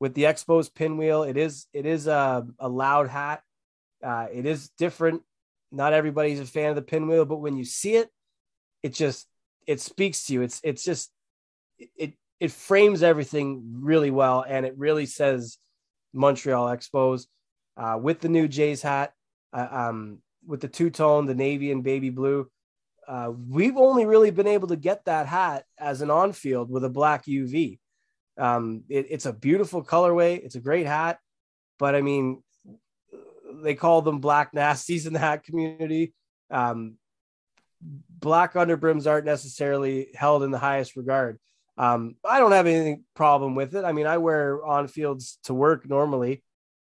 With 0.00 0.14
the 0.14 0.24
Expos 0.24 0.72
pinwheel, 0.74 1.24
it 1.24 1.36
is 1.36 1.66
it 1.74 1.84
is 1.84 2.06
a, 2.06 2.46
a 2.58 2.68
loud 2.70 3.08
hat. 3.08 3.42
Uh, 4.02 4.28
it 4.32 4.46
is 4.46 4.70
different. 4.78 5.22
Not 5.70 5.92
everybody's 5.92 6.40
a 6.40 6.46
fan 6.46 6.70
of 6.70 6.76
the 6.76 6.82
pinwheel, 6.82 7.26
but 7.26 7.42
when 7.42 7.58
you 7.58 7.66
see 7.66 7.96
it, 7.96 8.08
it 8.82 8.94
just 8.94 9.26
it 9.66 9.78
speaks 9.80 10.24
to 10.26 10.32
you. 10.32 10.40
It's 10.40 10.62
it's 10.64 10.82
just 10.82 11.10
it 11.78 12.14
it 12.40 12.50
frames 12.50 13.02
everything 13.02 13.78
really 13.80 14.10
well, 14.10 14.44
and 14.46 14.64
it 14.64 14.76
really 14.76 15.06
says 15.06 15.58
Montreal 16.12 16.66
Expos 16.66 17.26
uh, 17.76 17.98
with 18.00 18.20
the 18.20 18.28
new 18.28 18.48
Jays 18.48 18.82
hat, 18.82 19.12
uh, 19.52 19.68
um, 19.70 20.18
with 20.46 20.60
the 20.60 20.68
two 20.68 20.90
tone, 20.90 21.26
the 21.26 21.34
navy 21.34 21.72
and 21.72 21.82
baby 21.82 22.10
blue. 22.10 22.48
Uh, 23.06 23.32
we've 23.48 23.76
only 23.76 24.04
really 24.04 24.30
been 24.30 24.46
able 24.46 24.68
to 24.68 24.76
get 24.76 25.04
that 25.06 25.26
hat 25.26 25.64
as 25.78 26.02
an 26.02 26.10
on 26.10 26.32
field 26.32 26.70
with 26.70 26.84
a 26.84 26.90
black 26.90 27.24
UV. 27.24 27.78
Um, 28.36 28.84
it, 28.88 29.06
it's 29.10 29.26
a 29.26 29.32
beautiful 29.32 29.82
colorway. 29.82 30.38
It's 30.44 30.54
a 30.54 30.60
great 30.60 30.86
hat, 30.86 31.18
but 31.78 31.94
I 31.94 32.02
mean, 32.02 32.42
they 33.62 33.74
call 33.74 34.02
them 34.02 34.20
black 34.20 34.52
nasties 34.52 35.06
in 35.06 35.12
the 35.12 35.18
hat 35.18 35.42
community. 35.42 36.12
Um, 36.50 36.96
black 37.80 38.54
underbrims 38.54 39.06
aren't 39.06 39.26
necessarily 39.26 40.08
held 40.14 40.42
in 40.42 40.50
the 40.50 40.58
highest 40.58 40.96
regard. 40.96 41.38
Um, 41.78 42.16
I 42.24 42.40
don't 42.40 42.52
have 42.52 42.66
any 42.66 43.02
problem 43.14 43.54
with 43.54 43.76
it. 43.76 43.84
I 43.84 43.92
mean, 43.92 44.06
I 44.06 44.18
wear 44.18 44.64
on 44.66 44.88
fields 44.88 45.38
to 45.44 45.54
work 45.54 45.88
normally. 45.88 46.42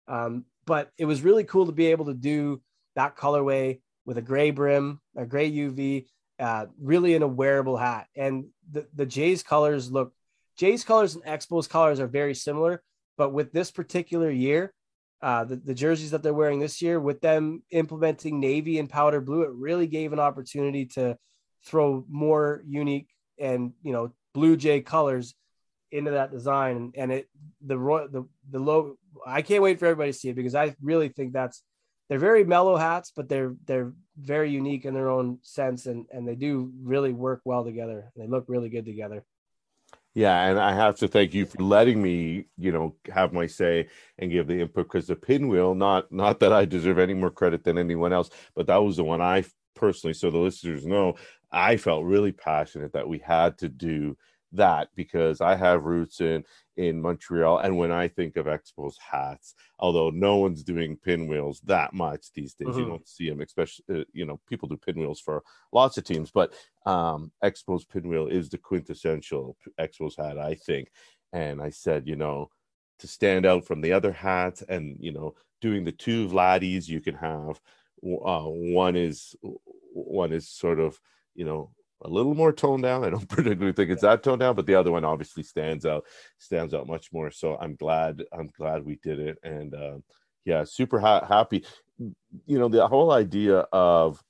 Um, 0.07 0.45
but 0.65 0.91
it 0.97 1.05
was 1.05 1.21
really 1.21 1.43
cool 1.43 1.65
to 1.65 1.73
be 1.73 1.87
able 1.87 2.05
to 2.05 2.13
do 2.13 2.61
that 2.95 3.17
colorway 3.17 3.81
with 4.05 4.17
a 4.17 4.21
gray 4.21 4.51
brim, 4.51 5.01
a 5.15 5.25
gray 5.25 5.51
UV, 5.51 6.05
uh, 6.39 6.67
really 6.81 7.13
in 7.13 7.21
a 7.21 7.27
wearable 7.27 7.77
hat. 7.77 8.07
And 8.15 8.45
the, 8.71 8.87
the 8.95 9.05
Jays 9.05 9.43
colors 9.43 9.91
look, 9.91 10.13
Jays 10.57 10.85
colors 10.85 11.15
and 11.15 11.23
Expos 11.25 11.69
colors 11.69 11.99
are 11.99 12.07
very 12.07 12.33
similar, 12.33 12.81
but 13.17 13.33
with 13.33 13.51
this 13.51 13.71
particular 13.71 14.31
year, 14.31 14.73
uh, 15.21 15.43
the, 15.43 15.57
the 15.57 15.73
jerseys 15.73 16.11
that 16.11 16.23
they're 16.23 16.33
wearing 16.33 16.59
this 16.59 16.81
year, 16.81 16.99
with 16.99 17.21
them 17.21 17.63
implementing 17.71 18.39
navy 18.39 18.79
and 18.79 18.89
powder 18.89 19.19
blue, 19.19 19.41
it 19.41 19.51
really 19.51 19.87
gave 19.87 20.13
an 20.13 20.19
opportunity 20.19 20.85
to 20.85 21.17
throw 21.65 22.05
more 22.07 22.61
unique 22.65 23.09
and 23.39 23.73
you 23.81 23.91
know 23.91 24.11
blue 24.37 24.55
jay 24.55 24.79
colors 24.81 25.35
into 25.91 26.11
that 26.11 26.31
design 26.31 26.91
and 26.95 27.11
it 27.11 27.27
the 27.65 27.77
the 28.15 28.23
the 28.51 28.59
logo 28.59 28.97
i 29.25 29.41
can't 29.41 29.63
wait 29.63 29.79
for 29.79 29.85
everybody 29.85 30.11
to 30.11 30.17
see 30.17 30.29
it 30.29 30.35
because 30.35 30.55
i 30.55 30.75
really 30.81 31.09
think 31.09 31.33
that's 31.33 31.63
they're 32.07 32.19
very 32.29 32.43
mellow 32.43 32.75
hats 32.75 33.11
but 33.15 33.27
they're 33.29 33.55
they're 33.65 33.93
very 34.19 34.49
unique 34.49 34.85
in 34.85 34.93
their 34.93 35.09
own 35.09 35.39
sense 35.43 35.85
and 35.85 36.05
and 36.11 36.27
they 36.27 36.35
do 36.35 36.71
really 36.81 37.13
work 37.13 37.41
well 37.45 37.63
together. 37.63 38.11
They 38.15 38.27
look 38.27 38.45
really 38.47 38.69
good 38.69 38.85
together. 38.85 39.23
Yeah, 40.13 40.47
and 40.47 40.59
I 40.59 40.73
have 40.73 40.95
to 40.97 41.07
thank 41.07 41.35
you 41.35 41.45
for 41.45 41.61
letting 41.61 42.01
me, 42.01 42.45
you 42.57 42.71
know, 42.71 42.95
have 43.13 43.33
my 43.33 43.45
say 43.45 43.89
and 44.17 44.31
give 44.31 44.47
the 44.47 44.61
input 44.61 44.87
because 44.87 45.05
the 45.05 45.15
pinwheel, 45.15 45.75
not 45.75 46.11
not 46.11 46.39
that 46.39 46.51
I 46.51 46.65
deserve 46.65 46.97
any 46.97 47.13
more 47.13 47.29
credit 47.29 47.63
than 47.63 47.77
anyone 47.77 48.13
else, 48.13 48.31
but 48.55 48.65
that 48.67 48.77
was 48.77 48.97
the 48.97 49.03
one 49.03 49.21
I 49.21 49.45
personally, 49.77 50.13
so 50.13 50.29
the 50.29 50.37
listeners 50.37 50.85
know, 50.85 51.15
I 51.51 51.77
felt 51.77 52.03
really 52.03 52.31
passionate 52.31 52.93
that 52.93 53.07
we 53.07 53.19
had 53.19 53.57
to 53.59 53.69
do 53.69 54.17
that 54.53 54.89
because 54.95 55.41
I 55.41 55.55
have 55.55 55.83
roots 55.83 56.21
in 56.21 56.43
in 56.77 57.01
Montreal, 57.01 57.59
and 57.59 57.75
when 57.75 57.91
I 57.91 58.07
think 58.07 58.37
of 58.37 58.45
Expos 58.45 58.93
hats, 58.99 59.55
although 59.79 60.11
no 60.11 60.37
one's 60.37 60.63
doing 60.63 60.95
pinwheels 60.95 61.59
that 61.61 61.93
much 61.93 62.31
these 62.33 62.53
days, 62.53 62.69
mm-hmm. 62.69 62.79
you 62.79 62.85
don't 62.85 63.07
see 63.07 63.29
them. 63.29 63.41
Especially, 63.41 63.85
uh, 63.93 64.03
you 64.13 64.25
know, 64.25 64.39
people 64.47 64.69
do 64.69 64.77
pinwheels 64.77 65.19
for 65.19 65.43
lots 65.71 65.97
of 65.97 66.03
teams, 66.03 66.31
but 66.31 66.53
um, 66.85 67.31
Expos 67.43 67.87
pinwheel 67.87 68.27
is 68.27 68.49
the 68.49 68.57
quintessential 68.57 69.57
Expos 69.79 70.17
hat, 70.17 70.37
I 70.37 70.55
think. 70.55 70.89
And 71.33 71.61
I 71.61 71.71
said, 71.71 72.07
you 72.07 72.15
know, 72.15 72.49
to 72.99 73.07
stand 73.07 73.45
out 73.45 73.65
from 73.65 73.81
the 73.81 73.93
other 73.93 74.11
hats, 74.11 74.61
and 74.61 74.97
you 74.99 75.11
know, 75.11 75.35
doing 75.61 75.83
the 75.83 75.91
two 75.91 76.27
Vladdies 76.27 76.87
you 76.87 77.01
can 77.01 77.15
have. 77.15 77.59
Uh, 78.03 78.43
one 78.43 78.95
is 78.95 79.35
one 80.05 80.31
is 80.33 80.49
sort 80.49 80.79
of 80.79 80.99
you 81.35 81.45
know 81.45 81.71
a 82.03 82.09
little 82.09 82.35
more 82.35 82.53
toned 82.53 82.83
down. 82.83 83.03
I 83.03 83.09
don't 83.09 83.29
particularly 83.29 83.73
think 83.73 83.89
it's 83.89 84.01
that 84.01 84.23
toned 84.23 84.39
down, 84.39 84.55
but 84.55 84.65
the 84.65 84.75
other 84.75 84.91
one 84.91 85.05
obviously 85.05 85.43
stands 85.43 85.85
out, 85.85 86.05
stands 86.37 86.73
out 86.73 86.87
much 86.87 87.11
more. 87.11 87.31
So 87.31 87.57
I'm 87.59 87.75
glad, 87.75 88.23
I'm 88.31 88.49
glad 88.57 88.85
we 88.85 88.97
did 89.03 89.19
it, 89.19 89.37
and 89.43 89.73
uh, 89.73 89.97
yeah, 90.45 90.63
super 90.63 90.99
ha- 90.99 91.25
happy. 91.25 91.65
You 92.45 92.59
know, 92.59 92.67
the 92.67 92.87
whole 92.87 93.11
idea 93.11 93.59
of 93.71 94.23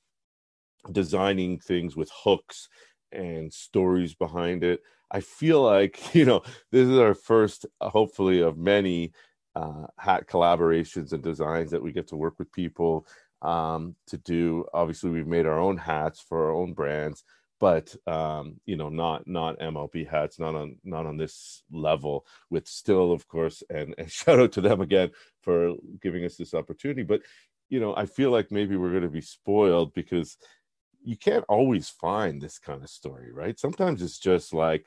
designing 0.92 1.60
things 1.60 1.96
with 1.96 2.10
hooks 2.14 2.70
and 3.12 3.52
stories 3.52 4.14
behind 4.14 4.64
it. 4.64 4.82
I 5.12 5.22
feel 5.22 5.62
like 5.62 6.16
you 6.16 6.26
know 6.26 6.44
this 6.72 6.88
is 6.88 6.98
our 6.98 7.14
first, 7.14 7.66
hopefully, 7.82 8.42
of 8.42 8.58
many 8.58 9.12
uh, 9.56 9.88
hat 9.98 10.28
collaborations 10.28 11.14
and 11.14 11.24
designs 11.24 11.72
that 11.72 11.82
we 11.82 11.92
get 11.92 12.08
to 12.08 12.16
work 12.16 12.38
with 12.38 12.52
people 12.52 13.08
um, 13.42 13.96
to 14.08 14.18
do. 14.18 14.66
Obviously, 14.74 15.10
we've 15.10 15.28
made 15.28 15.46
our 15.46 15.60
own 15.60 15.78
hats 15.78 16.20
for 16.20 16.46
our 16.46 16.52
own 16.52 16.74
brands 16.74 17.24
but 17.60 17.96
um, 18.06 18.60
you 18.66 18.76
know, 18.76 18.90
not 18.90 19.28
not 19.28 19.60
MLB 19.60 20.08
hats, 20.08 20.40
not 20.40 20.56
on 20.56 20.78
not 20.84 21.06
on 21.06 21.18
this 21.18 21.64
level. 21.72 22.26
With 22.50 22.68
still, 22.68 23.12
of 23.12 23.28
course, 23.28 23.64
and, 23.70 23.96
and 23.98 24.12
shout 24.12 24.40
out 24.40 24.52
to 24.54 24.62
them 24.62 24.82
again 24.82 25.12
for 25.42 25.74
giving 26.02 26.24
us 26.26 26.36
this 26.36 26.54
opportunity. 26.54 27.04
But 27.04 27.22
you 27.70 27.80
know, 27.80 27.96
I 27.96 28.06
feel 28.06 28.32
like 28.32 28.52
maybe 28.52 28.78
we're 28.78 28.92
going 28.92 29.04
to 29.04 29.10
be 29.10 29.22
spoiled 29.22 29.94
because 29.94 30.38
you 31.04 31.18
can't 31.18 31.46
always 31.50 31.90
find 31.90 32.42
this 32.42 32.60
kind 32.60 32.84
of 32.84 32.90
story, 32.90 33.32
right? 33.32 33.60
Sometimes 33.60 34.02
it's 34.02 34.20
just 34.20 34.54
like 34.54 34.86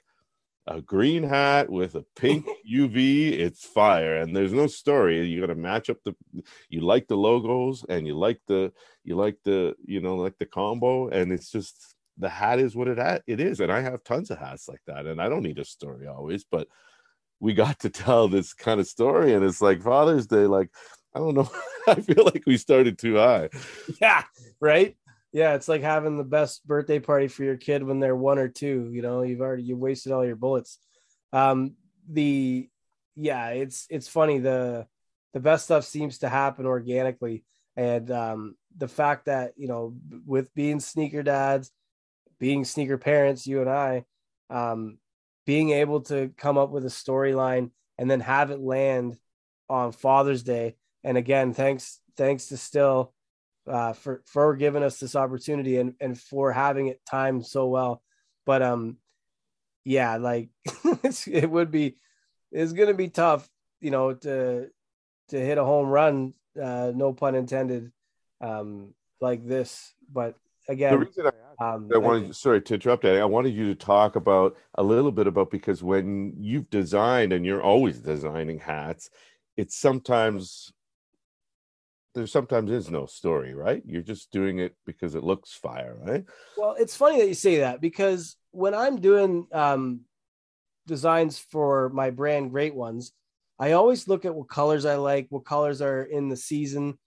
a 0.71 0.81
green 0.81 1.25
hat 1.25 1.69
with 1.69 1.97
a 1.97 2.05
pink 2.17 2.47
UV, 2.73 3.33
it's 3.33 3.67
fire, 3.67 4.17
and 4.17 4.35
there's 4.35 4.53
no 4.53 4.67
story. 4.67 5.27
You 5.27 5.41
got 5.41 5.49
to 5.49 5.55
match 5.55 5.91
up 5.91 5.99
the. 6.05 6.15
You 6.69 6.81
like 6.81 7.09
the 7.09 7.17
logos, 7.17 7.85
and 7.89 8.07
you 8.07 8.17
like 8.17 8.41
the 8.47 8.73
you 9.05 9.17
like 9.17 9.37
the 9.45 9.75
you 9.85 10.01
know 10.01 10.17
like 10.17 10.39
the 10.39 10.47
combo, 10.47 11.09
and 11.09 11.33
it's 11.33 11.51
just 11.51 11.97
the 12.21 12.29
hat 12.29 12.61
is 12.61 12.77
what 12.77 12.89
it 12.89 13.23
it 13.27 13.41
is. 13.41 13.61
And 13.61 13.73
i 13.73 13.81
have 13.81 14.05
tons 14.05 14.31
of 14.31 14.39
hats 14.39 14.69
like 14.69 14.83
that. 14.87 15.07
And 15.07 15.21
i 15.21 15.29
don't 15.29 15.43
need 15.43 15.59
a 15.59 15.65
story 15.65 16.07
always 16.07 16.45
but 16.45 16.69
we 17.41 17.55
got 17.55 17.79
to 17.81 17.89
tell 17.91 18.29
this 18.29 18.53
kind 18.53 18.79
of 18.79 18.87
story. 18.87 19.33
And 19.35 19.45
it's 19.45 19.63
like 19.63 19.83
father's 19.83 20.27
day 20.27 20.47
like 20.47 20.71
i 21.15 21.19
don't 21.19 21.35
know. 21.35 21.51
I 21.89 21.95
feel 21.95 22.25
like 22.25 22.45
we 22.47 22.57
started 22.59 22.99
too 22.99 23.17
high. 23.17 23.49
Yeah 24.01 24.23
right 24.61 24.97
yeah 25.33 25.55
it's 25.55 25.69
like 25.69 25.83
having 25.83 26.17
the 26.17 26.25
best 26.25 26.67
birthday 26.67 26.99
party 26.99 27.29
for 27.29 27.45
your 27.45 27.57
kid 27.57 27.83
when 27.83 28.01
they're 28.01 28.17
one 28.17 28.39
or 28.39 28.49
two 28.49 28.91
you 28.93 29.03
know 29.03 29.23
you've 29.23 29.41
already 29.41 29.63
you 29.63 29.77
wasted 29.77 30.13
all 30.13 30.25
your 30.25 30.37
bullets 30.37 30.79
um 31.33 31.75
the 32.09 32.69
yeah 33.17 33.49
it's 33.49 33.87
it's 33.91 34.09
funny 34.09 34.39
the 34.39 34.87
the 35.33 35.41
best 35.41 35.65
stuff 35.65 35.85
seems 35.85 36.19
to 36.19 36.29
happen 36.29 36.67
organically 36.67 37.45
and 37.77 38.11
um 38.11 38.57
the 38.77 38.89
fact 38.89 39.27
that 39.27 39.53
you 39.57 39.69
know 39.69 39.95
with 40.27 40.53
being 40.55 40.81
sneaker 40.81 41.23
dads 41.23 41.71
being 42.41 42.65
sneaker 42.65 42.99
parents, 42.99 43.47
you 43.47 43.61
and 43.61 43.71
I, 43.71 44.05
um, 44.49 44.99
being 45.47 45.71
able 45.71 46.01
to 46.03 46.33
come 46.37 46.59
up 46.59 46.71
with 46.71 46.85
a 46.85 46.89
storyline 46.89 47.71
and 47.99 48.11
then 48.11 48.21
have 48.21 48.51
it 48.51 48.59
land 48.59 49.17
on 49.69 49.93
Father's 49.93 50.43
Day. 50.43 50.77
And 51.05 51.17
again, 51.17 51.53
thanks 51.53 52.01
thanks 52.17 52.47
to 52.47 52.57
Still 52.57 53.13
uh, 53.67 53.93
for 53.93 54.23
for 54.27 54.57
giving 54.57 54.83
us 54.83 54.99
this 54.99 55.17
opportunity 55.17 55.79
and 55.79 55.95
and 56.01 56.19
for 56.19 56.53
having 56.53 56.89
it 56.89 57.01
timed 57.09 57.47
so 57.47 57.67
well. 57.67 58.03
But 58.47 58.63
um, 58.63 58.99
yeah, 59.85 60.17
like 60.17 60.51
it 61.27 61.51
would 61.51 61.71
be 61.71 61.97
it's 62.51 62.73
gonna 62.73 62.95
be 62.95 63.09
tough, 63.09 63.49
you 63.81 63.91
know, 63.91 64.15
to 64.15 64.69
to 65.29 65.39
hit 65.39 65.59
a 65.59 65.65
home 65.65 65.89
run, 65.89 66.35
uh, 66.61 66.93
no 66.95 67.13
pun 67.13 67.35
intended, 67.35 67.93
um, 68.41 68.95
like 69.21 69.47
this. 69.47 69.95
But 70.13 70.35
again, 70.69 70.93
the 70.93 70.99
reason 70.99 71.27
I 71.27 71.31
um, 71.61 71.91
I 71.95 71.99
wanted, 71.99 72.35
sorry 72.35 72.63
to 72.63 72.75
interrupt. 72.75 73.05
I 73.05 73.25
wanted 73.27 73.53
you 73.53 73.67
to 73.67 73.75
talk 73.75 74.17
about 74.17 74.57
a 74.75 74.83
little 74.83 75.13
bit 75.13 75.27
about 75.27 75.51
because 75.51 75.83
when 75.83 76.35
you've 76.39 76.71
designed 76.71 77.35
and 77.35 77.45
you're 77.45 77.63
always 77.63 77.99
designing 77.99 78.59
hats, 78.59 79.11
it's 79.59 79.77
sometimes 79.77 80.73
there 82.15 82.27
sometimes 82.27 82.71
is 82.71 82.91
no 82.91 83.07
story, 83.07 83.55
right? 83.55 83.83
You're 83.87 84.03
just 84.03 84.31
doing 84.31 84.59
it 84.59 84.75
because 84.87 85.15
it 85.15 85.23
looks 85.23 85.53
fire, 85.53 85.97
right? 86.01 86.25
Well, 86.57 86.75
it's 86.79 86.97
funny 86.97 87.21
that 87.21 87.29
you 87.29 87.35
say 87.35 87.59
that 87.59 87.81
because 87.81 88.37
when 88.51 88.75
I'm 88.75 89.01
doing 89.01 89.47
um, 89.53 90.01
designs 90.87 91.39
for 91.39 91.89
my 91.91 92.11
brand, 92.11 92.51
Great 92.51 92.75
Ones, 92.75 93.13
I 93.59 93.73
always 93.73 94.09
look 94.09 94.25
at 94.25 94.35
what 94.35 94.49
colors 94.49 94.85
I 94.85 94.97
like, 94.97 95.27
what 95.29 95.45
colors 95.45 95.83
are 95.83 96.03
in 96.03 96.29
the 96.29 96.37
season. 96.37 96.99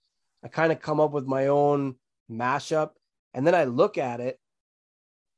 I 0.42 0.48
kind 0.48 0.72
of 0.72 0.80
come 0.80 1.00
up 1.00 1.12
with 1.12 1.26
my 1.26 1.48
own 1.48 1.96
mashup, 2.30 2.90
and 3.34 3.46
then 3.46 3.54
I 3.54 3.64
look 3.64 3.98
at 3.98 4.20
it 4.20 4.38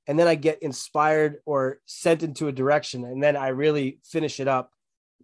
and 0.07 0.19
then 0.19 0.29
I 0.29 0.37
get 0.37 0.63
inspired 0.63 1.39
or 1.45 1.81
sent 1.87 2.23
into 2.23 2.49
a 2.49 2.53
direction, 2.53 3.05
and 3.05 3.23
then 3.23 3.37
I 3.37 3.49
really 3.49 3.99
finish 4.05 4.39
it 4.39 4.47
up 4.47 4.71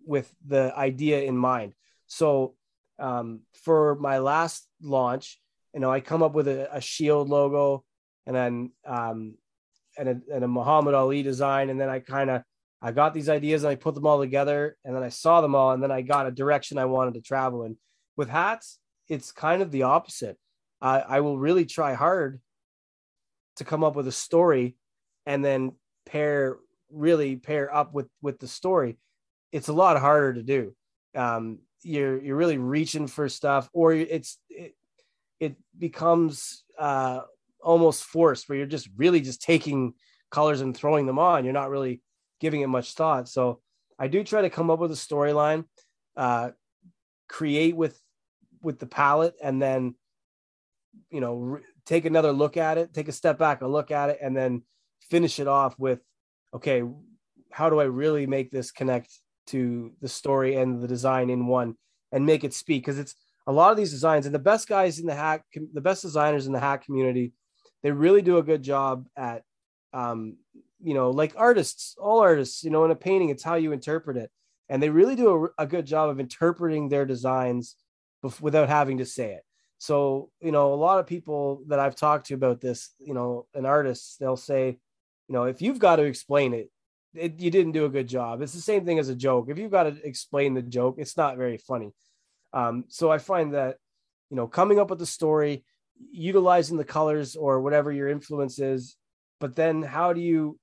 with 0.05 0.35
the 0.47 0.73
idea 0.77 1.23
in 1.23 1.37
mind. 1.37 1.75
So 2.09 2.55
um, 2.99 3.41
for 3.65 3.97
my 3.97 4.19
last 4.19 4.67
launch, 4.81 5.41
you 5.75 5.81
know, 5.81 5.91
I 5.91 6.01
come 6.01 6.23
up 6.23 6.35
with 6.35 6.49
a, 6.49 6.75
a 6.77 6.81
shield 6.81 7.29
logo 7.29 7.85
and 8.27 8.37
then 8.37 8.73
um, 8.87 9.35
and 9.99 10.09
a, 10.09 10.21
and 10.35 10.45
a 10.45 10.49
Muhammad 10.49 10.95
Ali 10.95 11.23
design, 11.23 11.71
and 11.71 11.81
then 11.81 11.89
I 11.89 12.01
kind 12.01 12.31
of 12.31 12.43
I 12.81 12.93
got 12.93 13.15
these 13.15 13.29
ideas 13.29 13.63
and 13.63 13.71
I 13.71 13.77
put 13.77 13.95
them 13.95 14.07
all 14.07 14.21
together, 14.21 14.77
and 14.85 14.95
then 14.95 15.03
I 15.03 15.09
saw 15.09 15.41
them 15.41 15.55
all, 15.55 15.73
and 15.73 15.83
then 15.83 15.93
I 15.93 16.03
got 16.03 16.27
a 16.27 16.31
direction 16.31 16.79
I 16.79 16.85
wanted 16.87 17.15
to 17.15 17.21
travel 17.21 17.65
in. 17.65 17.77
With 18.17 18.29
hats, 18.29 18.79
it's 19.09 19.33
kind 19.33 19.63
of 19.63 19.71
the 19.71 19.85
opposite. 19.85 20.39
I, 20.81 21.01
I 21.01 21.21
will 21.21 21.39
really 21.39 21.65
try 21.65 21.95
hard 21.95 22.41
to 23.57 23.65
come 23.65 23.85
up 23.85 23.95
with 23.95 24.09
a 24.09 24.13
story 24.13 24.77
and 25.27 25.45
then 25.45 25.73
pair 26.07 26.59
really 26.91 27.37
pair 27.37 27.75
up 27.75 27.95
with 27.95 28.09
with 28.21 28.39
the 28.39 28.49
story 28.49 28.99
it's 29.51 29.69
a 29.69 29.73
lot 29.73 29.99
harder 29.99 30.35
to 30.35 30.43
do 30.43 30.75
um 31.15 31.59
you're 31.83 32.23
you're 32.23 32.37
really 32.37 32.59
reaching 32.59 33.07
for 33.07 33.29
stuff 33.29 33.69
or 33.73 33.93
it's 33.93 34.39
it, 34.49 34.75
it 35.41 35.57
becomes 35.79 36.65
uh 36.79 37.21
almost 37.61 38.05
forced 38.05 38.49
where 38.49 38.59
you're 38.59 38.67
just 38.67 38.89
really 38.97 39.21
just 39.21 39.43
taking 39.43 39.95
colors 40.31 40.61
and 40.61 40.77
throwing 40.77 41.07
them 41.07 41.19
on. 41.19 41.45
You're 41.45 41.53
not 41.53 41.71
really 41.71 42.01
giving 42.41 42.63
it 42.63 42.69
much 42.69 42.95
thought. 42.95 43.29
So 43.29 43.61
i 43.99 44.09
do 44.09 44.25
try 44.25 44.43
to 44.43 44.51
come 44.51 44.71
up 44.71 44.79
with 44.79 44.91
a 44.91 44.95
storyline 44.95 45.65
uh 46.17 46.51
create 47.29 47.77
with 47.77 48.01
with 48.63 48.79
the 48.79 48.87
palette 48.87 49.35
and 49.43 49.61
then 49.61 49.95
you 51.11 51.21
know 51.21 51.35
re- 51.37 51.63
take 51.85 52.05
another 52.05 52.33
look 52.33 52.57
at 52.57 52.79
it, 52.79 52.95
take 52.95 53.09
a 53.09 53.13
step 53.13 53.39
back 53.39 53.61
and 53.63 53.73
look 53.73 53.91
at 53.91 54.11
it, 54.11 54.19
and 54.23 54.37
then 54.37 54.63
finish 55.11 55.41
it 55.41 55.49
off 55.49 55.79
with, 55.79 56.01
okay, 56.55 56.83
how 57.51 57.69
do 57.71 57.81
I 57.81 57.85
really 57.85 58.27
make 58.27 58.51
this 58.51 58.71
connect 58.71 59.11
to 59.53 59.93
the 60.01 60.09
story 60.09 60.57
and 60.57 60.83
the 60.83 60.89
design 60.89 61.31
in 61.31 61.47
one 61.47 61.77
and 62.11 62.27
make 62.27 62.45
it 62.45 62.53
speak? 62.53 62.83
Because 62.83 62.99
it's 62.99 63.15
a 63.47 63.53
lot 63.53 63.71
of 63.71 63.77
these 63.77 63.91
designs 63.91 64.27
and 64.27 64.35
the 64.35 64.39
best 64.39 64.69
guys 64.69 64.99
in 64.99 65.07
the 65.07 65.15
hack, 65.15 65.45
the 65.55 65.81
best 65.81 66.03
designers 66.03 66.47
in 66.47 66.53
the 66.53 66.61
hack 66.61 66.85
community, 66.85 67.33
they 67.83 67.91
really 67.91 68.23
do 68.23 68.39
a 68.39 68.43
good 68.43 68.63
job 68.63 69.07
at, 69.17 69.43
um, 69.93 70.37
you 70.83 70.95
know, 70.95 71.11
like 71.11 71.35
artists, 71.37 71.97
all 72.01 72.21
artists, 72.21 72.63
you 72.65 72.71
know, 72.71 72.85
in 72.85 72.91
a 72.91 72.97
painting, 72.97 73.31
it's 73.31 73.43
how 73.43 73.55
you 73.55 73.73
interpret 73.73 74.17
it. 74.17 74.31
And 74.69 74.83
they 74.83 74.91
really 74.91 75.17
do 75.17 75.29
a, 75.59 75.63
a 75.63 75.67
good 75.67 75.87
job 75.87 76.11
of 76.11 76.21
interpreting 76.21 76.89
their 76.89 77.05
designs 77.05 77.77
without 78.41 78.69
having 78.69 78.99
to 78.99 79.05
say 79.07 79.33
it. 79.33 79.45
So, 79.79 80.31
you 80.41 80.53
know, 80.53 80.73
a 80.73 80.77
lot 80.77 81.01
of 81.01 81.07
people 81.09 81.63
that 81.67 81.81
I've 81.81 81.97
talked 81.97 82.27
to 82.27 82.35
about 82.35 82.61
this, 82.61 82.95
you 83.01 83.15
know, 83.15 83.47
an 83.55 83.67
artist, 83.67 84.19
they'll 84.21 84.37
say, 84.37 84.79
you 85.29 85.33
know, 85.35 85.45
if 85.45 85.61
you've 85.61 85.81
got 85.81 85.97
to 85.97 86.05
explain 86.05 86.55
it, 86.55 86.71
it, 87.15 87.41
you 87.41 87.51
didn't 87.51 87.73
do 87.73 87.85
a 87.85 87.91
good 87.91 88.09
job. 88.09 88.43
It's 88.43 88.53
the 88.53 88.61
same 88.61 88.85
thing 88.85 88.99
as 88.99 89.09
a 89.09 89.15
joke. 89.15 89.47
If 89.49 89.59
you've 89.59 89.71
got 89.71 89.85
to 89.85 89.97
explain 90.07 90.55
the 90.55 90.63
joke, 90.63 90.97
it's 90.99 91.17
not 91.17 91.37
very 91.37 91.59
funny. 91.59 91.93
Um, 92.53 92.85
so 92.89 93.11
I 93.11 93.19
find 93.19 93.55
that, 93.55 93.77
you 94.31 94.37
know, 94.37 94.47
coming 94.47 94.79
up 94.79 94.91
with 94.91 94.99
the 94.99 95.07
story, 95.07 95.65
utilizing 96.11 96.77
the 96.77 96.85
colors 96.85 97.37
or 97.37 97.61
whatever 97.61 97.93
your 97.93 98.09
influence 98.09 98.59
is, 98.59 98.97
but 99.41 99.57
then 99.57 99.83
how 99.83 100.13
do 100.13 100.21
you 100.21 100.59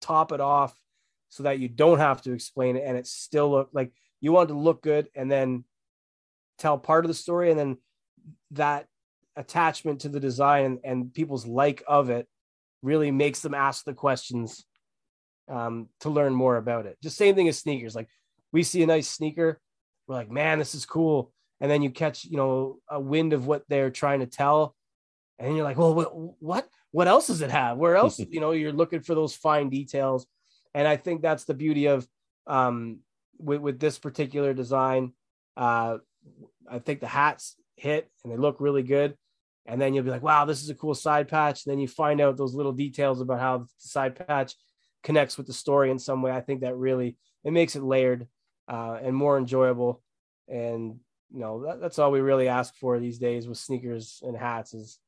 top 0.00 0.32
it 0.32 0.40
off 0.40 0.74
so 1.28 1.42
that 1.42 1.58
you 1.58 1.68
don't 1.68 1.98
have 1.98 2.22
to 2.22 2.32
explain 2.32 2.76
it 2.76 2.84
and 2.86 2.96
it 2.96 3.06
still 3.06 3.50
look 3.50 3.70
like 3.72 3.92
you 4.20 4.32
want 4.32 4.48
to 4.48 4.54
look 4.54 4.82
good 4.82 5.08
and 5.14 5.30
then 5.30 5.64
tell 6.58 6.78
part 6.78 7.04
of 7.04 7.08
the 7.08 7.14
story 7.14 7.50
and 7.50 7.58
then 7.58 7.76
that 8.52 8.86
attachment 9.36 10.00
to 10.00 10.08
the 10.08 10.20
design 10.20 10.78
and 10.84 11.12
people's 11.12 11.46
like 11.46 11.82
of 11.86 12.10
it 12.10 12.26
really 12.82 13.10
makes 13.10 13.40
them 13.40 13.54
ask 13.54 13.84
the 13.84 13.92
questions 13.92 14.64
um, 15.48 15.88
to 16.00 16.10
learn 16.10 16.34
more 16.34 16.56
about 16.56 16.86
it. 16.86 16.96
Just 17.02 17.16
same 17.16 17.34
thing 17.34 17.48
as 17.48 17.58
sneakers. 17.58 17.94
Like 17.94 18.08
we 18.52 18.62
see 18.62 18.82
a 18.82 18.86
nice 18.86 19.08
sneaker, 19.08 19.60
we're 20.06 20.14
like, 20.14 20.30
man, 20.30 20.58
this 20.58 20.74
is 20.74 20.86
cool. 20.86 21.32
And 21.60 21.70
then 21.70 21.82
you 21.82 21.90
catch, 21.90 22.24
you 22.24 22.36
know, 22.36 22.78
a 22.88 23.00
wind 23.00 23.32
of 23.32 23.46
what 23.46 23.64
they're 23.68 23.90
trying 23.90 24.20
to 24.20 24.26
tell, 24.26 24.76
and 25.38 25.54
you're 25.54 25.64
like, 25.64 25.76
well, 25.76 25.94
what, 25.94 26.12
what, 26.40 26.68
what 26.92 27.08
else 27.08 27.26
does 27.26 27.42
it 27.42 27.50
have? 27.50 27.76
Where 27.76 27.96
else, 27.96 28.18
you 28.30 28.40
know, 28.40 28.52
you're 28.52 28.72
looking 28.72 29.00
for 29.00 29.14
those 29.14 29.34
fine 29.34 29.68
details. 29.68 30.26
And 30.74 30.86
I 30.86 30.96
think 30.96 31.22
that's 31.22 31.44
the 31.44 31.54
beauty 31.54 31.86
of 31.86 32.06
um, 32.46 33.00
with, 33.38 33.60
with 33.60 33.80
this 33.80 33.98
particular 33.98 34.54
design. 34.54 35.12
Uh, 35.56 35.98
I 36.70 36.78
think 36.78 37.00
the 37.00 37.06
hats 37.06 37.56
hit 37.76 38.10
and 38.22 38.32
they 38.32 38.36
look 38.36 38.60
really 38.60 38.82
good. 38.82 39.16
And 39.66 39.80
then 39.80 39.94
you'll 39.94 40.04
be 40.04 40.10
like, 40.10 40.22
wow, 40.22 40.44
this 40.44 40.62
is 40.62 40.70
a 40.70 40.74
cool 40.74 40.94
side 40.94 41.28
patch. 41.28 41.66
And 41.66 41.72
then 41.72 41.80
you 41.80 41.88
find 41.88 42.20
out 42.20 42.36
those 42.36 42.54
little 42.54 42.72
details 42.72 43.20
about 43.20 43.40
how 43.40 43.58
the 43.58 43.66
side 43.78 44.14
patch 44.14 44.54
connects 45.06 45.38
with 45.38 45.46
the 45.46 45.52
story 45.52 45.90
in 45.90 45.98
some 45.98 46.20
way. 46.20 46.32
I 46.32 46.40
think 46.42 46.60
that 46.60 46.76
really 46.76 47.16
it 47.44 47.52
makes 47.52 47.76
it 47.76 47.82
layered 47.82 48.26
uh, 48.68 48.98
and 49.00 49.14
more 49.16 49.38
enjoyable. 49.38 50.02
And 50.48 50.98
you 51.32 51.40
know 51.40 51.64
that, 51.66 51.80
that's 51.80 51.98
all 51.98 52.10
we 52.10 52.20
really 52.20 52.48
ask 52.48 52.74
for 52.74 52.98
these 52.98 53.18
days 53.18 53.48
with 53.48 53.58
sneakers 53.58 54.20
and 54.22 54.36
hats 54.36 54.74
is 54.74 54.98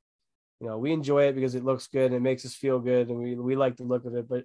you 0.61 0.67
know 0.67 0.79
we 0.79 0.93
enjoy 0.93 1.25
it 1.25 1.35
because 1.35 1.55
it 1.55 1.65
looks 1.65 1.87
good 1.87 2.07
and 2.07 2.15
it 2.15 2.21
makes 2.21 2.45
us 2.45 2.55
feel 2.55 2.81
good 2.81 3.09
and 3.09 3.19
we, 3.19 3.37
we 3.37 3.57
like 3.57 3.77
the 3.77 3.85
look 3.85 4.05
of 4.05 4.15
it 4.15 4.29
but 4.29 4.45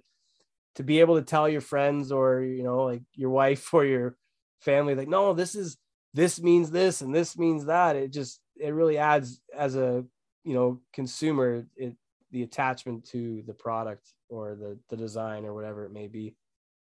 to 0.76 0.84
be 0.84 1.00
able 1.00 1.16
to 1.16 1.22
tell 1.22 1.48
your 1.48 1.60
friends 1.60 2.12
or 2.12 2.42
you 2.42 2.62
know 2.62 2.84
like 2.84 3.02
your 3.14 3.30
wife 3.30 3.74
or 3.74 3.84
your 3.84 4.16
family 4.60 4.94
like 4.94 5.08
no 5.08 5.32
this 5.34 5.54
is 5.54 5.76
this 6.14 6.40
means 6.40 6.70
this 6.70 7.00
and 7.00 7.14
this 7.14 7.36
means 7.36 7.64
that 7.64 7.96
it 7.96 8.12
just 8.12 8.40
it 8.56 8.72
really 8.72 8.96
adds 8.96 9.40
as 9.56 9.74
a 9.74 10.04
you 10.44 10.54
know 10.54 10.80
consumer 10.92 11.66
it 11.76 11.96
the 12.34 12.42
attachment 12.42 13.04
to 13.04 13.42
the 13.46 13.54
product 13.54 14.12
or 14.28 14.54
the 14.54 14.78
the 14.88 14.96
design 14.96 15.44
or 15.44 15.54
whatever 15.54 15.84
it 15.84 15.92
may 15.92 16.06
be. 16.06 16.36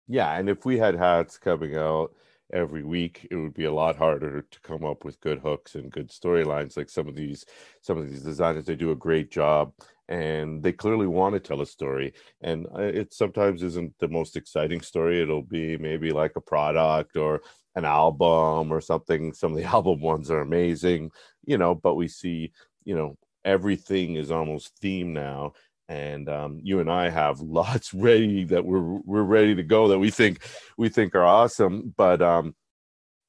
Yeah 0.09 0.32
and 0.39 0.48
if 0.48 0.64
we 0.64 0.78
had 0.78 0.94
hats 0.94 1.36
coming 1.39 1.77
out 1.77 2.14
every 2.52 2.85
week 2.85 3.27
it 3.31 3.36
would 3.36 3.55
be 3.55 3.64
a 3.64 3.73
lot 3.73 3.97
harder 3.97 4.43
to 4.51 4.60
come 4.60 4.85
up 4.85 5.05
with 5.05 5.20
good 5.20 5.39
hooks 5.39 5.74
and 5.74 5.90
good 5.90 6.10
storylines 6.10 6.77
like 6.77 6.90
some 6.90 7.09
of 7.09 7.14
these 7.14 7.47
some 7.81 7.97
of 7.97 8.10
these 8.10 8.23
designers 8.23 8.66
they 8.66 8.77
do 8.77 8.90
a 8.90 8.97
great 8.97 9.31
job 9.31 9.73
and 10.09 10.62
they 10.62 10.73
clearly 10.73 11.06
want 11.06 11.32
to 11.32 11.40
tell 11.40 11.62
a 11.62 11.66
story. 11.66 12.12
And 12.43 12.66
uh, 12.77 12.82
it 12.82 13.14
sometimes 13.14 13.62
isn't 13.62 13.94
the 13.98 14.09
most 14.09 14.36
exciting 14.36 14.82
story. 14.82 15.23
It'll 15.23 15.44
be 15.44 15.78
maybe 15.78 16.10
like 16.10 16.32
a 16.36 16.40
product 16.40 17.16
or 17.16 17.40
an 17.77 17.86
album 17.86 18.70
or 18.70 18.82
something. 18.82 19.32
Some 19.32 19.52
of 19.52 19.59
the 19.59 19.64
album 19.77 20.01
ones 20.01 20.31
are 20.31 20.40
amazing 20.40 21.10
you 21.44 21.59
know 21.59 21.74
but 21.74 21.94
we 21.94 22.09
see 22.09 22.52
you 22.85 22.94
know 22.94 23.16
everything 23.44 24.14
is 24.14 24.31
almost 24.31 24.77
theme 24.78 25.12
now 25.12 25.52
and 25.89 26.28
um, 26.28 26.59
you 26.62 26.81
and 26.81 26.90
I 26.90 27.10
have 27.10 27.40
lots 27.40 27.93
ready 27.93 28.44
that 28.44 28.64
we're 28.64 28.81
we're 28.81 29.23
ready 29.23 29.55
to 29.55 29.62
go 29.62 29.89
that 29.89 29.98
we 29.98 30.10
think 30.10 30.40
we 30.78 30.89
think 30.89 31.14
are 31.14 31.24
awesome. 31.24 31.94
But 31.97 32.23
um, 32.23 32.55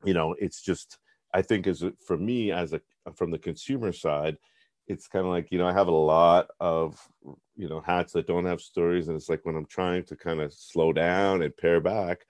you 0.04 0.14
know, 0.14 0.36
it's 0.40 0.62
just 0.62 0.98
I 1.34 1.42
think 1.42 1.68
as 1.68 1.84
for 2.06 2.18
me 2.18 2.52
as 2.52 2.74
a 2.74 2.82
from 3.16 3.32
the 3.32 3.40
consumer 3.40 3.92
side, 3.92 4.38
it's 4.88 5.08
kind 5.08 5.26
of 5.26 5.32
like 5.32 5.52
you 5.52 5.58
know 5.58 5.68
I 5.68 5.74
have 5.74 5.88
a 5.88 5.92
lot 5.92 6.48
of 6.60 7.00
you 7.56 7.68
know 7.68 7.82
hats 7.82 8.14
that 8.14 8.28
don't 8.28 8.46
have 8.46 8.62
stories, 8.62 9.08
and 9.08 9.18
it's 9.18 9.30
like 9.30 9.42
when 9.44 9.56
I'm 9.56 9.66
trying 9.66 10.04
to 10.06 10.16
kind 10.16 10.40
of 10.40 10.54
slow 10.54 10.94
down 10.94 11.42
and 11.42 11.56
pare 11.58 11.82
back, 11.82 12.26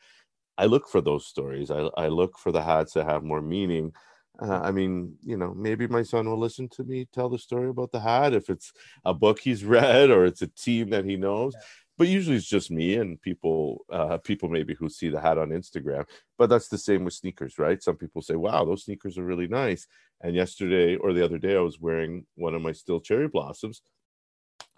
I 0.58 0.66
look 0.66 0.88
for 0.88 1.02
those 1.02 1.28
stories. 1.28 1.70
I 1.70 1.90
I 1.98 2.08
look 2.08 2.40
for 2.40 2.52
the 2.52 2.64
hats 2.64 2.94
that 2.94 3.06
have 3.06 3.24
more 3.24 3.42
meaning 3.42 3.94
uh, 4.42 4.60
I 4.62 4.72
mean, 4.72 5.16
you 5.22 5.38
know, 5.38 5.54
maybe 5.54 5.88
my 5.88 6.04
son 6.04 6.28
will 6.28 6.40
listen 6.40 6.68
to 6.70 6.84
me 6.84 7.08
tell 7.14 7.30
the 7.30 7.38
story 7.38 7.70
about 7.70 7.92
the 7.92 8.00
hat 8.00 8.34
if 8.34 8.50
it's 8.50 8.74
a 9.06 9.14
book 9.14 9.40
he's 9.40 9.64
read 9.66 10.10
or 10.10 10.26
it's 10.26 10.42
a 10.42 10.48
team 10.48 10.90
that 10.90 11.06
he 11.06 11.16
knows. 11.18 11.54
Yeah. 11.56 11.62
But 11.96 12.08
usually 12.08 12.38
it's 12.38 12.50
just 12.50 12.72
me 12.72 12.96
and 12.96 13.22
people, 13.22 13.86
uh, 13.92 14.18
people 14.18 14.50
maybe 14.50 14.74
who 14.74 14.90
see 14.90 15.10
the 15.10 15.22
hat 15.22 15.38
on 15.38 15.50
Instagram. 15.50 16.06
But 16.40 16.50
that's 16.50 16.68
the 16.68 16.78
same 16.78 17.06
with 17.06 17.14
sneakers, 17.14 17.60
right? 17.60 17.82
Some 17.84 17.98
people 17.98 18.24
say, 18.24 18.36
"Wow, 18.36 18.66
those 18.66 18.86
sneakers 18.86 19.20
are 19.20 19.24
really 19.24 19.48
nice." 19.48 19.86
And 20.22 20.36
yesterday 20.36 20.96
or 20.96 21.14
the 21.14 21.24
other 21.24 21.38
day, 21.38 21.56
I 21.56 21.60
was 21.60 21.80
wearing 21.80 22.26
one 22.34 22.56
of 22.56 22.64
my 22.64 22.72
still 22.72 23.00
cherry 23.00 23.28
blossoms, 23.28 23.84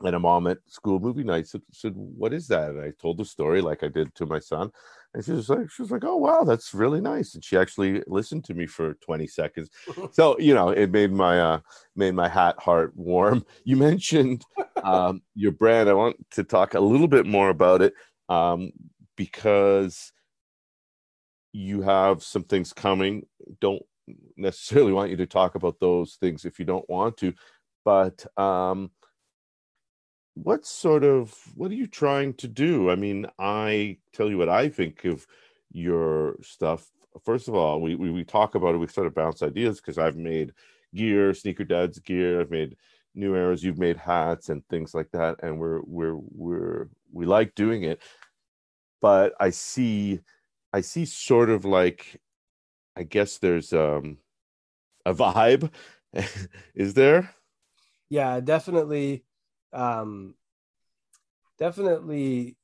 and 0.02 0.14
a 0.16 0.20
mom 0.20 0.48
at 0.48 0.58
school 0.68 1.00
movie 1.00 1.24
night 1.24 1.48
said, 1.48 1.62
said, 1.72 1.94
"What 1.96 2.34
is 2.34 2.48
that?" 2.50 2.72
And 2.72 2.82
I 2.82 2.92
told 3.02 3.18
the 3.18 3.26
story 3.26 3.62
like 3.62 3.82
I 3.84 3.88
did 3.88 4.14
to 4.16 4.26
my 4.26 4.40
son, 4.40 4.72
and 5.16 5.24
she 5.24 5.32
was 5.32 5.48
like, 5.48 5.72
she 5.72 5.82
was 5.82 5.92
like, 5.92 6.04
oh 6.04 6.18
wow, 6.18 6.44
that's 6.44 6.74
really 6.74 7.00
nice. 7.00 7.36
And 7.36 7.44
she 7.44 7.58
actually 7.58 8.04
listened 8.06 8.44
to 8.46 8.54
me 8.54 8.68
for 8.68 8.96
20 8.96 9.26
seconds. 9.28 9.70
so, 10.12 10.38
you 10.40 10.54
know, 10.54 10.70
it 10.70 10.92
made 10.92 11.14
my 11.14 11.40
uh 11.40 11.60
made 11.96 12.14
my 12.14 12.28
hat 12.28 12.56
heart 12.60 12.92
warm. 12.96 13.46
You 13.64 13.78
mentioned 13.78 14.44
um 14.84 15.22
your 15.34 15.54
brand. 15.54 15.90
I 15.90 15.94
want 15.94 16.18
to 16.32 16.44
talk 16.44 16.74
a 16.74 16.80
little 16.80 17.08
bit 17.08 17.26
more 17.26 17.50
about 17.50 17.82
it 17.82 17.94
um 18.28 18.72
because 19.16 20.12
you 21.54 21.82
have 21.82 22.22
some 22.22 22.44
things 22.44 22.74
coming. 22.74 23.26
Don't 23.62 23.82
necessarily 24.36 24.92
want 24.92 25.12
you 25.12 25.18
to 25.18 25.26
talk 25.26 25.56
about 25.56 25.80
those 25.80 26.16
things 26.16 26.44
if 26.44 26.60
you 26.60 26.66
don't 26.66 26.88
want 26.90 27.16
to, 27.18 27.34
but 27.86 28.26
um 28.38 28.92
what 30.36 30.66
sort 30.66 31.04
of 31.04 31.34
what 31.56 31.72
are 31.72 31.76
you 31.76 31.88
trying 31.88 32.34
to 32.36 32.48
do? 32.48 32.90
I 32.90 32.96
mean 32.96 33.26
i 33.40 33.98
tell 34.14 34.30
you 34.30 34.38
what 34.38 34.50
i 34.50 34.70
think 34.70 35.06
of 35.06 35.26
your 35.72 36.38
stuff. 36.42 36.92
First 37.24 37.48
of 37.48 37.56
all 37.56 37.82
we 37.82 37.96
we, 37.96 38.12
we 38.12 38.24
talk 38.24 38.56
about 38.56 38.76
it 38.76 38.78
we 38.78 38.88
sort 38.88 39.08
of 39.08 39.16
bounce 39.16 39.42
ideas 39.42 39.80
because 39.80 39.98
i've 39.98 40.18
made 40.18 40.54
gear 40.94 41.34
sneaker 41.34 41.64
dad's 41.66 42.00
gear 42.00 42.40
i've 42.42 42.52
made 42.52 42.76
new 43.14 43.36
eras 43.36 43.64
you've 43.64 43.78
made 43.80 43.98
hats 43.98 44.50
and 44.50 44.66
things 44.68 44.94
like 44.94 45.10
that 45.12 45.38
and 45.44 45.58
we're 45.60 45.82
we're 45.86 46.18
we're 46.32 46.90
we 47.14 47.26
like 47.26 47.56
doing 47.56 47.84
it. 47.84 48.02
But 49.02 49.34
i 49.40 49.50
see 49.52 50.20
i 50.74 50.82
see 50.82 51.06
sort 51.06 51.50
of 51.50 51.64
like 51.66 52.20
i 52.98 53.04
guess 53.04 53.38
there's 53.38 53.72
um 53.74 54.18
a 55.06 55.14
vibe. 55.14 55.72
Is 56.76 56.94
there? 56.94 57.36
Yeah 58.10 58.40
definitely 58.40 59.25
um, 59.76 60.36
definitely 61.60 62.58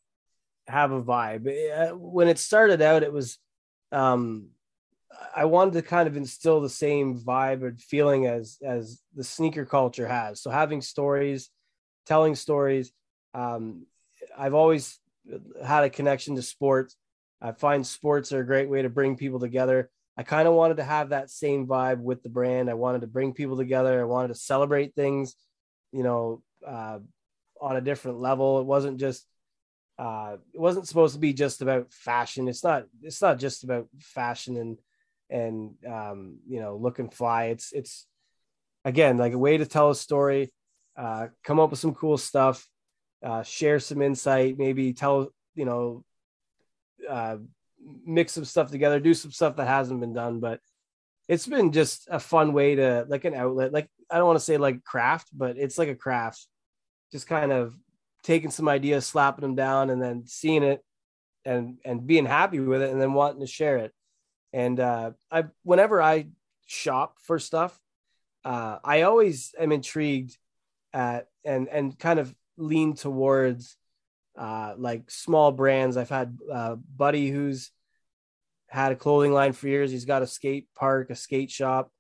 have 0.68 0.92
a 0.92 1.02
vibe. 1.02 1.48
Uh, 1.48 1.96
when 1.96 2.28
it 2.28 2.40
started 2.40 2.82
out, 2.82 3.04
it 3.04 3.14
was 3.14 3.38
um, 3.92 4.50
I 5.36 5.46
wanted 5.46 5.74
to 5.74 5.82
kind 5.82 6.08
of 6.08 6.18
instill 6.18 6.62
the 6.62 6.70
same 6.70 7.20
vibe 7.20 7.68
and 7.68 7.82
feeling 7.82 8.26
as 8.28 8.58
as 8.64 9.02
the 9.16 9.24
sneaker 9.24 9.66
culture 9.66 10.08
has. 10.08 10.42
So 10.42 10.50
having 10.50 10.82
stories, 10.82 11.50
telling 12.06 12.36
stories. 12.36 12.92
Um, 13.34 13.86
I've 14.38 14.54
always 14.54 15.00
had 15.64 15.84
a 15.84 15.90
connection 15.90 16.36
to 16.36 16.42
sports. 16.42 16.96
I 17.42 17.52
find 17.54 17.86
sports 17.86 18.32
are 18.32 18.40
a 18.40 18.46
great 18.46 18.70
way 18.70 18.84
to 18.84 18.90
bring 18.90 19.18
people 19.18 19.40
together. 19.40 19.90
I 20.18 20.24
kind 20.24 20.48
of 20.48 20.54
wanted 20.54 20.78
to 20.78 20.84
have 20.84 21.10
that 21.10 21.32
same 21.32 21.66
vibe 21.66 22.00
with 22.00 22.22
the 22.22 22.30
brand. 22.30 22.70
I 22.70 22.76
wanted 22.76 23.02
to 23.02 23.08
bring 23.08 23.34
people 23.34 23.58
together. 23.58 24.00
I 24.00 24.04
wanted 24.04 24.28
to 24.28 24.36
celebrate 24.36 24.94
things, 24.94 25.36
you 25.92 26.04
know, 26.04 26.44
uh, 26.66 27.00
on 27.60 27.76
a 27.76 27.82
different 27.82 28.20
level. 28.20 28.60
It 28.60 28.66
wasn't 28.66 29.00
just 29.00 29.26
uh, 29.98 30.38
it 30.54 30.60
wasn't 30.60 30.88
supposed 30.88 31.14
to 31.14 31.20
be 31.20 31.34
just 31.34 31.62
about 31.62 31.94
fashion. 31.94 32.48
It's 32.48 32.64
not 32.64 32.86
it's 33.02 33.22
not 33.22 33.40
just 33.40 33.64
about 33.64 33.88
fashion 34.00 34.58
and 34.58 34.78
and 35.30 35.76
um, 35.88 36.38
you 36.48 36.60
know 36.60 36.76
looking 36.76 37.10
fly. 37.10 37.46
It's 37.46 37.72
it's 37.72 38.08
again 38.84 39.18
like 39.18 39.34
a 39.34 39.38
way 39.38 39.58
to 39.58 39.66
tell 39.66 39.92
a 39.92 39.96
story, 39.96 40.52
uh, 40.98 41.28
come 41.44 41.60
up 41.60 41.70
with 41.70 41.80
some 41.80 41.94
cool 41.94 42.18
stuff, 42.18 42.68
uh, 43.24 43.44
share 43.44 43.80
some 43.80 44.02
insight, 44.02 44.58
maybe 44.58 44.94
tell 44.94 45.30
you 45.56 45.66
know 45.66 46.04
uh, 47.08 47.38
mix 48.06 48.34
some 48.34 48.46
stuff 48.46 48.72
together, 48.72 49.00
do 49.00 49.14
some 49.14 49.32
stuff 49.32 49.56
that 49.58 49.68
hasn't 49.68 50.00
been 50.00 50.14
done, 50.14 50.40
but 50.40 50.60
it's 51.28 51.48
been 51.48 51.72
just 51.72 52.08
a 52.10 52.20
fun 52.20 52.54
way 52.54 52.76
to 52.76 53.06
like 53.08 53.26
an 53.26 53.34
outlet. 53.34 53.72
Like 53.72 53.90
I 54.10 54.18
don't 54.18 54.28
want 54.28 54.40
to 54.40 54.46
say 54.46 54.58
like 54.58 54.84
craft, 54.84 55.30
but 55.34 55.58
it's 55.58 55.78
like 55.78 55.90
a 55.90 55.96
craft. 55.96 56.46
Just 57.12 57.28
kind 57.28 57.52
of 57.52 57.76
taking 58.24 58.52
some 58.52 58.70
ideas, 58.70 59.06
slapping 59.06 59.42
them 59.42 59.56
down, 59.56 59.90
and 59.90 60.02
then 60.02 60.24
seeing 60.26 60.64
it 60.64 60.84
and 61.46 61.78
and 61.86 62.06
being 62.06 62.26
happy 62.26 62.60
with 62.60 62.82
it, 62.82 62.92
and 62.92 63.02
then 63.02 63.14
wanting 63.14 63.42
to 63.42 63.48
share 63.48 63.78
it. 63.78 63.94
And 64.54 64.80
uh, 64.80 65.12
I, 65.32 65.46
whenever 65.64 66.02
I 66.02 66.28
shop 66.66 67.16
for 67.22 67.40
stuff, 67.40 67.80
uh, 68.44 68.80
I 68.84 69.04
always 69.04 69.54
am 69.60 69.72
intrigued 69.72 70.38
at 70.94 71.28
and 71.46 71.68
and 71.70 71.98
kind 71.98 72.20
of 72.20 72.34
lean 72.58 72.96
towards 72.96 73.78
uh, 74.38 74.74
like 74.78 75.10
small 75.10 75.52
brands. 75.52 75.98
I've 75.98 76.10
had 76.10 76.38
uh, 76.52 76.76
Buddy 76.76 77.30
who's 77.30 77.72
had 78.72 78.94
a 78.94 78.96
clothing 78.96 79.34
line 79.34 79.52
for 79.52 79.68
years. 79.68 79.92
He's 79.92 80.06
got 80.06 80.22
a 80.22 80.28
skate 80.28 80.68
park, 80.76 81.10
a 81.10 81.16
skate 81.16 81.52
shop. 81.52 81.92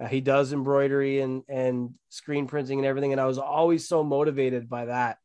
Uh, 0.00 0.08
he 0.08 0.20
does 0.20 0.52
embroidery 0.52 1.20
and 1.20 1.44
and 1.48 1.94
screen 2.08 2.48
printing 2.48 2.80
and 2.80 2.86
everything. 2.86 3.12
And 3.12 3.20
I 3.20 3.26
was 3.26 3.38
always 3.38 3.88
so 3.88 4.02
motivated 4.02 4.68
by 4.68 4.86
that. 4.86 5.18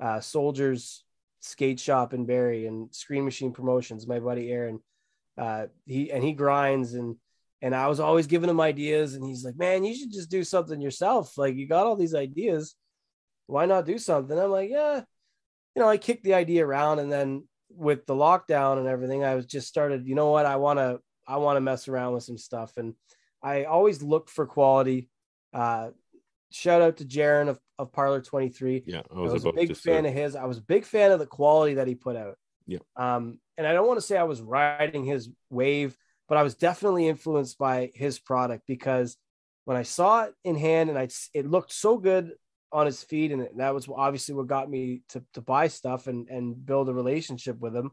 Uh, 0.00 0.20
Soldiers 0.20 1.04
skate 1.40 1.78
shop 1.78 2.14
in 2.14 2.24
Barrie 2.24 2.66
and 2.66 2.92
Screen 2.94 3.26
Machine 3.26 3.52
Promotions. 3.52 4.06
My 4.06 4.20
buddy 4.20 4.50
Aaron, 4.50 4.80
uh, 5.36 5.66
he 5.84 6.10
and 6.10 6.24
he 6.24 6.32
grinds 6.32 6.94
and 6.94 7.16
and 7.60 7.74
I 7.74 7.88
was 7.88 8.00
always 8.00 8.26
giving 8.26 8.48
him 8.48 8.60
ideas. 8.60 9.14
And 9.14 9.24
he's 9.24 9.44
like, 9.44 9.56
"Man, 9.56 9.84
you 9.84 9.94
should 9.94 10.12
just 10.12 10.30
do 10.30 10.44
something 10.44 10.80
yourself. 10.80 11.36
Like 11.36 11.56
you 11.56 11.68
got 11.68 11.86
all 11.86 11.96
these 11.96 12.14
ideas, 12.14 12.74
why 13.46 13.66
not 13.66 13.84
do 13.84 13.98
something?" 13.98 14.38
I'm 14.38 14.50
like, 14.50 14.70
"Yeah." 14.70 15.02
You 15.76 15.82
know, 15.82 15.88
I 15.88 15.98
kicked 15.98 16.24
the 16.24 16.34
idea 16.34 16.66
around, 16.66 17.00
and 17.00 17.12
then 17.12 17.44
with 17.70 18.06
the 18.06 18.14
lockdown 18.14 18.78
and 18.78 18.86
everything, 18.86 19.24
I 19.24 19.34
was 19.34 19.46
just 19.46 19.68
started. 19.68 20.06
You 20.06 20.14
know 20.14 20.30
what? 20.30 20.46
I 20.46 20.56
want 20.56 20.78
to 20.78 21.00
I 21.26 21.36
want 21.36 21.56
to 21.56 21.60
mess 21.60 21.88
around 21.88 22.14
with 22.14 22.24
some 22.24 22.38
stuff, 22.38 22.76
and 22.76 22.94
I 23.42 23.64
always 23.64 24.02
look 24.02 24.28
for 24.28 24.46
quality. 24.46 25.08
Uh, 25.52 25.90
shout 26.50 26.82
out 26.82 26.98
to 26.98 27.04
Jaron 27.04 27.48
of, 27.48 27.58
of 27.78 27.92
Parlor 27.92 28.22
23. 28.22 28.84
Yeah, 28.86 29.02
I 29.14 29.18
was, 29.18 29.30
I 29.30 29.34
was 29.34 29.44
a 29.44 29.52
big 29.52 29.76
fan 29.76 30.06
of 30.06 30.12
his. 30.12 30.36
I 30.36 30.44
was 30.44 30.58
a 30.58 30.62
big 30.62 30.84
fan 30.84 31.12
of 31.12 31.18
the 31.18 31.26
quality 31.26 31.74
that 31.74 31.86
he 31.86 31.94
put 31.94 32.16
out. 32.16 32.36
Yeah. 32.66 32.78
Um, 32.96 33.40
and 33.56 33.66
I 33.66 33.72
don't 33.72 33.86
want 33.86 33.98
to 33.98 34.06
say 34.06 34.16
I 34.16 34.24
was 34.24 34.40
riding 34.40 35.04
his 35.04 35.30
wave, 35.50 35.96
but 36.28 36.38
I 36.38 36.42
was 36.42 36.54
definitely 36.54 37.08
influenced 37.08 37.58
by 37.58 37.90
his 37.94 38.18
product 38.18 38.64
because 38.66 39.16
when 39.64 39.76
I 39.76 39.82
saw 39.82 40.24
it 40.24 40.34
in 40.44 40.56
hand 40.56 40.90
and 40.90 40.98
I 40.98 41.08
it 41.34 41.46
looked 41.46 41.72
so 41.72 41.98
good 41.98 42.32
on 42.70 42.86
his 42.86 43.02
feet, 43.02 43.32
and 43.32 43.48
that 43.56 43.74
was 43.74 43.88
obviously 43.94 44.34
what 44.34 44.46
got 44.46 44.70
me 44.70 45.02
to 45.10 45.24
to 45.34 45.40
buy 45.40 45.68
stuff 45.68 46.06
and 46.06 46.28
and 46.28 46.64
build 46.64 46.88
a 46.88 46.94
relationship 46.94 47.58
with 47.58 47.74
him. 47.74 47.90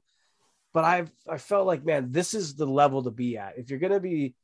But 0.73 0.83
I 0.83 1.05
I 1.27 1.37
felt 1.37 1.67
like 1.67 1.85
man, 1.85 2.11
this 2.11 2.33
is 2.33 2.55
the 2.55 2.65
level 2.65 3.03
to 3.03 3.11
be 3.11 3.37
at. 3.37 3.57
If 3.57 3.69
you're 3.69 3.79
gonna 3.79 3.99
be 3.99 4.35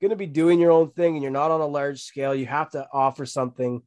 going 0.00 0.10
to 0.10 0.16
be 0.16 0.26
doing 0.26 0.60
your 0.60 0.70
own 0.70 0.90
thing 0.90 1.14
and 1.14 1.22
you're 1.22 1.32
not 1.32 1.50
on 1.50 1.60
a 1.60 1.66
large 1.66 2.02
scale, 2.02 2.34
you 2.34 2.46
have 2.46 2.70
to 2.70 2.86
offer 2.92 3.26
something 3.26 3.82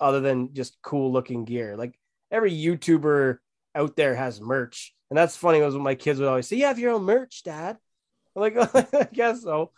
other 0.00 0.20
than 0.20 0.54
just 0.54 0.76
cool 0.82 1.12
looking 1.12 1.44
gear. 1.44 1.76
Like 1.76 1.98
every 2.30 2.52
YouTuber 2.52 3.38
out 3.74 3.96
there 3.96 4.14
has 4.14 4.40
merch. 4.40 4.94
And 5.10 5.16
that's 5.16 5.36
funny 5.36 5.60
was 5.60 5.74
what 5.74 5.82
my 5.82 5.94
kids 5.94 6.18
would 6.18 6.28
always 6.28 6.48
say, 6.48 6.56
You 6.56 6.66
have 6.66 6.78
your 6.78 6.92
own 6.92 7.04
merch, 7.04 7.42
dad. 7.44 7.76
I'm 8.34 8.42
like, 8.42 8.56
I 8.94 9.08
guess 9.12 9.42
so. 9.42 9.70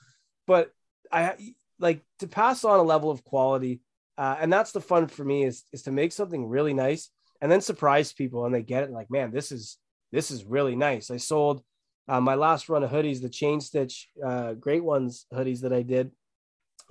But 0.47 0.70
I 1.11 1.35
like 1.78 2.03
to 2.20 2.28
pass 2.28 2.65
on 2.65 2.78
a 2.78 2.85
level 2.85 3.11
of 3.11 3.24
quality. 3.24 3.81
Uh, 4.16 4.36
and 4.41 4.53
that's 4.53 4.73
the 4.73 4.81
fun 4.81 5.09
for 5.09 5.24
me 5.24 5.45
is, 5.45 5.65
is 5.73 5.82
to 5.82 5.91
make 5.91 6.12
something 6.12 6.47
really 6.47 6.74
nice 6.74 7.11
and 7.41 7.51
then 7.51 7.61
surprise 7.61 8.12
people 8.12 8.47
and 8.47 8.55
they 8.55 8.62
get 8.62 8.85
it 8.85 8.91
like, 8.91 9.11
man, 9.11 9.32
this 9.32 9.51
is, 9.51 9.78
this 10.12 10.31
is 10.31 10.45
really 10.45 10.77
nice. 10.77 11.11
I 11.11 11.16
sold 11.16 11.62
uh, 12.07 12.20
my 12.20 12.35
last 12.35 12.69
run 12.69 12.85
of 12.85 12.91
hoodies, 12.91 13.20
the 13.20 13.28
chain 13.28 13.61
stitch, 13.61 14.09
uh, 14.24 14.53
great 14.53 14.85
ones 14.85 15.27
hoodies 15.32 15.62
that 15.62 15.73
I 15.73 15.82
did, 15.82 16.12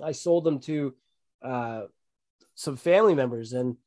I 0.02 0.14
sold 0.14 0.44
them 0.44 0.60
to 0.62 0.94
uh, 1.44 1.82
some 2.56 2.78
family 2.78 3.16
members, 3.16 3.54
and 3.54 3.78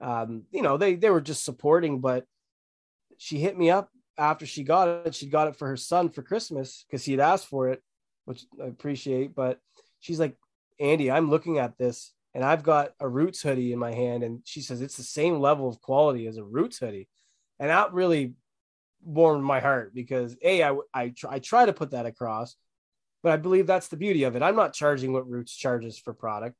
um, 0.00 0.44
you 0.50 0.62
know 0.62 0.76
they 0.76 0.94
they 0.94 1.10
were 1.10 1.20
just 1.20 1.44
supporting. 1.44 2.00
But 2.00 2.24
she 3.18 3.38
hit 3.38 3.56
me 3.56 3.70
up 3.70 3.90
after 4.18 4.46
she 4.46 4.62
got 4.62 5.06
it. 5.06 5.14
She 5.14 5.28
got 5.28 5.48
it 5.48 5.56
for 5.56 5.68
her 5.68 5.76
son 5.76 6.10
for 6.10 6.22
Christmas 6.22 6.84
because 6.88 7.04
he 7.04 7.12
had 7.12 7.20
asked 7.20 7.46
for 7.46 7.70
it, 7.70 7.82
which 8.24 8.44
I 8.62 8.66
appreciate. 8.66 9.34
But 9.34 9.58
she's 10.00 10.20
like, 10.20 10.36
Andy, 10.78 11.10
I'm 11.10 11.30
looking 11.30 11.58
at 11.58 11.78
this 11.78 12.12
and 12.36 12.44
I've 12.44 12.62
got 12.62 12.90
a 13.00 13.08
Roots 13.08 13.40
hoodie 13.40 13.72
in 13.72 13.78
my 13.78 13.94
hand, 13.94 14.22
and 14.22 14.42
she 14.44 14.60
says 14.60 14.82
it's 14.82 14.98
the 14.98 15.02
same 15.02 15.40
level 15.40 15.70
of 15.70 15.80
quality 15.80 16.26
as 16.26 16.36
a 16.36 16.44
Roots 16.44 16.76
hoodie, 16.76 17.08
and 17.58 17.70
that 17.70 17.94
really 17.94 18.34
warmed 19.02 19.42
my 19.42 19.58
heart 19.58 19.94
because 19.94 20.36
a 20.42 20.62
I 20.62 20.76
I 20.92 21.08
try, 21.08 21.32
I 21.32 21.38
try 21.38 21.64
to 21.64 21.72
put 21.72 21.92
that 21.92 22.04
across, 22.04 22.54
but 23.22 23.32
I 23.32 23.38
believe 23.38 23.66
that's 23.66 23.88
the 23.88 23.96
beauty 23.96 24.24
of 24.24 24.36
it. 24.36 24.42
I'm 24.42 24.54
not 24.54 24.74
charging 24.74 25.14
what 25.14 25.26
Roots 25.26 25.56
charges 25.56 25.98
for 25.98 26.12
product, 26.12 26.56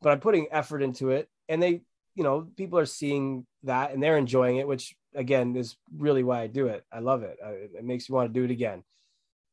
but 0.00 0.10
I'm 0.10 0.20
putting 0.20 0.46
effort 0.52 0.80
into 0.80 1.10
it, 1.10 1.28
and 1.48 1.60
they 1.60 1.80
you 2.14 2.22
know 2.22 2.46
people 2.56 2.78
are 2.78 2.86
seeing 2.86 3.46
that 3.64 3.92
and 3.92 4.00
they're 4.00 4.18
enjoying 4.18 4.58
it, 4.58 4.68
which 4.68 4.94
again 5.12 5.56
is 5.56 5.76
really 5.96 6.22
why 6.22 6.42
I 6.42 6.46
do 6.46 6.68
it. 6.68 6.84
I 6.92 7.00
love 7.00 7.24
it. 7.24 7.38
It 7.42 7.84
makes 7.84 8.08
me 8.08 8.14
want 8.14 8.32
to 8.32 8.40
do 8.40 8.44
it 8.44 8.52
again. 8.52 8.84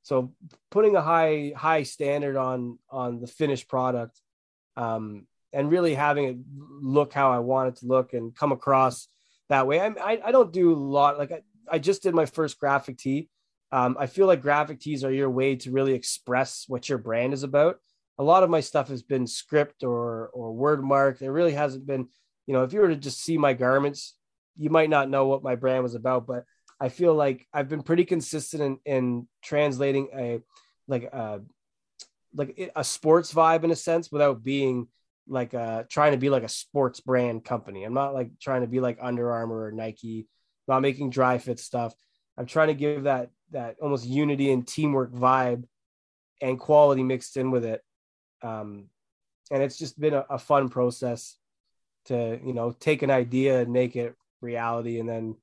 So 0.04 0.36
putting 0.70 0.96
a 0.96 1.02
high 1.02 1.54
high 1.56 1.82
standard 1.82 2.36
on 2.36 2.78
on 2.92 3.22
the 3.22 3.28
finished 3.28 3.68
product, 3.68 4.22
um, 4.78 5.26
and 5.54 5.72
really 5.72 5.94
having 5.94 6.26
it 6.26 6.38
look 6.82 7.14
how 7.14 7.32
I 7.32 7.40
want 7.40 7.70
it 7.70 7.76
to 7.78 7.88
look 7.88 8.14
and 8.14 8.36
come 8.36 8.52
across 8.52 9.08
that 9.50 9.68
way. 9.68 9.80
I 9.80 10.20
I, 10.26 10.32
don't 10.32 10.52
do 10.52 10.74
a 10.74 10.76
lot 10.76 11.18
like 11.18 11.32
I, 11.32 11.42
I 11.70 11.80
just 11.80 12.04
did 12.04 12.16
my 12.16 12.26
first 12.26 12.60
graphic 12.60 12.98
tee. 12.98 13.30
Um, 13.72 13.98
I 14.00 14.08
feel 14.08 14.28
like 14.28 14.42
graphic 14.42 14.80
tees 14.80 15.04
are 15.04 15.12
your 15.12 15.30
way 15.30 15.56
to 15.58 15.72
really 15.72 15.94
express 15.94 16.66
what 16.68 16.90
your 16.90 16.98
brand 16.98 17.34
is 17.34 17.44
about. 17.44 17.78
A 18.20 18.24
lot 18.24 18.44
of 18.44 18.50
my 18.50 18.60
stuff 18.60 18.90
has 18.90 19.04
been 19.04 19.28
script 19.28 19.84
or 19.84 20.30
or 20.30 20.54
word 20.54 20.84
mark. 20.84 21.20
There 21.20 21.32
really 21.32 21.54
hasn't 21.54 21.86
been, 21.86 22.08
you 22.46 22.54
know, 22.54 22.64
if 22.64 22.74
you 22.74 22.82
were 22.82 22.90
to 22.90 22.96
just 22.96 23.22
see 23.22 23.38
my 23.38 23.54
garments, 23.54 24.16
you 24.58 24.70
might 24.70 24.90
not 24.90 25.10
know 25.10 25.28
what 25.28 25.44
my 25.44 25.56
brand 25.56 25.84
was 25.84 25.96
about. 25.96 26.28
But 26.28 26.46
I 26.80 26.90
feel 26.90 27.16
like 27.16 27.48
I've 27.54 27.70
been 27.70 27.84
pretty 27.84 28.06
consistent 28.06 28.62
in, 28.62 28.78
in 28.86 29.28
translating 29.42 30.10
a 30.16 30.42
like 30.88 31.04
a 31.04 31.42
like 32.36 32.72
a 32.76 32.84
sports 32.84 33.34
vibe 33.34 33.64
in 33.64 33.72
a 33.72 33.76
sense 33.76 34.12
without 34.12 34.44
being 34.44 34.88
like 35.28 35.54
uh 35.54 35.84
trying 35.90 36.12
to 36.12 36.18
be 36.18 36.30
like 36.30 36.44
a 36.44 36.50
sports 36.50 37.00
brand 37.00 37.46
company. 37.46 37.84
I'm 37.84 37.94
not 37.94 38.14
like 38.14 38.32
trying 38.40 38.62
to 38.62 38.68
be 38.68 38.80
like 38.80 38.98
Under 39.02 39.32
Armour 39.32 39.66
or 39.66 39.72
Nike 39.72 40.28
not 40.68 40.82
making 40.82 41.10
Dri-FIT 41.10 41.60
stuff. 41.60 41.94
I'm 42.38 42.46
trying 42.46 42.70
to 42.70 42.74
give 42.74 43.04
that 43.04 43.30
that 43.52 43.76
almost 43.82 44.06
unity 44.06 44.52
and 44.52 44.68
teamwork 44.68 45.12
vibe 45.14 45.66
and 46.42 46.60
quality 46.60 47.04
mixed 47.04 47.38
in 47.38 47.52
with 47.52 47.64
it. 47.66 47.82
Um, 48.42 48.86
and 49.52 49.62
it's 49.62 49.78
just 49.78 50.00
been 50.00 50.14
a, 50.14 50.26
a 50.30 50.40
fun 50.40 50.70
process 50.70 51.38
to 52.06 52.40
you 52.44 52.54
know 52.54 52.72
take 52.72 53.02
an 53.02 53.12
idea 53.12 53.62
and 53.62 53.72
make 53.72 53.96
it 53.96 54.16
reality 54.42 55.00
and 55.00 55.08
then 55.08 55.36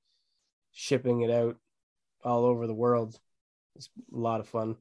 shipping 0.72 1.22
it 1.22 1.30
out 1.30 1.56
all 2.24 2.44
over 2.44 2.66
the 2.66 2.74
world. 2.74 3.18
It's 3.76 3.88
a 4.12 4.18
lot 4.18 4.40
of 4.40 4.48
fun. 4.48 4.76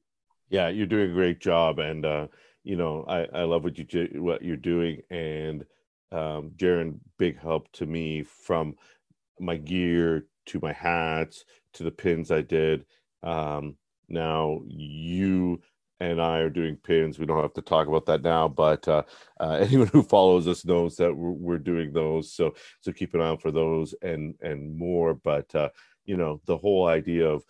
Yeah, 0.50 0.70
you're 0.70 0.88
doing 0.88 1.12
a 1.12 1.14
great 1.14 1.40
job, 1.40 1.78
and 1.80 2.06
uh, 2.06 2.28
you 2.64 2.76
know 2.76 3.06
I, 3.08 3.28
I 3.34 3.44
love 3.44 3.64
what 3.64 3.78
you 3.78 4.10
what 4.22 4.44
you're 4.44 4.58
doing, 4.58 5.02
and 5.10 5.66
um, 6.12 6.52
Jaron, 6.58 7.00
big 7.18 7.40
help 7.40 7.72
to 7.74 7.86
me 7.86 8.24
from 8.24 8.76
my 9.40 9.58
gear 9.58 10.26
to 10.48 10.60
my 10.62 10.74
hats 10.74 11.46
to 11.74 11.84
the 11.84 11.92
pins 11.92 12.32
I 12.32 12.42
did. 12.42 12.86
Um, 13.24 13.76
now 14.08 14.62
you 14.68 15.62
and 16.00 16.22
I 16.22 16.40
are 16.40 16.50
doing 16.50 16.78
pins. 16.78 17.20
We 17.20 17.26
don't 17.26 17.42
have 17.42 17.54
to 17.54 17.62
talk 17.62 17.88
about 17.88 18.06
that 18.06 18.22
now, 18.22 18.48
but 18.48 18.88
uh, 18.88 19.04
uh, 19.40 19.52
anyone 19.62 19.88
who 19.88 20.04
follows 20.04 20.48
us 20.48 20.66
knows 20.66 20.96
that 20.98 21.16
we're, 21.16 21.32
we're, 21.32 21.58
doing 21.58 21.92
those. 21.92 22.34
So 22.34 22.56
so 22.82 22.92
keep 22.92 23.14
an 23.14 23.22
eye 23.22 23.30
out 23.30 23.42
for 23.42 23.52
those 23.52 23.94
and 24.02 24.36
and 24.42 24.78
more. 24.78 25.14
But 25.14 25.54
uh, 25.54 25.70
you 26.06 26.18
know 26.18 26.42
the 26.46 26.58
whole 26.58 26.88
idea 26.88 27.28
of 27.28 27.44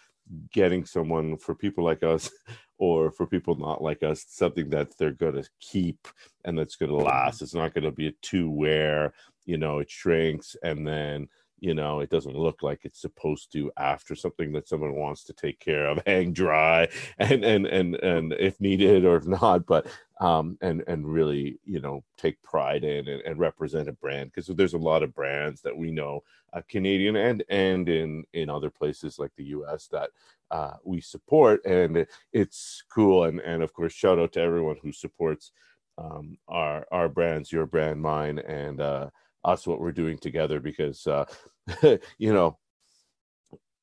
getting 0.52 0.86
someone 0.86 1.38
for 1.38 1.56
people 1.56 1.84
like 1.84 2.04
us 2.04 2.30
or 2.80 3.12
for 3.12 3.28
people 3.28 3.56
not 3.56 3.84
like 3.84 4.02
us 4.02 4.26
something 4.28 4.70
that 4.70 4.98
they're 4.98 5.12
going 5.12 5.36
to 5.36 5.48
keep 5.60 6.08
and 6.46 6.58
that's 6.58 6.76
going 6.76 6.90
to 6.90 6.96
last. 6.96 7.42
It's 7.42 7.54
not 7.54 7.74
going 7.74 7.84
to 7.84 7.92
be 7.92 8.08
a 8.08 8.14
two 8.22 8.50
wear 8.50 9.14
you 9.50 9.58
know 9.58 9.80
it 9.80 9.90
shrinks 9.90 10.56
and 10.62 10.88
then 10.88 11.28
you 11.60 11.74
know 11.74 12.02
it 12.02 12.10
doesn't 12.12 12.38
look 12.38 12.62
like 12.62 12.82
it's 12.84 13.02
supposed 13.02 13.52
to 13.52 13.72
after 13.78 14.14
something 14.14 14.52
that 14.54 14.68
someone 14.68 14.94
wants 14.94 15.24
to 15.24 15.34
take 15.34 15.60
care 15.60 15.88
of 15.88 16.00
hang 16.06 16.32
dry 16.32 16.88
and 17.18 17.44
and 17.44 17.66
and 17.66 17.96
and 17.96 18.34
if 18.34 18.62
needed 18.62 19.06
or 19.06 19.18
if 19.18 19.26
not 19.26 19.66
but 19.66 19.88
um 20.22 20.56
and 20.62 20.84
and 20.88 21.12
really 21.12 21.60
you 21.66 21.82
know 21.82 22.04
take 22.16 22.42
pride 22.44 22.84
in 22.84 23.08
and, 23.08 23.22
and 23.24 23.40
represent 23.40 23.90
a 23.90 23.94
brand 23.94 24.32
because 24.32 24.48
there's 24.56 24.76
a 24.76 24.78
lot 24.78 25.02
of 25.02 25.16
brands 25.16 25.62
that 25.62 25.76
we 25.76 25.90
know 25.90 26.22
uh, 26.54 26.62
canadian 26.70 27.16
and 27.16 27.44
and 27.50 27.90
in 27.90 28.24
in 28.34 28.52
other 28.52 28.70
places 28.70 29.18
like 29.18 29.32
the 29.36 29.46
us 29.46 29.88
that 29.92 30.12
uh, 30.52 30.74
we 30.84 31.02
support 31.02 31.64
and 31.66 32.06
it's 32.34 32.84
cool. 32.94 33.26
And 33.26 33.40
and 33.40 33.64
of 33.64 33.74
course 33.74 33.94
shout 33.94 34.20
out 34.20 34.34
to 34.34 34.42
everyone 34.42 34.78
who 34.82 34.92
supports 34.92 35.52
um, 36.00 36.38
our 36.48 36.86
our 36.92 37.10
brands 37.10 37.52
your 37.52 37.66
brand 37.66 38.02
mine 38.02 38.40
and 38.40 38.82
uh 38.82 39.10
us 39.44 39.66
what 39.68 39.80
we're 39.80 39.92
doing 39.92 40.18
together 40.18 40.60
because 40.60 41.06
uh 41.08 41.26
you 42.18 42.34
know 42.34 42.58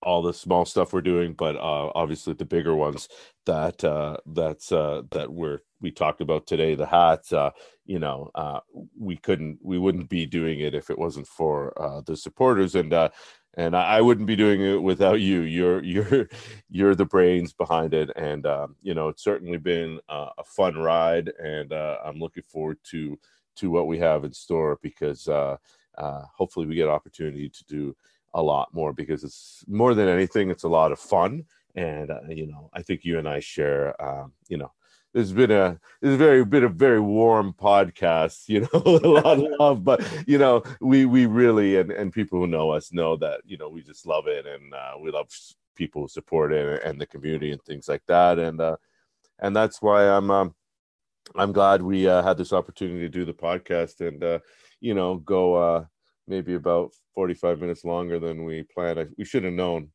all 0.02 0.22
the 0.22 0.32
small 0.32 0.64
stuff 0.64 0.93
we're 0.93 1.01
doing 1.01 1.32
but 1.32 1.56
uh 1.56 1.90
obviously 1.94 2.32
the 2.34 2.44
bigger 2.44 2.74
ones 2.74 3.09
that 3.44 3.82
uh 3.84 4.16
that's 4.26 4.70
uh 4.70 5.02
that 5.10 5.30
we're 5.32 5.60
we 5.80 5.90
talked 5.90 6.20
about 6.20 6.47
today 6.47 6.74
the 6.74 6.86
hats 6.86 7.32
uh 7.32 7.51
you 7.84 7.98
know 7.98 8.30
uh 8.34 8.60
we 8.98 9.16
couldn't 9.16 9.59
we 9.62 9.78
wouldn't 9.78 10.09
be 10.09 10.26
doing 10.26 10.60
it 10.60 10.74
if 10.74 10.90
it 10.90 10.98
wasn't 10.98 11.26
for 11.26 11.72
uh 11.80 12.01
the 12.06 12.16
supporters. 12.16 12.74
And 12.74 12.93
uh 12.93 13.09
and 13.56 13.74
I, 13.76 13.96
I 13.96 14.00
wouldn't 14.00 14.26
be 14.26 14.36
doing 14.36 14.60
it 14.60 14.82
without 14.82 15.20
you. 15.20 15.40
You're 15.40 15.82
you're 15.92 16.28
you're 16.68 16.94
the 16.94 17.04
brains 17.04 17.52
behind 17.52 17.94
it, 17.94 18.10
and 18.16 18.46
um, 18.46 18.76
you 18.82 18.94
know 18.94 19.08
it's 19.08 19.24
certainly 19.24 19.58
been 19.58 20.00
uh, 20.08 20.30
a 20.38 20.44
fun 20.44 20.76
ride, 20.76 21.32
and 21.42 21.72
uh, 21.72 21.98
I'm 22.04 22.18
looking 22.18 22.44
forward 22.44 22.78
to 22.90 23.18
to 23.56 23.70
what 23.70 23.86
we 23.86 23.98
have 23.98 24.24
in 24.24 24.32
store 24.32 24.78
because 24.82 25.28
uh, 25.28 25.56
uh, 25.96 26.22
hopefully 26.36 26.66
we 26.66 26.74
get 26.74 26.88
opportunity 26.88 27.48
to 27.48 27.64
do 27.64 27.96
a 28.34 28.42
lot 28.42 28.68
more 28.74 28.92
because 28.92 29.24
it's 29.24 29.64
more 29.66 29.94
than 29.94 30.08
anything, 30.08 30.50
it's 30.50 30.64
a 30.64 30.68
lot 30.68 30.92
of 30.92 30.98
fun. 30.98 31.44
And 31.74 32.10
uh, 32.10 32.20
you 32.28 32.46
know, 32.46 32.70
I 32.74 32.82
think 32.82 33.04
you 33.04 33.18
and 33.18 33.28
I 33.28 33.40
share, 33.40 34.00
um, 34.02 34.32
you 34.48 34.58
know, 34.58 34.72
there's 35.16 35.32
been 35.32 35.51
a 35.51 35.80
it's 36.02 36.16
very 36.16 36.44
been 36.44 36.64
a 36.64 36.68
very 36.68 37.01
warm 37.01 37.55
podcast 37.55 38.51
you 38.51 38.60
know 38.60 38.68
a 38.74 39.09
lot 39.09 39.38
of 39.38 39.47
love 39.59 39.82
but 39.82 40.06
you 40.26 40.36
know 40.36 40.62
we 40.82 41.06
we 41.06 41.24
really 41.24 41.78
and 41.78 41.90
and 41.90 42.12
people 42.12 42.38
who 42.38 42.47
know 42.47 42.70
us 42.70 42.93
know 42.93 43.16
that 43.16 43.40
you 43.47 43.56
know 43.56 43.70
we 43.70 43.80
just 43.80 44.06
love 44.06 44.26
it 44.26 44.44
and 44.47 44.74
uh, 44.74 44.93
we 45.01 45.10
love 45.10 45.26
people 45.74 46.02
who 46.02 46.09
support 46.09 46.52
it 46.52 46.82
and 46.84 47.01
the 47.01 47.06
community 47.06 47.51
and 47.51 47.62
things 47.62 47.88
like 47.88 48.02
that. 48.09 48.38
And 48.38 48.60
uh 48.60 48.76
and 49.38 49.56
that's 49.56 49.80
why 49.80 50.06
i'm 50.09 50.30
um 50.30 50.55
i'm 51.34 51.52
glad 51.52 51.82
we 51.82 52.09
uh, 52.09 52.22
had 52.22 52.36
this 52.36 52.52
opportunity 52.52 53.01
to 53.01 53.09
do 53.09 53.24
the 53.24 53.32
podcast 53.32 54.06
and 54.06 54.22
uh 54.22 54.38
you 54.80 54.94
know 54.94 55.16
go 55.16 55.55
uh 55.55 55.84
maybe 56.26 56.55
about 56.55 56.93
45 57.14 57.60
minutes 57.60 57.84
longer 57.84 58.18
than 58.18 58.44
we 58.44 58.64
planned. 58.64 59.14
We 59.16 59.24
should 59.24 59.44
have 59.44 59.55
known. 59.55 59.88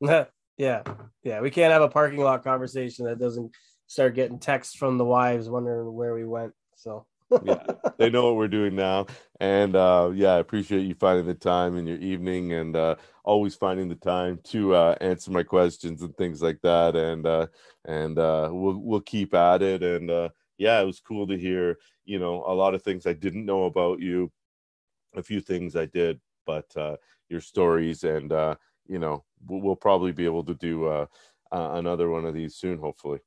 Yeah. 0.58 0.84
Yeah. 1.22 1.42
We 1.42 1.50
can't 1.50 1.70
have 1.70 1.82
a 1.82 1.88
parking 1.88 2.20
lot 2.20 2.42
conversation 2.42 3.04
that 3.04 3.18
doesn't 3.18 3.54
start 3.86 4.14
getting 4.14 4.38
texts 4.38 4.74
from 4.74 4.98
the 4.98 5.04
wives 5.04 5.48
wondering 5.48 5.92
where 5.92 6.14
we 6.14 6.24
went. 6.24 6.52
So 6.74 7.06
yeah, 7.42 7.62
they 7.98 8.10
know 8.10 8.26
what 8.26 8.36
we're 8.36 8.48
doing 8.48 8.76
now. 8.76 9.06
And 9.40 9.74
uh, 9.74 10.10
yeah, 10.14 10.34
I 10.34 10.38
appreciate 10.38 10.86
you 10.86 10.94
finding 10.94 11.26
the 11.26 11.34
time 11.34 11.76
in 11.76 11.86
your 11.86 11.98
evening 11.98 12.52
and 12.52 12.76
uh, 12.76 12.96
always 13.24 13.54
finding 13.54 13.88
the 13.88 13.96
time 13.96 14.38
to 14.44 14.74
uh, 14.74 14.96
answer 15.00 15.30
my 15.30 15.42
questions 15.42 16.02
and 16.02 16.16
things 16.16 16.42
like 16.42 16.60
that. 16.62 16.96
And 16.96 17.26
uh, 17.26 17.46
and 17.84 18.18
uh, 18.18 18.50
we'll 18.52 18.78
we'll 18.78 19.00
keep 19.00 19.34
at 19.34 19.62
it. 19.62 19.82
And 19.82 20.10
uh, 20.10 20.28
yeah, 20.58 20.80
it 20.80 20.86
was 20.86 21.00
cool 21.00 21.26
to 21.26 21.38
hear. 21.38 21.78
You 22.04 22.18
know, 22.18 22.44
a 22.46 22.54
lot 22.54 22.74
of 22.74 22.82
things 22.82 23.06
I 23.06 23.12
didn't 23.12 23.46
know 23.46 23.64
about 23.64 24.00
you. 24.00 24.30
A 25.16 25.22
few 25.22 25.40
things 25.40 25.76
I 25.76 25.86
did, 25.86 26.20
but 26.44 26.74
your 27.28 27.40
stories 27.40 28.04
and 28.04 28.30
you 28.86 28.98
know 29.00 29.24
we'll, 29.46 29.60
we'll, 29.60 29.76
probably 29.76 30.12
be 30.12 30.26
able 30.26 30.44
to 30.44 30.54
do 30.54 31.06
another 31.50 32.10
one 32.10 32.26
of 32.26 32.34
these 32.34 32.54
soon, 32.54 32.78
hopefully. 32.78 33.18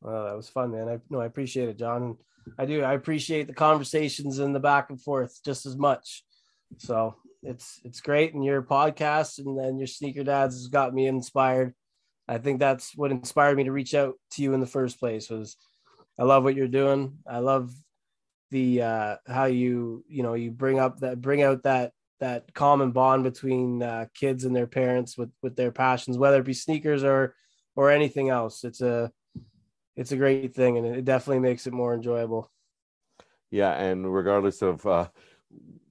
Well, 0.00 0.26
that 0.26 0.36
was 0.36 0.48
fun, 0.48 0.72
man. 0.72 0.88
I 0.88 0.98
no, 1.10 1.20
I 1.20 1.26
appreciate 1.26 1.68
it, 1.68 1.78
John. 1.78 2.16
I 2.58 2.66
do. 2.66 2.82
I 2.82 2.94
appreciate 2.94 3.46
the 3.46 3.54
conversations 3.54 4.38
and 4.38 4.54
the 4.54 4.60
back 4.60 4.90
and 4.90 5.00
forth 5.00 5.38
just 5.44 5.66
as 5.66 5.76
much. 5.76 6.24
So 6.76 7.16
it's 7.42 7.80
it's 7.84 8.00
great, 8.00 8.34
and 8.34 8.44
your 8.44 8.62
podcast 8.62 9.38
and 9.38 9.58
then 9.58 9.78
your 9.78 9.86
sneaker 9.86 10.24
dads 10.24 10.54
has 10.56 10.68
got 10.68 10.94
me 10.94 11.06
inspired. 11.06 11.74
I 12.28 12.38
think 12.38 12.58
that's 12.58 12.96
what 12.96 13.10
inspired 13.10 13.56
me 13.56 13.64
to 13.64 13.72
reach 13.72 13.94
out 13.94 14.14
to 14.32 14.42
you 14.42 14.52
in 14.54 14.60
the 14.60 14.66
first 14.66 15.00
place. 15.00 15.30
Was 15.30 15.56
I 16.18 16.24
love 16.24 16.44
what 16.44 16.54
you're 16.54 16.68
doing. 16.68 17.18
I 17.26 17.38
love 17.38 17.72
the 18.50 18.82
uh 18.82 19.16
how 19.26 19.44
you 19.44 20.04
you 20.08 20.22
know 20.22 20.34
you 20.34 20.50
bring 20.50 20.78
up 20.78 21.00
that 21.00 21.20
bring 21.20 21.42
out 21.42 21.64
that 21.64 21.92
that 22.20 22.52
common 22.52 22.90
bond 22.90 23.22
between 23.22 23.82
uh, 23.82 24.06
kids 24.14 24.44
and 24.44 24.54
their 24.54 24.66
parents 24.66 25.16
with 25.16 25.30
with 25.42 25.56
their 25.56 25.72
passions, 25.72 26.18
whether 26.18 26.38
it 26.38 26.44
be 26.44 26.54
sneakers 26.54 27.04
or 27.04 27.34
or 27.76 27.90
anything 27.90 28.28
else. 28.28 28.64
It's 28.64 28.80
a 28.80 29.12
it's 29.98 30.12
a 30.12 30.16
great 30.16 30.54
thing 30.54 30.78
and 30.78 30.86
it 30.86 31.04
definitely 31.04 31.40
makes 31.40 31.66
it 31.66 31.72
more 31.72 31.92
enjoyable. 31.92 32.50
Yeah 33.50 33.72
and 33.72 34.14
regardless 34.14 34.62
of 34.62 34.86
uh 34.86 35.08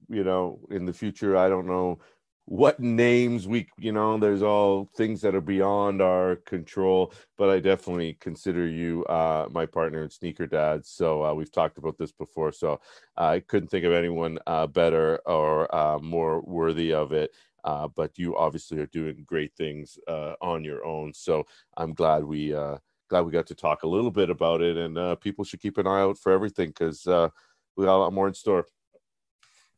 you 0.08 0.24
know 0.24 0.60
in 0.70 0.86
the 0.86 0.92
future 0.92 1.36
i 1.36 1.48
don't 1.48 1.66
know 1.66 1.98
what 2.46 2.80
names 2.80 3.46
we 3.46 3.68
you 3.76 3.92
know 3.92 4.16
there's 4.16 4.42
all 4.42 4.88
things 4.96 5.20
that 5.20 5.34
are 5.34 5.40
beyond 5.42 6.00
our 6.00 6.36
control 6.36 7.12
but 7.36 7.50
i 7.50 7.58
definitely 7.60 8.16
consider 8.20 8.66
you 8.66 9.04
uh 9.04 9.46
my 9.50 9.66
partner 9.66 10.02
in 10.02 10.08
sneaker 10.08 10.46
dad. 10.46 10.86
So 10.86 11.22
uh, 11.24 11.34
we've 11.34 11.52
talked 11.52 11.76
about 11.76 11.98
this 11.98 12.12
before 12.12 12.52
so 12.52 12.80
i 13.18 13.40
couldn't 13.40 13.68
think 13.68 13.84
of 13.84 13.92
anyone 13.92 14.38
uh 14.46 14.66
better 14.66 15.20
or 15.26 15.74
uh 15.74 15.98
more 15.98 16.40
worthy 16.40 16.92
of 16.94 17.12
it. 17.12 17.34
Uh 17.64 17.88
but 17.88 18.16
you 18.16 18.36
obviously 18.36 18.78
are 18.78 18.86
doing 18.86 19.24
great 19.26 19.52
things 19.54 19.98
uh 20.08 20.34
on 20.40 20.64
your 20.64 20.86
own. 20.86 21.12
So 21.12 21.44
i'm 21.76 21.92
glad 21.92 22.24
we 22.24 22.54
uh 22.54 22.78
glad 23.08 23.22
we 23.22 23.32
got 23.32 23.46
to 23.46 23.54
talk 23.54 23.82
a 23.82 23.88
little 23.88 24.10
bit 24.10 24.30
about 24.30 24.62
it. 24.62 24.76
And 24.76 24.96
uh, 24.98 25.14
people 25.16 25.44
should 25.44 25.60
keep 25.60 25.78
an 25.78 25.86
eye 25.86 26.00
out 26.00 26.18
for 26.18 26.32
everything 26.32 26.68
because 26.68 27.06
uh, 27.06 27.28
we 27.76 27.84
got 27.84 27.96
a 27.96 27.98
lot 27.98 28.12
more 28.12 28.28
in 28.28 28.34
store. 28.34 28.66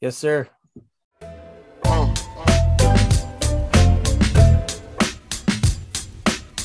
Yes, 0.00 0.16
sir. 0.16 0.48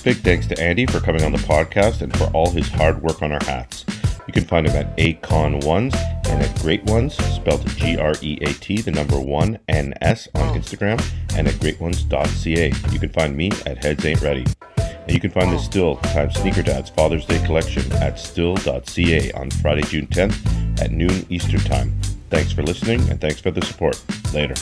Big 0.04 0.18
thanks 0.18 0.46
to 0.46 0.62
Andy 0.62 0.86
for 0.86 1.00
coming 1.00 1.24
on 1.24 1.32
the 1.32 1.40
podcast 1.40 2.02
and 2.02 2.16
for 2.16 2.26
all 2.26 2.52
his 2.52 2.70
hard 2.70 3.02
work 3.02 3.24
on 3.24 3.32
our 3.32 3.44
hats. 3.44 3.86
You 4.28 4.34
can 4.34 4.46
find 4.46 4.68
him 4.68 4.76
at 4.76 4.96
Acon 4.98 5.66
Ones 5.66 5.96
and 6.28 6.44
at 6.44 6.62
Great 6.62 6.84
Ones, 6.84 7.16
spelled 7.16 7.68
G 7.76 7.98
R 7.98 8.14
E 8.22 8.38
A 8.42 8.54
T, 8.54 8.82
the 8.82 8.92
number 8.92 9.20
one 9.20 9.58
N 9.68 9.96
S 10.02 10.28
on 10.36 10.56
Instagram, 10.60 11.04
and 11.36 11.48
at 11.48 11.56
greatones.ca. 11.56 12.72
You 12.92 13.00
can 13.00 13.10
find 13.10 13.36
me 13.36 13.52
at 13.66 13.84
Heads 13.84 14.06
Ain't 14.06 14.22
Ready. 14.22 14.46
And 15.06 15.14
you 15.14 15.20
can 15.20 15.32
find 15.32 15.52
the 15.52 15.60
Still 15.60 15.98
times 15.98 16.40
Sneaker 16.40 16.64
Dad's 16.64 16.90
Father's 16.90 17.26
Day 17.26 17.44
collection 17.46 17.92
at 17.94 18.20
still.ca 18.20 19.32
on 19.34 19.52
Friday, 19.52 19.84
June 19.84 20.08
10th 20.08 20.82
at 20.82 20.92
noon 20.92 21.26
Eastern 21.30 21.60
Time. 21.62 21.94
Thanks 22.30 22.52
for 22.52 22.64
listening 22.64 23.08
and 23.10 23.22
thanks 23.22 23.40
for 23.40 23.52
the 23.52 23.64
support. 23.64 24.02
Later. 24.34 24.56